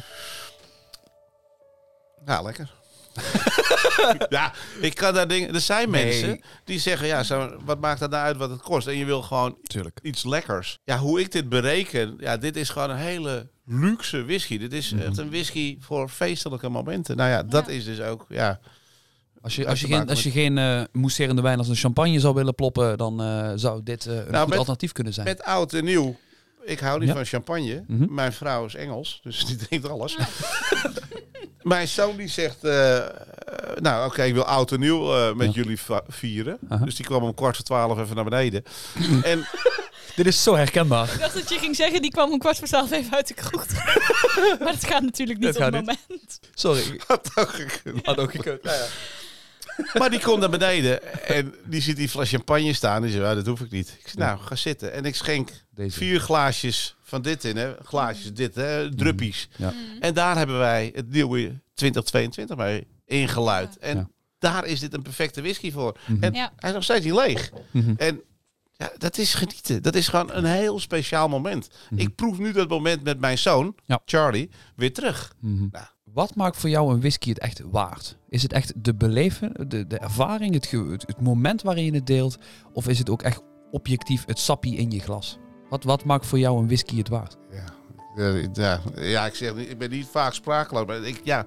Ja, 2.25 2.41
lekker. 2.41 2.73
ja, 4.29 4.53
ik 4.81 4.95
kan 4.95 5.13
daar 5.13 5.27
dingen... 5.27 5.53
Er 5.53 5.61
zijn 5.61 5.89
Nee. 5.89 6.05
mensen 6.05 6.41
die 6.63 6.79
zeggen, 6.79 7.07
ja, 7.07 7.23
zo, 7.23 7.57
wat 7.65 7.79
maakt 7.79 7.99
dat 7.99 8.09
nou 8.09 8.23
uit 8.23 8.37
wat 8.37 8.49
het 8.49 8.61
kost? 8.61 8.87
En 8.87 8.97
je 8.97 9.05
wil 9.05 9.21
gewoon 9.21 9.57
Tuurlijk. 9.63 9.99
iets 10.01 10.23
lekkers. 10.23 10.79
Ja, 10.83 10.97
hoe 10.97 11.19
ik 11.19 11.31
dit 11.31 11.49
bereken, 11.49 12.15
ja, 12.19 12.37
dit 12.37 12.55
is 12.55 12.69
gewoon 12.69 12.89
een 12.89 12.95
hele 12.97 13.49
luxe 13.65 14.25
whisky. 14.25 14.57
Dit 14.57 14.73
is 14.73 14.91
Mhm. 14.93 15.01
echt 15.01 15.17
een 15.17 15.29
whisky 15.29 15.77
voor 15.79 16.09
feestelijke 16.09 16.69
momenten. 16.69 17.15
Nou 17.17 17.29
ja, 17.29 17.43
dat 17.43 17.65
Ja. 17.65 17.71
is 17.71 17.85
dus 17.85 18.01
ook, 18.01 18.25
ja... 18.29 18.59
Als 19.43 19.55
je, 19.55 19.67
als 19.67 19.79
je 19.81 19.87
geen, 19.87 20.09
als 20.09 20.23
je 20.23 20.31
geen 20.31 20.57
eh 20.57 20.81
mousserende 20.91 21.41
wijn 21.41 21.57
als 21.57 21.67
een 21.67 21.75
champagne 21.75 22.19
zou 22.19 22.33
willen 22.33 22.55
ploppen, 22.55 22.97
dan 22.97 23.21
eh, 23.21 23.51
zou 23.55 23.83
dit 23.83 24.05
eh, 24.05 24.15
een 24.15 24.23
Nou, 24.23 24.37
goed 24.37 24.47
met- 24.49 24.57
alternatief 24.57 24.91
kunnen 24.91 25.13
zijn. 25.13 25.27
Met 25.27 25.43
oud 25.43 25.73
en 25.73 25.83
nieuw. 25.83 26.19
Ik 26.63 26.79
hou 26.79 26.99
niet 26.99 27.07
Ja. 27.07 27.13
van 27.15 27.25
champagne. 27.25 27.83
Mhm. 27.87 28.13
Mijn 28.13 28.33
vrouw 28.33 28.65
is 28.65 28.75
Engels, 28.75 29.19
dus 29.23 29.45
die 29.45 29.55
drinkt 29.55 29.89
alles. 29.89 30.17
Mijn 31.63 31.87
zoon 31.87 32.15
die 32.15 32.27
zegt, 32.27 32.63
eh, 32.63 32.97
eh, 32.97 33.05
nou 33.75 34.05
oké, 34.09 34.23
ik 34.23 34.33
wil 34.33 34.43
oud 34.45 34.71
en 34.71 34.79
nieuw 34.79 35.13
eh, 35.15 35.33
met 35.33 35.47
Ja. 35.47 35.61
jullie 35.61 35.79
vieren. 36.07 36.57
Dus 36.83 36.95
die 36.95 37.05
kwam 37.05 37.23
om 37.23 37.33
kwart 37.33 37.55
voor 37.55 37.65
twaalf 37.65 37.99
even 37.99 38.15
naar 38.15 38.23
beneden. 38.23 38.63
en 39.23 39.47
Dit 40.15 40.27
is 40.27 40.43
zo 40.43 40.55
herkenbaar. 40.55 41.13
Ik 41.13 41.19
dacht 41.19 41.33
dat 41.33 41.49
je 41.49 41.57
ging 41.59 41.75
zeggen, 41.75 42.01
die 42.01 42.11
kwam 42.11 42.31
om 42.31 42.39
kwart 42.39 42.57
voor 42.57 42.67
twaalf 42.67 42.91
even 42.91 43.13
uit 43.15 43.27
de 43.27 43.33
kroeg. 43.33 43.65
maar 44.63 44.73
dat 44.73 44.85
gaat 44.85 45.01
natuurlijk 45.01 45.39
niet 45.39 45.53
Dat 45.53 45.67
op 45.67 45.73
het 45.73 45.85
moment. 45.85 46.39
Sorry, 46.53 47.01
had 47.07 47.31
ook 47.35 47.49
gekund. 47.53 48.05
had 48.05 48.17
ook 48.17 48.31
gekund. 48.31 48.61
Maar 49.93 50.09
die 50.09 50.19
komt 50.19 50.39
naar 50.39 50.49
beneden 50.49 51.25
en 51.27 51.55
die 51.65 51.81
ziet 51.81 51.95
die 51.95 52.09
fles 52.09 52.29
champagne 52.29 52.73
staan. 52.73 53.01
Die 53.01 53.11
zegt, 53.11 53.23
ja, 53.23 53.35
dat 53.35 53.45
hoef 53.45 53.59
ik 53.59 53.71
niet. 53.71 53.87
Ik 53.99 54.05
zeg, 54.05 54.15
nou, 54.15 54.39
ga 54.39 54.55
zitten. 54.55 54.93
En 54.93 55.05
ik 55.05 55.15
schenk 55.15 55.49
Deze. 55.83 55.97
vier 55.97 56.19
glaasjes 56.19 56.95
van 57.01 57.21
dit 57.21 57.43
in, 57.43 57.57
hè. 57.57 57.73
Glaasjes 57.83 58.33
dit, 58.33 58.55
hè. 58.55 58.95
Druppies. 58.95 59.49
Ja. 59.57 59.69
Mm. 59.69 60.01
En 60.01 60.13
daar 60.13 60.37
hebben 60.37 60.57
wij 60.57 60.91
het 60.95 61.09
nieuwe 61.11 61.59
2022 61.73 62.55
mee 62.57 62.87
ingeluid. 63.05 63.77
En 63.77 63.97
Ja. 63.97 64.09
daar 64.39 64.65
is 64.65 64.79
dit 64.79 64.93
een 64.93 65.01
perfecte 65.01 65.41
whisky 65.41 65.71
voor. 65.71 65.97
Mhm. 66.07 66.23
En 66.23 66.33
Ja. 66.33 66.51
hij 66.55 66.69
is 66.69 66.75
nog 66.75 66.83
steeds 66.83 67.05
niet 67.05 67.13
leeg. 67.13 67.51
Mhm. 67.71 67.93
En 67.97 68.21
ja, 68.71 68.91
dat 68.97 69.17
is 69.17 69.33
genieten. 69.33 69.83
Dat 69.83 69.95
is 69.95 70.07
gewoon 70.07 70.31
een 70.33 70.45
heel 70.45 70.79
speciaal 70.79 71.27
moment. 71.29 71.69
Mhm. 71.89 72.01
Ik 72.01 72.15
proef 72.15 72.37
nu 72.37 72.51
dat 72.51 72.69
moment 72.69 73.03
met 73.03 73.19
mijn 73.19 73.37
zoon, 73.37 73.75
Ja. 73.85 73.99
Charlie, 74.05 74.49
weer 74.75 74.93
terug. 74.93 75.33
Nou. 75.39 75.85
Wat 76.03 76.35
maakt 76.35 76.57
voor 76.57 76.69
jou 76.69 76.93
een 76.93 76.99
whisky 76.99 77.29
het 77.29 77.39
echt 77.39 77.61
waard? 77.65 78.17
Is 78.29 78.41
het 78.43 78.53
echt 78.53 78.73
de 78.83 78.95
beleven, 78.95 79.69
de, 79.69 79.87
de 79.87 79.97
ervaring, 79.97 80.53
het, 80.53 80.65
ge- 80.65 80.87
het, 80.91 81.03
het 81.07 81.21
moment 81.21 81.61
waarin 81.61 81.83
je 81.85 81.93
het 81.93 82.05
deelt? 82.07 82.37
Of 82.73 82.87
is 82.87 82.97
het 82.99 83.09
ook 83.09 83.21
echt 83.21 83.41
objectief 83.71 84.25
het 84.25 84.39
sappie 84.39 84.75
in 84.77 84.91
je 84.91 84.99
glas? 84.99 85.37
Wat, 85.71 85.83
wat 85.83 86.03
maakt 86.05 86.25
voor 86.25 86.39
jou 86.39 86.59
een 86.59 86.65
whisky 86.67 86.97
het 86.97 87.07
waard? 87.09 87.37
Ja, 87.51 87.63
eh, 88.23 88.53
ja, 88.53 88.81
ja 88.95 89.25
ik 89.25 89.35
zeg, 89.35 89.53
ik 89.53 89.77
ben 89.77 89.89
niet 89.89 90.07
vaak 90.11 90.33
sprakeloos, 90.33 90.85
maar 90.85 91.03
ik, 91.03 91.21
ja, 91.23 91.45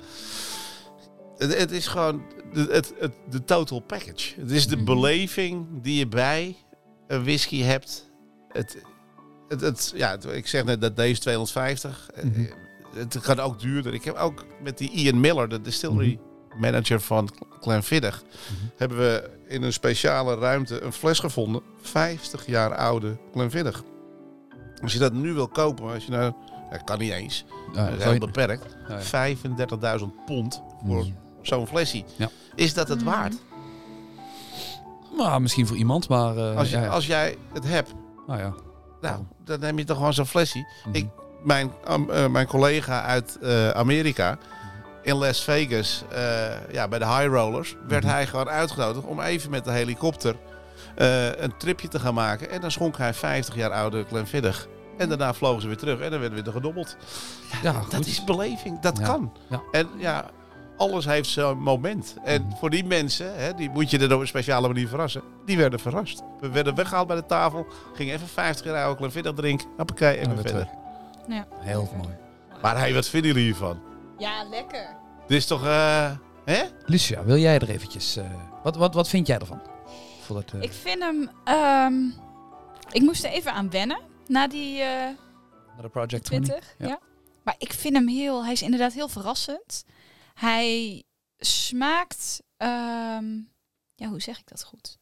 het, 1.36 1.58
het 1.58 1.70
is 1.70 1.86
gewoon 1.86 2.22
de, 2.52 2.66
het, 2.70 2.94
het, 2.98 3.12
de 3.30 3.44
total 3.44 3.80
package. 3.80 4.40
Het 4.40 4.50
is 4.50 4.66
de 4.66 4.76
Mhm. 4.76 4.84
beleving 4.84 5.66
die 5.82 5.98
je 5.98 6.06
bij 6.08 6.56
een 7.06 7.22
whisky 7.24 7.62
hebt. 7.62 8.10
Het, 8.48 8.76
het, 9.48 9.60
het, 9.60 9.92
ja, 9.96 10.16
ik 10.32 10.46
zeg 10.46 10.64
net 10.64 10.80
dat 10.80 10.96
deze 10.96 11.20
250. 11.20 12.10
eh, 12.14 12.24
Mhm. 12.24 12.44
Het 12.94 13.16
gaat 13.20 13.40
ook 13.40 13.60
duurder. 13.60 13.94
Ik 13.94 14.04
heb 14.04 14.14
ook 14.16 14.44
met 14.62 14.78
die 14.78 14.90
Ian 14.90 15.20
Miller, 15.20 15.48
de 15.48 15.60
distillery 15.60 16.18
manager 16.58 17.00
van 17.00 17.28
Glenfiddich, 17.60 18.22
Mhm. 18.22 18.64
hebben 18.76 18.98
we 18.98 19.30
in 19.48 19.62
een 19.62 19.72
speciale 19.72 20.34
ruimte 20.34 20.80
een 20.82 20.92
fles 20.92 21.18
gevonden. 21.18 21.62
50 21.80 22.46
jaar 22.46 22.74
oude 22.76 23.16
Glenfiddich. 23.32 23.82
Als 24.84 24.92
je 24.92 24.98
dat 24.98 25.12
nu 25.12 25.32
wil 25.32 25.48
kopen, 25.48 25.92
als 25.92 26.04
je 26.04 26.10
nou, 26.10 26.32
kan 26.84 26.98
niet 26.98 27.12
eens, 27.12 27.44
Ja, 27.72 27.84
dat 27.84 27.88
is 27.88 27.90
zou 27.90 28.02
heel 28.02 28.12
je- 28.12 28.18
beperkt. 28.18 28.76
ja, 28.88 28.94
ja. 28.98 29.00
35.000 29.98 30.24
pond 30.26 30.62
voor 30.86 31.06
zo'n 31.42 31.66
flesje. 31.66 32.02
Ja. 32.16 32.28
Is 32.54 32.74
dat 32.74 32.88
het 32.88 32.98
Mhm. 33.04 33.10
waard? 33.10 33.34
Nou, 35.16 35.40
misschien 35.40 35.66
voor 35.66 35.76
iemand, 35.76 36.08
maar... 36.08 36.36
eh, 36.36 36.56
Als, 36.56 36.70
je, 36.70 36.76
ja, 36.76 36.82
ja. 36.82 36.88
als 36.88 37.06
jij 37.06 37.36
het 37.52 37.64
hebt, 37.68 37.92
Nou 38.26 38.40
ja. 38.40 38.52
nou, 39.00 39.22
dan 39.44 39.60
neem 39.60 39.78
je 39.78 39.84
toch 39.84 39.96
gewoon 39.96 40.12
zo'n 40.14 40.26
flesje. 40.26 40.66
Mhm. 40.86 40.96
Ik- 40.96 41.08
Mijn, 41.44 41.72
eh, 42.10 42.26
mijn 42.26 42.46
collega 42.46 43.02
uit 43.02 43.38
eh, 43.42 43.70
Amerika, 43.70 44.38
in 45.02 45.14
Las 45.14 45.44
Vegas, 45.44 46.04
eh, 46.10 46.72
ja, 46.72 46.88
bij 46.88 46.98
de 46.98 47.06
High 47.06 47.26
Rollers, 47.26 47.76
werd 47.88 48.04
Mhm. 48.04 48.12
hij 48.12 48.26
gewoon 48.26 48.48
uitgenodigd 48.48 49.06
om 49.06 49.20
even 49.20 49.50
met 49.50 49.64
de 49.64 49.70
helikopter 49.70 50.36
eh, 50.94 51.26
een 51.36 51.56
tripje 51.56 51.88
te 51.88 51.98
gaan 52.00 52.14
maken. 52.14 52.50
En 52.50 52.60
dan 52.60 52.70
schonk 52.70 52.96
hij 52.98 53.14
50 53.14 53.54
jaar 53.54 53.70
oude 53.70 54.04
Glenfiddich. 54.08 54.66
En 54.98 55.08
daarna 55.08 55.34
vlogen 55.34 55.60
ze 55.62 55.66
weer 55.66 55.76
terug 55.76 56.00
en 56.00 56.10
dan 56.10 56.20
werden 56.20 56.38
we 56.38 56.44
weer 56.44 56.52
gedobbeld. 56.52 56.96
Ja, 57.62 57.82
dat 57.90 58.06
is 58.06 58.24
beleving, 58.24 58.80
dat 58.80 58.98
Ja. 58.98 59.04
kan. 59.06 59.32
Ja. 59.48 59.62
En 59.72 59.88
ja, 59.96 60.30
alles 60.76 61.04
heeft 61.04 61.28
zo'n 61.28 61.58
moment. 61.58 62.16
En 62.24 62.42
Mhm. 62.42 62.56
voor 62.56 62.70
die 62.70 62.84
mensen, 62.84 63.34
hè, 63.36 63.54
die 63.54 63.70
moet 63.70 63.90
je 63.90 63.98
er 63.98 64.14
op 64.14 64.20
een 64.20 64.26
speciale 64.26 64.66
manier 64.68 64.88
verrassen. 64.88 65.22
Die 65.46 65.56
werden 65.56 65.80
verrast. 65.80 66.22
We 66.40 66.48
werden 66.48 66.74
weggehaald 66.74 67.06
bij 67.06 67.16
de 67.16 67.26
tafel, 67.26 67.66
gingen 67.94 68.14
even 68.14 68.28
50 68.28 68.66
jaar 68.66 68.82
oude 68.84 68.96
Glenfiddich 68.98 69.32
drinken. 69.34 69.66
Hoppakee, 69.76 70.16
en 70.16 70.22
En 70.28 70.34
weer 70.34 70.42
verder. 70.44 70.68
Ja. 71.28 71.46
Heel 71.58 71.88
mooi. 71.96 72.14
Maar 72.62 72.78
hey, 72.78 72.94
wat 72.94 73.08
vinden 73.08 73.30
jullie 73.30 73.44
hiervan? 73.46 73.80
Ja, 74.18 74.44
lekker. 74.50 74.96
Dit 75.26 75.36
is 75.36 75.46
toch, 75.46 75.64
eh, 75.66 76.10
hè? 76.44 76.62
Lucia, 76.84 77.24
wil 77.24 77.36
jij 77.36 77.54
er 77.54 77.68
eventjes... 77.68 78.16
eh, 78.16 78.24
wat, 78.62 78.76
wat, 78.76 78.94
wat 78.94 79.08
vind 79.08 79.26
jij 79.26 79.38
ervan? 79.38 79.60
Voordat, 80.20 80.52
eh, 80.52 80.62
Ik 80.62 80.72
vind 80.72 81.02
hem... 81.02 81.30
ehm, 81.44 81.94
ik 82.92 83.02
moest 83.02 83.24
er 83.24 83.30
even 83.30 83.52
aan 83.52 83.70
wennen. 83.70 83.98
Na 84.26 84.48
die 84.48 84.80
eh, 84.80 85.10
naar 85.74 85.82
de 85.82 85.88
Project 85.88 86.24
20. 86.24 86.48
20. 86.48 86.74
Ja. 86.78 86.86
Ja. 86.86 86.98
Maar 87.42 87.54
ik 87.58 87.72
vind 87.72 87.94
hem 87.94 88.08
heel... 88.08 88.44
Hij 88.44 88.52
is 88.52 88.62
inderdaad 88.62 88.92
heel 88.92 89.08
verrassend. 89.08 89.84
Hij 90.34 91.02
smaakt... 91.38 92.42
ehm, 92.56 93.36
ja, 93.94 94.08
hoe 94.08 94.20
zeg 94.20 94.38
ik 94.38 94.48
dat 94.48 94.64
goed? 94.64 94.98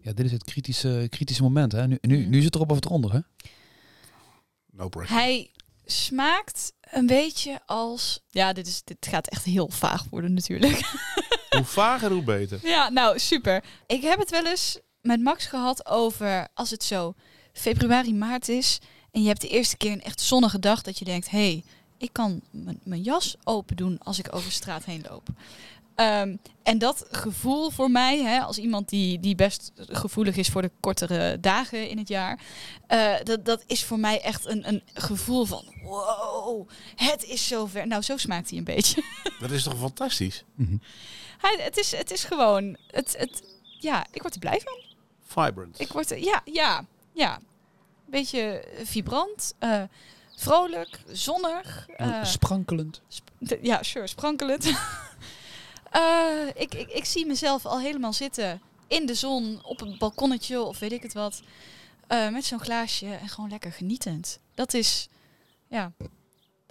Ja, 0.00 0.12
dit 0.12 0.24
is 0.24 0.32
het 0.32 0.44
kritische, 0.44 1.06
kritische 1.10 1.42
moment. 1.42 1.72
Hè? 1.72 1.86
Nu, 1.86 1.98
nu, 2.00 2.26
nu 2.26 2.42
zit 2.42 2.54
erop 2.54 2.70
of 2.70 2.76
het 2.76 2.84
eronder, 2.84 3.12
hè? 3.12 3.20
No 4.70 4.88
pressure. 4.88 5.20
Hij 5.20 5.50
smaakt 5.84 6.72
een 6.80 7.06
beetje 7.06 7.60
als... 7.66 8.20
Ja, 8.28 8.52
dit, 8.52 8.66
is, 8.66 8.84
dit 8.84 9.06
gaat 9.10 9.28
echt 9.28 9.44
heel 9.44 9.68
vaag 9.68 10.04
worden 10.10 10.34
natuurlijk. 10.34 10.80
Hoe 11.56 11.64
vager, 11.64 12.10
hoe 12.10 12.22
beter. 12.22 12.58
Ja, 12.62 12.88
nou, 12.88 13.18
super. 13.18 13.64
Ik 13.86 14.02
heb 14.02 14.18
het 14.18 14.30
wel 14.30 14.46
eens 14.46 14.78
met 15.00 15.20
Max 15.20 15.46
gehad 15.46 15.86
over 15.86 16.48
als 16.54 16.70
het 16.70 16.84
zo 16.84 17.14
februari, 17.56 18.14
maart 18.14 18.48
is... 18.48 18.78
en 19.12 19.22
je 19.22 19.28
hebt 19.28 19.40
de 19.40 19.48
eerste 19.48 19.76
keer 19.76 19.92
een 19.92 20.02
echt 20.02 20.20
zonnige 20.20 20.58
dag 20.58 20.82
dat 20.82 20.98
je 20.98 21.04
denkt... 21.04 21.30
hé, 21.30 21.38
hey, 21.38 21.64
ik 21.98 22.12
kan 22.12 22.40
mijn- 22.50 22.80
mijn 22.84 23.02
jas 23.02 23.36
open 23.44 23.76
doen 23.76 23.98
als 24.02 24.18
ik 24.18 24.34
over 24.34 24.52
straat 24.52 24.84
heen 24.84 25.04
loop. 25.10 25.28
Ehm, 25.94 26.36
en 26.62 26.78
dat 26.78 27.06
gevoel 27.10 27.70
voor 27.70 27.90
mij, 27.90 28.22
hè, 28.22 28.40
als 28.40 28.58
iemand 28.58 28.88
die, 28.88 29.20
die 29.20 29.34
best 29.34 29.72
gevoelig 29.76 30.36
is 30.36 30.48
voor 30.48 30.62
de 30.62 30.70
kortere 30.80 31.40
dagen 31.40 31.88
in 31.88 31.98
het 31.98 32.08
jaar, 32.08 32.40
eh, 32.86 33.14
dat, 33.22 33.44
dat 33.44 33.64
is 33.66 33.84
voor 33.84 33.98
mij 33.98 34.20
echt 34.20 34.46
een, 34.46 34.68
een 34.68 34.82
gevoel 34.94 35.44
van 35.44 35.64
wow, 35.82 36.68
het 36.96 37.24
is 37.24 37.46
zover. 37.46 37.86
Nou, 37.86 38.02
zo 38.02 38.16
smaakt 38.16 38.48
hij 38.50 38.58
een 38.58 38.64
beetje. 38.64 39.02
Dat 39.40 39.50
is 39.50 39.62
toch 39.62 39.78
fantastisch? 39.78 40.44
Hij, 41.38 41.56
het, 41.60 41.76
is, 41.76 41.92
het 41.92 42.10
is 42.10 42.24
gewoon, 42.24 42.76
het, 42.86 43.14
het, 43.18 43.42
ja, 43.78 44.06
ik 44.12 44.22
word 44.22 44.34
er 44.34 44.40
blij 44.40 44.60
van. 44.64 44.82
Vibrant. 45.26 45.80
Ik 45.80 45.92
word 45.92 46.10
er, 46.10 46.18
ja, 46.18 46.40
ja, 46.44 46.84
ja. 47.16 47.38
Beetje 48.08 48.64
vibrant, 48.84 49.54
eh, 49.58 49.82
vrolijk, 50.36 51.00
zonnig. 51.12 51.88
eh, 51.96 52.24
Sprankelend. 52.24 53.02
Sp- 53.08 53.58
ja, 53.62 53.82
sure, 53.82 54.06
sprankelend. 54.06 54.70
Eh, 55.90 56.46
ik, 56.54 56.74
ik, 56.74 56.88
ik 56.90 57.04
zie 57.04 57.26
mezelf 57.26 57.66
al 57.66 57.80
helemaal 57.80 58.12
zitten 58.12 58.60
in 58.86 59.06
de 59.06 59.14
zon, 59.14 59.58
op 59.62 59.80
een 59.80 59.98
balkonnetje 59.98 60.60
of 60.62 60.78
weet 60.78 60.92
ik 60.92 61.02
het 61.02 61.12
wat. 61.12 61.42
eh, 62.06 62.28
met 62.28 62.44
zo'n 62.44 62.60
glaasje 62.60 63.06
en 63.14 63.28
gewoon 63.28 63.50
lekker 63.50 63.72
genietend. 63.72 64.38
Dat 64.54 64.74
is, 64.74 65.08
ja, 65.68 65.92
dat 65.98 66.08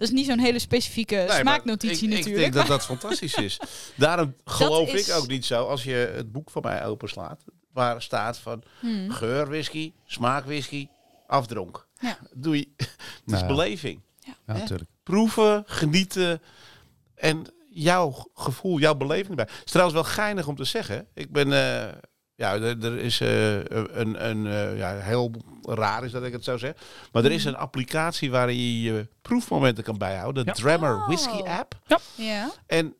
is 0.08 0.10
niet 0.10 0.26
zo'n 0.26 0.38
hele 0.38 0.58
specifieke 0.58 1.14
Nee, 1.28 1.40
smaaknotitie 1.40 2.08
ik, 2.08 2.14
natuurlijk. 2.14 2.46
Ik 2.46 2.52
denk 2.52 2.54
dat 2.54 2.66
dat 2.66 2.84
fantastisch 2.98 3.34
is. 3.34 3.60
Daarom 3.96 4.34
geloof 4.44 4.92
is- 4.92 5.08
ik 5.08 5.14
ook 5.14 5.26
niet 5.28 5.44
zo 5.44 5.66
als 5.68 5.84
je 5.84 6.12
het 6.14 6.32
boek 6.32 6.50
van 6.50 6.62
mij 6.62 6.84
openslaat. 6.86 7.44
Waar 7.76 8.02
staat 8.02 8.38
van 8.38 8.62
Hmm. 8.80 9.10
geur 9.10 9.46
whisky, 9.48 9.92
smaak 10.06 10.44
whisky, 10.44 10.88
afdronk. 11.26 11.86
Ja. 12.00 12.18
Doei. 12.34 12.72
Het 12.76 12.88
Nou 13.24 13.36
is 13.36 13.40
ja. 13.40 13.46
beleving. 13.54 14.00
Ja, 14.20 14.34
natuurlijk. 14.46 14.90
Proeven, 15.02 15.62
genieten 15.66 16.42
en 17.14 17.44
jouw 17.70 18.30
gevoel, 18.34 18.78
jouw 18.78 18.94
beleving 18.94 19.28
erbij. 19.28 19.44
Het 19.56 19.64
is 19.64 19.70
trouwens 19.70 20.00
wel 20.00 20.08
geinig 20.12 20.46
om 20.46 20.56
te 20.56 20.64
zeggen. 20.64 21.06
Ik 21.14 21.32
ben... 21.32 21.52
eh, 21.52 21.92
ja, 22.34 22.54
er, 22.54 22.84
er 22.84 22.98
is 22.98 23.20
eh, 23.20 23.54
een, 23.54 24.28
een 24.28 24.46
eh, 24.46 24.78
ja, 24.78 24.94
heel 24.98 25.30
raar 25.62 26.04
is 26.04 26.12
dat 26.12 26.22
ik 26.24 26.32
het 26.32 26.44
zo 26.44 26.56
zeg. 26.58 26.72
Maar 27.12 27.24
er 27.24 27.32
is 27.32 27.44
een 27.44 27.56
applicatie 27.56 28.30
waarin 28.30 28.56
je 28.56 28.82
je 28.82 29.08
proefmomenten 29.22 29.84
kan 29.84 29.98
bijhouden. 29.98 30.44
De 30.44 30.50
Ja. 30.54 30.56
Drammer 30.56 30.94
Oh. 30.96 31.06
Whisky 31.06 31.42
App. 31.42 31.80
Ja, 32.14 32.50
En 32.66 32.94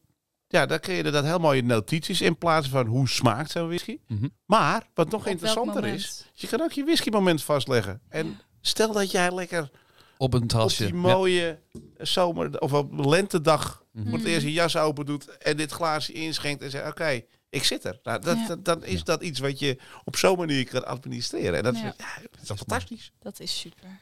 ja, 0.48 0.66
daar 0.66 0.78
kun 0.78 0.92
je 0.92 0.96
inderdaad 0.98 1.24
heel 1.24 1.38
mooie 1.38 1.62
notities 1.62 2.20
in 2.20 2.38
plaatsen 2.38 2.72
van 2.72 2.86
hoe 2.86 3.08
smaakt 3.08 3.50
zo'n 3.50 3.66
whisky. 3.66 3.98
Mhm. 4.08 4.28
Maar 4.46 4.86
wat 4.94 5.10
nog 5.10 5.20
Op 5.20 5.26
interessanter 5.26 5.74
moment? 5.74 5.98
is, 6.00 6.30
je 6.32 6.46
kan 6.46 6.60
ook 6.60 6.72
je 6.72 6.84
whiskymoment 6.84 7.42
vastleggen. 7.42 8.00
En 8.08 8.38
stel 8.60 8.92
dat 8.92 9.10
jij 9.10 9.34
lekker 9.34 9.70
Op 10.18 10.34
een 10.34 10.42
op 10.42 10.48
terrasje. 10.48 10.84
die 10.84 10.94
Ja. 10.94 11.00
mooie 11.00 11.58
zomer 11.98 12.60
of 12.60 12.72
op 12.72 13.04
lentedag 13.06 13.84
voor 14.04 14.18
het 14.18 14.24
eerst 14.26 14.46
je 14.46 14.52
jas 14.52 14.76
open 14.76 15.06
doet 15.06 15.36
en 15.38 15.56
dit 15.56 15.70
glaasje 15.72 16.12
inschenkt 16.12 16.62
en 16.62 16.70
zegt 16.70 16.88
oké, 16.88 17.22
ik 17.56 17.64
zit 17.64 17.84
er. 17.84 17.98
Nou, 18.02 18.20
dat, 18.20 18.36
Ja. 18.38 18.46
dat- 18.46 18.64
dan 18.64 18.84
is 18.84 19.04
dat 19.04 19.22
iets 19.22 19.40
wat 19.40 19.58
je 19.58 19.78
op 20.04 20.16
zo'n 20.16 20.38
manier 20.38 20.68
kan 20.68 20.86
administreren. 20.86 21.54
En 21.56 21.62
dat, 21.62 21.74
Ja. 21.78 21.86
is, 21.88 21.92
ja, 21.98 22.06
dat 22.22 22.40
is 22.42 22.48
fantastisch. 22.56 23.12
dat 23.22 23.40
is 23.40 23.58
super. 23.60 24.00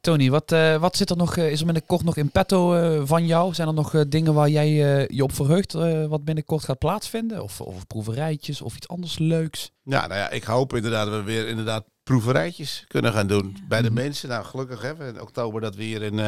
Tony, 0.00 0.30
wat, 0.30 0.52
eh, 0.52 0.76
wat 0.76 0.96
zit 0.96 1.10
er 1.10 1.16
nog, 1.16 1.36
eh, 1.36 1.50
is 1.50 1.58
er 1.60 1.64
binnenkort 1.64 2.02
nog 2.04 2.16
in 2.16 2.30
petto 2.30 2.74
eh, 2.74 3.00
van 3.04 3.26
jou? 3.26 3.54
Zijn 3.54 3.68
er 3.68 3.74
nog 3.74 4.04
dingen 4.08 4.34
waar 4.34 4.48
jij 4.48 4.66
eh, 5.00 5.08
je 5.16 5.22
op 5.22 5.32
verheugt 5.34 5.74
eh, 5.74 6.06
wat 6.06 6.24
binnenkort 6.24 6.64
gaat 6.64 6.78
plaatsvinden? 6.78 7.42
Of, 7.42 7.60
of 7.60 7.86
proeverijtjes 7.86 8.60
of 8.62 8.76
iets 8.76 8.88
anders 8.88 9.18
leuks? 9.18 9.70
Ja, 9.82 10.06
nou 10.06 10.20
ja, 10.20 10.30
ik 10.30 10.44
hoop 10.44 10.74
inderdaad 10.74 11.06
dat 11.06 11.16
we 11.18 11.22
weer 11.22 11.48
inderdaad 11.48 11.84
proeverijtjes 12.02 12.84
kunnen 12.88 13.12
gaan 13.12 13.26
doen 13.26 13.56
bij 13.68 13.82
de 13.82 13.90
Mhm. 13.90 13.94
mensen. 14.02 14.28
Nou, 14.28 14.44
gelukkig 14.44 14.82
hebben 14.82 15.06
we 15.06 15.12
in 15.12 15.20
oktober 15.20 15.60
dat 15.60 15.74
we 15.74 15.82
hier 15.82 16.02
in 16.02 16.18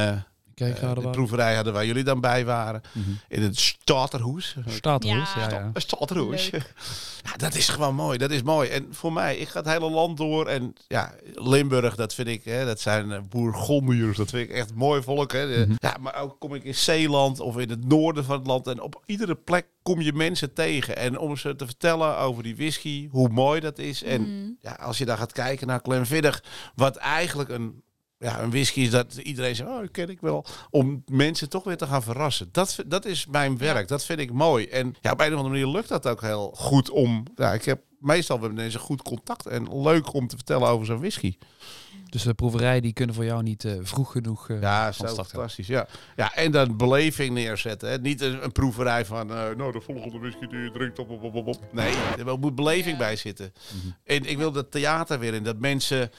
eh, 0.71 0.95
de 0.95 1.11
proeverij 1.11 1.55
hadden 1.55 1.73
waar 1.73 1.87
jullie 1.87 2.05
dan 2.05 2.21
bij 2.21 2.45
waren. 2.45 2.81
Mhm. 2.93 3.11
In 3.29 3.43
het 3.43 3.59
Staterhoes. 3.59 4.57
Staat 4.67 5.03
er 5.05 5.09
Ja. 5.11 5.27
ja, 5.37 5.51
ja. 5.51 5.71
Staterhoes. 5.75 6.51
Dat 7.37 7.55
is 7.55 7.69
gewoon 7.69 7.95
mooi. 7.95 8.19
Dat 8.19 8.31
is 8.31 8.43
mooi. 8.43 8.69
En 8.69 8.87
voor 8.91 9.13
mij, 9.13 9.37
ik 9.37 9.49
ga 9.49 9.59
het 9.59 9.69
hele 9.69 9.91
land 9.91 10.17
door. 10.17 10.47
En 10.47 10.75
ja, 10.89 11.15
Limburg, 11.35 11.95
dat 11.95 12.15
vind 12.15 12.29
ik, 12.29 12.45
hè, 12.45 12.65
dat 12.65 12.81
zijn 12.81 13.13
eh, 13.13 13.21
Bourgondiërs. 13.29 14.17
Dat 14.17 14.31
vind 14.31 14.49
ik 14.51 14.55
echt 14.57 14.75
mooi 14.75 15.03
volk. 15.03 15.33
Hè. 15.33 15.47
Mhm. 15.67 15.75
Ja, 15.79 15.97
maar 16.01 16.15
ook 16.21 16.37
kom 16.39 16.55
ik 16.55 16.65
in 16.65 16.75
Zeeland 16.75 17.41
of 17.41 17.59
in 17.59 17.71
het 17.71 17.89
noorden 17.89 18.25
van 18.25 18.39
het 18.39 18.47
land. 18.47 18.67
En 18.67 18.81
op 18.81 19.03
iedere 19.07 19.35
plek 19.35 19.67
kom 19.83 20.01
je 20.01 20.13
mensen 20.13 20.53
tegen. 20.53 20.97
En 20.97 21.19
om 21.19 21.37
ze 21.37 21.57
te 21.57 21.67
vertellen 21.67 22.19
over 22.19 22.43
die 22.43 22.57
whisky, 22.57 23.09
hoe 23.11 23.29
mooi 23.29 23.61
dat 23.61 23.79
is. 23.79 24.03
En 24.03 24.21
Mhm. 24.23 24.51
ja, 24.61 24.73
als 24.73 24.99
je 24.99 25.05
dan 25.05 25.17
gaat 25.17 25.33
kijken 25.33 25.67
naar 25.67 25.81
Glenfiddich, 25.83 26.43
wat 26.75 26.97
eigenlijk 26.97 27.49
een, 27.49 27.83
ja, 28.23 28.41
een 28.41 28.51
whisky 28.51 28.81
is 28.81 28.91
dat 28.91 29.17
iedereen 29.17 29.55
zegt, 29.55 29.69
oh, 29.69 29.81
dat 29.81 29.91
ken 29.91 30.09
ik 30.09 30.21
wel. 30.21 30.45
Om 30.71 31.03
mensen 31.07 31.49
toch 31.49 31.65
weer 31.65 31.77
te 31.77 31.87
gaan 31.87 32.03
verrassen. 32.03 32.49
Dat, 32.53 32.79
dat 32.87 33.05
is 33.05 33.27
mijn 33.27 33.59
werk. 33.59 33.89
Dat 33.89 34.05
vind 34.05 34.19
ik 34.19 34.33
mooi. 34.33 34.67
En 34.67 34.95
ja, 35.01 35.13
op 35.13 35.21
een 35.21 35.33
of 35.33 35.39
andere 35.39 35.49
manier 35.49 35.67
lukt 35.67 35.89
dat 35.89 36.09
ook 36.09 36.21
heel 36.21 36.53
goed 36.57 36.91
om... 36.91 37.25
Ja, 37.37 37.53
ik 37.53 37.65
heb 37.65 37.83
meestal 37.99 38.39
met 38.39 38.55
mensen 38.55 38.81
goed 38.81 39.03
contact 39.03 39.47
en 39.47 39.83
leuk 39.83 40.15
om 40.15 40.29
te 40.29 40.37
vertellen 40.37 40.69
over 40.69 40.87
zo'n 40.87 40.99
whisky. 40.99 41.37
Dus 42.13 42.23
de 42.23 42.35
proeverijen 42.35 42.83
die 42.83 42.93
kunnen 42.93 43.15
voor 43.15 43.25
jou 43.25 43.43
niet 43.43 43.65
eh, 43.65 43.73
vroeg 43.83 44.13
genoeg 44.13 44.49
eh, 44.49 44.61
Ja, 44.61 44.93
zo 44.93 45.05
gaan. 45.07 45.15
fantastisch. 45.15 45.67
Ja. 45.67 45.87
ja, 46.17 46.35
en 46.35 46.53
dan 46.53 46.77
beleving 46.77 47.35
neerzetten. 47.35 47.91
Hè. 47.91 47.99
Niet 47.99 48.21
een, 48.21 48.45
een 48.45 48.53
proeverij 48.53 49.05
van, 49.05 49.31
eh, 49.31 49.43
nou, 49.57 49.73
de 49.73 49.81
volgende 49.81 50.19
whisky 50.19 50.47
die 50.47 50.59
je 50.59 50.71
drinkt, 50.71 50.99
op, 50.99 51.11
op, 51.11 51.35
op, 51.35 51.47
op. 51.47 51.61
Nee, 51.73 51.95
er 52.19 52.39
moet 52.39 52.55
beleving 52.55 52.99
bij 52.99 53.17
zitten. 53.17 53.53
Mhm. 53.75 53.93
En 54.05 54.25
ik 54.25 54.37
wil 54.39 54.53
dat 54.53 54.71
theater 54.71 55.19
weer 55.19 55.35
in. 55.35 55.43
Dat 55.43 55.59
mensen, 55.59 56.11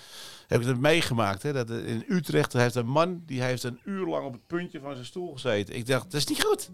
heb 0.48 0.62
ik 0.62 0.68
het 0.68 0.80
meegemaakt, 0.80 1.44
hè, 1.44 1.54
dat 1.54 1.70
in 1.70 2.04
Utrecht 2.08 2.54
heeft 2.54 2.76
een 2.76 2.88
man, 2.88 3.22
die 3.26 3.42
heeft 3.42 3.64
een 3.64 3.80
uur 3.86 4.06
lang 4.08 4.26
op 4.26 4.34
het 4.34 4.48
puntje 4.48 4.80
van 4.80 4.94
zijn 4.94 5.06
stoel 5.06 5.34
gezeten. 5.34 5.76
Ik 5.76 5.88
dacht, 5.88 6.04
dat 6.12 6.14
is 6.22 6.28
niet 6.28 6.44
goed. 6.44 6.70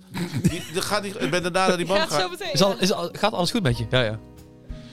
Die, 0.50 0.64
dat 0.74 0.84
gaat 0.86 1.04
niet, 1.04 1.22
ik 1.22 1.30
ben 1.30 1.42
daarna 1.42 1.68
naar 1.68 1.78
die 1.78 1.86
man 1.86 1.98
Gaat 2.00 2.10
zo 2.10 2.16
gegaan. 2.16 2.30
meteen. 2.32 2.54
Is 2.54 2.62
al, 2.62 2.78
is 2.80 2.92
al, 2.92 3.10
gaat 3.12 3.34
alles 3.34 3.52
goed 3.52 3.64
met 3.64 3.78
je? 3.78 3.86
Ja, 3.90 4.02
ja. 4.02 4.20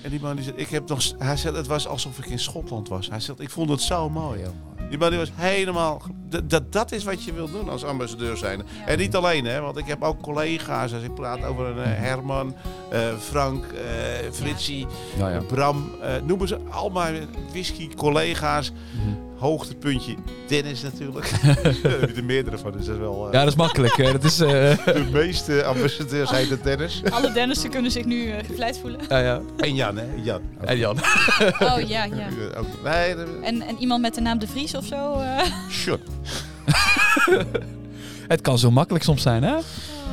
En 0.02 0.10
die 0.10 0.20
man 0.20 0.36
die 0.36 0.44
zei, 0.44 0.56
ik 0.56 0.68
heb 0.68 0.88
nog, 0.88 1.02
hij 1.18 1.36
zei, 1.36 1.56
het 1.56 1.66
was 1.66 1.86
alsof 1.86 2.18
ik 2.18 2.26
in 2.26 2.38
Schotland 2.38 2.88
was. 2.88 3.08
Hij 3.08 3.20
zegt, 3.20 3.40
ik 3.40 3.50
vond 3.50 3.70
het 3.70 3.80
zo 3.80 4.08
mooi. 4.10 4.40
Die 4.88 4.98
man 4.98 5.10
die 5.10 5.18
was 5.18 5.30
helemaal... 5.34 6.02
Dat, 6.28 6.50
dat, 6.50 6.72
dat 6.72 6.92
is 6.92 7.04
wat 7.04 7.24
je 7.24 7.32
wil 7.32 7.50
doen 7.50 7.68
als 7.68 7.84
ambassadeur 7.84 8.36
zijn. 8.36 8.58
Ja. 8.58 8.86
En 8.86 8.98
niet 8.98 9.16
alleen, 9.16 9.44
hè, 9.44 9.60
want 9.60 9.76
ik 9.76 9.86
heb 9.86 10.02
ook 10.02 10.22
collega's. 10.22 10.92
Als 10.92 11.02
ik 11.02 11.14
praat 11.14 11.44
over 11.44 11.66
een 11.66 11.82
eh, 11.84 11.98
Herman, 11.98 12.54
eh, 12.90 13.00
Frank, 13.18 13.64
eh 13.64 14.30
Fritsie, 14.32 14.86
ja, 15.18 15.28
ja. 15.28 15.40
Bram. 15.40 15.90
eh, 16.02 16.14
noemen 16.24 16.48
ze 16.48 16.58
allemaal 16.70 17.12
whisky-collega's. 17.50 18.72
Mhm. 18.72 19.25
Hoogtepuntje, 19.38 20.14
Dennis 20.48 20.82
natuurlijk. 20.82 21.30
Daar 21.42 21.54
heb 22.00 22.08
je 22.10 22.14
er 22.16 22.24
meerdere 22.24 22.58
van, 22.58 22.72
dus 22.72 22.86
dat 22.86 22.94
is 22.94 23.00
wel... 23.00 23.26
eh, 23.26 23.32
ja, 23.32 23.38
dat 23.40 23.48
is 23.48 23.54
makkelijk. 23.56 23.96
hè. 23.96 24.12
dat 24.12 24.24
is, 24.24 24.40
eh, 24.40 24.48
De 24.84 25.06
meeste 25.12 25.64
ambassadeurs 25.64 26.30
heten 26.36 26.60
Dennis. 26.62 27.02
Alle 27.10 27.32
Dennissen 27.32 27.70
kunnen 27.70 27.90
zich 27.90 28.04
nu 28.04 28.30
eh, 28.30 28.44
gevleid 28.46 28.78
voelen. 28.78 29.00
ja, 29.08 29.18
ja. 29.18 29.40
En 29.56 29.74
Jan, 29.74 29.96
hè? 29.96 30.04
Jan. 30.22 30.40
En 30.64 30.78
Jan. 30.78 30.96
Oh 31.60 31.80
ja, 31.88 32.04
ja. 32.04 32.28
Ook- 32.56 32.82
Nee, 32.84 33.14
dat- 33.16 33.26
En, 33.42 33.62
en 33.62 33.76
iemand 33.78 34.00
met 34.02 34.14
de 34.14 34.20
naam 34.20 34.38
De 34.38 34.46
Vries 34.46 34.74
of 34.74 34.84
zo? 34.84 35.18
eh? 35.18 35.42
shut. 35.70 36.00
Het 38.28 38.40
kan 38.40 38.58
zo 38.58 38.70
makkelijk 38.70 39.04
soms 39.04 39.22
zijn, 39.22 39.42
hè? 39.42 39.56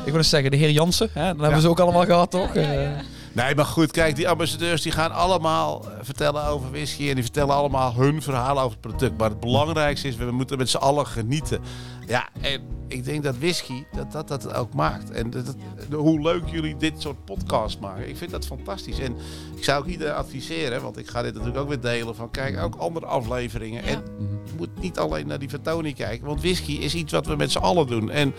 Ik 0.04 0.10
wil 0.10 0.16
eens 0.16 0.28
zeggen, 0.28 0.50
de 0.50 0.56
heer 0.56 0.70
Jansen, 0.70 1.08
hè? 1.12 1.20
dat 1.26 1.36
hebben 1.36 1.54
we 1.54 1.60
ze 1.60 1.68
ook 1.68 1.80
allemaal 1.80 2.04
gehad, 2.04 2.30
toch? 2.30 2.54
Ja, 2.54 2.60
ja, 2.60 2.68
Eh, 2.72 2.82
ja. 2.82 3.00
Nee, 3.34 3.54
maar 3.54 3.64
goed, 3.64 3.90
kijk, 3.90 4.16
die 4.16 4.28
ambassadeurs 4.28 4.82
die 4.82 4.92
gaan 4.92 5.12
allemaal 5.12 5.84
eh, 5.90 5.98
vertellen 6.02 6.46
over 6.46 6.70
whisky. 6.70 7.08
En 7.08 7.14
die 7.14 7.22
vertellen 7.22 7.54
allemaal 7.54 7.94
hun 7.94 8.22
verhaal 8.22 8.58
over 8.60 8.70
het 8.70 8.80
product. 8.80 9.18
Maar 9.18 9.28
het 9.30 9.40
belangrijkste 9.40 10.08
is, 10.08 10.16
we 10.16 10.30
moeten 10.30 10.58
met 10.58 10.68
z'n 10.70 10.76
allen 10.76 11.06
genieten. 11.06 11.60
Ja, 12.06 12.28
en 12.40 12.60
ik 12.88 13.04
denk 13.04 13.22
dat 13.22 13.38
whisky, 13.38 13.84
dat 13.96 14.12
dat, 14.12 14.28
dat 14.28 14.42
het 14.42 14.54
ook 14.54 14.74
maakt. 14.74 15.10
En 15.10 15.30
dat, 15.30 15.46
dat- 15.46 15.56
hoe 16.00 16.20
leuk 16.20 16.42
jullie 16.50 16.76
dit 16.76 17.00
soort 17.00 17.24
podcasts 17.24 17.78
maken. 17.80 18.08
Ik 18.08 18.16
vind 18.16 18.30
dat 18.30 18.46
fantastisch. 18.46 18.98
En 18.98 19.16
ik 19.56 19.64
zou 19.64 19.82
ook 19.82 19.88
iedereen 19.88 20.14
adviseren, 20.14 20.82
want 20.82 20.98
ik 20.98 21.08
ga 21.08 21.22
dit 21.22 21.32
natuurlijk 21.32 21.60
ook 21.60 21.68
weer 21.68 21.80
delen. 21.80 22.14
Van 22.14 22.30
kijk, 22.30 22.58
ook 22.62 22.74
andere 22.76 23.06
afleveringen. 23.06 23.82
Ja. 23.84 23.88
En 23.90 24.02
je 24.44 24.52
moet 24.56 24.80
niet 24.80 24.98
alleen 24.98 25.26
naar 25.26 25.38
die 25.38 25.48
vertoning 25.48 25.96
kijken. 25.96 26.26
Want 26.26 26.40
whisky 26.40 26.72
is 26.72 26.94
iets 26.94 27.12
wat 27.12 27.26
we 27.26 27.36
met 27.36 27.50
z'n 27.52 27.58
allen 27.58 27.86
doen. 27.86 28.10
En 28.10 28.34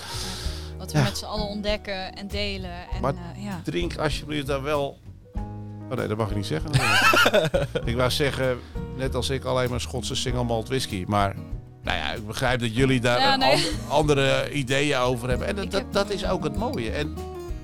Wat 0.86 0.94
we 0.94 1.00
Ja. 1.00 1.04
met 1.04 1.18
z'n 1.18 1.26
allen 1.26 1.48
ontdekken 1.48 2.14
en 2.16 2.28
delen. 2.28 2.72
En, 2.72 3.02
Maar- 3.02 3.14
eh, 3.36 3.44
ja. 3.44 3.62
drink 3.64 3.98
alsjeblieft 3.98 4.48
dan 4.48 4.62
wel. 4.64 4.98
Oh 5.90 5.98
nee, 5.98 6.08
dat 6.08 6.18
mag 6.18 6.30
ik 6.30 6.36
niet 6.36 6.46
zeggen. 6.46 6.72
ik 7.92 7.96
wou 7.96 8.12
zeggen, 8.12 8.58
net 8.98 9.16
als 9.16 9.30
ik, 9.30 9.44
alleen 9.44 9.70
maar 9.70 9.82
Schotse 9.82 10.16
single 10.16 10.44
malt 10.44 10.68
whisky. 10.68 11.04
Maar 11.08 11.36
nou 11.84 11.98
ja, 11.98 12.12
ik 12.14 12.28
begrijp 12.28 12.60
dat 12.60 12.76
jullie 12.76 13.00
daar 13.02 13.20
Ja, 13.20 13.36
nee. 13.36 13.72
andere 13.90 14.52
ideeën 14.52 14.98
over 14.98 15.30
hebben. 15.30 15.48
En 15.48 15.70
dat, 15.70 15.84
dat 15.94 16.10
is 16.10 16.26
ook 16.26 16.44
het 16.44 16.56
mooie. 16.58 16.92
En 16.92 17.16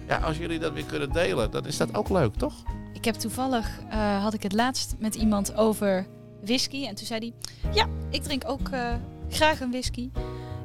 ja, 0.08 0.18
als 0.18 0.38
jullie 0.38 0.60
dat 0.60 0.74
weer 0.74 0.84
kunnen 0.86 1.12
delen, 1.12 1.52
dan 1.52 1.66
is 1.68 1.78
dat 1.78 1.96
ook 1.96 2.10
leuk, 2.10 2.36
toch? 2.36 2.54
Ik 2.94 3.06
heb 3.06 3.16
toevallig, 3.16 3.70
eh, 3.90 4.24
had 4.24 4.34
ik 4.34 4.44
het 4.44 4.54
laatst 4.54 4.96
met 5.00 5.16
iemand 5.16 5.56
over 5.56 6.08
whisky. 6.44 6.86
En 6.86 6.96
toen 6.96 7.06
zei 7.06 7.20
hij, 7.20 7.54
ja, 7.74 7.86
ik 8.10 8.24
drink 8.24 8.44
ook 8.46 8.70
eh, 8.70 8.94
graag 9.30 9.60
een 9.60 9.72
whisky. 9.72 10.10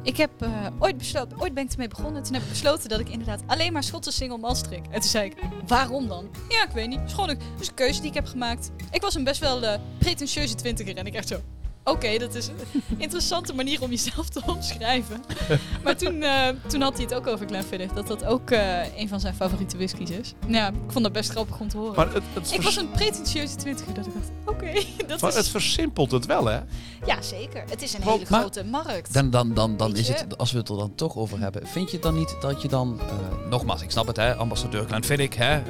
Ik 0.06 0.16
heb 0.16 0.30
eh, 0.38 0.66
ooit 0.78 0.98
besloten, 0.98 1.40
ooit 1.40 1.54
ben 1.54 1.64
ik 1.64 1.72
ermee 1.72 1.88
begonnen. 1.88 2.22
Toen 2.22 2.34
heb 2.34 2.42
ik 2.42 2.48
besloten 2.48 2.88
dat 2.88 3.00
ik 3.00 3.08
inderdaad 3.08 3.42
alleen 3.46 3.72
maar 3.72 3.82
Schotse 3.82 4.12
single 4.12 4.54
drink. 4.62 4.86
En 4.86 5.00
toen 5.00 5.10
zei 5.10 5.24
ik, 5.24 5.36
waarom 5.66 6.08
dan? 6.08 6.28
Ja, 6.48 6.64
ik 6.64 6.70
weet 6.70 6.88
niet. 6.88 6.98
Het 7.00 7.10
is 7.10 7.16
een, 7.16 7.38
is 7.60 7.68
een 7.68 7.74
keuze 7.74 8.00
die 8.00 8.08
ik 8.08 8.14
heb 8.14 8.26
gemaakt. 8.26 8.70
Ik 8.90 9.00
was 9.00 9.14
een 9.14 9.24
best 9.24 9.40
wel 9.40 9.62
eh, 9.62 9.80
pretentieuze 9.98 10.54
twintiger 10.54 10.96
en 10.96 11.06
ik 11.06 11.14
echt 11.14 11.28
zo... 11.28 11.40
Oké, 11.88 12.18
dat 12.18 12.34
is 12.34 12.46
een 12.46 12.82
interessante 12.96 13.54
manier 13.54 13.82
om 13.82 13.90
jezelf 13.90 14.28
te 14.28 14.40
omschrijven. 14.46 15.24
maar 15.84 15.96
toen, 15.96 16.22
eh, 16.22 16.48
toen 16.66 16.80
had 16.80 16.92
hij 16.94 17.02
het 17.02 17.14
ook 17.14 17.26
over 17.26 17.46
Glenfiddich. 17.46 17.92
Dat 17.92 18.06
dat 18.06 18.24
ook 18.24 18.50
eh, 18.50 18.98
een 18.98 19.08
van 19.08 19.20
zijn 19.20 19.34
favoriete 19.34 19.76
whiskies 19.76 20.10
is. 20.10 20.32
Ja, 20.48 20.68
ik 20.68 20.74
vond 20.88 21.04
dat 21.04 21.12
best 21.12 21.30
grappig 21.30 21.60
om 21.60 21.68
te 21.68 21.76
horen. 21.76 21.94
Maar 21.96 22.12
het, 22.14 22.22
het, 22.34 22.52
ik 22.52 22.62
was 22.62 22.76
een 22.76 22.90
pretentieuze 22.90 23.56
twintiger 23.56 23.94
dat 23.94 24.06
ik 24.06 24.12
dacht, 24.14 24.30
oké, 24.56 24.72
dat 25.06 25.20
maar 25.20 25.30
is... 25.30 25.36
het 25.36 25.48
versimpelt 25.48 26.10
het 26.10 26.26
wel, 26.26 26.44
hè? 26.46 26.58
Ja, 27.06 27.22
zeker. 27.22 27.64
Het 27.68 27.82
is 27.82 27.92
een 27.94 28.04
Want- 28.04 28.18
hele 28.18 28.30
maar- 28.30 28.40
grote 28.40 28.64
markt. 28.64 29.12
Dan, 29.12 29.30
dan, 29.30 29.54
dan, 29.54 29.76
dan 29.76 29.96
is 29.96 30.08
het, 30.08 30.38
als 30.38 30.52
we 30.52 30.58
het 30.58 30.68
er 30.68 30.76
dan 30.76 30.94
toch 30.94 31.16
over 31.16 31.38
hebben, 31.40 31.66
vind 31.66 31.90
je 31.90 31.98
dan 31.98 32.14
niet 32.14 32.36
dat 32.40 32.62
je 32.62 32.68
dan, 32.68 33.00
eh, 33.00 33.48
nogmaals, 33.50 33.82
ik 33.82 33.90
snap 33.90 34.06
het, 34.06 34.16
hè, 34.16 34.34
ambassadeur 34.34 34.84
Glenfiddich, 34.86 35.36
hè, 35.36 35.54
eh, 35.56 35.62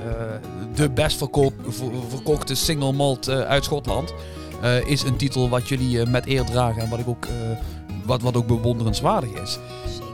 de 0.75 0.91
best 0.91 1.17
verkoop, 1.17 1.55
ver- 1.69 1.91
verkochte 2.09 2.55
single 2.55 2.93
malt 2.93 3.29
uit 3.29 3.65
Schotland, 3.65 4.13
eh, 4.63 4.87
is 4.87 5.03
een 5.03 5.17
titel 5.17 5.49
wat 5.49 5.69
jullie 5.69 6.01
eh, 6.01 6.07
met 6.07 6.27
eer 6.27 6.45
dragen 6.45 6.83
en 6.83 6.91
wat, 6.91 6.99
ik 6.99 7.09
ook, 7.09 7.25
eh, 7.25 7.33
wat, 8.05 8.23
wat 8.23 8.35
ook 8.37 8.47
bewonderenswaardig 8.47 9.31
is. 9.43 9.59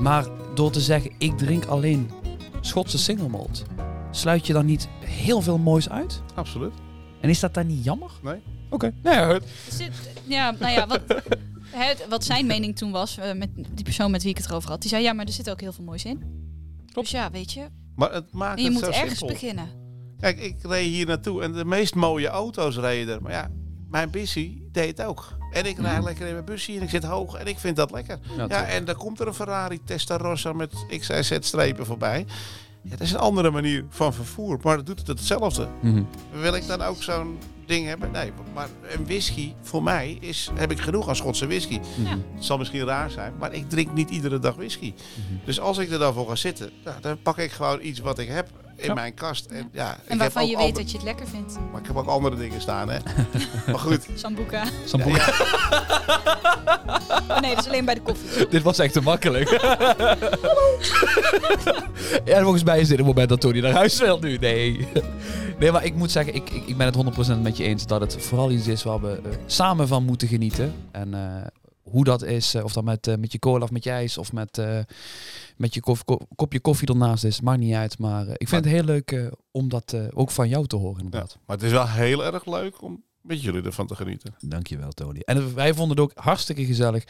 Maar 0.00 0.26
door 0.54 0.70
te 0.70 0.80
zeggen, 0.80 1.10
ik 1.18 1.38
drink 1.38 1.64
alleen 1.64 2.10
Schotse 2.60 2.98
single 2.98 3.28
malt, 3.28 3.62
sluit 4.10 4.46
je 4.46 4.52
dan 4.52 4.66
niet 4.66 4.88
heel 5.04 5.40
veel 5.40 5.58
moois 5.58 5.88
uit? 5.90 6.22
Absoluut. 6.34 6.72
En 7.20 7.28
is 7.28 7.40
dat 7.40 7.54
dan 7.54 7.66
niet 7.66 7.84
jammer? 7.84 8.10
Nee. 8.22 8.40
Oké. 8.70 8.92
Nou 9.02 9.16
ja, 9.16 9.32
het- 9.32 9.44
zit- 9.68 10.10
ja, 10.26 10.54
nou 10.58 10.72
ja, 10.72 10.86
wat, 10.86 11.00
het, 11.70 12.06
wat 12.08 12.24
zijn 12.24 12.46
mening 12.46 12.76
toen 12.76 12.90
was, 12.90 13.18
met 13.36 13.48
die 13.54 13.84
persoon 13.84 14.10
met 14.10 14.22
wie 14.22 14.30
ik 14.30 14.36
het 14.36 14.46
erover 14.46 14.70
had, 14.70 14.80
die 14.80 14.90
zei, 14.90 15.02
ja, 15.02 15.12
maar 15.12 15.26
er 15.26 15.32
zit 15.32 15.50
ook 15.50 15.60
heel 15.60 15.72
veel 15.72 15.84
moois 15.84 16.04
in. 16.04 16.22
Dus 16.92 17.10
ja, 17.10 17.30
weet 17.30 17.52
je, 17.52 17.66
Maar 17.96 18.12
het 18.12 18.32
maakt 18.32 18.56
en 18.58 18.64
je 18.64 18.70
het 18.70 18.72
moet 18.72 18.94
zo 18.94 19.00
ergens 19.00 19.18
simpel. 19.18 19.36
beginnen. 19.36 19.68
Kijk, 20.20 20.40
ik 20.40 20.56
reed 20.62 20.86
hier 20.86 21.06
naartoe 21.06 21.42
en 21.42 21.52
de 21.52 21.64
meest 21.64 21.94
mooie 21.94 22.28
auto's 22.28 22.76
reden 22.76 23.14
er. 23.14 23.22
Maar 23.22 23.32
ja, 23.32 23.48
mijn 23.92 24.10
busy 24.10 24.58
deed 24.72 24.98
het 24.98 25.06
ook. 25.06 25.32
En 25.50 25.66
ik 25.66 25.78
rijd 25.78 26.04
lekker 26.04 26.26
in 26.26 26.32
mijn 26.32 26.44
busje 26.44 26.76
en 26.76 26.82
ik 26.82 26.90
zit 26.90 27.04
hoog 27.04 27.34
en 27.34 27.46
ik 27.46 27.58
vind 27.58 27.76
dat 27.76 27.90
lekker. 27.90 28.18
Ja, 28.48 28.64
en 28.64 28.84
dan 28.84 28.94
komt 28.94 29.20
er 29.20 29.26
een 29.26 29.34
Ferrari 29.34 29.80
Testarossa 29.84 30.52
met 30.52 30.72
XIZ-strepen 30.88 31.86
voorbij. 31.86 32.26
Ja, 32.82 32.90
dat 32.90 33.00
is 33.00 33.12
een 33.12 33.18
andere 33.18 33.50
manier 33.50 33.84
van 33.88 34.14
vervoer, 34.14 34.58
maar 34.62 34.76
dat 34.76 34.86
doet 34.86 34.98
het 34.98 35.06
hetzelfde. 35.06 35.68
Mhm. 35.80 36.02
Wil 36.30 36.54
ik 36.54 36.66
dan 36.66 36.82
ook 36.82 37.02
zo'n 37.02 37.38
ding 37.66 37.86
hebben? 37.86 38.10
Nee, 38.10 38.32
maar 38.54 38.68
een 38.96 39.04
whisky 39.04 39.52
voor 39.62 39.82
mij 39.82 40.16
is, 40.20 40.50
heb 40.54 40.70
ik 40.70 40.80
genoeg 40.80 41.08
aan 41.08 41.16
Schotse 41.16 41.46
whisky. 41.46 41.80
Mhm. 41.96 42.18
Het 42.34 42.44
zal 42.44 42.58
misschien 42.58 42.84
raar 42.84 43.10
zijn, 43.10 43.32
maar 43.38 43.52
ik 43.52 43.70
drink 43.70 43.92
niet 43.92 44.10
iedere 44.10 44.38
dag 44.38 44.54
whisky. 44.54 44.94
Dus 45.44 45.60
als 45.60 45.78
ik 45.78 45.90
er 45.90 45.98
dan 45.98 46.14
voor 46.14 46.28
ga 46.28 46.34
zitten, 46.34 46.70
nou, 46.84 47.00
dan 47.00 47.22
pak 47.22 47.38
ik 47.38 47.50
gewoon 47.50 47.78
iets 47.82 48.00
wat 48.00 48.18
ik 48.18 48.28
heb 48.28 48.48
in 48.76 48.86
Ja. 48.86 48.94
mijn 48.94 49.14
kast. 49.14 49.44
En, 49.46 49.68
ja, 49.72 49.90
ik 49.92 49.96
En 49.98 50.08
heb 50.08 50.18
waarvan 50.18 50.42
ook 50.42 50.48
je 50.48 50.56
weet 50.56 50.64
ander- 50.66 50.82
dat 50.82 50.90
je 50.90 50.96
het 50.96 51.06
lekker 51.06 51.26
vindt. 51.28 51.58
Maar 51.72 51.80
ik 51.80 51.86
heb 51.86 51.96
ook 51.96 52.06
andere 52.06 52.36
dingen 52.36 52.60
staan, 52.60 52.88
hè. 52.90 52.98
maar 53.70 53.78
goed. 53.78 54.06
Sambuca. 54.14 54.64
Sambuca. 54.84 55.32
Ja, 57.28 57.40
nee, 57.40 57.54
dat 57.54 57.64
is 57.64 57.70
alleen 57.70 57.84
bij 57.84 57.94
de 57.94 58.00
koffie. 58.02 58.48
Dit 58.48 58.62
was 58.62 58.78
echt 58.78 58.92
te 58.92 59.00
makkelijk. 59.00 59.50
ja, 62.24 62.36
en 62.36 62.42
volgens 62.42 62.62
mij 62.64 62.80
is 62.80 62.88
dit 62.88 62.96
het 62.98 63.06
moment 63.06 63.28
dat 63.28 63.40
Tony 63.40 63.60
naar 63.60 63.72
huis 63.72 63.98
wil 64.00 64.18
nu. 64.18 64.36
Nee. 64.36 64.88
Nee, 65.58 65.72
maar 65.72 65.84
ik 65.84 65.94
moet 65.94 66.10
zeggen, 66.10 66.34
ik, 66.34 66.50
ik, 66.50 66.66
ik 66.66 66.76
ben 66.76 66.86
het 66.86 66.96
100% 67.36 67.40
met 67.42 67.56
je 67.56 67.64
eens 67.64 67.86
dat 67.86 68.00
het 68.00 68.16
vooral 68.22 68.50
iets 68.50 68.66
is 68.66 68.82
waar 68.82 69.00
we 69.00 69.20
eh, 69.24 69.30
samen 69.46 69.88
van 69.88 70.04
moeten 70.04 70.28
genieten. 70.28 70.74
En 70.92 71.14
eh, 71.14 71.46
hoe 71.82 72.04
dat 72.04 72.22
is, 72.22 72.54
eh, 72.54 72.64
of 72.64 72.72
dat 72.72 72.84
met, 72.84 73.16
met 73.18 73.32
je 73.32 73.38
cola 73.38 73.64
of 73.64 73.70
met 73.70 73.84
je 73.84 73.90
ijs 73.90 74.18
of 74.18 74.32
met, 74.32 74.58
eh, 74.58 74.78
met 75.62 75.74
je 75.74 75.80
kof- 75.80 76.04
ko- 76.04 76.18
kopje 76.34 76.60
koffie 76.60 76.88
ernaast 76.88 77.24
is, 77.24 77.40
maakt 77.40 77.58
niet 77.60 77.74
uit. 77.74 77.98
Maar 77.98 78.26
eh, 78.26 78.32
ik 78.36 78.48
vind 78.48 78.64
het 78.64 78.74
heel 78.74 78.84
leuk 78.84 79.12
eh, 79.12 79.26
om 79.50 79.68
dat 79.68 79.92
eh, 79.92 80.00
ook 80.14 80.30
van 80.30 80.48
jou 80.48 80.66
te 80.66 80.76
horen 80.76 80.98
ja, 80.98 81.04
inderdaad. 81.04 81.38
maar 81.46 81.56
het 81.56 81.64
is 81.64 81.72
wel 81.72 81.88
heel 81.88 82.24
erg 82.24 82.46
leuk 82.46 82.82
om 82.82 83.02
met 83.20 83.42
jullie 83.42 83.62
ervan 83.62 83.86
te 83.86 83.94
genieten. 83.94 84.34
Dankjewel 84.40 84.90
Tony. 84.90 85.20
En 85.24 85.54
wij 85.54 85.74
vonden 85.74 85.96
het 85.96 86.00
ook 86.06 86.12
hartstikke 86.24 86.64
gezellig 86.64 87.04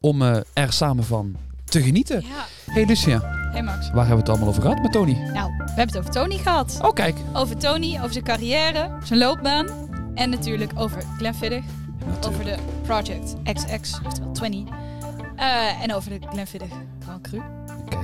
om 0.00 0.22
er 0.22 0.44
samen 0.68 1.04
van 1.04 1.36
te 1.64 1.82
genieten. 1.82 2.20
Ja, 2.20 2.72
Hey 2.72 2.86
Lucia, 2.86 3.20
hey 3.52 3.62
Max. 3.62 3.86
waar 3.90 4.06
hebben 4.06 4.14
we 4.14 4.20
het 4.20 4.28
allemaal 4.28 4.48
over 4.48 4.62
gehad 4.62 4.82
met 4.82 4.92
Tony? 4.92 5.12
Nou, 5.12 5.50
we 5.56 5.64
hebben 5.66 5.86
het 5.86 5.98
over 5.98 6.10
Tony 6.10 6.36
gehad. 6.38 6.78
Oh 6.82 6.92
kijk. 6.92 7.16
Over 7.32 7.56
Tony, 7.56 7.96
over 7.98 8.12
zijn 8.12 8.24
carrière, 8.24 8.98
zijn 9.04 9.18
loopbaan. 9.18 9.66
En 10.14 10.30
natuurlijk 10.30 10.72
over 10.76 11.02
Glenfiddich. 11.18 11.64
Over 12.26 12.44
de 12.44 12.56
Project 12.82 13.34
XX, 13.52 14.00
oftewel 14.06 14.32
20. 14.32 14.74
Eh, 15.36 15.82
en 15.82 15.94
over 15.94 16.10
de 16.20 16.26
Glenfiddich 16.28 16.72
Grand 17.02 17.20
Cru. 17.20 17.40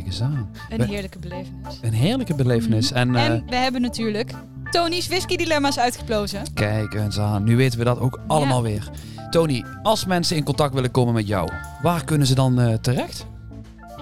Kijk 0.00 0.12
eens 0.12 0.22
aan. 0.22 0.50
Een 0.70 0.78
We- 0.78 0.84
heerlijke 0.84 1.18
belevenis. 1.18 1.78
Een 1.82 1.92
heerlijke 1.92 2.34
belevenis. 2.34 2.92
En, 2.92 3.14
eh, 3.16 3.24
En 3.26 3.42
we 3.46 3.56
hebben 3.56 3.80
natuurlijk 3.80 4.32
Tony's 4.70 5.08
whisky 5.08 5.36
dilemma's 5.36 5.78
uitgeplozen. 5.78 6.42
kijk 6.54 6.94
eens 6.94 7.18
aan. 7.18 7.44
Nu 7.44 7.56
weten 7.56 7.78
we 7.78 7.84
dat 7.84 7.98
ook 7.98 8.20
allemaal 8.26 8.62
weer. 8.62 8.90
Tony, 9.30 9.64
als 9.82 10.04
mensen 10.04 10.36
in 10.36 10.44
contact 10.44 10.74
willen 10.74 10.90
komen 10.90 11.14
met 11.14 11.26
jou, 11.26 11.48
waar 11.82 12.04
kunnen 12.04 12.26
ze 12.26 12.34
dan 12.34 12.60
eh, 12.60 12.74
terecht? 12.74 13.26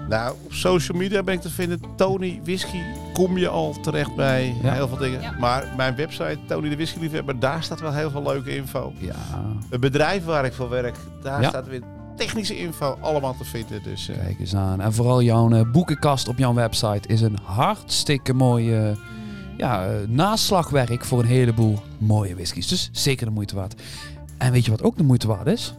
Nou, 0.09 0.35
op 0.45 0.53
social 0.53 0.99
media 0.99 1.23
ben 1.23 1.35
ik 1.35 1.41
te 1.41 1.51
vinden. 1.51 1.81
Tony 1.97 2.41
Whisky 2.45 2.79
kom 3.13 3.39
je 3.39 3.49
al 3.49 3.75
terecht 3.83 4.15
bij 4.17 4.55
Ja. 4.63 4.73
heel 4.73 4.89
veel 4.89 4.97
dingen. 4.97 5.21
Ja. 5.21 5.35
Maar 5.39 5.73
mijn 5.77 5.97
website, 5.97 6.39
Tony 6.47 6.69
de 6.69 6.75
Whisky 6.75 6.99
Liefhebber, 6.99 7.39
daar 7.39 7.63
staat 7.63 7.81
wel 7.81 7.93
heel 7.93 8.11
veel 8.11 8.23
leuke 8.23 8.57
info. 8.57 8.93
Ja. 8.99 9.15
Het 9.71 9.81
bedrijf 9.81 10.25
waar 10.25 10.45
ik 10.45 10.53
voor 10.53 10.69
werk, 10.69 10.97
daar 11.23 11.43
Ja. 11.43 11.49
staat 11.49 11.67
weer 11.69 11.83
technische 12.19 12.59
info 12.59 12.99
allemaal 13.01 13.37
te 13.37 13.45
vinden. 13.45 13.83
Dus 13.83 14.09
eh, 14.09 14.19
Kijk 14.19 14.41
eens 14.41 14.55
aan. 14.55 14.81
En 14.81 14.93
vooral 14.93 15.23
jouw 15.23 15.51
eh, 15.51 15.71
boekenkast 15.71 16.29
op 16.29 16.39
jouw 16.39 16.55
website 16.55 17.09
is 17.09 17.21
een 17.21 17.39
hartstikke 17.43 18.33
mooi 18.33 18.75
eh, 18.75 18.97
ja, 19.57 19.87
eh, 19.87 20.09
naslagwerk 20.09 21.05
voor 21.05 21.19
een 21.19 21.27
heleboel 21.27 21.79
mooie 21.99 22.35
whiskies. 22.35 22.69
Dus 22.69 22.89
zeker 22.93 23.27
de 23.27 23.33
moeite 23.33 23.55
waard. 23.55 23.83
En 24.39 24.53
weet 24.53 24.65
je 24.65 24.71
wat 24.71 24.83
ook 24.83 24.97
de 24.97 25.03
moeite 25.03 25.27
waard 25.27 25.47
is? 25.47 25.75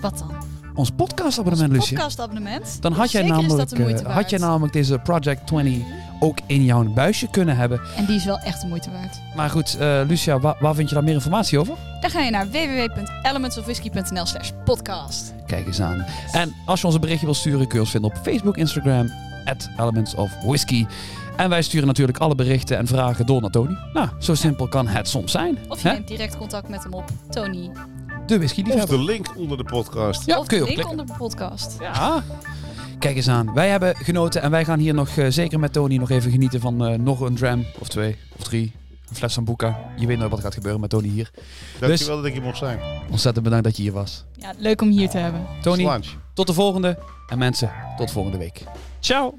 Wat 0.00 0.18
dan? 0.18 0.53
Ons 0.74 0.90
podcastabonnement, 0.90 1.72
Lucie. 1.72 1.96
podcastabonnement. 1.96 2.82
Dan 2.82 2.92
had 2.92 3.10
jij, 3.10 3.22
Zeker 3.22 3.36
namelijk, 3.36 3.72
eh, 3.72 4.14
had 4.14 4.30
jij 4.30 4.38
namelijk 4.38 4.72
deze 4.72 4.98
Project 4.98 5.46
20 5.46 5.82
ook 6.20 6.38
in 6.46 6.64
jouw 6.64 6.84
buisje 6.84 7.30
kunnen 7.30 7.56
hebben. 7.56 7.80
En 7.96 8.04
die 8.04 8.16
is 8.16 8.24
wel 8.24 8.38
echt 8.38 8.60
de 8.60 8.66
moeite 8.66 8.90
waard. 8.90 9.20
Maar 9.36 9.50
goed, 9.50 9.76
eh, 9.78 10.00
Lucia, 10.06 10.40
waar, 10.40 10.56
waar 10.60 10.74
vind 10.74 10.88
je 10.88 10.94
daar 10.94 11.04
meer 11.04 11.14
informatie 11.14 11.58
over? 11.58 11.74
Dan 12.00 12.10
ga 12.10 12.20
je 12.20 12.30
naar 12.30 12.50
www.elementsofwhisky.nl 12.50 14.26
slash 14.26 14.50
podcast. 14.64 15.34
Kijk 15.46 15.66
eens 15.66 15.80
aan. 15.80 16.04
En 16.32 16.54
als 16.66 16.80
je 16.80 16.86
ons 16.86 16.94
een 16.94 17.00
berichtje 17.00 17.26
wil 17.26 17.34
sturen, 17.34 17.66
kun 17.66 17.74
je 17.74 17.80
ons 17.80 17.90
vinden 17.90 18.10
op 18.10 18.16
Facebook, 18.22 18.56
Instagram, 18.56 19.10
at 19.44 19.68
Elements 19.78 20.14
of 20.14 20.30
Whisky. 20.44 20.86
En 21.36 21.48
wij 21.48 21.62
sturen 21.62 21.86
natuurlijk 21.86 22.18
alle 22.18 22.34
berichten 22.34 22.76
en 22.78 22.86
vragen 22.86 23.26
door 23.26 23.40
naar 23.40 23.50
Tony. 23.50 23.76
Nou, 23.92 24.08
zo 24.18 24.34
simpel 24.34 24.68
kan 24.68 24.86
het 24.88 25.08
soms 25.08 25.32
zijn. 25.32 25.58
Of 25.68 25.82
je 25.82 25.88
neemt 25.88 26.08
direct 26.08 26.36
contact 26.36 26.68
met 26.68 26.82
hem 26.82 26.92
op, 26.92 27.04
Tony. 27.30 27.70
De 28.26 28.38
whisky 28.38 28.60
of 28.60 28.66
liefhebber. 28.66 28.96
de 28.98 29.04
link 29.04 29.26
onder 29.36 29.56
de 29.56 29.64
podcast. 29.64 30.26
Ja, 30.26 30.38
of 30.38 30.46
kun 30.46 30.56
je 30.58 30.62
de 30.62 30.68
link 30.68 30.80
klikken. 30.82 31.00
onder 31.00 31.16
de 31.16 31.22
podcast. 31.22 31.76
Ja. 31.80 32.22
Kijk 32.98 33.16
eens 33.16 33.28
aan. 33.28 33.54
Wij 33.54 33.68
hebben 33.68 33.96
genoten 33.96 34.42
en 34.42 34.50
wij 34.50 34.64
gaan 34.64 34.78
hier 34.78 34.94
nog 34.94 35.08
eh, 35.08 35.26
zeker 35.28 35.58
met 35.58 35.72
Tony 35.72 35.96
nog 35.96 36.10
even 36.10 36.30
genieten 36.30 36.60
van 36.60 36.86
eh, 36.86 36.98
nog 36.98 37.20
een 37.20 37.34
dram 37.34 37.64
of 37.78 37.88
twee 37.88 38.16
of 38.38 38.44
drie. 38.44 38.72
Een 39.08 39.16
fles 39.16 39.32
Sambuca. 39.32 39.78
Je 39.96 40.06
weet 40.06 40.18
nog 40.18 40.28
wat 40.28 40.38
er 40.38 40.44
gaat 40.44 40.54
gebeuren 40.54 40.80
met 40.80 40.90
Tony 40.90 41.08
hier. 41.08 41.30
Dankjewel 41.80 42.16
dat 42.16 42.24
ik 42.24 42.32
hier 42.32 42.42
mocht 42.42 42.58
zijn. 42.58 42.78
Ontzettend 43.10 43.44
bedankt 43.44 43.64
dat 43.64 43.76
je 43.76 43.82
hier 43.82 43.92
was. 43.92 44.24
Ja, 44.36 44.52
leuk 44.58 44.80
om 44.82 44.88
hier 44.90 45.08
te 45.08 45.18
hebben. 45.18 45.46
Tony, 45.62 45.82
Slange. 45.82 46.04
tot 46.32 46.46
de 46.46 46.52
volgende. 46.52 46.98
En 47.28 47.38
mensen, 47.38 47.70
tot 47.96 48.10
volgende 48.10 48.38
week. 48.38 48.62
Ciao. 49.00 49.34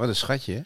Wat 0.00 0.08
een 0.08 0.16
schatje, 0.16 0.52
hè? 0.54 0.62